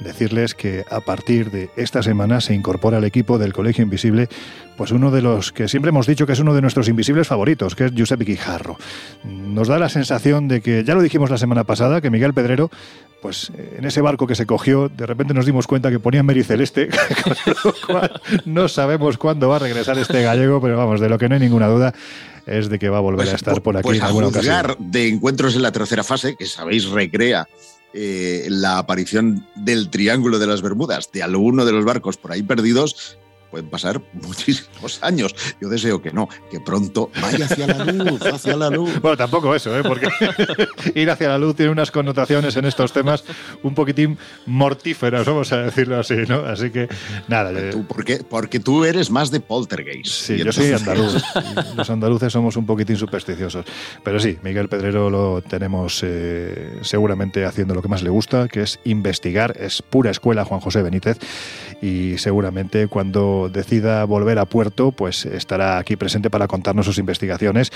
decirles 0.00 0.54
que 0.54 0.84
a 0.90 1.00
partir 1.00 1.52
de 1.52 1.70
esta 1.76 2.02
semana 2.02 2.40
se 2.40 2.54
incorpora 2.54 2.98
al 2.98 3.04
equipo 3.04 3.38
del 3.38 3.52
Colegio 3.52 3.84
Invisible, 3.84 4.28
pues 4.76 4.90
uno 4.90 5.12
de 5.12 5.22
los 5.22 5.52
que 5.52 5.68
siempre 5.68 5.90
hemos 5.90 6.08
dicho 6.08 6.26
que 6.26 6.32
es 6.32 6.40
uno 6.40 6.54
de 6.54 6.60
nuestros 6.60 6.88
invisibles 6.88 7.28
favoritos, 7.28 7.76
que 7.76 7.84
es 7.84 7.92
Giuseppe 7.92 8.24
Guijarro. 8.24 8.76
Nos 9.24 9.68
da 9.68 9.78
la 9.78 9.88
sensación 9.88 10.48
de 10.48 10.60
que, 10.60 10.82
ya 10.82 10.94
lo 10.94 11.02
dijimos 11.02 11.30
la 11.30 11.38
semana 11.38 11.62
pasada, 11.62 12.00
que 12.00 12.10
Miguel 12.10 12.34
Pedrero, 12.34 12.70
pues 13.22 13.50
eh, 13.56 13.76
en 13.78 13.84
ese 13.84 14.00
barco 14.00 14.26
que 14.26 14.34
se 14.34 14.46
cogió, 14.46 14.88
de 14.88 15.06
repente 15.06 15.34
nos 15.34 15.46
dimos 15.46 15.66
cuenta 15.66 15.90
que 15.90 15.98
ponía 15.98 16.22
Mary 16.22 16.44
Celeste, 16.44 16.88
con 17.24 17.34
lo 17.64 17.74
cual 17.86 18.20
no 18.44 18.68
sabemos 18.68 19.18
cuándo 19.18 19.48
va 19.48 19.56
a 19.56 19.60
regresar 19.60 19.98
este 19.98 20.22
gallego, 20.22 20.60
pero 20.60 20.76
vamos, 20.76 21.00
de 21.00 21.08
lo 21.08 21.18
que 21.18 21.28
no 21.28 21.34
hay 21.34 21.40
ninguna 21.40 21.66
duda 21.68 21.94
es 22.46 22.68
de 22.68 22.78
que 22.78 22.88
va 22.88 22.98
a 22.98 23.00
volver 23.00 23.24
Pues, 23.26 23.32
a 23.32 23.36
estar 23.36 23.60
por 23.62 23.76
aquí 23.76 23.82
pues 23.84 23.98
en 23.98 24.04
a 24.04 24.06
alguna 24.06 24.26
juzgar 24.28 24.66
ocasión. 24.72 24.90
de 24.92 25.08
encuentros 25.08 25.56
en 25.56 25.62
la 25.62 25.72
tercera 25.72 26.04
fase, 26.04 26.36
que 26.36 26.46
sabéis 26.46 26.86
recrea 26.88 27.48
eh, 27.92 28.46
la 28.50 28.78
aparición 28.78 29.46
del 29.56 29.88
Triángulo 29.90 30.38
de 30.38 30.46
las 30.46 30.62
Bermudas, 30.62 31.10
de 31.12 31.22
alguno 31.22 31.64
de 31.64 31.72
los 31.72 31.84
barcos 31.84 32.16
por 32.16 32.30
ahí 32.32 32.42
perdidos, 32.42 33.18
pueden 33.50 33.68
pasar 33.68 34.00
muchísimos 34.12 35.02
años. 35.02 35.34
Yo 35.60 35.68
deseo 35.68 36.00
que 36.02 36.12
no, 36.12 36.28
que 36.50 36.60
pronto 36.60 37.10
vaya 37.20 37.46
hacia 37.46 37.66
la 37.66 37.84
luz, 37.84 38.22
hacia 38.22 38.56
la 38.56 38.70
luz. 38.70 38.90
Bueno, 39.06 39.16
tampoco 39.16 39.54
eso, 39.54 39.76
¿eh? 39.78 39.82
porque 39.82 40.08
ir 40.94 41.10
hacia 41.10 41.28
la 41.28 41.38
luz 41.38 41.54
tiene 41.54 41.70
unas 41.70 41.90
connotaciones 41.90 42.56
en 42.56 42.64
estos 42.64 42.92
temas 42.92 43.24
un 43.62 43.74
poquitín 43.74 44.18
mortíferas, 44.46 45.24
vamos 45.26 45.52
a 45.52 45.58
decirlo 45.58 45.98
así, 45.98 46.16
¿no? 46.28 46.40
Así 46.40 46.70
que, 46.70 46.88
nada. 47.28 47.52
Tú, 47.70 47.86
porque, 47.86 48.24
porque 48.28 48.58
tú 48.58 48.84
eres 48.84 49.10
más 49.10 49.30
de 49.30 49.40
poltergeist. 49.40 50.06
Sí, 50.06 50.38
yo 50.38 50.52
soy 50.52 50.72
andaluz. 50.72 51.22
Los 51.76 51.90
andaluces 51.90 52.32
somos 52.32 52.56
un 52.56 52.66
poquitín 52.66 52.96
supersticiosos. 52.96 53.64
Pero 54.02 54.18
sí, 54.18 54.38
Miguel 54.42 54.68
Pedrero 54.68 55.10
lo 55.10 55.42
tenemos 55.42 56.00
eh, 56.02 56.78
seguramente 56.82 57.44
haciendo 57.44 57.74
lo 57.74 57.82
que 57.82 57.88
más 57.88 58.02
le 58.02 58.10
gusta, 58.10 58.48
que 58.48 58.62
es 58.62 58.80
investigar. 58.84 59.56
Es 59.58 59.82
pura 59.82 60.10
escuela 60.10 60.44
Juan 60.44 60.60
José 60.60 60.82
Benítez. 60.82 61.18
Y 61.82 62.18
seguramente 62.18 62.88
cuando 62.88 63.35
decida 63.52 64.04
volver 64.04 64.38
a 64.38 64.46
puerto, 64.46 64.92
pues 64.92 65.26
estará 65.26 65.78
aquí 65.78 65.96
presente 65.96 66.30
para 66.30 66.48
contarnos 66.48 66.86
sus 66.86 66.98
investigaciones 66.98 67.70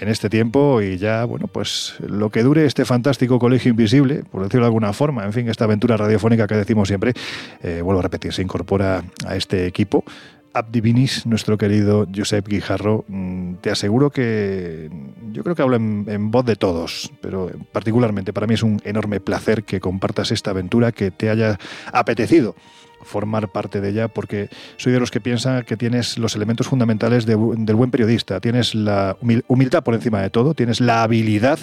en 0.00 0.08
este 0.08 0.28
tiempo 0.28 0.80
y 0.82 0.98
ya, 0.98 1.24
bueno, 1.24 1.46
pues 1.46 1.94
lo 2.06 2.30
que 2.30 2.42
dure 2.42 2.64
este 2.64 2.84
fantástico 2.84 3.38
colegio 3.38 3.70
invisible, 3.70 4.24
por 4.30 4.42
decirlo 4.42 4.64
de 4.64 4.68
alguna 4.68 4.92
forma, 4.92 5.24
en 5.24 5.32
fin, 5.32 5.48
esta 5.48 5.64
aventura 5.64 5.96
radiofónica 5.96 6.46
que 6.46 6.54
decimos 6.54 6.88
siempre, 6.88 7.12
eh, 7.62 7.80
vuelvo 7.82 8.00
a 8.00 8.02
repetir, 8.02 8.32
se 8.32 8.42
incorpora 8.42 9.04
a 9.26 9.36
este 9.36 9.66
equipo. 9.66 10.04
Abdivinis, 10.54 11.26
nuestro 11.26 11.58
querido 11.58 12.06
Josep 12.14 12.48
Guijarro, 12.48 13.04
mm, 13.06 13.54
te 13.56 13.70
aseguro 13.70 14.10
que 14.10 14.90
yo 15.30 15.42
creo 15.44 15.54
que 15.54 15.62
hablo 15.62 15.76
en, 15.76 16.06
en 16.08 16.30
voz 16.30 16.44
de 16.46 16.56
todos, 16.56 17.12
pero 17.20 17.50
particularmente 17.70 18.32
para 18.32 18.46
mí 18.46 18.54
es 18.54 18.62
un 18.62 18.80
enorme 18.84 19.20
placer 19.20 19.64
que 19.64 19.78
compartas 19.78 20.30
esta 20.32 20.50
aventura, 20.50 20.90
que 20.92 21.10
te 21.10 21.30
haya 21.30 21.58
apetecido 21.92 22.54
formar 23.02 23.48
parte 23.48 23.80
de 23.80 23.90
ella, 23.90 24.08
porque 24.08 24.48
soy 24.76 24.92
de 24.92 25.00
los 25.00 25.10
que 25.10 25.20
piensa 25.20 25.62
que 25.62 25.76
tienes 25.76 26.18
los 26.18 26.36
elementos 26.36 26.68
fundamentales 26.68 27.26
del 27.26 27.36
buen 27.36 27.90
periodista, 27.90 28.40
tienes 28.40 28.74
la 28.74 29.16
humil- 29.20 29.44
humildad 29.48 29.82
por 29.82 29.94
encima 29.94 30.20
de 30.20 30.30
todo, 30.30 30.54
tienes 30.54 30.80
la 30.80 31.02
habilidad 31.02 31.58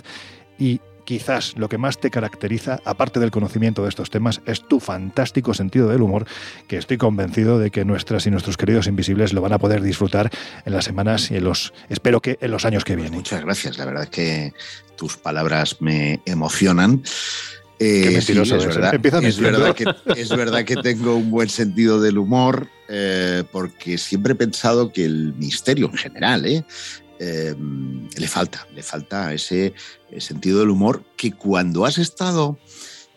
y 0.57 0.79
quizás 1.05 1.55
lo 1.55 1.69
que 1.69 1.77
más 1.77 1.99
te 1.99 2.09
caracteriza, 2.09 2.79
aparte 2.83 3.19
del 3.19 3.29
conocimiento 3.29 3.83
de 3.83 3.89
estos 3.89 4.09
temas, 4.09 4.41
es 4.47 4.67
tu 4.67 4.79
fantástico 4.79 5.53
sentido 5.53 5.87
del 5.87 6.01
humor, 6.01 6.25
que 6.67 6.77
estoy 6.77 6.97
convencido 6.97 7.59
de 7.59 7.69
que 7.69 7.85
nuestras 7.85 8.25
y 8.25 8.31
nuestros 8.31 8.57
queridos 8.57 8.87
invisibles 8.87 9.31
lo 9.31 9.41
van 9.41 9.53
a 9.53 9.59
poder 9.59 9.83
disfrutar 9.83 10.31
en 10.65 10.73
las 10.73 10.85
semanas 10.85 11.29
y 11.29 11.35
en 11.35 11.43
los, 11.43 11.73
espero 11.89 12.21
que 12.21 12.39
en 12.41 12.49
los 12.49 12.65
años 12.65 12.83
que 12.83 12.95
vienen. 12.95 13.13
Muchas 13.13 13.43
gracias, 13.43 13.77
la 13.77 13.85
verdad 13.85 14.03
es 14.05 14.09
que 14.09 14.53
tus 14.95 15.15
palabras 15.15 15.77
me 15.79 16.21
emocionan. 16.25 17.03
Eh, 17.79 18.21
sí, 18.21 18.31
es 18.31 18.59
verdad, 18.59 18.93
es, 18.95 19.75
que, 19.75 19.85
es 20.15 20.29
verdad 20.29 20.63
que 20.63 20.77
tengo 20.77 21.15
un 21.15 21.29
buen 21.29 21.49
sentido 21.49 21.99
del 21.99 22.17
humor, 22.17 22.69
eh, 22.87 23.43
porque 23.51 23.97
siempre 23.97 24.33
he 24.33 24.35
pensado 24.35 24.93
que 24.93 25.03
el 25.03 25.33
misterio 25.33 25.87
en 25.87 25.97
general, 25.97 26.45
¿eh? 26.45 26.65
eh, 27.19 27.53
le 28.15 28.27
falta, 28.27 28.65
le 28.73 28.81
falta 28.81 29.33
ese 29.33 29.73
sentido 30.19 30.59
del 30.59 30.69
humor 30.69 31.03
que 31.17 31.33
cuando 31.33 31.85
has 31.85 31.97
estado 31.97 32.57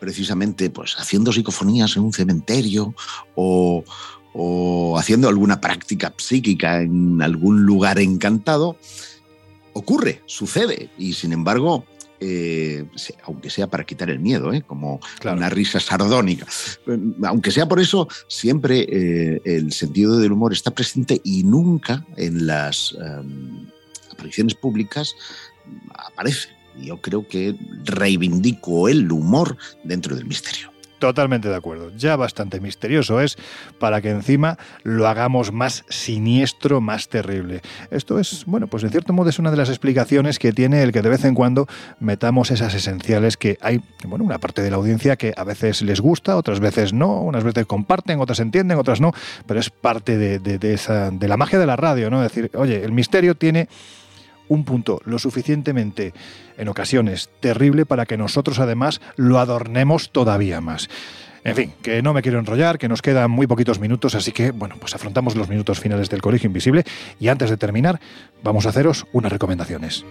precisamente 0.00 0.70
pues, 0.70 0.96
haciendo 0.98 1.32
psicofonías 1.32 1.96
en 1.96 2.04
un 2.04 2.12
cementerio 2.12 2.94
o, 3.36 3.84
o 4.32 4.98
haciendo 4.98 5.28
alguna 5.28 5.60
práctica 5.60 6.12
psíquica 6.16 6.80
en 6.80 7.22
algún 7.22 7.64
lugar 7.64 8.00
encantado, 8.00 8.76
ocurre, 9.72 10.22
sucede, 10.26 10.90
y 10.98 11.12
sin 11.12 11.32
embargo, 11.32 11.84
eh, 12.20 12.84
aunque 13.24 13.50
sea 13.50 13.66
para 13.68 13.84
quitar 13.84 14.10
el 14.10 14.18
miedo, 14.18 14.52
¿eh? 14.52 14.62
como 14.62 15.00
Claro. 15.20 15.36
una 15.36 15.48
risa 15.48 15.80
sardónica, 15.80 16.46
aunque 17.24 17.50
sea 17.50 17.66
por 17.68 17.80
eso, 17.80 18.08
siempre 18.28 18.86
eh, 18.90 19.40
el 19.44 19.72
sentido 19.72 20.18
del 20.18 20.32
humor 20.32 20.52
está 20.52 20.70
presente 20.70 21.20
y 21.24 21.44
nunca 21.44 22.04
en 22.16 22.46
las 22.46 22.96
em, 23.00 23.66
apariciones 24.10 24.54
públicas 24.54 25.14
aparece. 25.92 26.48
Yo 26.80 27.00
creo 27.00 27.26
que 27.26 27.56
reivindico 27.84 28.88
el 28.88 29.10
humor 29.10 29.56
dentro 29.84 30.14
del 30.14 30.26
misterio. 30.26 30.70
Totalmente 30.98 31.48
de 31.48 31.54
acuerdo. 31.54 31.92
Ya 31.96 32.16
bastante 32.16 32.60
misterioso 32.60 33.20
es 33.20 33.36
para 33.78 34.00
que 34.00 34.10
encima 34.10 34.58
lo 34.82 35.06
hagamos 35.06 35.52
más 35.52 35.84
siniestro, 35.88 36.80
más 36.80 37.08
terrible. 37.08 37.60
Esto 37.92 38.18
es, 38.18 38.44
bueno, 38.46 38.66
pues 38.66 38.82
en 38.82 38.90
cierto 38.90 39.12
modo 39.12 39.30
es 39.30 39.38
una 39.38 39.52
de 39.52 39.56
las 39.56 39.68
explicaciones 39.68 40.40
que 40.40 40.52
tiene 40.52 40.82
el 40.82 40.90
que 40.90 41.02
de 41.02 41.08
vez 41.08 41.24
en 41.24 41.34
cuando 41.34 41.68
metamos 42.00 42.50
esas 42.50 42.74
esenciales 42.74 43.36
que 43.36 43.58
hay, 43.60 43.80
bueno, 44.04 44.24
una 44.24 44.38
parte 44.38 44.60
de 44.60 44.70
la 44.70 44.76
audiencia 44.76 45.14
que 45.16 45.32
a 45.36 45.44
veces 45.44 45.82
les 45.82 46.00
gusta, 46.00 46.36
otras 46.36 46.58
veces 46.58 46.92
no, 46.92 47.20
unas 47.22 47.44
veces 47.44 47.64
comparten, 47.66 48.20
otras 48.20 48.40
entienden, 48.40 48.76
otras 48.78 49.00
no, 49.00 49.12
pero 49.46 49.60
es 49.60 49.70
parte 49.70 50.16
de, 50.18 50.40
de- 50.40 50.74
esa, 50.74 51.10
de 51.12 51.28
la 51.28 51.36
magia 51.36 51.60
de 51.60 51.66
la 51.66 51.76
radio, 51.76 52.10
¿no? 52.10 52.20
Decir, 52.20 52.50
oye, 52.54 52.84
el 52.84 52.90
misterio 52.92 53.36
tiene 53.36 53.68
un 54.48 54.64
punto 54.64 55.00
lo 55.04 55.18
suficientemente, 55.18 56.12
en 56.56 56.68
ocasiones, 56.68 57.30
terrible 57.40 57.86
para 57.86 58.06
que 58.06 58.16
nosotros 58.16 58.58
además 58.58 59.00
lo 59.16 59.38
adornemos 59.38 60.10
todavía 60.10 60.60
más. 60.60 60.88
En 61.44 61.54
fin, 61.54 61.72
que 61.82 62.02
no 62.02 62.12
me 62.12 62.22
quiero 62.22 62.38
enrollar, 62.38 62.78
que 62.78 62.88
nos 62.88 63.00
quedan 63.00 63.30
muy 63.30 63.46
poquitos 63.46 63.78
minutos, 63.78 64.14
así 64.14 64.32
que, 64.32 64.50
bueno, 64.50 64.76
pues 64.78 64.94
afrontamos 64.94 65.36
los 65.36 65.48
minutos 65.48 65.80
finales 65.80 66.10
del 66.10 66.20
Colegio 66.20 66.48
Invisible 66.48 66.84
y 67.20 67.28
antes 67.28 67.48
de 67.48 67.56
terminar, 67.56 68.00
vamos 68.42 68.66
a 68.66 68.70
haceros 68.70 69.06
unas 69.12 69.32
recomendaciones. 69.32 70.04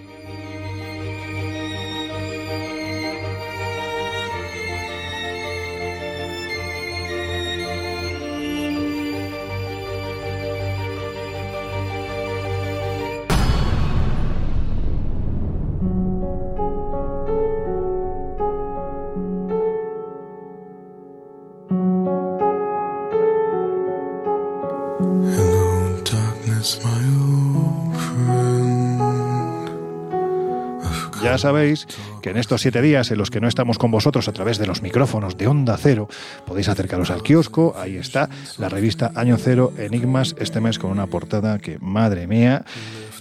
Sabéis 31.38 31.88
que 32.22 32.30
en 32.32 32.38
estos 32.38 32.62
siete 32.62 32.82
días 32.82 33.12
en 33.12 33.18
los 33.18 33.30
que 33.30 33.42
no 33.42 33.48
estamos 33.48 33.78
con 33.78 33.92
vosotros 33.92 34.28
a 34.28 34.34
través 34.34 34.58
de 34.58 34.68
los 34.68 34.82
micrófonos 34.82 35.38
de 35.38 35.48
Onda 35.48 35.78
Cero, 35.78 36.08
podéis 36.46 36.70
acercaros 36.70 37.12
al 37.12 37.24
kiosco, 37.24 37.76
ahí 37.78 37.98
está 37.98 38.30
la 38.58 38.70
revista 38.70 39.12
Año 39.16 39.38
Cero 39.38 39.74
Enigmas, 39.78 40.36
este 40.40 40.62
mes 40.62 40.80
con 40.80 40.92
una 40.92 41.08
portada 41.08 41.60
que, 41.60 41.78
madre 41.80 42.28
mía, 42.28 42.66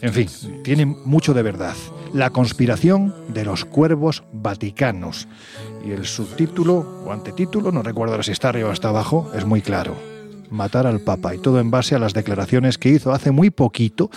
en 0.03 0.13
fin, 0.13 0.29
tiene 0.63 0.87
mucho 0.87 1.35
de 1.35 1.43
verdad. 1.43 1.75
La 2.13 2.31
conspiración 2.31 3.15
de 3.29 3.45
los 3.45 3.65
cuervos 3.65 4.25
vaticanos. 4.33 5.27
Y 5.85 5.93
el 5.93 6.07
subtítulo 6.07 7.03
o 7.05 7.13
antetítulo, 7.13 7.73
no 7.73 7.83
recuerdo 7.83 8.15
ahora 8.15 8.23
si 8.23 8.33
está 8.33 8.51
arriba 8.51 8.71
o 8.71 8.73
está 8.73 8.89
abajo, 8.89 9.31
es 9.35 9.45
muy 9.45 9.63
claro. 9.63 10.16
Matar 10.51 10.87
al 10.87 11.01
Papa. 11.01 11.35
Y 11.35 11.39
todo 11.39 11.61
en 11.61 11.71
base 11.71 11.95
a 11.95 11.99
las 11.99 12.15
declaraciones 12.15 12.79
que 12.79 12.91
hizo 12.91 13.13
hace 13.13 13.31
muy 13.31 13.51
poquito 13.51 14.11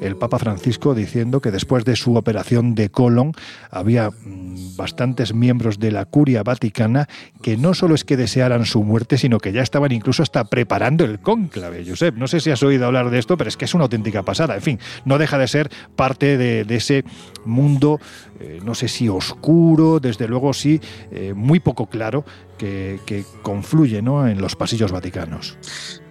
el 0.00 0.16
Papa 0.16 0.38
Francisco 0.38 0.94
diciendo 0.94 1.40
que 1.40 1.50
después 1.50 1.84
de 1.84 1.96
su 1.96 2.16
operación 2.16 2.74
de 2.74 2.90
colon 2.90 3.32
había 3.70 4.10
mm, 4.10 4.76
bastantes 4.76 5.34
miembros 5.34 5.78
de 5.78 5.90
la 5.90 6.04
curia 6.04 6.42
vaticana 6.42 7.08
que 7.42 7.56
no 7.56 7.74
solo 7.74 7.94
es 7.94 8.04
que 8.04 8.16
desearan 8.16 8.64
su 8.66 8.82
muerte, 8.82 9.18
sino 9.18 9.38
que 9.38 9.52
ya 9.52 9.62
estaban 9.62 9.92
incluso 9.92 10.22
hasta 10.22 10.44
preparando 10.44 11.04
el 11.04 11.20
cónclave. 11.20 11.84
Josep, 11.86 12.16
no 12.16 12.28
sé 12.28 12.40
si 12.40 12.50
has 12.50 12.62
oído 12.62 12.86
hablar 12.86 13.10
de 13.10 13.18
esto, 13.18 13.36
pero 13.36 13.48
es 13.48 13.56
que 13.56 13.64
es 13.64 13.74
una 13.74 13.84
auténtica 13.84 14.22
pasada. 14.22 14.54
En 14.54 14.62
fin, 14.62 14.78
no 15.04 15.18
deja 15.18 15.38
de 15.38 15.48
ser 15.48 15.70
parte 15.94 16.36
de, 16.36 16.64
de 16.64 16.76
ese 16.76 17.04
mundo, 17.44 18.00
eh, 18.40 18.60
no 18.64 18.74
sé 18.74 18.88
si 18.88 19.08
oscuro, 19.08 20.00
desde 20.00 20.28
luego 20.28 20.52
sí, 20.52 20.80
eh, 21.10 21.32
muy 21.34 21.60
poco 21.60 21.86
claro, 21.86 22.24
que, 22.58 23.00
que 23.06 23.24
confluye 23.42 23.98
en 23.98 24.40
los 24.40 24.56
pasillos 24.56 24.92
vaticanos. 24.92 25.56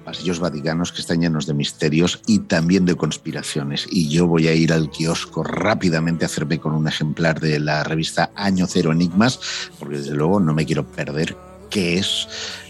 pasillos 0.04 0.40
vaticanos 0.40 0.92
que 0.92 1.02
están 1.02 1.22
llenos 1.22 1.48
de 1.48 1.54
misterios 1.54 2.22
y 2.28 2.40
también 2.40 2.86
de 2.86 2.96
conspiraciones. 2.96 3.88
Y 3.90 4.10
yo 4.10 4.28
voy 4.28 4.48
a 4.48 4.54
ir 4.54 4.72
al 4.72 4.90
kiosco 4.90 5.44
rápidamente 5.44 6.26
a 6.26 6.28
hacerme 6.28 6.60
con 6.60 6.74
un 6.74 6.88
ejemplar 6.88 7.40
de 7.40 7.60
la 7.60 7.84
revista 7.84 8.32
Año 8.36 8.68
Cero 8.68 8.92
Enigmas, 8.92 9.40
porque 9.80 9.98
desde 9.98 10.14
luego 10.14 10.40
no 10.40 10.54
me 10.54 10.66
quiero 10.66 10.86
perder 10.86 11.36
qué 11.70 11.98
es 11.98 12.28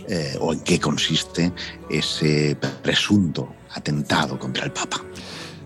eh, 0.07 0.35
o 0.39 0.53
en 0.53 0.61
qué 0.61 0.79
consiste 0.79 1.51
ese 1.89 2.57
presunto 2.81 3.53
atentado 3.73 4.39
contra 4.39 4.65
el 4.65 4.71
Papa. 4.71 5.01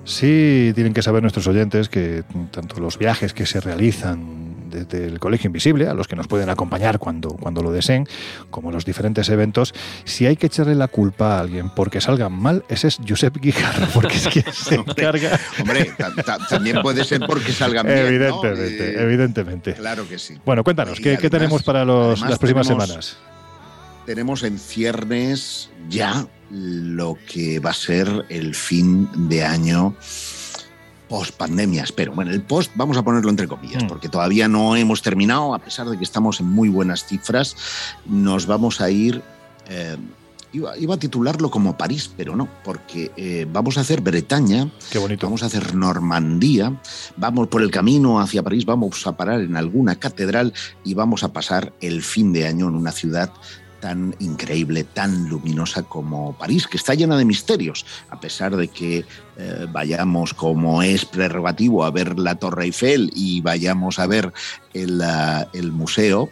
Sí, 0.10 0.72
tienen 0.76 0.94
que 0.94 1.02
saber 1.02 1.22
nuestros 1.22 1.46
oyentes 1.48 1.88
que 1.90 2.24
tanto 2.52 2.80
los 2.80 2.98
viajes 2.98 3.34
que 3.34 3.46
se 3.46 3.60
realizan 3.62 4.40
desde 4.70 5.06
el 5.06 5.20
Colegio 5.20 5.48
Invisible, 5.48 5.88
a 5.88 5.94
los 5.96 6.08
que 6.08 6.16
nos 6.16 6.28
pueden 6.28 6.48
acompañar 6.50 7.00
cuando, 7.00 7.30
cuando 7.30 7.64
lo 7.64 7.72
deseen, 7.72 8.08
como 8.52 8.72
los 8.72 8.86
diferentes 8.86 9.28
eventos, 9.30 9.74
si 10.06 10.28
hay 10.28 10.36
que 10.36 10.46
echarle 10.48 10.76
la 10.76 10.88
culpa 10.88 11.38
a 11.38 11.40
alguien 11.40 11.70
porque 11.72 12.02
salgan 12.02 12.34
mal, 12.34 12.64
ese 12.70 12.88
es 12.90 12.98
Josep 13.08 13.38
Guijarro, 13.38 13.88
porque 13.94 14.18
es 14.18 14.28
quien 14.28 14.46
se 14.54 14.76
encarga. 14.88 15.40
Hombre, 15.60 15.92
ta- 15.98 16.14
ta- 16.24 16.38
también 16.48 16.82
puede 16.84 17.04
ser 17.04 17.22
porque 17.26 17.52
salgan 17.52 17.86
bien. 17.88 17.98
Evidentemente, 18.00 18.90
Eh, 18.92 19.02
evidentemente. 19.04 19.74
Claro 19.74 20.08
que 20.08 20.20
sí. 20.20 20.38
Bueno, 20.46 20.64
cuéntanos, 20.64 21.00
¿qué, 21.00 21.18
tenemos 21.18 21.64
para 21.64 21.84
las 21.86 22.38
próximas 22.40 22.68
semanas? 22.68 23.18
tenemos 24.06 24.42
en 24.42 24.58
ciernes 24.58 25.70
ya 25.88 26.26
lo 26.52 27.18
que 27.32 27.60
va 27.60 27.70
a 27.72 27.74
ser 27.74 28.26
el 28.30 28.56
fin 28.56 29.08
de 29.30 29.44
año 29.44 29.96
post 31.08 31.36
pandemia, 31.36 31.84
espero. 31.84 32.14
Bueno, 32.14 32.32
el 32.32 32.42
post 32.42 32.72
vamos 32.76 32.96
a 32.98 33.04
ponerlo 33.04 33.30
entre 33.32 33.48
comillas, 33.48 33.84
Mm. 33.84 33.88
porque 33.88 34.10
todavía 34.10 34.48
no 34.48 34.76
hemos 34.76 35.02
terminado, 35.02 35.56
a 35.56 35.60
pesar 35.60 35.90
de 35.90 35.98
que 35.98 36.04
estamos 36.04 36.40
en 36.40 36.46
muy 36.48 36.70
buenas 36.70 37.06
cifras, 37.06 37.56
nos 38.06 38.46
vamos 38.46 38.80
a 38.82 38.90
ir... 38.90 39.22
eh, 39.70 39.98
Iba, 40.52 40.76
iba 40.80 40.96
a 40.96 40.98
titularlo 40.98 41.52
como 41.52 41.78
París, 41.78 42.10
pero 42.18 42.36
no, 42.36 42.50
porque 42.64 43.12
eh, 43.18 43.46
vamos 43.54 43.78
a 43.78 43.82
hacer 43.82 44.02
Bretaña, 44.02 44.68
Qué 44.90 44.98
bonito. 44.98 45.28
vamos 45.28 45.44
a 45.44 45.46
hacer 45.46 45.76
Normandía, 45.76 46.74
vamos 47.18 47.50
por 47.50 47.62
el 47.62 47.70
camino 47.70 48.20
hacia 48.20 48.42
París, 48.42 48.66
vamos 48.66 49.06
a 49.06 49.16
parar 49.16 49.42
en 49.42 49.56
alguna 49.56 49.98
catedral 49.98 50.52
y 50.84 50.96
vamos 50.96 51.24
a 51.24 51.32
pasar 51.34 51.72
el 51.82 52.02
fin 52.02 52.34
de 52.34 52.48
año 52.48 52.68
en 52.68 52.74
una 52.74 52.92
ciudad 52.92 53.32
tan 53.80 54.16
increíble, 54.20 54.84
tan 54.84 55.30
luminosa 55.30 55.84
como 55.84 56.34
París, 56.38 56.68
que 56.68 56.78
está 56.78 56.94
llena 56.94 57.18
de 57.18 57.26
misterios, 57.26 57.86
a 58.10 58.20
pesar 58.20 58.56
de 58.56 58.68
que 58.68 59.06
eh, 59.38 59.68
vayamos 59.72 60.34
como 60.34 60.82
es 60.82 61.06
prerrogativo 61.06 61.84
a 61.84 61.92
ver 61.92 62.20
la 62.20 62.36
Torre 62.36 62.66
Eiffel 62.66 63.12
y 63.16 63.42
vayamos 63.42 64.00
a 64.00 64.08
ver 64.08 64.34
el, 64.74 65.02
el 65.54 65.72
museo. 65.72 66.30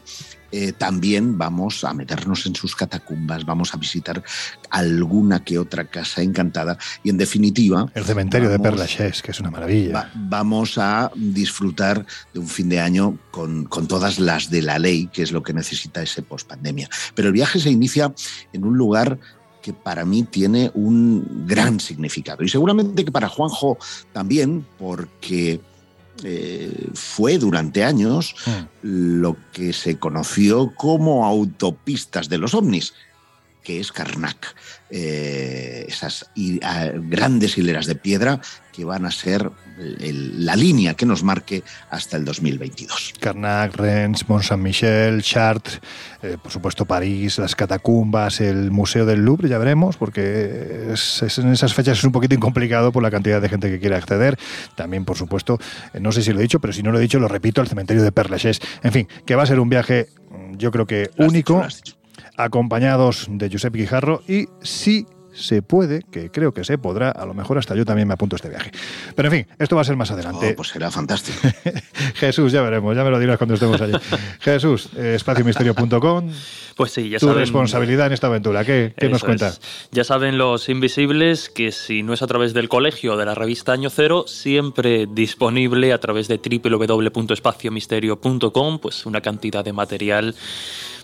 Eh, 0.52 0.72
también 0.72 1.38
vamos 1.38 1.84
a 1.84 1.94
meternos 1.94 2.46
en 2.46 2.56
sus 2.56 2.76
catacumbas, 2.76 3.46
vamos 3.46 3.74
a 3.74 3.78
visitar 3.78 4.24
alguna 4.70 5.44
que 5.44 5.60
otra 5.60 5.86
casa 5.86 6.22
encantada 6.22 6.78
y 7.04 7.10
en 7.10 7.18
definitiva 7.18 7.92
El 7.94 8.04
cementerio 8.06 8.50
de 8.50 8.60
Père 8.60 8.78
Lachaise, 8.78 9.22
que 9.22 9.32
es 9.32 9.40
una 9.40 9.52
maravilla. 9.52 9.94
Va- 9.94 10.12
vamos 10.16 10.78
a 10.78 11.12
disfrutar 11.16 12.06
de 12.34 12.40
un 12.40 12.48
fin 12.48 12.70
de 12.70 12.80
año 12.80 13.18
con, 13.32 13.66
con 13.66 13.88
todas 13.88 14.20
las 14.20 14.50
de 14.50 14.62
la 14.62 14.80
ley, 14.80 15.08
que 15.12 15.24
es 15.24 15.32
lo 15.32 15.44
que 15.44 15.54
necesita 15.54 16.02
ese 16.02 16.22
pospandemia. 16.22 16.90
Pero 17.16 17.28
el 17.30 17.34
viaje 17.34 17.60
se 17.60 17.70
inicia 17.70 18.14
en 18.54 18.64
un 18.66 18.78
lugar 18.78 19.20
que 19.62 19.74
para 19.74 20.06
mí 20.06 20.24
tiene 20.24 20.72
un 20.76 21.46
gran 21.46 21.80
significado 21.82 22.42
y 22.44 22.48
seguramente 22.48 23.04
que 23.04 23.12
para 23.12 23.28
Juanjo 23.28 23.78
también, 24.14 24.66
porque 24.80 25.60
eh, 26.24 26.90
fue 26.94 27.38
durante 27.38 27.84
años 27.84 28.36
Mm. 28.46 28.62
lo 29.22 29.38
que 29.52 29.74
se 29.74 29.98
conoció 29.98 30.74
como 30.76 31.26
autopistas 31.26 32.30
de 32.30 32.38
los 32.38 32.54
ovnis 32.54 32.94
que 33.64 33.80
es 33.82 33.92
Karnak. 33.92 34.56
Eh, 34.90 35.86
esas 35.88 36.30
grandes 37.10 37.58
hileras 37.58 37.86
de 37.88 37.96
piedra 37.96 38.40
que 38.72 38.86
van 38.86 39.06
a 39.06 39.12
ser 39.12 39.50
el- 40.00 40.46
la 40.46 40.56
línea 40.56 40.94
que 40.94 41.06
nos 41.06 41.24
marque 41.24 41.64
hasta 41.90 42.16
el 42.16 42.24
2022. 42.26 43.14
Carnac, 43.20 43.76
Rennes, 43.76 44.30
Mont 44.30 44.44
Saint-Michel, 44.44 45.22
Chartres, 45.24 45.82
eh, 46.22 46.38
por 46.42 46.52
supuesto 46.52 46.86
París, 46.86 47.38
las 47.40 47.56
catacumbas, 47.56 48.40
el 48.40 48.70
Museo 48.72 49.06
del 49.06 49.26
Louvre, 49.26 49.50
ya 49.50 49.58
veremos, 49.58 49.98
porque 49.98 50.90
es- 50.94 51.22
es- 51.24 51.40
en 51.40 51.52
esas 51.52 51.74
fechas 51.74 51.98
es 51.98 52.04
un 52.04 52.12
poquito 52.12 52.40
complicado 52.40 52.92
por 52.92 53.02
la 53.04 53.12
cantidad 53.12 53.42
de 53.42 53.50
gente 53.50 53.70
que 53.70 53.80
quiere 53.80 53.96
acceder. 53.96 54.38
También, 54.76 55.06
por 55.06 55.18
supuesto, 55.18 55.60
eh, 55.94 56.00
no 56.00 56.12
sé 56.12 56.22
si 56.22 56.32
lo 56.32 56.40
he 56.40 56.44
dicho, 56.44 56.60
pero 56.60 56.72
si 56.72 56.84
no 56.84 56.92
lo 56.92 57.00
he 57.00 57.02
dicho, 57.02 57.20
lo 57.20 57.28
repito, 57.28 57.62
el 57.62 57.68
cementerio 57.68 58.04
de 58.04 58.14
Père 58.14 58.30
Lachaise. 58.30 58.62
En 58.84 58.92
fin, 58.92 59.08
que 59.26 59.36
va 59.36 59.44
a 59.44 59.48
ser 59.48 59.60
un 59.60 59.70
viaje, 59.70 60.08
mm, 60.30 60.56
yo 60.58 60.72
creo 60.72 60.86
que 60.86 61.10
único, 61.18 61.66
dicho. 61.68 61.98
Acompañados 62.38 63.28
de 63.30 63.50
Josep 63.52 63.74
Guijarro 63.74 64.22
y 64.28 64.48
si 64.62 65.06
se 65.34 65.62
puede, 65.62 66.02
que 66.12 66.32
creo 66.32 66.52
que 66.52 66.64
se 66.64 66.80
podrá, 66.80 67.12
a 67.12 67.24
lo 67.28 67.36
mejor 67.36 67.60
hasta 67.60 67.76
yo 67.76 67.86
también 67.86 68.08
me 68.08 68.16
apunto 68.16 68.36
a 68.36 68.38
este 68.38 68.50
viaje. 68.50 68.72
Pero 69.16 69.28
en 69.28 69.32
fin, 69.46 69.56
esto 69.60 69.76
va 69.76 69.84
a 69.84 69.86
ser 69.86 69.96
más 69.96 70.10
adelante. 70.10 70.50
Oh, 70.54 70.56
pues 70.56 70.70
será 70.70 70.90
fantástico. 70.90 71.38
Jesús, 72.16 72.52
ya 72.52 72.64
veremos, 72.64 72.96
ya 72.96 73.04
me 73.04 73.12
lo 73.12 73.20
dirás 73.20 73.38
cuando 73.38 73.54
estemos 73.54 73.80
allí. 73.80 73.94
Jesús, 74.40 74.90
eh, 74.98 75.14
espaciomisterio.com, 75.16 76.32
Pues 76.76 76.92
sí, 76.92 77.10
ya 77.10 77.20
tu 77.20 77.28
saben. 77.28 77.42
responsabilidad 77.42 78.08
en 78.08 78.14
esta 78.14 78.26
aventura. 78.26 78.66
¿Qué, 78.66 78.96
qué 78.98 79.10
nos 79.10 79.18
Eso 79.18 79.28
cuenta? 79.28 79.50
es. 79.50 79.62
Ya 79.92 80.04
saben 80.04 80.40
los 80.40 80.70
invisibles 80.70 81.50
que 81.50 81.72
si 81.72 82.02
no 82.02 82.14
es 82.14 82.24
a 82.24 82.28
través 82.28 82.56
del 82.56 82.68
colegio 82.68 83.14
o 83.14 83.18
de 83.18 83.26
la 83.26 83.36
revista 83.36 83.74
Año 83.74 83.92
Cero, 83.92 84.24
siempre 84.26 85.06
disponible 85.06 85.94
a 85.94 86.00
través 86.00 86.28
de 86.28 86.40
www.espaciomisterio.com, 86.44 88.80
pues 88.80 89.06
una 89.06 89.22
cantidad 89.22 89.64
de 89.64 89.74
material 89.74 90.34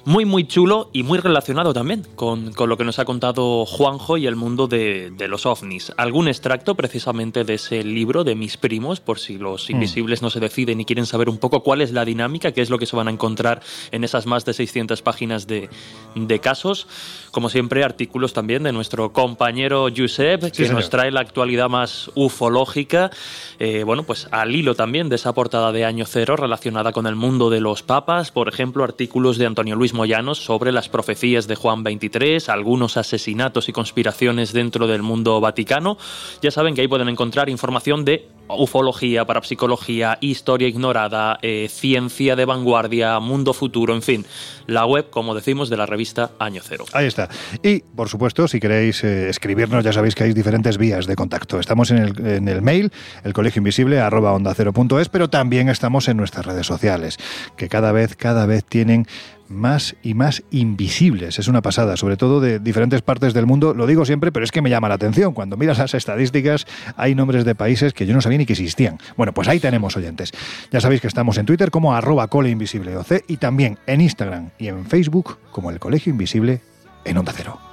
muy 0.05 0.25
muy 0.25 0.45
chulo 0.45 0.89
y 0.91 1.03
muy 1.03 1.19
relacionado 1.19 1.73
también 1.73 2.05
con, 2.15 2.51
con 2.53 2.69
lo 2.69 2.77
que 2.77 2.83
nos 2.83 2.99
ha 2.99 3.05
contado 3.05 3.65
Juanjo 3.65 4.17
y 4.17 4.27
el 4.27 4.35
mundo 4.35 4.67
de, 4.67 5.11
de 5.11 5.27
los 5.27 5.45
ovnis. 5.45 5.93
Algún 5.97 6.27
extracto 6.27 6.75
precisamente 6.75 7.43
de 7.43 7.53
ese 7.53 7.83
libro 7.83 8.23
de 8.23 8.35
mis 8.35 8.57
primos, 8.57 8.99
por 8.99 9.19
si 9.19 9.37
los 9.37 9.69
invisibles 9.69 10.21
no 10.21 10.29
se 10.29 10.39
deciden 10.39 10.81
y 10.81 10.85
quieren 10.85 11.05
saber 11.05 11.29
un 11.29 11.37
poco 11.37 11.63
cuál 11.63 11.81
es 11.81 11.91
la 11.91 12.05
dinámica, 12.05 12.51
qué 12.51 12.61
es 12.61 12.69
lo 12.69 12.77
que 12.77 12.85
se 12.85 12.95
van 12.95 13.07
a 13.07 13.11
encontrar 13.11 13.61
en 13.91 14.03
esas 14.03 14.25
más 14.25 14.43
de 14.45 14.53
600 14.53 15.01
páginas 15.01 15.47
de, 15.47 15.69
de 16.15 16.39
casos. 16.39 16.87
Como 17.31 17.49
siempre, 17.49 17.83
artículos 17.83 18.33
también 18.33 18.63
de 18.63 18.73
nuestro 18.73 19.13
compañero 19.13 19.87
Josep, 19.95 20.41
que 20.41 20.51
señor. 20.51 20.75
nos 20.75 20.89
trae 20.89 21.11
la 21.11 21.21
actualidad 21.21 21.69
más 21.69 22.11
ufológica. 22.15 23.09
Eh, 23.57 23.83
bueno, 23.83 24.03
pues 24.03 24.27
al 24.31 24.55
hilo 24.55 24.75
también 24.75 25.09
de 25.09 25.15
esa 25.15 25.33
portada 25.33 25.71
de 25.71 25.85
Año 25.85 26.05
Cero 26.05 26.35
relacionada 26.35 26.91
con 26.91 27.07
el 27.07 27.15
mundo 27.15 27.49
de 27.49 27.61
los 27.61 27.83
papas. 27.83 28.31
Por 28.31 28.49
ejemplo, 28.49 28.83
artículos 28.83 29.37
de 29.37 29.45
Antonio 29.45 29.75
Luis 29.75 29.92
Moyanos 29.93 30.43
sobre 30.43 30.71
las 30.71 30.89
profecías 30.89 31.47
de 31.47 31.55
Juan 31.55 31.83
23, 31.83 32.49
algunos 32.49 32.97
asesinatos 32.97 33.69
y 33.69 33.73
conspiraciones 33.73 34.53
dentro 34.53 34.87
del 34.87 35.01
mundo 35.01 35.39
vaticano. 35.39 35.97
Ya 36.41 36.51
saben 36.51 36.75
que 36.75 36.81
ahí 36.81 36.87
pueden 36.87 37.09
encontrar 37.09 37.49
información 37.49 38.05
de 38.05 38.27
ufología, 38.49 39.25
parapsicología, 39.25 40.17
historia 40.21 40.67
ignorada, 40.67 41.39
eh, 41.41 41.67
ciencia 41.69 42.35
de 42.35 42.45
vanguardia, 42.45 43.19
mundo 43.19 43.53
futuro, 43.53 43.93
en 43.95 44.01
fin. 44.01 44.25
La 44.67 44.85
web, 44.85 45.09
como 45.09 45.35
decimos, 45.35 45.69
de 45.69 45.77
la 45.77 45.85
revista 45.85 46.31
Año 46.39 46.61
Cero. 46.63 46.85
Ahí 46.93 47.05
está. 47.05 47.29
Y, 47.61 47.79
por 47.79 48.09
supuesto, 48.09 48.47
si 48.47 48.59
queréis 48.59 49.03
eh, 49.03 49.29
escribirnos, 49.29 49.83
ya 49.83 49.93
sabéis 49.93 50.15
que 50.15 50.25
hay 50.25 50.33
diferentes 50.33 50.77
vías 50.77 51.05
de 51.05 51.15
contacto. 51.15 51.59
Estamos 51.59 51.91
en 51.91 51.97
el, 51.99 52.27
en 52.27 52.47
el 52.47 52.61
mail, 52.61 52.91
el 53.23 53.33
colegio 53.33 53.59
invisible, 53.59 53.99
arroba 53.99 54.33
onda 54.33 54.53
cero 54.53 54.73
punto 54.73 54.99
es, 54.99 55.09
pero 55.09 55.29
también 55.29 55.69
estamos 55.69 56.07
en 56.07 56.17
nuestras 56.17 56.45
redes 56.45 56.67
sociales, 56.67 57.17
que 57.57 57.69
cada 57.69 57.91
vez, 57.91 58.15
cada 58.15 58.45
vez 58.45 58.63
tienen 58.63 59.07
más 59.49 59.95
y 60.03 60.13
más 60.13 60.43
invisibles. 60.51 61.39
Es 61.39 61.47
una 61.47 61.61
pasada, 61.61 61.97
sobre 61.97 62.17
todo 62.17 62.39
de 62.39 62.59
diferentes 62.59 63.01
partes 63.01 63.33
del 63.33 63.45
mundo. 63.45 63.73
Lo 63.73 63.87
digo 63.87 64.05
siempre, 64.05 64.31
pero 64.31 64.43
es 64.45 64.51
que 64.51 64.61
me 64.61 64.69
llama 64.69 64.89
la 64.89 64.95
atención. 64.95 65.33
Cuando 65.33 65.57
miras 65.57 65.77
las 65.77 65.93
estadísticas, 65.93 66.65
hay 66.97 67.15
nombres 67.15 67.45
de 67.45 67.55
países 67.55 67.93
que 67.93 68.05
yo 68.05 68.13
no 68.13 68.21
sabía 68.21 68.37
ni 68.37 68.45
que 68.45 68.53
existían. 68.53 68.97
Bueno, 69.17 69.33
pues 69.33 69.47
ahí 69.47 69.59
tenemos 69.59 69.95
oyentes. 69.97 70.31
Ya 70.71 70.81
sabéis 70.81 71.01
que 71.01 71.07
estestamos 71.07 71.37
en 71.37 71.45
Twitter 71.45 71.71
como 71.71 71.93
arroba 71.93 72.27
coleinvisibleoc 72.27 73.07
y 73.27 73.37
también 73.37 73.77
en 73.87 74.01
Instagram 74.01 74.49
y 74.57 74.67
en 74.67 74.85
Facebook 74.85 75.37
como 75.51 75.71
el 75.71 75.79
Colegio 75.79 76.11
Invisible 76.11 76.61
en 77.05 77.17
Onda 77.17 77.33
Cero. 77.35 77.72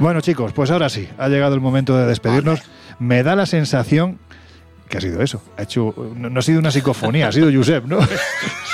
Bueno 0.00 0.20
chicos, 0.20 0.52
pues 0.52 0.70
ahora 0.70 0.88
sí, 0.88 1.08
ha 1.18 1.28
llegado 1.28 1.54
el 1.54 1.60
momento 1.60 1.96
de 1.96 2.06
despedirnos. 2.06 2.60
Me 2.98 3.22
da 3.22 3.36
la 3.36 3.46
sensación 3.46 4.18
que 4.88 4.98
ha 4.98 5.00
sido 5.00 5.22
eso. 5.22 5.42
Ha 5.56 5.62
hecho, 5.62 5.94
no, 6.16 6.28
no 6.30 6.40
ha 6.40 6.42
sido 6.42 6.58
una 6.58 6.70
psicofonía, 6.70 7.28
ha 7.28 7.32
sido 7.32 7.50
Josep, 7.52 7.84
¿no? 7.86 7.98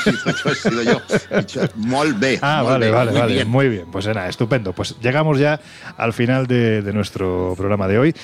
Sí, 0.02 0.10
he 0.46 0.54
sido 0.54 0.82
yo. 0.82 1.00
He 1.30 1.38
dicho, 1.40 1.60
Molt 1.76 2.18
bé. 2.18 2.38
Ah, 2.40 2.62
molt 2.62 2.70
vale, 2.72 2.86
bé, 2.86 2.92
vale, 2.92 3.10
muy 3.10 3.20
vale. 3.20 3.34
bien. 3.34 3.48
Muy 3.50 3.68
bien. 3.68 3.84
Pues 3.92 4.06
nada, 4.06 4.28
estupendo. 4.30 4.72
Pues 4.72 4.96
llegamos 5.02 5.38
ya 5.38 5.60
al 5.98 6.14
final 6.14 6.46
de, 6.46 6.80
de 6.80 6.92
nuestro 6.94 7.52
programa 7.54 7.86
de 7.86 7.98
hoy. 7.98 8.14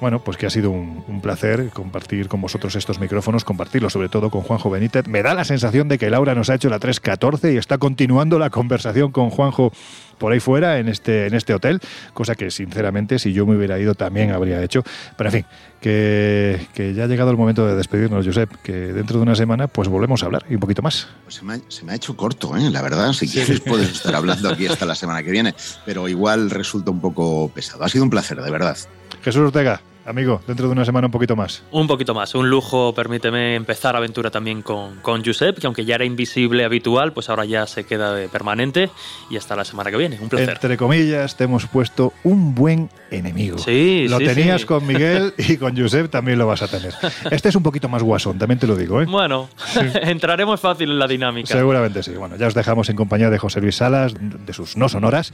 Bueno, 0.00 0.20
pues 0.20 0.36
que 0.36 0.46
ha 0.46 0.50
sido 0.50 0.70
un, 0.70 1.04
un 1.08 1.20
placer 1.20 1.70
compartir 1.74 2.28
con 2.28 2.40
vosotros 2.40 2.74
estos 2.74 3.00
micrófonos, 3.00 3.44
compartirlos 3.44 3.92
sobre 3.92 4.08
todo 4.08 4.30
con 4.30 4.42
Juanjo 4.42 4.70
Benítez. 4.70 5.06
Me 5.06 5.22
da 5.22 5.34
la 5.34 5.44
sensación 5.44 5.88
de 5.88 5.98
que 5.98 6.08
Laura 6.10 6.34
nos 6.34 6.48
ha 6.50 6.54
hecho 6.54 6.70
la 6.70 6.78
314 6.78 7.52
y 7.52 7.56
está 7.56 7.78
continuando 7.78 8.38
la 8.38 8.50
conversación 8.50 9.12
con 9.12 9.30
Juanjo 9.30 9.72
por 10.20 10.32
ahí 10.32 10.38
fuera 10.38 10.78
en 10.78 10.88
este, 10.88 11.26
en 11.26 11.34
este 11.34 11.54
hotel, 11.54 11.80
cosa 12.12 12.36
que 12.36 12.50
sinceramente 12.50 13.18
si 13.18 13.32
yo 13.32 13.46
me 13.46 13.56
hubiera 13.56 13.78
ido 13.80 13.94
también 13.94 14.30
habría 14.30 14.62
hecho. 14.62 14.84
Pero 15.16 15.30
en 15.30 15.32
fin, 15.32 15.46
que, 15.80 16.68
que 16.74 16.94
ya 16.94 17.04
ha 17.04 17.06
llegado 17.06 17.30
el 17.30 17.38
momento 17.38 17.66
de 17.66 17.74
despedirnos, 17.74 18.24
Josep, 18.24 18.50
que 18.62 18.72
dentro 18.72 19.16
de 19.16 19.22
una 19.22 19.34
semana 19.34 19.66
pues 19.66 19.88
volvemos 19.88 20.22
a 20.22 20.26
hablar 20.26 20.44
y 20.48 20.54
un 20.54 20.60
poquito 20.60 20.82
más. 20.82 21.08
Pues 21.24 21.36
se, 21.36 21.44
me 21.44 21.54
ha, 21.54 21.60
se 21.68 21.84
me 21.84 21.92
ha 21.92 21.94
hecho 21.96 22.16
corto, 22.16 22.54
¿eh? 22.56 22.70
la 22.70 22.82
verdad. 22.82 23.12
Si 23.14 23.26
quieres 23.28 23.60
puedes 23.60 23.90
estar 23.90 24.14
hablando 24.14 24.50
aquí 24.50 24.66
hasta 24.66 24.84
la 24.84 24.94
semana 24.94 25.22
que 25.22 25.30
viene, 25.30 25.54
pero 25.86 26.06
igual 26.06 26.50
resulta 26.50 26.90
un 26.90 27.00
poco 27.00 27.50
pesado. 27.52 27.82
Ha 27.82 27.88
sido 27.88 28.04
un 28.04 28.10
placer, 28.10 28.40
de 28.40 28.50
verdad. 28.50 28.76
Jesús 29.22 29.40
Ortega, 29.40 29.80
amigo, 30.06 30.40
dentro 30.46 30.66
de 30.66 30.72
una 30.72 30.84
semana 30.84 31.06
un 31.06 31.12
poquito 31.12 31.36
más. 31.36 31.62
Un 31.70 31.86
poquito 31.86 32.14
más, 32.14 32.34
un 32.34 32.48
lujo, 32.48 32.94
permíteme 32.94 33.54
empezar 33.54 33.96
aventura 33.96 34.30
también 34.30 34.62
con, 34.62 34.96
con 35.00 35.24
Josep, 35.24 35.58
que 35.58 35.66
aunque 35.66 35.84
ya 35.84 35.96
era 35.96 36.04
invisible 36.04 36.64
habitual, 36.64 37.12
pues 37.12 37.28
ahora 37.28 37.44
ya 37.44 37.66
se 37.66 37.84
queda 37.84 38.14
de 38.14 38.28
permanente 38.28 38.90
y 39.30 39.36
hasta 39.36 39.56
la 39.56 39.64
semana 39.64 39.90
que 39.90 39.96
viene. 39.96 40.18
Un 40.20 40.28
placer. 40.28 40.50
Entre 40.50 40.76
comillas, 40.76 41.36
te 41.36 41.44
hemos 41.44 41.66
puesto 41.66 42.12
un 42.24 42.54
buen 42.54 42.90
enemigo. 43.10 43.58
Sí, 43.58 44.06
Lo 44.08 44.18
sí, 44.18 44.24
tenías 44.24 44.62
sí. 44.62 44.66
con 44.66 44.86
Miguel 44.86 45.34
y 45.38 45.56
con 45.56 45.76
Josep 45.76 46.10
también 46.10 46.38
lo 46.38 46.46
vas 46.46 46.62
a 46.62 46.68
tener. 46.68 46.94
Este 47.30 47.48
es 47.48 47.56
un 47.56 47.62
poquito 47.62 47.88
más 47.88 48.02
guasón, 48.02 48.38
también 48.38 48.58
te 48.58 48.66
lo 48.66 48.76
digo, 48.76 49.00
¿eh? 49.02 49.06
Bueno, 49.06 49.48
entraremos 50.02 50.60
fácil 50.60 50.90
en 50.90 50.98
la 50.98 51.06
dinámica. 51.06 51.48
Seguramente 51.48 52.02
sí. 52.02 52.12
Bueno, 52.12 52.36
ya 52.36 52.46
os 52.46 52.54
dejamos 52.54 52.88
en 52.88 52.96
compañía 52.96 53.30
de 53.30 53.38
José 53.38 53.60
Luis 53.60 53.76
Salas, 53.76 54.14
de 54.18 54.52
sus 54.52 54.76
no 54.76 54.88
sonoras 54.88 55.32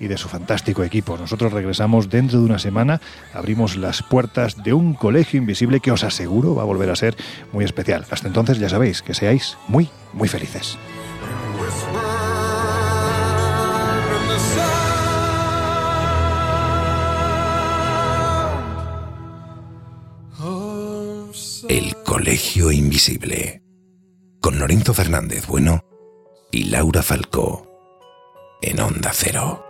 y 0.00 0.06
de 0.06 0.16
su 0.16 0.28
fantástico 0.28 0.82
equipo. 0.82 1.16
Nosotros 1.16 1.52
regresamos 1.52 2.08
dentro 2.08 2.38
de 2.40 2.44
una 2.44 2.58
semana, 2.58 3.00
abrimos 3.34 3.76
las 3.76 4.02
puertas 4.08 4.62
de 4.62 4.72
un 4.72 4.94
colegio 4.94 5.38
invisible 5.38 5.80
que 5.80 5.92
os 5.92 6.04
aseguro 6.04 6.54
va 6.54 6.62
a 6.62 6.66
volver 6.66 6.90
a 6.90 6.96
ser 6.96 7.16
muy 7.52 7.64
especial. 7.64 8.06
Hasta 8.10 8.28
entonces 8.28 8.58
ya 8.58 8.68
sabéis 8.68 9.02
que 9.02 9.14
seáis 9.14 9.56
muy, 9.68 9.88
muy 10.12 10.28
felices. 10.28 10.78
El 21.68 21.94
Colegio 22.02 22.72
Invisible. 22.72 23.62
Con 24.40 24.58
Lorenzo 24.58 24.94
Fernández 24.94 25.46
Bueno 25.46 25.84
y 26.50 26.64
Laura 26.64 27.02
Falcó. 27.02 27.66
En 28.62 28.80
Onda 28.80 29.10
Cero. 29.12 29.64